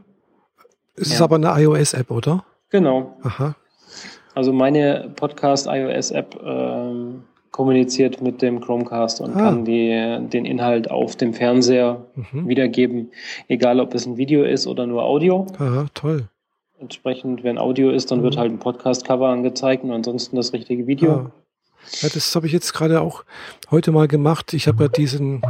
Es 0.94 1.08
ja. 1.08 1.16
ist 1.16 1.22
aber 1.22 1.36
eine 1.36 1.60
iOS-App, 1.60 2.12
oder? 2.12 2.44
Genau. 2.70 3.16
Aha. 3.22 3.56
Also 4.34 4.52
meine 4.52 5.12
Podcast-iOS-App 5.16 6.40
ähm, 6.44 7.24
kommuniziert 7.50 8.22
mit 8.22 8.40
dem 8.40 8.60
Chromecast 8.60 9.20
und 9.20 9.36
ah. 9.36 9.38
kann 9.38 9.64
die, 9.64 10.18
den 10.28 10.46
Inhalt 10.46 10.90
auf 10.90 11.16
dem 11.16 11.34
Fernseher 11.34 12.04
mhm. 12.14 12.48
wiedergeben, 12.48 13.12
egal 13.48 13.78
ob 13.78 13.94
es 13.94 14.06
ein 14.06 14.16
Video 14.16 14.42
ist 14.42 14.66
oder 14.66 14.86
nur 14.86 15.04
Audio. 15.04 15.46
Aha, 15.58 15.86
toll. 15.94 16.28
Entsprechend, 16.80 17.44
wenn 17.44 17.58
Audio 17.58 17.90
ist, 17.90 18.10
dann 18.10 18.20
mhm. 18.20 18.24
wird 18.24 18.36
halt 18.38 18.52
ein 18.52 18.58
Podcast-Cover 18.58 19.28
angezeigt 19.28 19.84
und 19.84 19.92
ansonsten 19.92 20.36
das 20.36 20.52
richtige 20.52 20.86
Video. 20.86 21.12
Ah. 21.12 21.30
Ja, 22.00 22.08
das 22.08 22.34
habe 22.34 22.46
ich 22.46 22.52
jetzt 22.52 22.72
gerade 22.72 23.00
auch 23.00 23.24
heute 23.70 23.92
mal 23.92 24.08
gemacht. 24.08 24.54
Ich 24.54 24.66
habe 24.66 24.84
ja 24.84 24.88
diesen, 24.88 25.42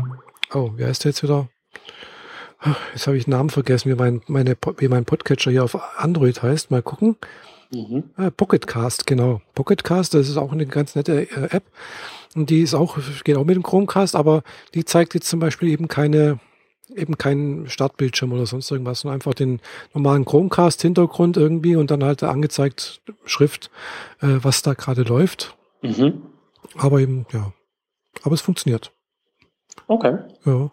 oh, 0.52 0.70
wie 0.76 0.84
heißt 0.84 1.04
der 1.04 1.10
jetzt 1.10 1.22
wieder? 1.22 1.48
Jetzt 2.94 3.06
habe 3.06 3.16
ich 3.16 3.24
den 3.24 3.32
Namen 3.32 3.50
vergessen, 3.50 3.90
wie 3.90 3.94
mein, 3.94 4.22
meine, 4.26 4.56
wie 4.78 4.88
mein 4.88 5.04
Podcatcher 5.04 5.50
hier 5.50 5.64
auf 5.64 5.76
Android 5.98 6.42
heißt. 6.42 6.70
Mal 6.70 6.82
gucken. 6.82 7.16
Mhm. 7.72 8.04
Äh, 8.16 8.30
Pocketcast, 8.30 9.06
genau. 9.06 9.40
Pocketcast, 9.54 10.14
das 10.14 10.28
ist 10.28 10.36
auch 10.36 10.52
eine 10.52 10.66
ganz 10.66 10.94
nette 10.94 11.30
äh, 11.30 11.48
App. 11.50 11.64
Und 12.34 12.50
die 12.50 12.62
ist 12.62 12.74
auch, 12.74 12.98
geht 13.24 13.36
auch 13.36 13.44
mit 13.44 13.56
dem 13.56 13.62
Chromecast, 13.62 14.16
aber 14.16 14.42
die 14.74 14.84
zeigt 14.84 15.14
jetzt 15.14 15.28
zum 15.28 15.40
Beispiel 15.40 15.68
eben 15.68 15.88
keine, 15.88 16.38
eben 16.94 17.18
keinen 17.18 17.68
Startbildschirm 17.68 18.32
oder 18.32 18.46
sonst 18.46 18.70
irgendwas, 18.70 19.00
sondern 19.00 19.16
einfach 19.16 19.34
den 19.34 19.60
normalen 19.94 20.24
Chromecast-Hintergrund 20.24 21.36
irgendwie 21.36 21.76
und 21.76 21.90
dann 21.90 22.04
halt 22.04 22.22
angezeigt 22.22 23.02
Schrift, 23.24 23.70
äh, 24.20 24.38
was 24.42 24.62
da 24.62 24.74
gerade 24.74 25.02
läuft. 25.02 25.56
Mhm. 25.82 26.22
Aber 26.76 27.00
eben, 27.00 27.26
ja. 27.32 27.52
Aber 28.22 28.34
es 28.34 28.40
funktioniert. 28.40 28.92
Okay. 29.86 30.18
Ja. 30.44 30.70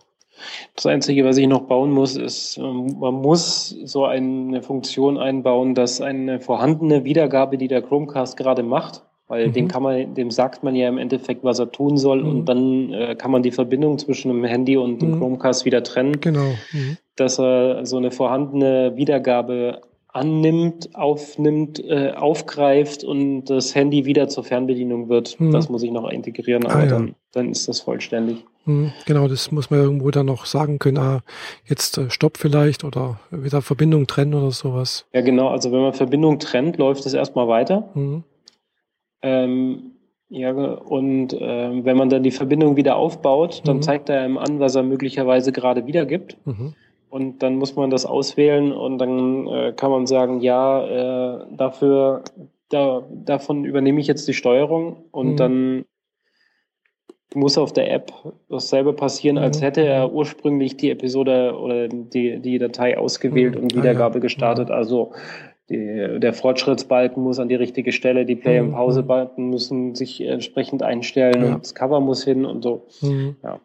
Das 0.76 0.86
Einzige, 0.86 1.26
was 1.26 1.38
ich 1.38 1.48
noch 1.48 1.62
bauen 1.62 1.92
muss, 1.92 2.16
ist, 2.16 2.58
ähm, 2.58 2.98
man 3.00 3.16
muss 3.16 3.76
so 3.84 4.06
eine 4.06 4.62
Funktion 4.62 5.18
einbauen, 5.18 5.76
dass 5.76 6.02
eine 6.02 6.40
vorhandene 6.40 7.04
Wiedergabe, 7.04 7.58
die 7.58 7.68
der 7.68 7.82
Chromecast 7.82 8.38
gerade 8.38 8.64
macht, 8.64 9.04
weil 9.28 9.48
mhm. 9.48 9.54
dem 9.54 9.68
kann 9.68 9.84
man, 9.84 10.14
dem 10.16 10.32
sagt 10.32 10.64
man 10.64 10.76
ja 10.76 10.90
im 10.90 10.98
Endeffekt, 10.98 11.44
was 11.44 11.60
er 11.60 11.72
tun 11.72 11.98
soll 11.98 12.24
mhm. 12.24 12.30
und 12.30 12.46
dann 12.46 12.94
äh, 12.94 13.16
kann 13.16 13.32
man 13.32 13.44
die 13.44 13.52
Verbindung 13.52 13.98
zwischen 13.98 14.30
dem 14.30 14.44
Handy 14.44 14.76
und 14.78 15.02
dem 15.02 15.12
mhm. 15.12 15.20
Chromecast 15.20 15.66
wieder 15.66 15.84
trennen. 15.84 16.20
Genau. 16.20 16.50
Mhm. 16.72 16.98
Dass 17.16 17.40
er 17.40 17.86
so 17.86 17.98
eine 17.98 18.12
vorhandene 18.12 18.96
Wiedergabe 18.96 19.82
annimmt, 20.12 20.96
aufnimmt, 20.96 21.84
äh, 21.86 22.12
aufgreift 22.12 23.04
und 23.04 23.46
das 23.46 23.76
Handy 23.76 24.06
wieder 24.06 24.28
zur 24.28 24.44
Fernbedienung 24.44 25.08
wird. 25.08 25.40
Mhm. 25.40 25.52
Das 25.52 25.70
muss 25.70 25.84
ich 25.84 25.92
noch 25.92 26.10
integrieren, 26.10 26.66
aber 26.66 26.76
ah, 26.76 26.84
ja. 26.84 26.90
dann, 26.90 27.16
dann 27.32 27.52
ist 27.52 27.68
das 27.68 27.82
vollständig. 27.82 28.44
Mhm, 28.70 28.92
genau, 29.08 29.28
das 29.28 29.52
muss 29.52 29.72
man 29.72 29.80
irgendwo 29.80 30.12
dann 30.12 30.28
noch 30.28 30.46
sagen 30.46 30.78
können, 30.78 31.00
ah, 31.00 31.22
jetzt 31.66 31.98
äh, 31.98 32.12
Stopp 32.12 32.38
vielleicht 32.38 32.84
oder 32.84 33.20
wieder 33.32 33.64
Verbindung 33.64 34.06
trennen 34.06 34.36
oder 34.36 34.52
sowas. 34.52 35.08
Ja, 35.12 35.22
genau, 35.22 35.48
also 35.48 35.72
wenn 35.72 35.82
man 35.82 35.94
Verbindung 35.94 36.38
trennt, 36.38 36.78
läuft 36.78 37.04
es 37.08 37.16
erstmal 37.16 37.48
weiter. 37.48 37.90
Mhm. 37.96 38.24
Ähm, 39.24 39.92
ja, 40.30 40.52
und 40.52 41.34
äh, 41.34 41.84
wenn 41.84 41.98
man 41.98 42.10
dann 42.10 42.22
die 42.22 42.30
Verbindung 42.30 42.76
wieder 42.76 42.96
aufbaut, 42.96 43.64
dann 43.66 43.78
mhm. 43.78 43.82
zeigt 43.82 44.10
er 44.10 44.22
einem 44.22 44.38
an, 44.38 44.60
was 44.60 44.76
er 44.76 44.84
möglicherweise 44.84 45.52
gerade 45.52 45.88
wiedergibt. 45.88 46.38
Mhm. 46.46 46.76
Und 47.10 47.42
dann 47.42 47.56
muss 47.56 47.76
man 47.76 47.90
das 47.90 48.06
auswählen 48.06 48.72
und 48.72 49.00
dann 49.00 49.48
äh, 49.48 49.74
kann 49.76 49.90
man 49.90 50.06
sagen, 50.06 50.42
ja, 50.42 50.86
äh, 51.40 51.46
dafür, 51.58 52.24
da, 52.70 53.02
davon 53.10 53.66
übernehme 53.66 54.00
ich 54.00 54.06
jetzt 54.06 54.28
die 54.28 54.36
Steuerung 54.36 55.06
und 55.10 55.32
mhm. 55.32 55.38
dann 55.38 55.86
muss 57.36 57.58
auf 57.58 57.74
der 57.74 57.92
App 57.92 58.12
dasselbe 58.50 58.94
passieren, 58.94 59.38
mhm. 59.38 59.44
als 59.44 59.62
hätte 59.62 59.82
er 59.82 60.12
ursprünglich 60.12 60.78
die 60.78 60.90
Episode 60.90 61.56
oder 61.58 61.88
die, 61.88 62.40
die 62.40 62.58
Datei 62.58 62.98
ausgewählt 62.98 63.56
mhm. 63.56 63.64
und 63.64 63.76
Wiedergabe 63.76 64.16
ah, 64.16 64.18
ja. 64.18 64.22
gestartet. 64.22 64.70
Mhm. 64.70 64.76
Also 64.76 65.12
die, 65.70 66.20
der 66.20 66.34
Fortschrittsbalken 66.34 67.22
muss 67.22 67.40
an 67.40 67.50
die 67.50 67.56
richtige 67.56 67.92
Stelle, 67.92 68.26
die 68.26 68.36
Play- 68.36 68.60
und 68.60 68.70
mhm. 68.70 68.74
Pause-Balken 68.74 69.50
müssen 69.50 69.94
sich 69.94 70.22
entsprechend 70.22 70.82
einstellen 70.82 71.44
ja. 71.44 71.54
und 71.54 71.64
das 71.64 71.76
Cover 71.76 72.00
muss 72.00 72.24
hin 72.24 72.46
und 72.46 72.64
so. 72.64 72.88
Mhm. 73.02 73.36
Ja. 73.44 73.60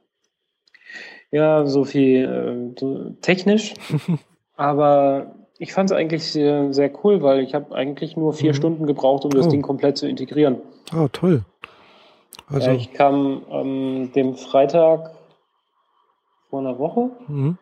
Ja, 1.30 1.66
so 1.66 1.84
viel 1.84 2.74
äh, 2.76 3.20
technisch. 3.22 3.74
aber 4.56 5.34
ich 5.58 5.72
fand 5.72 5.90
es 5.90 5.96
eigentlich 5.96 6.24
sehr, 6.24 6.72
sehr, 6.72 6.92
cool, 7.02 7.22
weil 7.22 7.40
ich 7.40 7.54
habe 7.54 7.74
eigentlich 7.74 8.16
nur 8.16 8.32
vier 8.34 8.50
mhm. 8.50 8.56
Stunden 8.56 8.86
gebraucht, 8.86 9.24
um 9.24 9.30
das 9.30 9.46
oh. 9.46 9.50
Ding 9.50 9.62
komplett 9.62 9.96
zu 9.96 10.06
integrieren. 10.06 10.58
Ah, 10.92 11.08
toll. 11.12 11.44
Also 12.50 12.70
ja, 12.70 12.76
ich 12.76 12.92
kam 12.92 13.42
am 13.50 13.66
ähm, 13.66 14.12
dem 14.12 14.34
Freitag 14.34 15.12
vor 16.50 16.60
einer 16.60 16.78
Woche. 16.78 17.10
Mhm. 17.28 17.58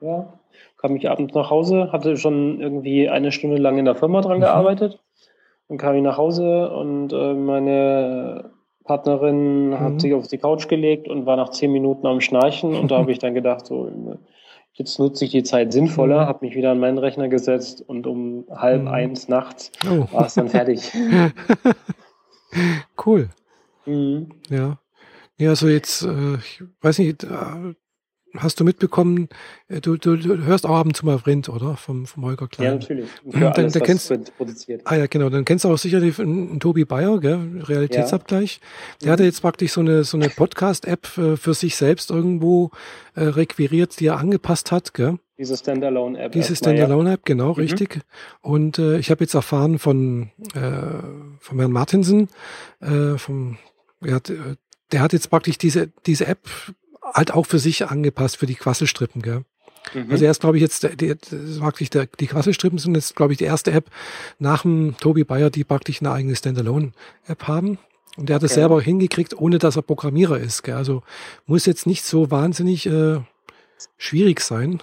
Ja, 0.00 0.32
kam 0.78 0.96
ich 0.96 1.10
abends 1.10 1.34
nach 1.34 1.50
Hause, 1.50 1.92
hatte 1.92 2.16
schon 2.16 2.60
irgendwie 2.60 3.08
eine 3.08 3.32
Stunde 3.32 3.58
lang 3.58 3.78
in 3.78 3.84
der 3.84 3.96
Firma 3.96 4.20
dran 4.20 4.38
mhm. 4.38 4.42
gearbeitet. 4.42 4.98
Dann 5.68 5.78
kam 5.78 5.94
ich 5.94 6.02
nach 6.02 6.16
Hause 6.16 6.70
und 6.70 7.12
äh, 7.12 7.34
meine 7.34 8.50
Partnerin 8.84 9.70
mhm. 9.70 9.80
hat 9.80 10.00
sich 10.00 10.14
auf 10.14 10.26
die 10.28 10.38
Couch 10.38 10.68
gelegt 10.68 11.08
und 11.08 11.26
war 11.26 11.36
nach 11.36 11.50
zehn 11.50 11.70
Minuten 11.70 12.06
am 12.06 12.20
Schnarchen 12.20 12.74
und 12.74 12.90
da 12.90 12.98
habe 12.98 13.12
ich 13.12 13.18
dann 13.18 13.34
gedacht, 13.34 13.66
so, 13.66 13.90
jetzt 14.72 14.98
nutze 14.98 15.24
ich 15.24 15.30
die 15.30 15.42
Zeit 15.42 15.72
sinnvoller, 15.72 16.22
mhm. 16.22 16.26
habe 16.26 16.46
mich 16.46 16.56
wieder 16.56 16.70
an 16.70 16.80
meinen 16.80 16.98
Rechner 16.98 17.28
gesetzt 17.28 17.84
und 17.86 18.06
um 18.06 18.46
halb 18.50 18.82
mhm. 18.82 18.88
eins 18.88 19.28
nachts 19.28 19.70
oh. 19.86 20.06
war 20.12 20.26
es 20.26 20.34
dann 20.34 20.48
fertig. 20.48 20.90
cool. 23.06 23.28
Mhm. 23.90 24.32
Ja. 24.48 24.78
Ja, 25.38 25.50
also 25.50 25.68
jetzt, 25.68 26.02
äh, 26.02 26.34
ich 26.34 26.62
weiß 26.82 26.98
nicht, 26.98 27.24
äh, 27.24 27.74
hast 28.36 28.60
du 28.60 28.64
mitbekommen, 28.64 29.28
äh, 29.68 29.80
du, 29.80 29.96
du, 29.96 30.16
du 30.16 30.44
hörst 30.44 30.66
auch 30.66 30.76
ab 30.76 30.86
und 30.86 30.96
zu 30.96 31.06
mal 31.06 31.18
Vrind, 31.18 31.48
oder? 31.48 31.76
Vom, 31.76 32.06
vom 32.06 32.24
Holger 32.24 32.46
Klein. 32.48 32.66
Ja, 32.66 32.74
natürlich. 32.74 33.10
Für 33.28 33.40
dann, 33.40 33.52
alles, 33.54 33.72
dann 33.72 33.82
kennst, 33.82 34.36
produziert. 34.36 34.82
Ah 34.84 34.96
ja, 34.96 35.06
genau. 35.06 35.30
Dann 35.30 35.44
kennst 35.44 35.64
du 35.64 35.70
auch 35.70 35.78
sicherlich 35.78 36.18
einen, 36.18 36.60
Tobi 36.60 36.84
Bayer, 36.84 37.18
gell? 37.20 37.62
Realitätsabgleich. 37.62 38.60
Ja. 38.60 38.66
Der 39.00 39.06
mhm. 39.08 39.12
hatte 39.12 39.24
jetzt 39.24 39.40
praktisch 39.40 39.72
so 39.72 39.80
eine, 39.80 40.04
so 40.04 40.16
eine 40.16 40.28
Podcast-App 40.28 41.06
für, 41.06 41.36
für 41.36 41.54
sich 41.54 41.76
selbst 41.76 42.10
irgendwo 42.10 42.70
äh, 43.14 43.22
requiriert, 43.22 43.98
die 43.98 44.06
er 44.06 44.18
angepasst 44.18 44.72
hat, 44.72 44.94
gell? 44.94 45.18
Diese 45.38 45.56
Standalone-App. 45.56 46.32
Diese 46.32 46.54
Standalone-App, 46.54 47.24
genau, 47.24 47.48
mhm. 47.48 47.60
richtig. 47.60 48.00
Und 48.42 48.78
äh, 48.78 48.98
ich 48.98 49.10
habe 49.10 49.24
jetzt 49.24 49.32
erfahren 49.32 49.78
von, 49.78 50.30
äh, 50.54 51.38
von 51.38 51.58
Herrn 51.58 51.72
Martinsen, 51.72 52.28
äh, 52.80 53.16
vom, 53.16 53.56
er 54.02 54.14
hat, 54.14 54.30
äh, 54.30 54.56
der 54.92 55.00
hat 55.00 55.12
jetzt 55.12 55.30
praktisch 55.30 55.58
diese, 55.58 55.88
diese 56.06 56.26
App 56.26 56.48
halt 57.02 57.32
auch 57.32 57.46
für 57.46 57.58
sich 57.58 57.86
angepasst, 57.86 58.36
für 58.36 58.46
die 58.46 58.54
Quasselstrippen, 58.54 59.22
gell? 59.22 59.44
Mhm. 59.94 60.10
Also 60.10 60.24
er 60.24 60.30
ist, 60.30 60.40
glaube 60.40 60.56
ich, 60.56 60.62
jetzt, 60.62 61.00
die, 61.00 61.14
praktisch 61.58 61.90
der, 61.90 62.06
die 62.06 62.26
Quasselstrippen 62.26 62.78
sind 62.78 62.94
jetzt, 62.94 63.16
glaube 63.16 63.32
ich, 63.32 63.38
die 63.38 63.44
erste 63.44 63.72
App 63.72 63.90
nach 64.38 64.62
dem 64.62 64.96
Tobi 64.98 65.24
Bayer, 65.24 65.50
die 65.50 65.64
praktisch 65.64 66.00
eine 66.00 66.12
eigene 66.12 66.36
Standalone-App 66.36 67.48
haben. 67.48 67.78
Und 68.16 68.28
der 68.28 68.36
hat 68.36 68.42
es 68.42 68.52
okay. 68.52 68.60
selber 68.60 68.82
hingekriegt, 68.82 69.38
ohne 69.38 69.58
dass 69.58 69.76
er 69.76 69.82
Programmierer 69.82 70.38
ist. 70.38 70.62
Gell? 70.62 70.74
Also 70.74 71.02
muss 71.46 71.66
jetzt 71.66 71.86
nicht 71.86 72.04
so 72.04 72.30
wahnsinnig 72.30 72.86
äh, 72.86 73.20
schwierig 73.96 74.40
sein. 74.40 74.82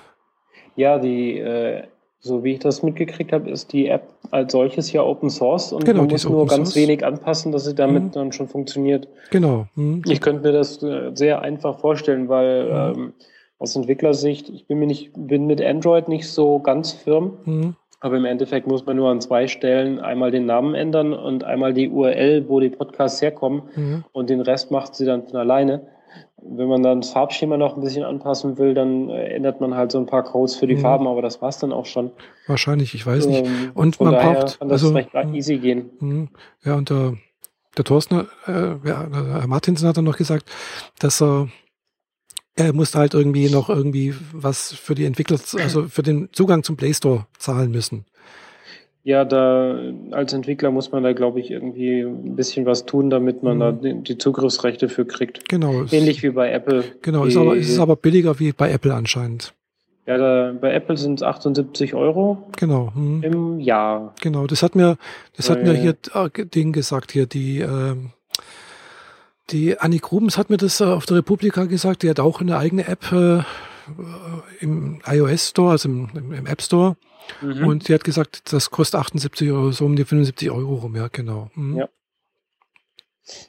Ja, 0.76 0.97
die 0.97 1.38
äh, 1.38 1.84
so 2.20 2.43
wie 2.43 2.53
ich 2.53 2.59
das 2.59 2.84
mitgekriegt 2.84 3.32
habe, 3.32 3.49
ist 3.49 3.74
die 3.74 3.88
App 3.88 4.09
als 4.32 4.51
solches 4.51 4.91
ja 4.91 5.03
Open 5.03 5.30
Source 5.30 5.72
und 5.72 5.86
genau, 5.86 6.01
man 6.01 6.09
muss 6.09 6.28
nur 6.28 6.47
ganz 6.47 6.70
Source. 6.70 6.76
wenig 6.76 7.05
anpassen, 7.05 7.51
dass 7.51 7.65
sie 7.65 7.76
damit 7.76 8.03
mhm. 8.03 8.11
dann 8.11 8.32
schon 8.32 8.47
funktioniert. 8.47 9.07
Genau. 9.32 9.68
Mhm. 9.76 10.01
Ich 10.07 10.22
könnte 10.22 10.43
mir 10.43 10.51
das 10.51 10.82
äh, 10.84 11.11
sehr 11.13 11.41
einfach 11.41 11.80
vorstellen, 11.80 12.28
weil 12.28 12.65
mhm. 12.65 13.01
ähm, 13.01 13.13
aus 13.59 13.76
Entwicklersicht, 13.76 14.49
ich 14.49 14.68
bin 14.68 14.80
mir 14.80 14.88
nicht, 14.88 15.11
bin 15.15 15.47
mit 15.47 15.61
Android 15.61 16.07
nicht 16.07 16.30
so 16.30 16.59
ganz 16.59 16.91
firm. 16.91 17.38
Mhm. 17.45 17.76
Aber 17.99 18.18
im 18.18 18.26
Endeffekt 18.26 18.68
muss 18.68 18.86
man 18.86 18.95
nur 18.95 19.09
an 19.09 19.22
zwei 19.22 19.47
Stellen 19.47 19.99
einmal 19.99 20.30
den 20.30 20.45
Namen 20.45 20.76
ändern 20.76 21.13
und 21.13 21.43
einmal 21.43 21.74
die 21.74 21.89
URL, 21.89 22.47
wo 22.47 22.59
die 22.59 22.70
Podcasts 22.70 23.22
herkommen. 23.22 23.63
Mhm. 23.76 24.03
Und 24.11 24.30
den 24.30 24.41
Rest 24.41 24.70
macht 24.70 24.93
sie 24.93 25.05
dann 25.05 25.24
von 25.24 25.38
alleine. 25.38 25.88
Wenn 26.50 26.68
man 26.68 26.84
dann 26.84 27.02
das 27.02 27.12
Farbschema 27.12 27.58
noch 27.58 27.76
ein 27.76 27.82
bisschen 27.82 28.04
anpassen 28.04 28.58
will, 28.58 28.74
dann 28.74 29.10
äh, 29.10 29.28
ändert 29.30 29.62
man 29.62 29.76
halt 29.76 29.91
so 29.91 30.00
ein 30.00 30.06
paar 30.06 30.24
Codes 30.24 30.56
für 30.56 30.68
die 30.68 30.76
mhm. 30.76 30.82
Farben, 30.82 31.08
aber 31.08 31.22
das 31.22 31.41
war's 31.41 31.60
dann 31.60 31.72
auch 31.72 31.86
schon. 31.86 32.12
Wahrscheinlich, 32.48 32.93
ich 32.93 33.06
weiß 33.06 33.28
nicht. 33.28 33.45
Ähm, 33.45 33.72
und 33.74 34.00
man 34.00 34.14
braucht 34.14 34.60
kann 34.60 34.70
das 34.70 34.84
also, 34.84 34.93
recht 34.93 35.10
easy 35.34 35.58
gehen. 35.58 35.89
Mhm. 36.00 36.30
Ja, 36.64 36.76
und 36.76 36.89
der, 36.89 37.14
der 37.78 37.84
Thorsten, 37.86 38.28
äh, 38.48 38.88
ja, 38.88 39.08
Herr 39.12 39.48
Martinsen 39.48 39.88
hat 39.88 39.98
dann 39.98 40.06
noch 40.06 40.18
gesagt, 40.18 40.50
dass 41.00 41.22
er 41.22 41.48
er 42.58 42.74
musste 42.74 42.98
halt 42.98 43.14
irgendwie 43.14 43.50
noch 43.50 43.70
irgendwie 43.70 44.16
was 44.34 44.74
für 44.74 44.95
die 44.95 45.06
Entwickler, 45.06 45.39
also 45.60 45.88
für 45.88 46.02
den 46.02 46.30
Zugang 46.34 46.64
zum 46.64 46.76
Play 46.76 46.93
Store 46.93 47.28
zahlen 47.38 47.72
müssen. 47.72 48.06
Ja, 49.08 49.24
da 49.24 49.80
als 50.12 50.34
Entwickler 50.34 50.70
muss 50.70 50.91
man 50.91 51.01
da, 51.01 51.14
glaube 51.14 51.39
ich, 51.39 51.49
irgendwie 51.49 52.01
ein 52.01 52.36
bisschen 52.36 52.66
was 52.66 52.86
tun, 52.86 53.10
damit 53.10 53.41
man 53.41 53.55
mhm. 53.55 53.60
da 53.62 53.72
die, 53.72 54.03
die, 54.03 54.18
Zugriffsrechte 54.18 54.89
für 54.89 55.05
kriegt. 55.05 55.47
Genau. 55.47 55.86
Ähnlich 55.91 56.24
wie 56.24 56.32
bei 56.32 56.51
Apple. 56.51 56.84
Genau, 57.03 57.24
ist 57.24 57.38
aber, 57.38 57.55
ist 57.55 57.80
aber 57.80 57.95
billiger 57.95 58.38
wie 58.41 58.51
bei 58.51 58.70
Apple 58.70 58.93
anscheinend. 58.93 59.53
Ja, 60.08 60.18
da, 60.18 60.53
bei 60.60 60.74
Apple 60.74 60.97
sind 60.97 61.22
es 61.22 61.24
78 61.24 61.93
Euro. 61.93 62.49
Genau. 62.58 62.91
Hm. 62.93 63.24
Im 63.24 63.60
Jahr. 63.62 64.14
Genau, 64.20 64.45
das 64.45 64.62
hat 64.62 64.76
mir, 64.76 64.97
das 65.38 65.49
hat 65.49 65.64
mir 65.64 65.72
hier 65.72 65.95
äh, 66.14 66.45
Ding 66.45 66.74
gesagt, 66.74 67.14
hier 67.14 67.28
die, 67.28 67.62
äh, 67.62 67.95
die 69.52 69.80
Annie 69.80 70.02
Grubens 70.02 70.38
hat 70.38 70.49
mir 70.49 70.57
das 70.57 70.81
äh, 70.81 70.84
auf 70.84 71.06
der 71.06 71.15
Republika 71.15 71.64
gesagt, 71.64 72.03
die 72.03 72.10
hat 72.10 72.19
auch 72.19 72.41
eine 72.41 72.57
eigene 72.57 72.86
App 72.86 73.10
äh, 73.14 73.40
im 74.60 74.99
iOS 75.07 75.52
Store, 75.52 75.72
also 75.72 75.88
im, 75.88 76.10
im 76.14 76.45
App 76.45 76.61
Store. 76.61 76.98
Mhm. 77.41 77.68
Und 77.68 77.84
sie 77.84 77.94
hat 77.94 78.04
gesagt, 78.04 78.54
das 78.54 78.72
kostet 78.72 78.99
78 78.99 79.52
Euro, 79.52 79.72
so 79.72 79.86
um 79.86 79.95
die 79.95 80.06
75 80.06 80.52
Euro 80.52 80.76
rum, 80.76 80.95
ja, 80.95 81.08
genau. 81.08 81.49
Mhm. 81.56 81.78
Ja. 81.78 81.90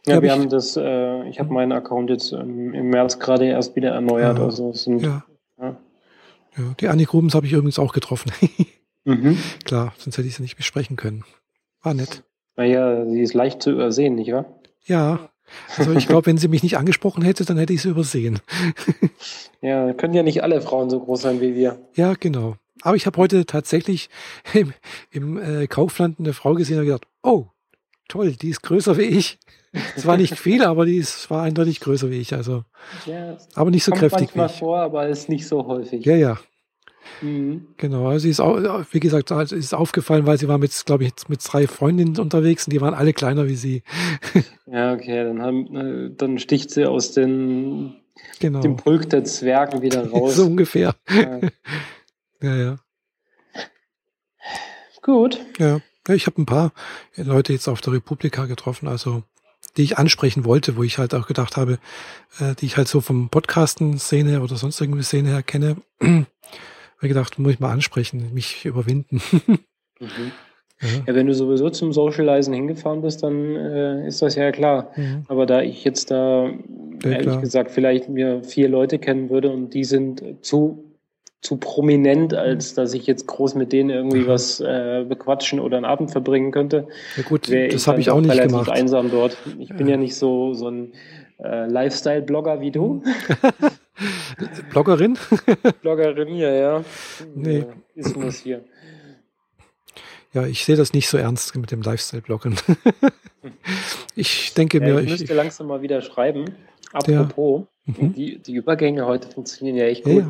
Ja, 0.06 0.16
hab 0.16 0.22
wir 0.22 0.32
ich, 0.32 0.38
haben 0.38 0.48
das, 0.48 0.76
äh, 0.76 1.28
ich 1.28 1.38
habe 1.38 1.52
meinen 1.52 1.72
Account 1.72 2.10
jetzt 2.10 2.32
ähm, 2.32 2.74
im 2.74 2.90
März 2.90 3.18
gerade 3.18 3.46
erst 3.46 3.76
wieder 3.76 3.90
erneuert. 3.90 4.38
Ja, 4.38 4.44
also 4.44 4.72
sind, 4.72 5.02
ja. 5.02 5.24
ja. 5.60 5.76
ja. 6.56 6.64
Die 6.80 6.88
Annik 6.88 7.12
Rubens 7.12 7.34
habe 7.34 7.46
ich 7.46 7.52
übrigens 7.52 7.78
auch 7.78 7.92
getroffen. 7.92 8.32
mhm. 9.04 9.38
Klar, 9.64 9.92
sonst 9.98 10.18
hätte 10.18 10.26
ich 10.26 10.34
sie 10.34 10.42
nicht 10.42 10.56
besprechen 10.56 10.96
können. 10.96 11.24
War 11.82 11.94
nett. 11.94 12.24
Naja, 12.56 13.06
sie 13.06 13.20
ist 13.20 13.34
leicht 13.34 13.62
zu 13.62 13.70
übersehen, 13.70 14.16
nicht 14.16 14.32
wahr? 14.32 14.46
Ja. 14.84 15.30
Also 15.76 15.92
ich 15.92 16.08
glaube, 16.08 16.26
wenn 16.26 16.38
sie 16.38 16.48
mich 16.48 16.62
nicht 16.62 16.76
angesprochen 16.76 17.22
hätte, 17.22 17.44
dann 17.44 17.56
hätte 17.56 17.72
ich 17.72 17.82
sie 17.82 17.88
übersehen. 17.88 18.40
ja, 19.62 19.92
können 19.94 20.12
ja 20.12 20.22
nicht 20.22 20.42
alle 20.42 20.60
Frauen 20.60 20.90
so 20.90 21.00
groß 21.00 21.22
sein 21.22 21.40
wie 21.40 21.54
wir. 21.54 21.78
Ja, 21.94 22.14
genau. 22.18 22.56
Aber 22.82 22.96
ich 22.96 23.06
habe 23.06 23.18
heute 23.18 23.46
tatsächlich 23.46 24.08
im, 24.54 24.72
im 25.10 25.38
äh, 25.38 25.66
Kaufland 25.66 26.18
eine 26.18 26.32
Frau 26.32 26.54
gesehen 26.54 26.78
und 26.78 26.86
gedacht, 26.86 27.06
oh, 27.22 27.46
toll, 28.08 28.32
die 28.32 28.50
ist 28.50 28.62
größer 28.62 28.96
wie 28.96 29.02
ich. 29.02 29.38
Es 29.96 30.06
war 30.06 30.16
nicht 30.16 30.38
viel, 30.38 30.64
aber 30.64 30.86
die 30.86 30.96
ist, 30.96 31.30
war 31.30 31.42
eindeutig 31.42 31.80
größer 31.80 32.10
wie 32.10 32.18
ich. 32.18 32.32
Also, 32.32 32.64
ja, 33.04 33.36
aber 33.54 33.70
nicht 33.70 33.84
so 33.84 33.90
kommt 33.90 34.00
kräftig 34.00 34.34
manchmal 34.34 34.48
wie 34.48 34.52
ich. 34.52 34.58
vor, 34.58 34.80
aber 34.80 35.08
ist 35.08 35.28
nicht 35.28 35.46
so 35.46 35.66
häufig. 35.66 36.06
Ja, 36.06 36.16
ja. 36.16 36.38
Mhm. 37.20 37.66
Genau, 37.76 38.08
also 38.08 38.20
sie 38.20 38.30
ist 38.30 38.40
auch, 38.40 38.84
wie 38.90 39.00
gesagt, 39.00 39.32
also 39.32 39.56
ist 39.56 39.74
aufgefallen, 39.74 40.26
weil 40.26 40.38
sie 40.38 40.48
war 40.48 40.58
mit, 40.58 40.72
glaube 40.86 41.04
ich, 41.04 41.12
mit 41.28 41.40
drei 41.46 41.66
Freundinnen 41.66 42.18
unterwegs 42.18 42.66
und 42.66 42.72
die 42.72 42.80
waren 42.80 42.94
alle 42.94 43.12
kleiner 43.12 43.46
wie 43.46 43.56
sie. 43.56 43.82
Ja, 44.70 44.92
okay, 44.92 45.24
dann, 45.24 45.40
haben, 45.40 45.76
äh, 45.76 46.10
dann 46.14 46.38
sticht 46.38 46.70
sie 46.70 46.84
aus 46.84 47.12
den 47.12 47.94
genau. 48.38 48.60
dem 48.60 48.76
Pulk 48.76 49.08
der 49.08 49.24
Zwergen 49.24 49.80
wieder 49.80 50.10
raus. 50.10 50.36
so 50.36 50.44
ungefähr. 50.44 50.94
Ja, 51.08 51.40
ja. 52.40 52.56
ja. 52.56 52.78
Gut. 55.02 55.40
Ja. 55.58 55.80
ja 56.06 56.14
ich 56.14 56.26
habe 56.26 56.40
ein 56.40 56.46
paar 56.46 56.72
Leute 57.16 57.52
jetzt 57.52 57.68
auf 57.68 57.80
der 57.80 57.94
Republika 57.94 58.46
getroffen, 58.46 58.88
also 58.88 59.22
die 59.76 59.82
ich 59.82 59.98
ansprechen 59.98 60.44
wollte, 60.44 60.76
wo 60.76 60.82
ich 60.82 60.98
halt 60.98 61.14
auch 61.14 61.26
gedacht 61.26 61.56
habe, 61.56 61.78
äh, 62.40 62.54
die 62.54 62.66
ich 62.66 62.76
halt 62.76 62.88
so 62.88 63.00
vom 63.00 63.28
Podcasten-Szene 63.28 64.42
oder 64.42 64.56
sonst 64.56 64.80
irgendwie 64.80 65.02
Szene 65.02 65.30
her 65.30 65.42
kenne, 65.42 65.76
habe 66.00 66.26
ich 67.00 67.08
gedacht, 67.08 67.38
muss 67.38 67.52
ich 67.52 67.60
mal 67.60 67.70
ansprechen, 67.70 68.34
mich 68.34 68.64
überwinden. 68.64 69.20
mhm. 70.00 70.32
ja. 70.80 70.88
ja. 71.06 71.14
wenn 71.14 71.26
du 71.26 71.34
sowieso 71.34 71.70
zum 71.70 71.92
Socializen 71.92 72.54
hingefahren 72.54 73.02
bist, 73.02 73.22
dann 73.22 73.56
äh, 73.56 74.06
ist 74.08 74.20
das 74.22 74.34
ja 74.34 74.50
klar. 74.50 74.92
Mhm. 74.96 75.24
Aber 75.28 75.46
da 75.46 75.62
ich 75.62 75.84
jetzt 75.84 76.10
da, 76.10 76.48
ja, 76.48 77.10
ehrlich 77.10 77.26
klar. 77.28 77.40
gesagt, 77.40 77.70
vielleicht 77.70 78.08
mir 78.08 78.42
vier 78.42 78.68
Leute 78.68 78.98
kennen 78.98 79.30
würde 79.30 79.50
und 79.50 79.74
die 79.74 79.84
sind 79.84 80.22
zu 80.42 80.87
zu 81.40 81.56
prominent, 81.56 82.34
als 82.34 82.74
dass 82.74 82.94
ich 82.94 83.06
jetzt 83.06 83.26
groß 83.26 83.54
mit 83.54 83.72
denen 83.72 83.90
irgendwie 83.90 84.26
was 84.26 84.60
äh, 84.60 85.04
bequatschen 85.08 85.60
oder 85.60 85.76
einen 85.76 85.86
Abend 85.86 86.10
verbringen 86.10 86.50
könnte. 86.50 86.88
Ja 87.16 87.22
gut, 87.22 87.48
das 87.48 87.86
habe 87.86 88.00
ich 88.00 88.10
auch 88.10 88.20
nicht 88.20 88.30
relativ 88.30 88.50
gemacht. 88.50 88.70
einsam 88.70 89.10
dort. 89.10 89.36
Ich 89.58 89.68
bin 89.68 89.86
ja, 89.86 89.92
ja 89.92 89.96
nicht 89.96 90.16
so 90.16 90.54
so 90.54 90.68
ein 90.68 90.92
äh, 91.38 91.66
Lifestyle-Blogger 91.66 92.60
wie 92.60 92.72
du. 92.72 93.02
Bloggerin? 94.70 95.18
Bloggerin, 95.82 96.34
ja, 96.34 96.50
ja. 96.50 96.84
Nee. 97.34 97.64
Ist 97.94 98.16
das 98.16 98.40
hier. 98.40 98.64
Ja, 100.34 100.46
ich 100.46 100.64
sehe 100.64 100.76
das 100.76 100.92
nicht 100.92 101.08
so 101.08 101.16
ernst 101.16 101.56
mit 101.56 101.70
dem 101.70 101.82
Lifestyle-Bloggen. 101.82 102.56
ich 104.14 104.54
denke 104.54 104.78
ja, 104.78 104.84
mir. 104.84 105.00
Ich 105.00 105.10
müsste 105.10 105.34
langsam 105.34 105.68
mal 105.68 105.82
wieder 105.82 106.02
schreiben. 106.02 106.56
Apropos, 106.92 107.64
mhm. 107.86 108.12
die, 108.14 108.38
die 108.38 108.54
Übergänge 108.54 109.06
heute 109.06 109.28
funktionieren 109.28 109.76
ja 109.76 109.84
echt 109.84 110.04
gut. 110.04 110.24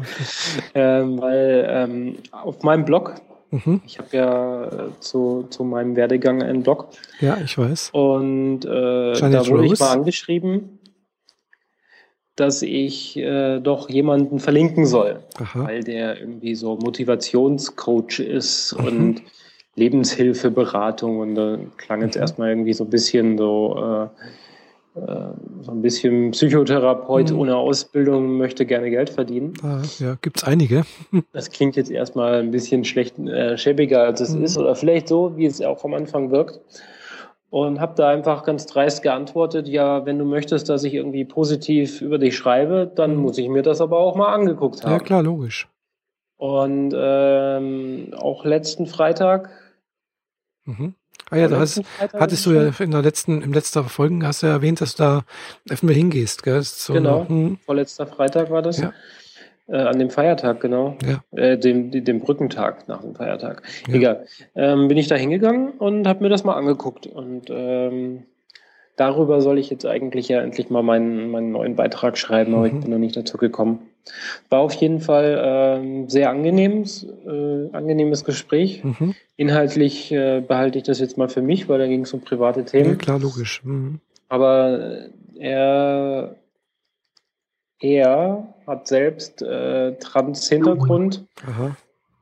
Ja, 0.74 1.01
ähm, 1.01 1.20
weil 1.20 1.66
ähm, 1.68 2.16
auf 2.32 2.62
meinem 2.62 2.85
Blog, 2.85 3.14
mhm. 3.51 3.80
ich 3.86 3.98
habe 3.98 4.16
ja 4.16 4.64
äh, 4.64 4.90
zu, 5.01 5.47
zu 5.51 5.64
meinem 5.64 5.97
Werdegang 5.97 6.43
einen 6.43 6.62
Blog. 6.62 6.89
Ja, 7.20 7.39
ich 7.43 7.56
weiß. 7.56 7.90
Und 7.93 8.64
äh, 8.64 9.12
da 9.12 9.47
wurde 9.47 9.62
Rose. 9.62 9.74
ich 9.74 9.80
mal 9.80 9.93
angeschrieben, 9.93 10.78
dass 12.36 12.62
ich 12.62 13.16
äh, 13.16 13.59
doch 13.60 13.89
jemanden 13.89 14.39
verlinken 14.39 14.86
soll, 14.86 15.20
Aha. 15.40 15.64
weil 15.64 15.82
der 15.82 16.20
irgendwie 16.20 16.55
so 16.55 16.76
Motivationscoach 16.76 18.20
ist 18.20 18.76
mhm. 18.78 18.86
und 18.86 19.22
Lebenshilfeberatung 19.74 21.20
und 21.20 21.35
da 21.35 21.59
klang 21.76 22.02
jetzt 22.02 22.16
mhm. 22.16 22.22
erstmal 22.22 22.48
irgendwie 22.51 22.72
so 22.72 22.85
ein 22.85 22.90
bisschen 22.90 23.39
so 23.39 23.76
äh, 23.78 24.05
äh, 24.05 24.09
so 25.61 25.70
ein 25.70 25.83
bisschen 25.83 26.31
Psychotherapeut 26.33 27.31
mhm. 27.31 27.39
ohne 27.39 27.57
Ausbildung 27.57 28.37
möchte 28.37 28.66
gerne 28.66 28.91
Geld 28.91 29.11
verdienen. 29.11 29.55
Ah, 29.62 29.83
ja, 29.99 30.16
gibt 30.20 30.39
es 30.39 30.45
einige. 30.45 30.85
Das 31.33 31.51
klingt 31.51 31.77
jetzt 31.77 31.91
erstmal 31.91 32.41
ein 32.41 32.51
bisschen 32.51 32.85
schlecht, 32.85 33.19
äh, 33.19 33.57
schäbiger, 33.57 34.03
als 34.03 34.20
es 34.20 34.35
mhm. 34.35 34.45
ist, 34.45 34.59
oder 34.59 34.75
vielleicht 34.75 35.09
so, 35.09 35.37
wie 35.37 35.47
es 35.47 35.61
auch 35.62 35.85
am 35.85 35.95
Anfang 35.95 36.31
wirkt. 36.31 36.61
Und 37.51 37.81
habe 37.81 37.95
da 37.97 38.09
einfach 38.09 38.45
ganz 38.45 38.66
dreist 38.66 39.03
geantwortet, 39.03 39.69
ja, 39.69 40.05
wenn 40.05 40.19
du 40.19 40.25
möchtest, 40.27 40.69
dass 40.69 40.85
ich 40.85 40.95
irgendwie 40.95 41.25
positiv 41.25 42.03
über 42.03 42.19
dich 42.19 42.37
schreibe, 42.37 42.91
dann 42.95 43.16
mhm. 43.16 43.23
muss 43.23 43.39
ich 43.39 43.49
mir 43.49 43.62
das 43.62 43.81
aber 43.81 43.99
auch 43.99 44.16
mal 44.16 44.33
angeguckt 44.35 44.85
haben. 44.85 44.93
Ja, 44.93 44.99
klar, 44.99 45.23
logisch. 45.23 45.69
Und 46.37 46.95
ähm, 46.97 48.15
auch 48.16 48.45
letzten 48.45 48.87
Freitag 48.87 49.51
mhm. 50.65 50.95
Ah 51.30 51.36
ja, 51.36 51.48
da 51.48 51.59
hast, 51.59 51.82
hattest 52.14 52.46
du 52.46 52.52
ja 52.52 52.70
in 52.78 52.90
der 52.90 53.02
letzten, 53.02 53.42
im 53.42 53.52
letzten 53.52 53.84
Folgen 53.84 54.26
hast 54.26 54.42
du 54.42 54.46
ja 54.46 54.52
erwähnt, 54.52 54.80
dass 54.80 54.94
du 54.94 55.02
da 55.02 55.24
öfter 55.70 55.88
hingehst, 55.88 56.42
gell? 56.42 56.62
So 56.62 56.94
genau, 56.94 57.28
hm. 57.28 57.59
vorletzter 57.64 58.06
Freitag 58.06 58.50
war 58.50 58.62
das. 58.62 58.78
Ja. 58.80 58.92
Äh, 59.68 59.76
an 59.76 59.98
dem 59.98 60.09
Feiertag, 60.09 60.60
genau. 60.60 60.96
Ja. 61.05 61.22
Äh, 61.38 61.59
dem, 61.59 61.90
dem 61.90 62.20
Brückentag 62.20 62.88
nach 62.88 63.02
dem 63.02 63.14
Feiertag. 63.14 63.62
Ja. 63.86 63.94
Egal. 63.94 64.26
Ähm, 64.55 64.88
bin 64.88 64.96
ich 64.96 65.09
da 65.09 65.14
hingegangen 65.14 65.72
und 65.72 66.06
habe 66.09 66.22
mir 66.22 66.30
das 66.30 66.42
mal 66.42 66.55
angeguckt. 66.55 67.06
Und 67.06 67.50
ähm, 67.50 68.24
darüber 68.99 69.41
soll 69.41 69.59
ich 69.59 69.70
jetzt 69.70 69.87
eigentlich 69.87 70.29
ja 70.29 70.43
endlich 70.43 70.69
mal 70.69 70.83
meinen, 70.83 71.31
meinen 71.31 71.53
neuen 71.53 71.77
Beitrag 71.77 72.19
schreiben, 72.19 72.55
aber 72.55 72.69
mhm. 72.69 72.77
ich 72.77 72.83
bin 72.83 72.91
noch 72.91 72.99
nicht 72.99 73.16
dazu 73.16 73.39
gekommen. 73.39 73.89
War 74.51 74.61
auf 74.61 74.75
jeden 74.75 75.01
Fall 75.01 75.83
äh, 75.85 76.09
sehr 76.09 76.31
angenehmes, 76.31 77.07
äh, 77.27 77.69
angenehmes 77.73 78.25
Gespräch. 78.25 78.83
Mhm. 78.83 79.15
Inhaltlich 79.37 80.12
äh, 80.12 80.41
behalte 80.41 80.79
ich 80.79 80.85
das 80.85 80.99
jetzt 80.99 81.16
mal 81.16 81.29
für 81.29 81.43
mich, 81.43 81.69
weil 81.69 81.79
da 81.79 81.87
ging 81.87 82.03
es 82.03 82.12
um 82.12 82.20
private 82.20 82.65
Themen. 82.65 82.91
Ja, 82.91 82.97
klar, 82.97 83.19
logisch. 83.19 83.62
Mhm. 83.65 84.01
Aber 84.29 85.09
er, 85.39 86.37
er 87.79 88.55
hat 88.66 88.89
selbst 88.89 89.43
äh, 89.43 89.95
Trans-Hintergrund 89.95 91.25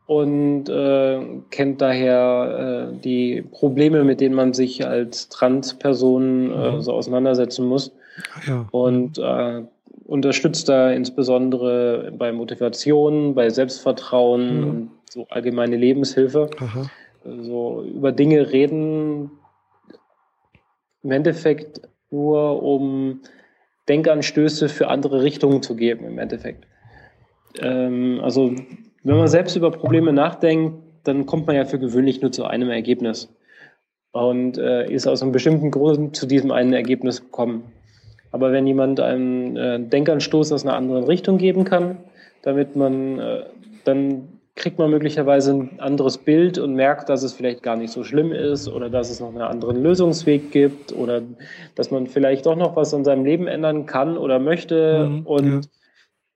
und 0.07 0.69
äh, 0.69 1.21
kennt 1.51 1.81
daher 1.81 2.91
äh, 2.93 3.01
die 3.03 3.43
Probleme, 3.43 4.05
mit 4.05 4.21
denen 4.21 4.35
man 4.35 4.55
sich 4.55 4.87
als 4.87 5.29
Trans-Person 5.29 6.53
äh, 6.53 6.71
mhm. 6.73 6.81
so 6.81 6.93
auseinandersetzen 6.93 7.67
muss. 7.67 7.93
Ja. 8.47 8.67
Und 8.71 9.19
äh, 9.19 9.63
unterstützt 10.05 10.69
da 10.69 10.93
insbesondere 10.93 12.13
bei 12.17 12.33
Motivation, 12.33 13.35
bei 13.35 13.51
Selbstvertrauen 13.51 14.61
mhm. 14.61 14.69
und 14.69 14.91
so 15.11 15.27
allgemeine 15.29 15.77
Lebenshilfe. 15.77 16.51
Aha. 16.59 16.91
So 17.25 17.83
über 17.83 18.13
Dinge 18.13 18.53
reden, 18.53 19.33
im 21.03 21.11
Endeffekt 21.11 21.81
nur 22.11 22.63
um 22.63 23.21
Denkanstöße 23.89 24.69
für 24.69 24.89
andere 24.89 25.23
Richtungen 25.23 25.63
zu 25.63 25.75
geben, 25.75 26.07
im 26.07 26.19
Endeffekt. 26.19 26.67
Ähm, 27.61 28.21
also, 28.23 28.55
wenn 29.07 29.19
man 29.19 29.29
selbst 29.29 29.55
über 29.55 29.71
Probleme 29.71 30.13
nachdenkt, 30.13 30.83
dann 31.05 31.27
kommt 31.27 31.47
man 31.47 31.55
ja 31.55 31.65
für 31.65 31.79
gewöhnlich 31.79 32.21
nur 32.23 32.33
zu 32.33 32.45
einem 32.45 32.71
Ergebnis. 32.71 33.33
Und 34.11 34.59
äh, 34.59 34.91
ist 34.91 35.07
aus 35.07 35.23
einem 35.23 35.33
bestimmten 35.33 35.71
Grund 35.71 36.17
zu 36.17 36.27
diesem 36.27 36.51
einen 36.51 36.73
Ergebnis 36.73 37.21
gekommen. 37.21 37.65
Aber 38.33 38.51
wenn 38.51 38.67
jemand 38.67 38.99
einen 38.99 39.57
äh, 39.57 39.79
Denkanstoß 39.79 40.53
aus 40.53 40.65
einer 40.65 40.75
anderen 40.75 41.05
Richtung 41.05 41.39
geben 41.39 41.65
kann, 41.65 41.99
damit 42.43 42.75
man, 42.75 43.19
äh, 43.21 43.45
dann 43.85 44.29
kriegt 44.57 44.79
man 44.79 44.91
möglicherweise 44.91 45.53
ein 45.53 45.79
anderes 45.79 46.19
Bild 46.19 46.59
und 46.59 46.75
merkt, 46.75 47.09
dass 47.09 47.23
es 47.23 47.35
vielleicht 47.35 47.63
gar 47.63 47.77
nicht 47.77 47.93
so 47.93 48.03
schlimm 48.03 48.33
ist 48.33 48.69
oder 48.69 48.89
dass 48.89 49.11
es 49.11 49.21
noch 49.21 49.29
einen 49.29 49.43
anderen 49.43 49.83
Lösungsweg 49.83 50.51
gibt 50.51 50.93
oder 50.93 51.23
dass 51.75 51.91
man 51.91 52.07
vielleicht 52.07 52.47
doch 52.47 52.57
noch 52.57 52.75
was 52.75 52.93
an 52.95 53.05
seinem 53.05 53.25
Leben 53.25 53.47
ändern 53.47 53.87
kann 53.87 54.17
oder 54.17 54.39
möchte 54.39 55.09
mhm, 55.09 55.27
und 55.27 55.65
ja. 55.65 55.71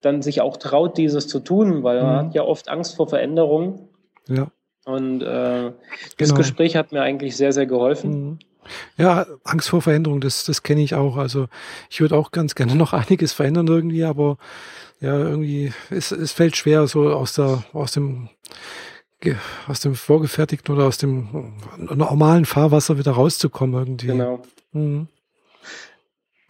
Dann 0.01 0.22
sich 0.22 0.40
auch 0.40 0.56
traut, 0.56 0.97
dieses 0.97 1.28
zu 1.28 1.40
tun, 1.40 1.82
weil 1.82 2.02
man 2.02 2.12
mhm. 2.12 2.28
hat 2.28 2.35
ja 2.35 2.43
oft 2.43 2.68
Angst 2.68 2.97
vor 2.97 3.09
Veränderung. 3.09 3.89
Ja. 4.28 4.48
Und 4.85 5.22
äh, 5.22 5.72
das 6.18 6.28
genau. 6.28 6.35
Gespräch 6.36 6.77
hat 6.77 6.93
mir 6.93 7.02
eigentlich 7.02 7.36
sehr, 7.36 7.52
sehr 7.52 7.66
geholfen. 7.66 8.10
Mhm. 8.10 8.39
Ja, 8.97 9.27
Angst 9.44 9.70
vor 9.70 9.82
Veränderung, 9.82 10.20
das, 10.20 10.44
das 10.44 10.62
kenne 10.62 10.82
ich 10.82 10.94
auch. 10.94 11.16
Also 11.16 11.47
ich 11.89 12.01
würde 12.01 12.16
auch 12.16 12.31
ganz 12.31 12.55
gerne 12.55 12.74
noch 12.74 12.93
einiges 12.94 13.32
verändern 13.32 13.66
irgendwie, 13.66 14.05
aber 14.05 14.39
ja, 15.01 15.18
irgendwie, 15.18 15.72
es, 15.90 16.12
es 16.12 16.32
fällt 16.32 16.56
schwer, 16.56 16.86
so 16.86 17.10
aus 17.10 17.35
der, 17.35 17.64
aus 17.72 17.93
dem, 17.93 18.28
aus 19.66 19.81
dem 19.81 19.94
vorgefertigten 19.94 20.74
oder 20.74 20.86
aus 20.86 20.98
dem 20.98 21.55
normalen 21.78 22.44
Fahrwasser 22.44 22.98
wieder 22.98 23.12
rauszukommen 23.12 23.74
irgendwie. 23.74 24.06
Genau. 24.09 24.43
Mhm. 24.72 25.09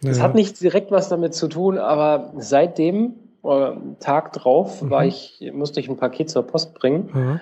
Es 0.03 0.17
ja. 0.17 0.23
hat 0.23 0.35
nicht 0.35 0.59
direkt 0.61 0.91
was 0.91 1.09
damit 1.09 1.33
zu 1.33 1.47
tun, 1.47 1.77
aber 1.77 2.33
seitdem, 2.37 3.13
oder 3.41 3.77
Tag 3.99 4.33
drauf, 4.33 4.81
mhm. 4.81 4.89
war 4.89 5.05
ich, 5.05 5.51
musste 5.53 5.79
ich 5.79 5.89
ein 5.89 5.97
Paket 5.97 6.29
zur 6.29 6.43
Post 6.43 6.73
bringen. 6.73 7.09
Mhm. 7.13 7.41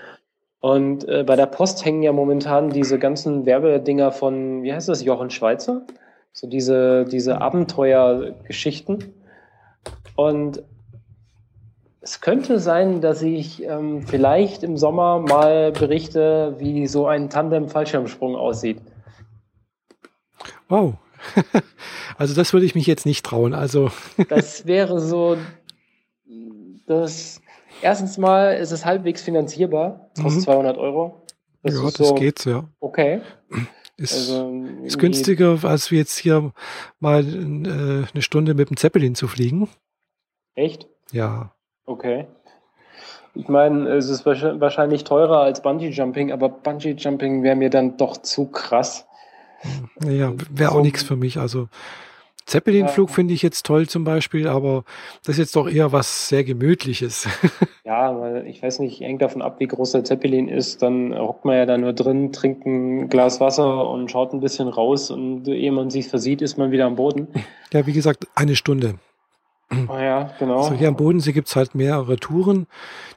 Und 0.61 1.07
äh, 1.07 1.23
bei 1.23 1.35
der 1.35 1.45
Post 1.45 1.85
hängen 1.85 2.03
ja 2.03 2.11
momentan 2.11 2.69
diese 2.69 2.99
ganzen 2.99 3.45
Werbedinger 3.45 4.11
von, 4.11 4.63
wie 4.63 4.73
heißt 4.73 4.89
das, 4.89 5.03
Jochen 5.03 5.29
Schweizer? 5.29 5.85
So 6.33 6.47
diese, 6.47 7.05
diese 7.05 7.41
Abenteuergeschichten. 7.41 9.13
Und 10.15 10.63
es 12.01 12.21
könnte 12.21 12.59
sein, 12.59 13.01
dass 13.01 13.21
ich 13.21 13.63
ähm, 13.63 14.03
vielleicht 14.03 14.63
im 14.63 14.77
Sommer 14.77 15.19
mal 15.19 15.71
berichte, 15.71 16.55
wie 16.57 16.87
so 16.87 17.07
ein 17.07 17.29
Tandem-Fallschirmsprung 17.29 18.35
aussieht. 18.35 18.81
Wow. 20.67 20.95
also 22.17 22.35
das 22.35 22.53
würde 22.53 22.65
ich 22.65 22.75
mich 22.75 22.87
jetzt 22.87 23.05
nicht 23.05 23.25
trauen. 23.25 23.53
Also 23.53 23.91
das 24.29 24.65
wäre 24.65 24.99
so 24.99 25.37
das 26.89 27.41
Erstens 27.81 28.17
mal 28.17 28.57
ist 28.57 28.71
es 28.71 28.85
halbwegs 28.85 29.21
finanzierbar, 29.21 30.09
kostet 30.15 30.41
mhm. 30.41 30.45
200 30.45 30.77
Euro. 30.77 31.21
Das 31.63 31.75
ja, 31.75 31.83
das 31.83 31.93
so, 31.95 32.15
geht, 32.15 32.45
ja. 32.45 32.65
Okay. 32.79 33.21
Ist, 33.97 34.13
also, 34.13 34.63
ist 34.83 34.97
günstiger, 34.97 35.59
als 35.63 35.91
wir 35.91 35.99
jetzt 35.99 36.17
hier 36.17 36.53
mal 36.99 37.21
äh, 37.21 38.07
eine 38.11 38.21
Stunde 38.21 38.53
mit 38.53 38.69
dem 38.69 38.77
Zeppelin 38.77 39.15
zu 39.15 39.27
fliegen. 39.27 39.67
Echt? 40.55 40.87
Ja. 41.11 41.53
Okay. 41.85 42.27
Ich 43.35 43.47
meine, 43.47 43.89
es 43.89 44.09
ist 44.09 44.25
wahrscheinlich 44.25 45.03
teurer 45.03 45.41
als 45.41 45.61
Bungee 45.61 45.89
Jumping, 45.89 46.31
aber 46.31 46.49
Bungee 46.49 46.91
Jumping 46.91 47.43
wäre 47.43 47.55
mir 47.55 47.69
dann 47.69 47.97
doch 47.97 48.17
zu 48.17 48.47
krass. 48.47 49.07
Ja, 50.03 50.33
wäre 50.49 50.71
auch 50.71 50.81
nichts 50.81 51.03
für 51.03 51.15
mich. 51.15 51.37
Also 51.37 51.67
Zeppelin-Flug 52.49 53.09
ja. 53.09 53.15
finde 53.15 53.33
ich 53.33 53.41
jetzt 53.41 53.65
toll 53.65 53.87
zum 53.87 54.03
Beispiel, 54.03 54.47
aber 54.47 54.83
das 55.23 55.35
ist 55.35 55.39
jetzt 55.39 55.55
doch 55.55 55.69
eher 55.69 55.91
was 55.91 56.27
sehr 56.27 56.43
Gemütliches. 56.43 57.27
ja, 57.85 58.19
weil 58.19 58.47
ich 58.47 58.61
weiß 58.61 58.79
nicht, 58.79 58.99
hängt 59.01 59.21
davon 59.21 59.41
ab, 59.41 59.59
wie 59.59 59.67
groß 59.67 59.91
der 59.91 60.03
Zeppelin 60.03 60.47
ist. 60.47 60.81
Dann 60.81 61.17
hockt 61.17 61.45
man 61.45 61.55
ja 61.55 61.65
da 61.65 61.77
nur 61.77 61.93
drin, 61.93 62.31
trinkt 62.31 62.65
ein 62.65 63.09
Glas 63.09 63.39
Wasser 63.39 63.89
und 63.89 64.09
schaut 64.11 64.33
ein 64.33 64.39
bisschen 64.39 64.67
raus 64.67 65.11
und 65.11 65.47
ehe 65.47 65.71
man 65.71 65.89
sich 65.89 66.07
versieht, 66.07 66.41
ist 66.41 66.57
man 66.57 66.71
wieder 66.71 66.85
am 66.85 66.95
Boden. 66.95 67.27
Ja, 67.71 67.85
wie 67.85 67.93
gesagt, 67.93 68.27
eine 68.35 68.55
Stunde. 68.55 68.95
Oh 69.71 69.97
ja, 69.97 70.31
genau. 70.39 70.61
Also 70.61 70.73
hier 70.73 70.87
am 70.87 70.95
Bodensee 70.95 71.31
gibt's 71.31 71.55
halt 71.55 71.75
mehrere 71.75 72.17
Touren. 72.17 72.65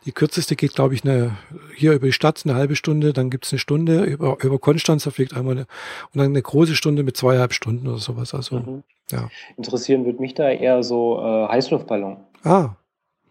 Die 0.04 0.12
kürzeste 0.12 0.54
geht, 0.54 0.74
glaube 0.74 0.94
ich, 0.94 1.02
eine, 1.02 1.36
hier 1.74 1.92
über 1.94 2.06
die 2.06 2.12
Stadt 2.12 2.42
eine 2.44 2.54
halbe 2.54 2.76
Stunde, 2.76 3.12
dann 3.12 3.30
gibt's 3.30 3.52
eine 3.52 3.58
Stunde, 3.58 4.04
über, 4.04 4.36
über 4.42 4.58
Konstanz, 4.58 5.04
da 5.04 5.10
fliegt 5.10 5.34
einmal 5.34 5.52
eine, 5.52 5.66
und 6.12 6.18
dann 6.18 6.26
eine 6.26 6.42
große 6.42 6.74
Stunde 6.74 7.04
mit 7.04 7.16
zweieinhalb 7.16 7.54
Stunden 7.54 7.88
oder 7.88 7.98
sowas. 7.98 8.34
Also, 8.34 8.56
mhm. 8.56 8.82
ja. 9.10 9.30
Interessieren 9.56 10.04
würde 10.04 10.20
mich 10.20 10.34
da 10.34 10.50
eher 10.50 10.82
so 10.82 11.20
äh, 11.20 11.48
Heißluftballon. 11.48 12.18
Ah. 12.44 12.70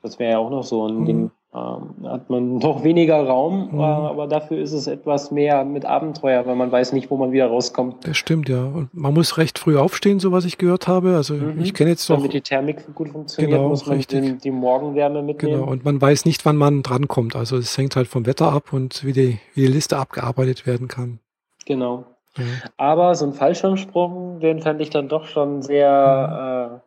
Das 0.01 0.17
wäre 0.17 0.31
ja 0.31 0.37
auch 0.39 0.49
noch 0.49 0.63
so 0.63 0.87
ein 0.87 1.01
mhm. 1.01 1.05
Ding 1.05 1.30
ähm, 1.53 2.07
hat 2.07 2.29
man 2.29 2.57
noch 2.59 2.83
weniger 2.83 3.25
Raum, 3.25 3.71
mhm. 3.73 3.79
äh, 3.79 3.83
aber 3.83 4.27
dafür 4.27 4.59
ist 4.59 4.71
es 4.71 4.87
etwas 4.87 5.31
mehr 5.31 5.65
mit 5.65 5.83
Abenteuer, 5.83 6.45
weil 6.45 6.55
man 6.55 6.71
weiß 6.71 6.93
nicht, 6.93 7.11
wo 7.11 7.17
man 7.17 7.33
wieder 7.33 7.47
rauskommt. 7.47 8.07
Das 8.07 8.15
stimmt, 8.15 8.47
ja. 8.47 8.63
Und 8.63 8.93
man 8.93 9.13
muss 9.13 9.37
recht 9.37 9.59
früh 9.59 9.77
aufstehen, 9.77 10.19
so 10.21 10.31
was 10.31 10.45
ich 10.45 10.57
gehört 10.57 10.87
habe. 10.87 11.15
Also 11.17 11.33
mhm. 11.33 11.61
ich 11.61 11.73
kenne 11.73 11.89
jetzt 11.89 12.09
doch. 12.09 12.15
Damit 12.15 12.33
die 12.33 12.41
Thermik 12.41 12.95
gut 12.95 13.09
funktioniert, 13.09 13.51
genau, 13.51 13.67
muss 13.67 13.85
man 13.85 13.99
den, 13.99 14.37
die 14.37 14.51
Morgenwärme 14.51 15.21
mitnehmen. 15.21 15.59
Genau, 15.59 15.69
und 15.69 15.83
man 15.83 16.01
weiß 16.01 16.23
nicht, 16.23 16.45
wann 16.45 16.55
man 16.55 16.83
drankommt. 16.83 17.35
Also 17.35 17.57
es 17.57 17.77
hängt 17.77 17.97
halt 17.97 18.07
vom 18.07 18.25
Wetter 18.25 18.53
ab 18.53 18.71
und 18.71 19.03
wie 19.03 19.13
die, 19.13 19.39
wie 19.53 19.61
die 19.61 19.67
Liste 19.67 19.97
abgearbeitet 19.97 20.65
werden 20.65 20.87
kann. 20.87 21.19
Genau. 21.65 22.05
Ja. 22.37 22.45
Aber 22.77 23.13
so 23.15 23.25
ein 23.25 23.33
Fallschirmsprung, 23.33 24.39
den 24.39 24.61
fand 24.61 24.79
ich 24.79 24.89
dann 24.89 25.09
doch 25.09 25.25
schon 25.25 25.61
sehr 25.61 26.81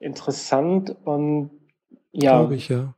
äh, 0.00 0.04
interessant 0.04 0.94
und 1.04 1.50
ja. 2.12 2.38
Glaube 2.38 2.54
ich, 2.54 2.68
ja 2.68 2.94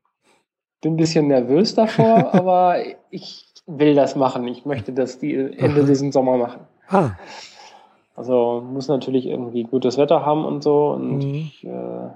bin 0.80 0.94
ein 0.94 0.96
bisschen 0.96 1.28
nervös 1.28 1.74
davor, 1.74 2.34
aber 2.34 2.76
ich 3.10 3.46
will 3.66 3.94
das 3.94 4.16
machen. 4.16 4.46
Ich 4.48 4.64
möchte 4.64 4.92
das 4.92 5.18
die 5.18 5.34
Ende 5.34 5.84
diesen 5.84 6.12
Sommer 6.12 6.36
machen. 6.36 6.60
Ah. 6.88 7.10
Also 8.16 8.62
muss 8.66 8.88
natürlich 8.88 9.26
irgendwie 9.26 9.64
gutes 9.64 9.96
Wetter 9.96 10.26
haben 10.26 10.44
und 10.44 10.62
so. 10.62 10.90
Und 10.90 11.18
mhm. 11.18 11.34
ich 11.34 11.64
äh, 11.64 12.10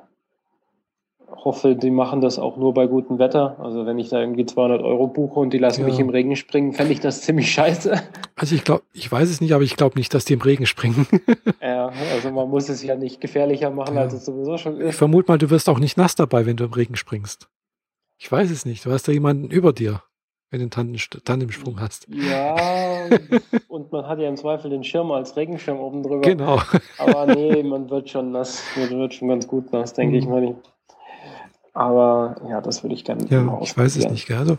hoffe, 1.45 1.77
die 1.77 1.91
machen 1.91 2.21
das 2.21 2.39
auch 2.39 2.57
nur 2.57 2.75
bei 2.75 2.87
gutem 2.87 3.19
Wetter. 3.19 3.57
Also 3.59 3.87
wenn 3.87 3.99
ich 3.99 4.09
da 4.09 4.21
irgendwie 4.21 4.45
200 4.45 4.83
Euro 4.83 5.07
buche 5.07 5.41
und 5.41 5.53
die 5.53 5.59
lassen 5.59 5.83
ja. 5.83 5.87
mich 5.87 5.99
im 5.99 6.09
Regen 6.09 6.37
springen, 6.37 6.73
fände 6.73 6.93
ich 6.93 7.01
das 7.01 7.23
ziemlich 7.23 7.51
scheiße. 7.53 8.03
Also 8.37 8.55
ich 8.55 8.65
glaube, 8.65 8.83
ich 8.93 9.11
weiß 9.11 9.31
es 9.31 9.41
nicht, 9.41 9.53
aber 9.53 9.63
ich 9.63 9.77
glaube 9.77 9.97
nicht, 9.97 10.13
dass 10.13 10.25
die 10.25 10.35
im 10.35 10.41
Regen 10.41 10.67
springen. 10.67 11.07
ja, 11.63 11.91
also 12.13 12.31
man 12.31 12.51
muss 12.51 12.69
es 12.69 12.83
ja 12.83 12.97
nicht 12.97 13.21
gefährlicher 13.21 13.71
machen, 13.71 13.95
ja. 13.95 14.03
als 14.03 14.13
es 14.13 14.25
sowieso 14.25 14.59
schon 14.59 14.81
ist. 14.81 14.91
Ich 14.91 14.97
vermute 14.97 15.31
mal, 15.31 15.39
du 15.39 15.51
wirst 15.51 15.69
auch 15.69 15.79
nicht 15.79 15.97
nass 15.97 16.15
dabei, 16.17 16.45
wenn 16.45 16.57
du 16.57 16.65
im 16.65 16.73
Regen 16.73 16.97
springst. 16.97 17.49
Ich 18.19 18.31
weiß 18.31 18.51
es 18.51 18.65
nicht. 18.65 18.85
Du 18.85 18.93
hast 18.93 19.09
da 19.09 19.13
jemanden 19.13 19.51
über 19.51 19.73
dir, 19.73 20.03
wenn 20.51 20.61
du 20.61 20.77
einen 20.77 20.99
Tandemsprung 21.25 21.81
hast. 21.81 22.07
Ja, 22.09 23.09
und 23.69 23.93
man 23.93 24.07
hat 24.07 24.19
ja 24.19 24.29
im 24.29 24.37
Zweifel 24.37 24.71
den 24.71 24.85
Schirm 24.85 25.11
als 25.11 25.37
Regenschirm 25.37 25.79
oben 25.79 26.03
drüber. 26.03 26.21
Genau. 26.21 26.61
Aber 26.99 27.27
nee, 27.27 27.63
man 27.63 27.91
wird 27.91 28.11
schon 28.11 28.33
nass, 28.33 28.63
man 28.77 28.91
wird 28.91 29.15
schon 29.15 29.29
ganz 29.29 29.47
gut 29.47 29.73
nass, 29.73 29.95
denke 29.95 30.13
mhm. 30.13 30.19
ich 30.19 30.27
mal. 30.27 30.57
Aber 31.75 32.37
ja, 32.49 32.61
das 32.61 32.85
würde 32.85 32.95
ich 32.95 33.05
gerne 33.05 33.27
Ja, 33.29 33.59
ich 33.61 33.77
weiß 33.77 33.97
es 33.97 34.09
nicht. 34.09 34.31
Also, 34.31 34.57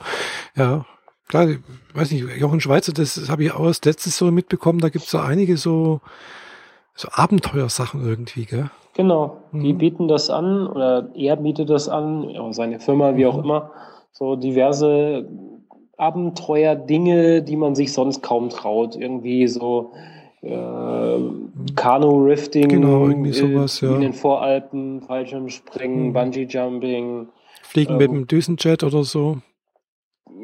ja, 0.56 0.86
klar, 1.30 1.50
ich 1.50 1.60
weiß 1.94 2.12
nicht, 2.12 2.26
Jochen 2.38 2.60
Schweizer, 2.60 2.92
das 2.92 3.30
habe 3.30 3.46
ich 3.46 3.54
auch 3.54 3.66
als 3.66 3.84
letztes 3.86 4.18
so 4.18 4.30
mitbekommen, 4.32 4.80
da 4.80 4.90
gibt 4.90 5.06
es 5.06 5.12
so 5.12 5.20
einige 5.20 5.56
so, 5.56 6.02
so 6.96 7.10
Abenteuersachen 7.12 8.04
irgendwie, 8.06 8.46
gell? 8.46 8.70
Genau, 8.96 9.38
mhm. 9.52 9.64
die 9.64 9.74
bieten 9.74 10.08
das 10.08 10.30
an 10.30 10.68
oder 10.68 11.10
er 11.14 11.36
bietet 11.36 11.70
das 11.70 11.90
an, 11.90 12.54
seine 12.54 12.80
Firma, 12.80 13.18
wie 13.18 13.26
auch 13.26 13.38
mhm. 13.38 13.44
immer. 13.44 13.72
So 14.12 14.38
diverse 14.38 15.28
Abenteuer-Dinge, 15.98 17.42
die 17.42 17.58
man 17.58 17.76
sich 17.76 17.92
sonst 17.92 18.22
kaum 18.22 18.50
traut. 18.50 18.96
Irgendwie 18.96 19.48
so 19.48 19.92
äh, 20.42 21.20
Kanu-Rifting 21.76 22.70
genau, 22.70 23.08
irgendwie 23.08 23.34
sowas, 23.34 23.82
ja. 23.82 23.94
in 23.94 24.02
den 24.02 24.14
Voralpen, 24.14 25.02
Fallschirmspringen, 25.02 26.08
mhm. 26.08 26.14
Bungee-Jumping. 26.14 27.28
Fliegen 27.64 27.94
ähm, 27.94 27.98
mit 27.98 28.12
dem 28.12 28.28
Düsenjet 28.28 28.84
oder 28.84 29.04
so. 29.04 29.40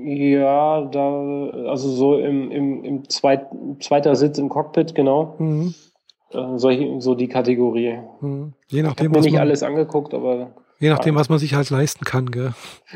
Ja, 0.04 0.82
da, 0.82 1.50
also 1.68 1.90
so 1.90 2.18
im, 2.18 2.52
im, 2.52 2.84
im 2.84 3.10
zweit, 3.10 3.48
zweiter 3.80 4.16
Sitz 4.16 4.38
im 4.38 4.50
Cockpit, 4.50 4.96
genau. 4.96 5.36
Mhm. 5.38 5.74
Äh, 6.34 6.58
solche, 6.58 7.02
so 7.02 7.16
die 7.16 7.28
Kategorie. 7.28 8.00
Hm. 8.20 8.54
Je 8.68 8.84
nachdem, 8.84 9.06
ich 9.06 9.10
habe 9.10 9.20
mir 9.20 9.24
nicht 9.24 9.34
man, 9.34 9.42
alles 9.42 9.64
angeguckt, 9.64 10.14
aber. 10.14 10.52
Je 10.80 10.90
nachdem, 10.90 11.16
was 11.16 11.30
man 11.30 11.38
sich 11.38 11.54
halt 11.54 11.70
leisten 11.70 12.06
kann, 12.06 12.32
gell? 12.32 12.54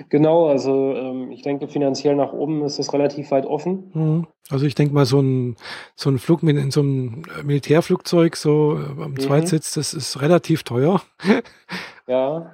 Genau, 0.10 0.48
also 0.48 0.96
ähm, 0.96 1.32
ich 1.32 1.44
denke, 1.44 1.68
finanziell 1.68 2.16
nach 2.16 2.34
oben 2.34 2.64
ist 2.64 2.80
das 2.80 2.92
relativ 2.94 3.30
weit 3.30 3.46
offen. 3.46 3.92
Hm. 3.94 4.28
Also 4.50 4.66
ich 4.66 4.74
denke 4.74 4.94
mal, 4.94 5.06
so 5.06 5.20
ein, 5.20 5.56
so 5.96 6.10
ein 6.10 6.18
Flug 6.18 6.42
mit 6.42 6.58
in 6.58 6.72
so 6.72 6.82
einem 6.82 7.24
Militärflugzeug, 7.44 8.38
so 8.38 8.80
äh, 8.80 9.04
am 9.04 9.12
mhm. 9.12 9.20
Zweitsitz, 9.20 9.74
das 9.76 9.94
ist 9.94 10.22
relativ 10.22 10.64
teuer. 10.64 11.02
ja, 12.08 12.52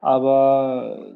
aber 0.00 1.06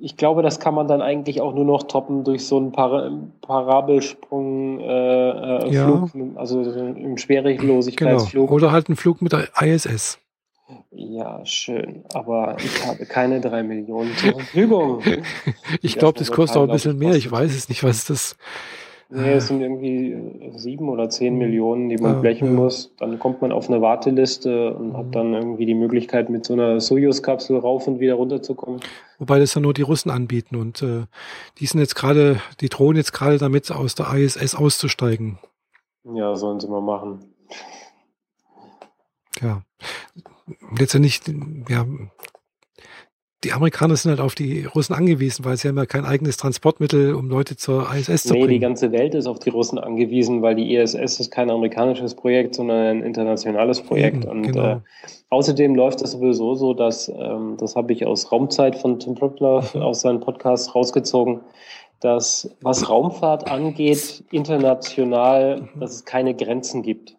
ich 0.00 0.16
glaube, 0.16 0.42
das 0.42 0.60
kann 0.60 0.74
man 0.74 0.88
dann 0.88 1.02
eigentlich 1.02 1.40
auch 1.40 1.54
nur 1.54 1.64
noch 1.64 1.84
toppen 1.84 2.24
durch 2.24 2.46
so 2.46 2.56
einen 2.56 2.72
Par 2.72 3.10
Parabelsprung 3.42 4.80
äh, 4.80 4.84
äh, 4.84 5.72
ja. 5.72 6.06
Flug, 6.06 6.36
also 6.36 6.62
im 6.62 7.16
Schwerelosigkeitsflug. 7.16 8.46
Genau. 8.48 8.56
Oder 8.56 8.72
halt 8.72 8.88
ein 8.88 8.96
Flug 8.96 9.22
mit 9.22 9.32
der 9.32 9.48
ISS. 9.60 10.18
Ja, 10.90 11.44
schön. 11.44 12.04
Aber 12.12 12.56
ich 12.58 12.84
habe 12.84 13.06
keine 13.06 13.40
drei 13.40 13.62
Millionen 13.62 14.14
zur 14.16 14.32
Verfügung. 14.32 15.02
ich 15.82 15.96
glaube, 15.96 16.18
das 16.18 16.32
kostet 16.32 16.56
auch 16.56 16.64
ein 16.64 16.72
bisschen 16.72 16.98
mehr. 16.98 17.14
Ich 17.14 17.30
weiß 17.30 17.54
es 17.54 17.68
nicht, 17.68 17.84
was 17.84 18.04
das 18.04 18.36
Nee, 19.08 19.34
es 19.34 19.46
sind 19.46 19.60
irgendwie 19.60 20.12
äh, 20.12 20.58
sieben 20.58 20.88
oder 20.88 21.08
zehn 21.08 21.34
mhm. 21.34 21.38
Millionen, 21.38 21.88
die 21.88 21.96
man 21.96 22.16
ah, 22.16 22.20
blechen 22.20 22.48
ja. 22.48 22.52
muss. 22.54 22.92
Dann 22.98 23.18
kommt 23.20 23.40
man 23.40 23.52
auf 23.52 23.68
eine 23.68 23.80
Warteliste 23.80 24.74
und 24.74 24.88
mhm. 24.88 24.96
hat 24.96 25.14
dann 25.14 25.32
irgendwie 25.32 25.66
die 25.66 25.74
Möglichkeit, 25.74 26.28
mit 26.28 26.44
so 26.44 26.54
einer 26.54 26.80
Soyuz-Kapsel 26.80 27.58
rauf 27.58 27.86
und 27.86 28.00
wieder 28.00 28.14
runterzukommen. 28.14 28.80
Wobei 29.18 29.38
das 29.38 29.54
ja 29.54 29.60
nur 29.60 29.74
die 29.74 29.82
Russen 29.82 30.10
anbieten 30.10 30.56
und 30.56 30.82
äh, 30.82 31.04
die 31.58 31.66
sind 31.66 31.80
jetzt 31.80 31.94
gerade, 31.94 32.40
die 32.60 32.68
drohen 32.68 32.96
jetzt 32.96 33.12
gerade 33.12 33.38
damit, 33.38 33.70
aus 33.70 33.94
der 33.94 34.12
ISS 34.12 34.56
auszusteigen. 34.56 35.38
Ja, 36.04 36.34
sollen 36.34 36.58
sie 36.58 36.68
mal 36.68 36.82
machen. 36.82 37.24
Ja. 39.40 39.62
Letztendlich, 40.78 41.20
ja, 41.68 41.86
die 43.44 43.52
Amerikaner 43.52 43.96
sind 43.96 44.10
halt 44.10 44.20
auf 44.20 44.34
die 44.34 44.64
Russen 44.64 44.94
angewiesen, 44.94 45.44
weil 45.44 45.56
sie 45.56 45.68
haben 45.68 45.76
ja 45.76 45.84
kein 45.84 46.04
eigenes 46.04 46.36
Transportmittel, 46.38 47.14
um 47.14 47.28
Leute 47.28 47.56
zur 47.56 47.86
ISS 47.94 48.22
zu 48.22 48.32
nee, 48.32 48.40
bringen. 48.40 48.46
Nee, 48.46 48.54
die 48.54 48.60
ganze 48.60 48.92
Welt 48.92 49.14
ist 49.14 49.26
auf 49.26 49.38
die 49.38 49.50
Russen 49.50 49.78
angewiesen, 49.78 50.40
weil 50.40 50.54
die 50.54 50.74
ISS 50.74 51.20
ist 51.20 51.30
kein 51.30 51.50
amerikanisches 51.50 52.14
Projekt, 52.14 52.54
sondern 52.54 52.78
ein 52.78 53.02
internationales 53.02 53.82
Projekt. 53.82 54.24
Eben, 54.24 54.30
und 54.30 54.42
genau. 54.42 54.66
äh, 54.66 54.80
außerdem 55.28 55.74
läuft 55.74 56.00
es 56.00 56.12
sowieso 56.12 56.54
so, 56.54 56.72
dass, 56.72 57.08
ähm, 57.08 57.56
das 57.58 57.76
habe 57.76 57.92
ich 57.92 58.06
aus 58.06 58.32
Raumzeit 58.32 58.76
von 58.76 58.98
Tim 58.98 59.14
mhm. 59.14 59.82
aus 59.82 60.00
seinem 60.00 60.20
Podcast 60.20 60.74
rausgezogen, 60.74 61.40
dass 62.00 62.50
was 62.62 62.88
Raumfahrt 62.88 63.50
angeht, 63.50 64.24
international, 64.30 65.60
mhm. 65.60 65.80
dass 65.80 65.92
es 65.92 66.04
keine 66.06 66.34
Grenzen 66.34 66.82
gibt. 66.82 67.15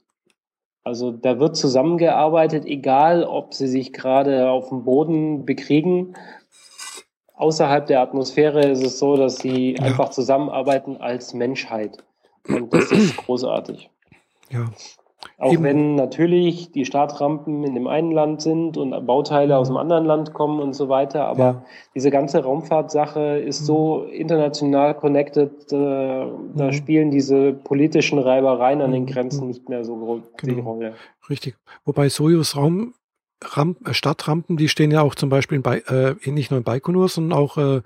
Also 0.87 1.11
da 1.11 1.37
wird 1.37 1.57
zusammengearbeitet, 1.57 2.65
egal 2.65 3.25
ob 3.25 3.53
sie 3.53 3.67
sich 3.67 3.91
gerade 3.91 4.49
auf 4.49 4.69
dem 4.69 4.85
Boden 4.85 5.45
bekriegen. 5.45 6.13
Außerhalb 7.33 7.85
der 7.87 7.99
Atmosphäre 7.99 8.65
ist 8.65 8.81
es 8.81 8.97
so, 8.97 9.17
dass 9.17 9.35
sie 9.35 9.75
ja. 9.75 9.83
einfach 9.83 10.11
zusammenarbeiten 10.11 10.95
als 10.95 11.33
Menschheit. 11.33 11.97
Und 12.47 12.73
das 12.73 12.89
ist 12.93 13.17
großartig. 13.17 13.89
Ja. 14.49 14.71
Auch 15.37 15.53
Eben. 15.53 15.63
wenn 15.63 15.95
natürlich 15.95 16.71
die 16.71 16.85
Startrampen 16.85 17.63
in 17.63 17.75
dem 17.75 17.87
einen 17.87 18.11
Land 18.11 18.41
sind 18.41 18.77
und 18.77 19.05
Bauteile 19.05 19.57
aus 19.57 19.67
dem 19.67 19.77
anderen 19.77 20.05
Land 20.05 20.33
kommen 20.33 20.59
und 20.59 20.73
so 20.73 20.89
weiter, 20.89 21.25
aber 21.25 21.43
ja. 21.43 21.65
diese 21.95 22.09
ganze 22.09 22.43
Raumfahrtsache 22.43 23.37
ist 23.37 23.65
so 23.65 24.03
international 24.03 24.95
connected, 24.95 25.71
äh, 25.71 25.75
da 25.75 26.65
mhm. 26.65 26.73
spielen 26.73 27.11
diese 27.11 27.53
politischen 27.53 28.19
Reibereien 28.19 28.81
an 28.81 28.91
den 28.91 29.03
mhm. 29.03 29.07
Grenzen 29.07 29.47
nicht 29.47 29.69
mehr 29.69 29.83
so 29.83 29.95
groß 29.95 30.21
genau. 30.37 30.53
die 30.53 30.59
Rolle. 30.59 30.93
Richtig. 31.29 31.55
Wobei 31.85 32.09
Sojus 32.09 32.55
Raum 32.55 32.93
äh, 33.43 33.93
Stadtrampen, 33.93 34.57
die 34.57 34.69
stehen 34.69 34.91
ja 34.91 35.01
auch 35.01 35.15
zum 35.15 35.29
Beispiel 35.29 35.57
in 35.57 35.63
Be 35.63 36.17
äh, 36.25 36.31
nicht 36.31 36.51
nur 36.51 36.59
in 36.59 36.63
Baikonur, 36.63 37.09
sondern 37.09 37.37
auch 37.37 37.57
äh, 37.57 37.81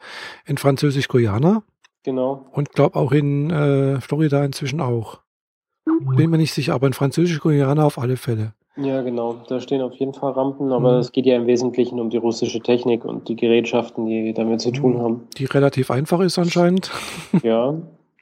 in 0.46 0.58
Französisch-Guyana. 0.58 1.64
Genau. 2.04 2.48
Und 2.52 2.72
glaube 2.72 2.98
auch 2.98 3.12
in 3.12 3.50
äh, 3.50 4.02
Florida 4.02 4.44
inzwischen 4.44 4.82
auch. 4.82 5.20
Bin 6.16 6.30
mir 6.30 6.38
nicht 6.38 6.54
sicher, 6.54 6.74
aber 6.74 6.88
in 6.88 6.94
Französisch-Guyana 6.94 7.86
auf 7.86 7.98
alle 7.98 8.18
Fälle. 8.18 8.54
Ja, 8.78 9.02
genau. 9.02 9.36
Da 9.48 9.60
stehen 9.60 9.82
auf 9.82 9.94
jeden 9.96 10.14
Fall 10.14 10.32
Rampen, 10.32 10.72
aber 10.72 10.94
mhm. 10.94 11.00
es 11.00 11.12
geht 11.12 11.26
ja 11.26 11.36
im 11.36 11.46
Wesentlichen 11.46 12.00
um 12.00 12.10
die 12.10 12.18
russische 12.18 12.62
Technik 12.62 13.04
und 13.04 13.28
die 13.28 13.36
Gerätschaften, 13.36 14.06
die 14.06 14.34
damit 14.34 14.62
zu 14.62 14.72
tun 14.72 15.00
haben. 15.00 15.28
Die 15.38 15.46
relativ 15.46 15.92
einfach 15.92 16.22
ist 16.22 16.38
anscheinend. 16.40 16.92
Ja. 17.44 17.76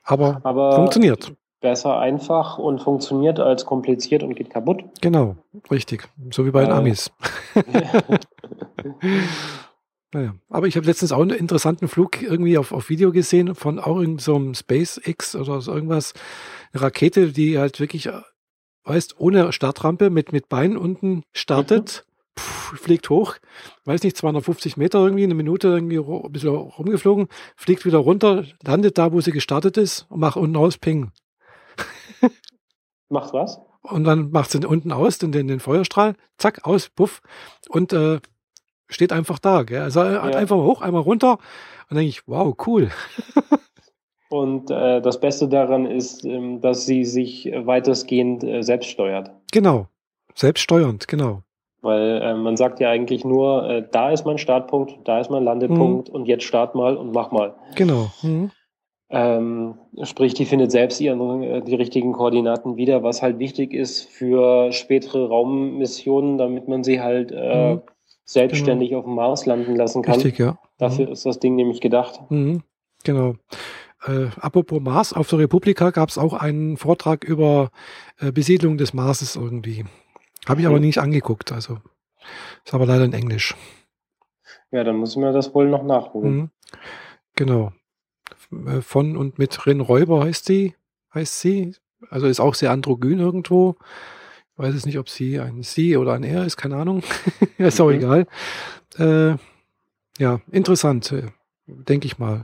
aber, 0.03 0.39
aber 0.43 0.73
funktioniert. 0.73 1.33
besser 1.61 1.99
einfach 1.99 2.57
und 2.57 2.81
funktioniert 2.81 3.39
als 3.39 3.65
kompliziert 3.65 4.23
und 4.23 4.35
geht 4.35 4.49
kaputt. 4.49 4.83
Genau, 5.01 5.35
richtig. 5.69 6.07
So 6.31 6.45
wie 6.45 6.51
bei 6.51 6.61
den 6.61 6.71
äh, 6.71 6.75
Amis. 6.75 7.11
naja. 10.13 10.35
Aber 10.49 10.67
ich 10.67 10.75
habe 10.75 10.87
letztens 10.87 11.11
auch 11.11 11.21
einen 11.21 11.37
interessanten 11.37 11.87
Flug 11.87 12.21
irgendwie 12.21 12.57
auf, 12.57 12.71
auf 12.71 12.89
Video 12.89 13.11
gesehen 13.11 13.55
von 13.55 13.79
auch 13.79 13.97
irgendeinem 13.97 14.53
so 14.53 14.59
SpaceX 14.59 15.35
oder 15.35 15.61
so 15.61 15.73
irgendwas. 15.73 16.13
Eine 16.73 16.83
Rakete, 16.83 17.31
die 17.31 17.59
halt 17.59 17.79
wirklich, 17.79 18.09
weißt, 18.85 19.19
ohne 19.19 19.51
Startrampe 19.53 20.09
mit, 20.09 20.31
mit 20.31 20.49
Beinen 20.49 20.77
unten 20.77 21.23
startet. 21.31 22.05
Mhm. 22.05 22.09
Puh, 22.35 22.75
fliegt 22.77 23.09
hoch, 23.09 23.35
weiß 23.85 24.03
nicht, 24.03 24.15
250 24.15 24.77
Meter 24.77 24.99
irgendwie, 24.99 25.23
eine 25.23 25.35
Minute 25.35 25.67
irgendwie 25.67 25.99
ein 25.99 26.31
bisschen 26.31 26.55
rumgeflogen, 26.55 27.27
fliegt 27.55 27.85
wieder 27.85 27.97
runter, 27.97 28.45
landet 28.63 28.97
da, 28.97 29.11
wo 29.11 29.19
sie 29.19 29.31
gestartet 29.31 29.77
ist 29.77 30.05
und 30.09 30.19
macht 30.19 30.37
unten 30.37 30.55
aus 30.55 30.77
Ping. 30.77 31.11
Macht 33.09 33.33
was? 33.33 33.59
Und 33.81 34.03
dann 34.03 34.29
macht 34.31 34.51
sie 34.51 34.65
unten 34.65 34.91
aus, 34.91 35.17
den, 35.17 35.31
den, 35.31 35.47
den 35.47 35.59
Feuerstrahl, 35.59 36.15
zack, 36.37 36.65
aus, 36.65 36.89
puff, 36.89 37.21
und 37.69 37.91
äh, 37.91 38.19
steht 38.89 39.13
einfach 39.13 39.39
da. 39.39 39.63
Gell? 39.63 39.81
Also 39.81 40.01
äh, 40.01 40.13
ja. 40.13 40.21
einfach 40.21 40.57
hoch, 40.57 40.81
einmal 40.81 41.01
runter. 41.01 41.33
Und 41.33 41.39
dann 41.89 41.97
denke 41.97 42.09
ich, 42.09 42.27
wow, 42.27 42.55
cool. 42.67 42.89
und 44.29 44.69
äh, 44.69 45.01
das 45.01 45.19
Beste 45.19 45.47
daran 45.47 45.85
ist, 45.85 46.25
ähm, 46.25 46.61
dass 46.61 46.85
sie 46.85 47.05
sich 47.05 47.51
weitestgehend 47.53 48.43
äh, 48.43 48.61
selbst 48.61 48.89
steuert. 48.89 49.31
Genau, 49.51 49.87
selbststeuernd, 50.35 51.07
genau. 51.07 51.43
Weil 51.81 52.21
äh, 52.21 52.33
man 52.33 52.57
sagt 52.57 52.81
ja 52.81 52.89
eigentlich 52.89 53.23
nur, 53.23 53.69
äh, 53.69 53.87
da 53.89 54.11
ist 54.11 54.25
mein 54.25 54.37
Startpunkt, 54.37 54.95
da 55.05 55.19
ist 55.19 55.31
mein 55.31 55.43
Landepunkt 55.43 56.09
mhm. 56.09 56.15
und 56.15 56.25
jetzt 56.25 56.43
start 56.43 56.75
mal 56.75 56.97
und 56.97 57.13
mach 57.13 57.31
mal. 57.31 57.55
Genau. 57.75 58.11
Mhm. 58.21 58.51
Ähm, 59.11 59.75
sprich, 60.03 60.35
die 60.35 60.45
findet 60.45 60.71
selbst 60.71 60.99
ihren, 61.01 61.41
äh, 61.41 61.61
die 61.61 61.75
richtigen 61.75 62.11
Koordinaten 62.11 62.75
wieder, 62.75 63.01
was 63.01 63.21
halt 63.21 63.39
wichtig 63.39 63.73
ist 63.73 64.07
für 64.07 64.71
spätere 64.71 65.27
Raummissionen, 65.29 66.37
damit 66.37 66.67
man 66.67 66.83
sie 66.83 67.01
halt 67.01 67.31
mhm. 67.31 67.81
Selbstständig 68.29 68.89
genau. 68.89 68.99
auf 68.99 69.05
dem 69.05 69.15
Mars 69.15 69.45
landen 69.45 69.75
lassen 69.75 70.03
kann. 70.03 70.15
Richtig, 70.15 70.37
ja. 70.37 70.59
Dafür 70.77 71.07
mhm. 71.07 71.13
ist 71.13 71.25
das 71.25 71.39
Ding 71.39 71.55
nämlich 71.55 71.81
gedacht. 71.81 72.19
Mhm. 72.29 72.61
Genau. 73.03 73.35
Äh, 74.05 74.27
apropos 74.39 74.79
Mars, 74.79 75.13
auf 75.13 75.27
der 75.29 75.39
Republika 75.39 75.89
gab 75.89 76.09
es 76.09 76.17
auch 76.17 76.33
einen 76.33 76.77
Vortrag 76.77 77.23
über 77.23 77.71
äh, 78.19 78.31
Besiedlung 78.31 78.77
des 78.77 78.93
Marses 78.93 79.35
irgendwie. 79.35 79.85
Habe 80.47 80.61
ich 80.61 80.67
aber 80.67 80.75
mhm. 80.75 80.83
nicht 80.85 80.99
angeguckt, 80.99 81.51
also 81.51 81.79
ist 82.63 82.73
aber 82.73 82.85
leider 82.85 83.05
in 83.05 83.13
Englisch. 83.13 83.55
Ja, 84.71 84.83
dann 84.83 84.99
müssen 84.99 85.23
wir 85.23 85.31
das 85.31 85.55
wohl 85.55 85.67
noch 85.67 85.83
nachholen. 85.83 86.35
Mhm. 86.35 86.49
Genau. 87.35 87.71
Äh, 88.51 88.81
von 88.81 89.17
und 89.17 89.39
mit 89.39 89.65
Rin 89.65 89.81
Räuber 89.81 90.23
heißt 90.23 90.45
sie, 90.45 90.75
heißt 91.15 91.39
sie. 91.39 91.75
Also 92.09 92.27
ist 92.27 92.39
auch 92.39 92.53
sehr 92.53 92.71
androgyn 92.71 93.19
irgendwo. 93.19 93.75
Weiß 94.59 94.75
es 94.75 94.85
nicht, 94.85 94.99
ob 94.99 95.07
sie 95.07 95.39
ein 95.39 95.63
sie 95.63 95.95
oder 95.95 96.11
ein 96.11 96.23
er 96.23 96.45
ist, 96.45 96.57
keine 96.57 96.75
Ahnung. 96.75 97.01
ist 97.57 97.79
auch 97.79 97.87
mhm. 97.87 97.95
egal. 97.95 98.27
Äh, 98.97 99.37
ja, 100.21 100.41
interessant, 100.51 101.13
äh, 101.13 101.27
denke 101.65 102.07
ich 102.07 102.17
mal. 102.17 102.43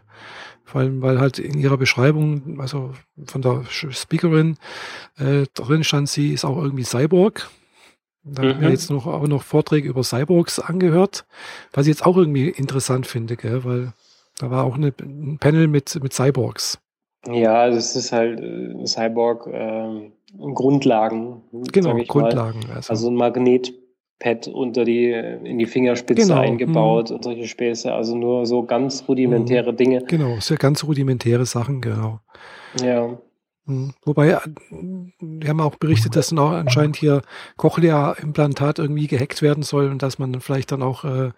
Vor 0.64 0.80
allem, 0.80 1.02
weil 1.02 1.20
halt 1.20 1.40
in 1.40 1.60
ihrer 1.60 1.76
Beschreibung, 1.76 2.62
also 2.62 2.94
von 3.26 3.42
der 3.42 3.66
Speakerin, 3.66 4.56
äh, 5.18 5.44
drin 5.54 5.84
stand, 5.84 6.08
sie 6.08 6.32
ist 6.32 6.46
auch 6.46 6.56
irgendwie 6.58 6.86
Cyborg. 6.86 7.50
Da 8.24 8.44
mhm. 8.44 8.48
habe 8.48 8.58
ich 8.60 8.66
mir 8.66 8.70
jetzt 8.70 8.90
noch, 8.90 9.08
auch 9.08 9.28
noch 9.28 9.44
Vorträge 9.44 9.90
über 9.90 10.02
Cyborgs 10.02 10.60
angehört, 10.60 11.26
was 11.74 11.86
ich 11.86 11.90
jetzt 11.90 12.06
auch 12.06 12.16
irgendwie 12.16 12.48
interessant 12.48 13.08
finde, 13.08 13.36
gell? 13.36 13.66
weil 13.66 13.92
da 14.38 14.50
war 14.50 14.64
auch 14.64 14.76
eine, 14.76 14.94
ein 15.02 15.38
Panel 15.38 15.68
mit, 15.68 16.02
mit 16.02 16.14
Cyborgs. 16.14 16.80
Ja, 17.31 17.69
das 17.69 17.95
ist 17.95 18.11
halt 18.11 18.39
äh, 18.39 18.85
Cyborg 18.85 19.47
äh, 19.47 20.11
Grundlagen. 20.38 21.41
Genau, 21.72 21.95
Grundlagen. 22.07 22.60
Also. 22.73 22.89
also 22.89 23.10
ein 23.10 23.15
Magnetpad 23.15 24.47
unter 24.47 24.84
die, 24.84 25.11
in 25.11 25.57
die 25.57 25.65
Fingerspitze 25.65 26.27
genau. 26.27 26.41
eingebaut 26.41 27.10
mhm. 27.10 27.18
und 27.18 27.23
solche 27.23 27.47
Späße. 27.47 27.91
Also 27.93 28.15
nur 28.15 28.45
so 28.45 28.64
ganz 28.64 29.06
rudimentäre 29.07 29.72
mhm. 29.72 29.77
Dinge. 29.77 30.03
Genau, 30.03 30.39
sehr 30.39 30.57
ganz 30.57 30.84
rudimentäre 30.84 31.45
Sachen, 31.45 31.81
genau. 31.81 32.19
Ja. 32.81 33.18
Hm. 33.68 33.94
Wobei, 34.04 34.30
äh, 34.30 34.40
wir 35.20 35.50
haben 35.50 35.60
auch 35.60 35.76
berichtet, 35.76 36.16
dass 36.16 36.30
dann 36.30 36.40
auch 36.40 36.52
anscheinend 36.52 36.98
hier 36.98 37.24
Cochlea-Implantat 37.58 38.78
irgendwie 38.78 39.08
gehackt 39.08 39.42
werden 39.42 39.64
soll 39.64 39.90
und 39.90 40.04
dass 40.04 40.20
man 40.20 40.32
dann 40.32 40.42
vielleicht 40.42 40.72
dann 40.72 40.84
auch 40.84 41.04
äh, 41.04 41.32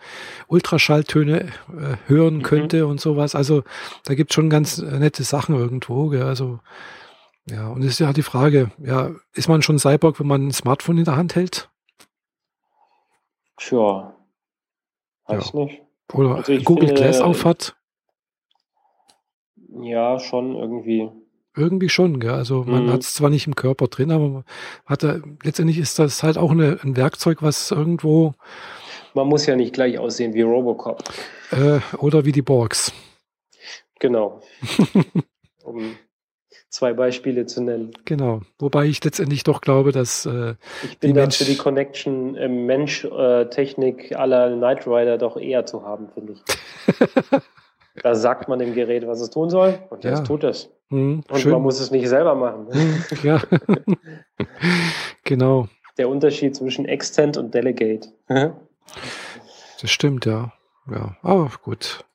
Ultraschalltöne 0.48 1.42
äh, 1.42 1.52
hören 2.08 2.38
mhm. 2.38 2.44
könnte 2.44 2.88
und 2.88 3.00
sowas. 3.00 3.34
Also 3.34 3.64
da 4.06 4.14
gibt 4.14 4.32
es 4.32 4.36
schon 4.36 4.50
ganz 4.50 4.80
äh, 4.80 5.00
nette 5.00 5.24
Sachen 5.24 5.56
irgendwo. 5.56 6.10
Gell? 6.10 6.24
Also 6.24 6.60
ja, 7.50 7.70
und 7.70 7.82
es 7.82 7.92
ist 7.92 8.00
ja 8.00 8.12
die 8.12 8.24
Frage, 8.24 8.72
ja, 8.78 9.12
ist 9.34 9.48
man 9.48 9.62
schon 9.62 9.80
Cyborg, 9.80 10.20
wenn 10.20 10.28
man 10.28 10.48
ein 10.48 10.52
Smartphone 10.52 10.98
in 10.98 11.06
der 11.06 11.16
Hand 11.16 11.36
hält? 11.36 11.70
Tja, 13.56 14.14
weiß 15.28 15.52
ja. 15.54 15.60
nicht. 15.64 15.82
Oder 16.14 16.36
also 16.36 16.58
Google 16.58 16.88
finde, 16.88 17.02
Glass 17.02 17.22
aufhat? 17.22 17.76
Ja, 19.82 20.20
schon 20.20 20.56
irgendwie. 20.56 21.10
Irgendwie 21.58 21.90
schon, 21.90 22.20
gell? 22.20 22.32
Also 22.32 22.64
man 22.64 22.86
mhm. 22.86 22.92
hat 22.92 23.02
es 23.02 23.16
zwar 23.16 23.30
nicht 23.30 23.48
im 23.48 23.56
Körper 23.56 23.88
drin, 23.88 24.12
aber 24.12 24.44
hat 24.86 25.04
er, 25.04 25.22
letztendlich 25.44 25.80
ist 25.80 25.98
das 25.98 26.22
halt 26.22 26.38
auch 26.38 26.52
eine, 26.52 26.80
ein 26.84 26.96
Werkzeug, 26.96 27.42
was 27.42 27.72
irgendwo. 27.72 28.36
Man 29.14 29.28
muss 29.28 29.48
ja 29.48 29.56
nicht 29.56 29.74
gleich 29.74 29.98
aussehen 29.98 30.34
wie 30.36 30.44
Robocop. 30.44 31.04
Äh, 31.52 31.80
oder 31.98 32.26
wie 32.26 32.32
die 32.32 32.44
Borgs. 32.44 32.94
Genau. 34.00 34.42
um 35.64 35.98
zwei 36.70 36.94
Beispiele 36.94 37.48
zu 37.48 37.64
nennen. 37.64 37.92
Genau. 38.06 38.42
Wobei 38.60 38.86
ich 38.86 39.04
letztendlich 39.04 39.44
doch 39.44 39.62
glaube, 39.62 39.92
dass. 39.92 40.26
Äh, 40.28 40.56
ich 40.84 41.00
bin 41.00 41.10
die 41.10 41.14
da 41.16 41.22
Mensch 41.22 41.38
für 41.38 41.46
die 41.46 41.58
Connection 41.58 42.36
äh, 42.36 42.48
Mensch-Technik 42.48 44.16
aller 44.16 44.56
Knight 44.56 44.86
Rider 44.86 45.18
doch 45.18 45.38
eher 45.38 45.66
zu 45.66 45.84
haben, 45.84 46.10
finde 46.14 46.34
ich. 46.34 47.40
Da 48.04 48.16
sagt 48.16 48.48
man 48.48 48.60
dem 48.60 48.74
Gerät, 48.74 49.08
was 49.08 49.22
es 49.22 49.30
tun 49.30 49.50
soll, 49.50 49.80
und 49.90 50.04
ja. 50.04 50.22
tut 50.22 50.44
es. 50.44 50.70
Hm, 50.90 51.24
und 51.30 51.40
schön. 51.40 51.52
man 51.52 51.62
muss 51.62 51.80
es 51.80 51.92
nicht 51.92 52.08
selber 52.08 52.36
machen. 52.36 52.68
Ja, 53.24 53.42
genau. 55.24 55.68
Der 55.98 56.08
Unterschied 56.08 56.56
zwischen 56.56 56.86
Extend 56.86 57.38
und 57.38 57.54
Delegate. 57.54 58.10
das 58.28 59.90
stimmt, 59.90 60.26
ja. 60.26 60.54
Ja, 60.90 61.18
aber 61.22 61.52
gut. 61.64 62.06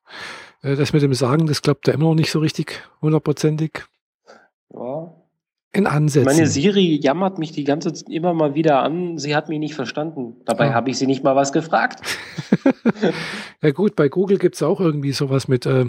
Äh, 0.62 0.76
das 0.76 0.92
mit 0.92 1.02
dem 1.02 1.14
Sagen, 1.14 1.46
das 1.46 1.62
klappt 1.62 1.88
ja 1.88 1.94
immer 1.94 2.04
noch 2.04 2.14
nicht 2.14 2.30
so 2.30 2.38
richtig 2.38 2.82
hundertprozentig. 3.02 3.84
Ja, 4.72 5.12
in 5.72 5.86
Ansätzen. 5.86 6.26
Meine 6.26 6.46
Siri 6.46 7.00
jammert 7.02 7.38
mich 7.38 7.52
die 7.52 7.64
ganze 7.64 7.92
Zeit 7.92 8.08
immer 8.10 8.34
mal 8.34 8.54
wieder 8.54 8.82
an, 8.82 9.16
sie 9.18 9.34
hat 9.34 9.48
mich 9.48 9.58
nicht 9.58 9.74
verstanden. 9.74 10.36
Dabei 10.44 10.70
ah. 10.70 10.74
habe 10.74 10.90
ich 10.90 10.98
sie 10.98 11.06
nicht 11.06 11.24
mal 11.24 11.34
was 11.34 11.52
gefragt. 11.52 12.00
ja 13.62 13.70
gut, 13.70 13.96
bei 13.96 14.08
Google 14.08 14.38
gibt 14.38 14.56
es 14.56 14.62
auch 14.62 14.80
irgendwie 14.80 15.12
sowas 15.12 15.48
mit, 15.48 15.64
äh, 15.64 15.86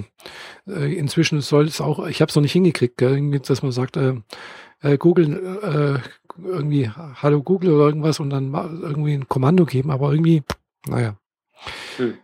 äh 0.67 0.93
inzwischen 0.93 1.41
soll 1.41 1.65
es 1.65 1.81
auch, 1.81 2.07
ich 2.07 2.21
habe 2.21 2.29
es 2.29 2.35
noch 2.35 2.41
nicht 2.41 2.53
hingekriegt, 2.53 2.97
gell, 2.97 3.39
dass 3.39 3.61
man 3.61 3.73
sagt, 3.73 3.97
äh, 3.97 4.15
äh, 4.81 4.97
Google 4.97 6.01
äh, 6.01 6.43
irgendwie 6.43 6.89
Hallo 6.89 7.43
Google 7.43 7.73
oder 7.73 7.85
irgendwas 7.85 8.19
und 8.19 8.29
dann 8.29 8.53
irgendwie 8.53 9.13
ein 9.13 9.27
Kommando 9.27 9.65
geben, 9.65 9.91
aber 9.91 10.11
irgendwie, 10.11 10.43
naja. 10.87 11.17
Hm. 11.97 12.17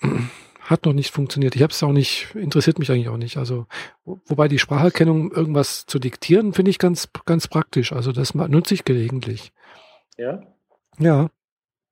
hat 0.62 0.84
noch 0.84 0.92
nicht 0.92 1.10
funktioniert. 1.12 1.56
Ich 1.56 1.62
habe 1.62 1.72
es 1.72 1.82
auch 1.82 1.92
nicht, 1.92 2.34
interessiert 2.34 2.78
mich 2.78 2.90
eigentlich 2.90 3.08
auch 3.08 3.16
nicht. 3.16 3.36
Also, 3.36 3.66
wobei 4.04 4.48
die 4.48 4.58
Spracherkennung 4.58 5.32
irgendwas 5.32 5.86
zu 5.86 5.98
diktieren, 5.98 6.52
finde 6.52 6.70
ich 6.70 6.78
ganz, 6.78 7.08
ganz 7.26 7.48
praktisch. 7.48 7.92
Also, 7.92 8.12
das 8.12 8.34
nutze 8.34 8.74
ich 8.74 8.84
gelegentlich. 8.84 9.52
Ja? 10.16 10.42
Ja. 10.98 11.30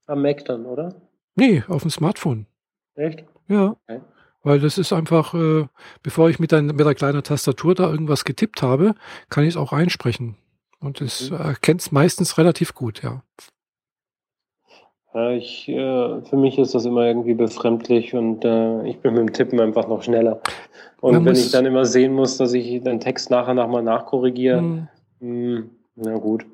Am 0.07 0.23
Mac 0.23 0.45
dann, 0.45 0.67
oder? 0.67 0.95
Nee, 1.35 1.65
auf 1.69 1.83
dem 1.83 1.91
Smartphone. 1.91 2.47
Echt? 2.95 3.25
Ja. 3.49 3.77
Okay. 3.87 4.01
Weil 4.43 4.61
das 4.61 4.79
ist 4.79 4.93
einfach, 4.93 5.35
äh, 5.35 5.67
bevor 6.03 6.31
ich 6.31 6.39
mit, 6.39 6.53
ein, 6.55 6.67
mit 6.67 6.81
einer 6.81 6.95
kleinen 6.95 7.23
Tastatur 7.23 7.75
da 7.75 7.91
irgendwas 7.91 8.25
getippt 8.25 8.63
habe, 8.63 8.95
kann 9.29 9.45
ich 9.45 9.51
es 9.51 9.57
auch 9.57 9.73
einsprechen. 9.73 10.37
Und 10.81 11.01
es 11.01 11.31
mhm. 11.31 11.37
erkennt 11.37 11.83
es 11.83 11.93
meistens 11.93 12.39
relativ 12.39 12.75
gut, 12.75 13.03
ja. 13.03 13.23
Ja, 15.13 15.31
ich, 15.33 15.69
äh, 15.69 16.21
für 16.23 16.37
mich 16.37 16.59
ist 16.59 16.75
das 16.75 16.85
immer 16.85 17.05
irgendwie 17.05 17.35
befremdlich 17.35 18.15
und 18.15 18.45
äh, 18.45 18.87
ich 18.87 18.99
bin 19.01 19.15
mit 19.15 19.21
dem 19.21 19.33
Tippen 19.33 19.61
einfach 19.61 19.89
noch 19.89 20.03
schneller. 20.03 20.41
Und 21.01 21.15
Man 21.15 21.25
wenn 21.25 21.35
ich 21.35 21.51
dann 21.51 21.67
immer 21.67 21.85
sehen 21.85 22.13
muss, 22.13 22.37
dass 22.37 22.53
ich 22.53 22.83
den 22.83 23.01
Text 23.01 23.31
nachher 23.31 23.55
nochmal 23.55 23.83
nachkorrigiere, 23.83 24.59
hm. 24.59 24.89
mh, 25.21 25.57
hm, 25.57 25.71
na 25.97 26.17
gut. 26.19 26.47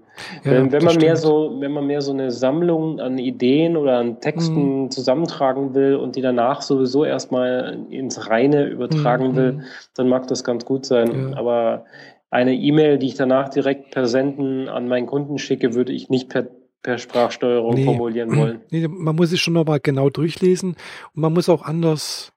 Ja, 0.45 0.53
wenn, 0.53 0.73
wenn 0.73 0.83
man 0.83 0.95
stimmt. 0.95 1.05
mehr 1.05 1.16
so, 1.16 1.57
wenn 1.61 1.73
man 1.73 1.87
mehr 1.87 2.01
so 2.01 2.12
eine 2.12 2.31
Sammlung 2.31 3.01
an 3.01 3.19
Ideen 3.19 3.77
oder 3.77 3.99
an 3.99 4.20
Texten 4.20 4.85
mhm. 4.85 4.91
zusammentragen 4.91 5.74
will 5.74 5.97
und 5.97 6.16
die 6.16 6.23
danach 6.23 6.62
sowieso 6.62 7.05
erstmal 7.05 7.85
ins 7.91 8.31
Reine 8.31 8.65
übertragen 8.65 9.33
mhm. 9.33 9.37
will, 9.37 9.53
hm. 9.53 9.62
dann 9.95 10.09
mag 10.09 10.27
das 10.28 10.43
ganz 10.43 10.65
gut 10.65 10.87
sein. 10.87 11.31
Ja. 11.33 11.37
Aber 11.37 11.85
eine 12.31 12.55
E-Mail, 12.55 12.99
die 12.99 13.09
ich 13.09 13.15
danach 13.15 13.51
direkt 13.51 13.91
per 13.91 14.07
Senden 14.07 14.70
an 14.70 14.89
meinen 14.89 15.07
Kunden 15.07 15.39
schicke, 15.39 15.74
würde 15.74 15.93
ich 15.93 16.09
nicht 16.09 16.31
per 16.31 16.47
per 16.82 16.98
Sprachsteuerung 16.98 17.74
nee, 17.74 17.85
formulieren 17.85 18.36
wollen. 18.36 18.61
Nee, 18.70 18.89
man 18.89 19.16
muss 19.16 19.32
es 19.32 19.40
schon 19.40 19.55
nochmal 19.55 19.81
genau 19.81 20.11
durchlesen 20.11 20.77
und 21.15 21.20
man 21.20 21.32
muss 21.32 21.48
auch 21.48 21.62
anders 21.62 22.32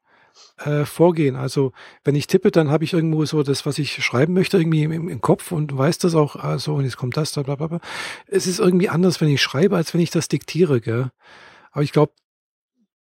äh, 0.60 0.86
vorgehen. 0.86 1.36
Also 1.36 1.72
wenn 2.03 2.16
ich 2.16 2.28
tippe, 2.28 2.52
dann 2.52 2.70
habe 2.70 2.84
ich 2.84 2.94
irgendwo 2.94 3.26
so 3.26 3.44
das, 3.44 3.66
was 3.66 3.80
ich 3.80 4.03
schreiben 4.03 4.34
möchte, 4.34 4.57
irgendwie 4.57 4.84
im, 4.84 5.10
im 5.10 5.22
Kopf 5.22 5.52
und 5.52 5.76
weiß 5.78 5.99
das 5.99 6.16
auch, 6.16 6.36
also 6.36 6.76
und 6.76 6.86
jetzt 6.86 6.98
kommt 6.98 7.18
das, 7.18 7.32
da, 7.32 7.44
bla, 7.44 7.56
bla, 7.56 7.68
bla. 7.68 7.80
Es 8.28 8.48
ist 8.48 8.60
irgendwie 8.60 8.90
anders, 8.90 9.22
wenn 9.22 9.30
ich 9.30 9.41
schreibe, 9.41 9.76
als 9.76 9.94
wenn 9.94 10.02
ich 10.02 10.11
das 10.11 10.28
diktiere, 10.28 10.82
gell? 10.82 11.11
Aber 11.72 11.84
ich 11.84 11.91
glaube, 11.91 12.14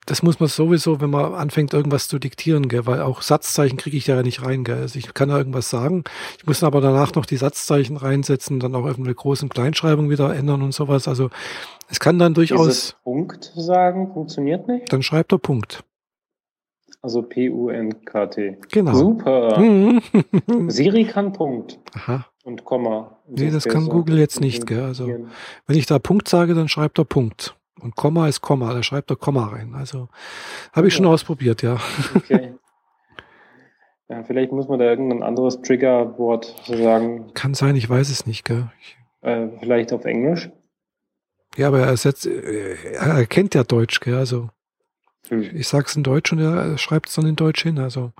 das 0.08 0.22
muss 0.22 0.40
man 0.40 0.48
sowieso, 0.48 1.02
wenn 1.02 1.10
man 1.10 1.34
anfängt, 1.34 1.74
irgendwas 1.74 2.08
zu 2.08 2.18
diktieren, 2.18 2.68
gell? 2.68 2.86
weil 2.86 3.02
auch 3.02 3.20
Satzzeichen 3.20 3.76
kriege 3.76 3.96
ich 3.96 4.06
ja 4.06 4.22
nicht 4.22 4.42
rein. 4.42 4.64
Gell? 4.64 4.78
Also 4.78 4.98
ich 4.98 5.12
kann 5.12 5.28
da 5.28 5.36
irgendwas 5.36 5.68
sagen, 5.68 6.04
ich 6.38 6.46
muss 6.46 6.62
aber 6.62 6.80
danach 6.80 7.14
noch 7.14 7.26
die 7.26 7.36
Satzzeichen 7.36 7.98
reinsetzen, 7.98 8.58
dann 8.58 8.74
auch 8.74 8.86
irgendeine 8.86 9.14
großen 9.14 9.50
Kleinschreibung 9.50 10.08
wieder 10.08 10.34
ändern 10.34 10.62
und 10.62 10.72
sowas. 10.72 11.08
Also 11.08 11.28
es 11.90 12.00
kann 12.00 12.18
dann 12.18 12.32
durchaus. 12.32 12.66
Dieses 12.66 12.96
Punkt 13.04 13.52
sagen 13.54 14.12
funktioniert 14.14 14.66
nicht? 14.66 14.90
Dann 14.90 15.02
schreibt 15.02 15.32
er 15.32 15.38
Punkt. 15.38 15.84
Also 17.02 17.22
P-U-N-K-T. 17.22 18.58
Genau. 18.72 18.94
Super. 18.94 19.62
Siri 20.68 21.04
kann 21.04 21.34
Punkt. 21.34 21.78
Aha. 21.94 22.26
Und 22.44 22.64
Komma. 22.64 23.18
Und 23.26 23.38
nee, 23.38 23.50
das 23.50 23.64
kann 23.64 23.88
Google 23.88 24.18
jetzt 24.18 24.40
nicht, 24.40 24.66
gell? 24.66 24.82
Also, 24.82 25.06
wenn 25.66 25.76
ich 25.76 25.84
da 25.84 25.98
Punkt 25.98 26.28
sage, 26.28 26.54
dann 26.54 26.68
schreibt 26.68 26.98
er 26.98 27.04
Punkt. 27.04 27.57
Und 27.80 27.96
Komma 27.96 28.28
ist 28.28 28.40
Komma, 28.40 28.72
da 28.72 28.82
schreibt 28.82 29.10
er 29.10 29.16
Komma 29.16 29.46
rein. 29.46 29.74
Also 29.74 30.08
habe 30.72 30.88
ich 30.88 30.94
schon 30.94 31.06
ausprobiert, 31.06 31.62
ja. 31.62 31.78
Okay. 32.14 32.54
Ja, 34.10 34.22
vielleicht 34.24 34.52
muss 34.52 34.68
man 34.68 34.78
da 34.78 34.86
irgendein 34.86 35.22
anderes 35.22 35.60
Triggerwort 35.60 36.56
sagen. 36.66 37.30
Kann 37.34 37.52
sein, 37.52 37.76
ich 37.76 37.90
weiß 37.90 38.08
es 38.08 38.26
nicht, 38.26 38.42
gell? 38.44 38.70
Ich, 38.80 38.96
äh, 39.20 39.48
vielleicht 39.60 39.92
auf 39.92 40.06
Englisch? 40.06 40.50
Ja, 41.56 41.68
aber 41.68 41.80
er, 41.80 41.96
setzt, 41.96 42.24
er 42.24 43.26
kennt 43.26 43.54
ja 43.54 43.64
Deutsch, 43.64 44.00
gell? 44.00 44.14
Also. 44.14 44.48
Ich 45.30 45.68
sag's 45.68 45.94
in 45.94 46.02
Deutsch 46.02 46.32
und 46.32 46.38
er 46.38 46.78
schreibt 46.78 47.08
es 47.08 47.14
dann 47.14 47.26
in 47.26 47.36
Deutsch 47.36 47.62
hin. 47.62 47.78
Also. 47.78 48.12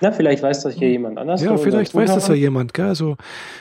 Ja, 0.00 0.10
vielleicht 0.10 0.42
weiß 0.42 0.62
das 0.62 0.74
hier 0.74 0.88
jemand 0.88 1.18
anders. 1.18 1.42
Ja, 1.42 1.56
vielleicht 1.58 1.94
weiß 1.94 2.14
das 2.14 2.28
ja 2.28 2.34
jemand, 2.34 2.72
gell? 2.72 2.86
Also, 2.86 3.16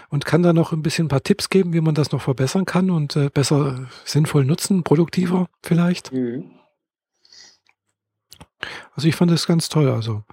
und 0.09 0.25
kann 0.25 0.43
da 0.43 0.53
noch 0.53 0.71
ein 0.71 0.81
bisschen 0.81 1.05
ein 1.05 1.09
paar 1.09 1.23
Tipps 1.23 1.49
geben, 1.49 1.73
wie 1.73 1.81
man 1.81 1.95
das 1.95 2.11
noch 2.11 2.21
verbessern 2.21 2.65
kann 2.65 2.89
und 2.89 3.15
äh, 3.15 3.29
besser 3.29 3.87
sinnvoll 4.05 4.45
nutzen, 4.45 4.83
produktiver 4.83 5.47
vielleicht. 5.61 6.13
Mhm. 6.13 6.51
Also 8.95 9.07
ich 9.07 9.15
fand 9.15 9.31
das 9.31 9.45
ganz 9.45 9.69
toll. 9.69 9.89
Also 9.89 10.23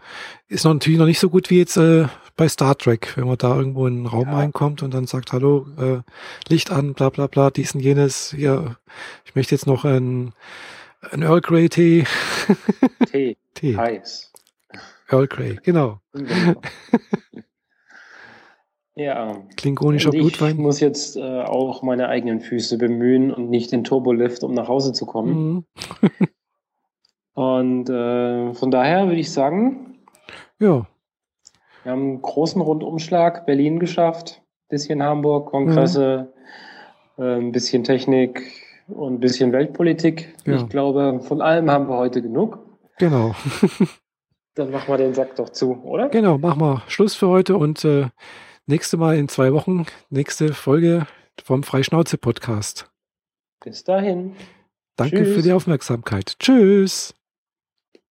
ist 0.49 0.65
noch, 0.65 0.73
natürlich 0.73 0.99
noch 0.99 1.07
nicht 1.07 1.19
so 1.19 1.31
gut 1.31 1.51
wie 1.51 1.59
jetzt 1.59 1.77
äh, 1.77 2.07
bei 2.37 2.49
Star 2.49 2.77
Trek, 2.79 3.17
wenn 3.17 3.27
man 3.27 3.39
da 3.39 3.57
irgendwo 3.57 3.87
in 3.87 3.99
einen 3.99 4.07
Raum 4.07 4.29
ja. 4.29 4.37
reinkommt 4.37 4.83
und 4.83 4.95
dann 4.95 5.07
sagt, 5.07 5.33
hallo, 5.33 5.67
äh, 5.79 6.01
Licht 6.49 6.71
an, 6.71 6.95
bla 6.95 7.11
bla 7.11 7.27
bla, 7.27 7.51
dies 7.51 7.75
und 7.75 7.81
jenes. 7.81 8.33
Hier, 8.37 8.77
ich 9.25 9.35
möchte 9.35 9.55
jetzt 9.55 9.67
noch 9.67 9.85
ein 9.85 10.33
ein 11.11 11.23
Earl 11.23 11.41
Grey 11.41 11.69
Tee. 11.69 12.05
Tee. 13.11 13.37
Tee. 13.55 13.77
Heiß. 13.77 14.33
Earl 15.09 15.27
Grey, 15.27 15.59
genau. 15.63 16.01
ja. 18.95 19.43
Klingonischer 19.57 20.13
ich 20.15 20.21
Blutwein. 20.21 20.53
Ich 20.53 20.59
muss 20.59 20.81
jetzt 20.81 21.17
äh, 21.17 21.43
auch 21.43 21.83
meine 21.83 22.09
eigenen 22.09 22.41
Füße 22.41 22.79
bemühen 22.79 23.33
und 23.33 23.51
nicht 23.51 23.73
den 23.73 23.85
Turbolift, 23.85 24.45
um 24.45 24.55
nach 24.55 24.69
Hause 24.69 24.93
zu 24.93 25.05
kommen. 25.05 25.35
Mhm. 25.35 25.65
und 27.35 27.91
äh, 27.91 28.55
von 28.55 28.71
daher 28.71 29.09
würde 29.09 29.21
ich 29.21 29.33
sagen, 29.33 29.99
ja. 30.59 30.87
Wir 31.83 31.93
haben 31.93 32.03
einen 32.03 32.23
großen 32.23 32.63
Rundumschlag, 32.63 33.45
Berlin 33.45 33.81
geschafft, 33.81 34.41
bisschen 34.69 35.03
Hamburg, 35.03 35.51
Kongresse, 35.51 36.33
mhm. 37.17 37.25
äh, 37.25 37.37
ein 37.39 37.51
bisschen 37.51 37.83
Technik, 37.83 38.62
und 38.93 39.15
ein 39.15 39.21
bisschen 39.21 39.53
Weltpolitik. 39.53 40.35
Ja. 40.45 40.57
Ich 40.57 40.69
glaube, 40.69 41.21
von 41.23 41.41
allem 41.41 41.71
haben 41.71 41.89
wir 41.89 41.97
heute 41.97 42.23
genug. 42.23 42.59
Genau. 42.99 43.35
Dann 44.55 44.71
machen 44.71 44.89
wir 44.89 44.99
den 44.99 45.15
Sack 45.15 45.37
doch 45.37 45.49
zu, 45.49 45.83
oder? 45.83 46.09
Genau, 46.11 46.37
machen 46.39 46.61
wir 46.61 46.83
Schluss 46.87 47.15
für 47.15 47.29
heute 47.29 47.57
und 47.57 47.85
äh, 47.85 48.09
nächste 48.67 48.99
Mal 48.99 49.17
in 49.17 49.29
zwei 49.29 49.53
Wochen, 49.53 49.87
nächste 50.11 50.53
Folge 50.53 51.07
vom 51.43 51.63
Freischnauze-Podcast. 51.63 52.91
Bis 53.65 53.85
dahin. 53.85 54.35
Danke 54.97 55.17
Tschüss. 55.17 55.35
für 55.35 55.43
die 55.43 55.53
Aufmerksamkeit. 55.53 56.37
Tschüss. 56.39 57.15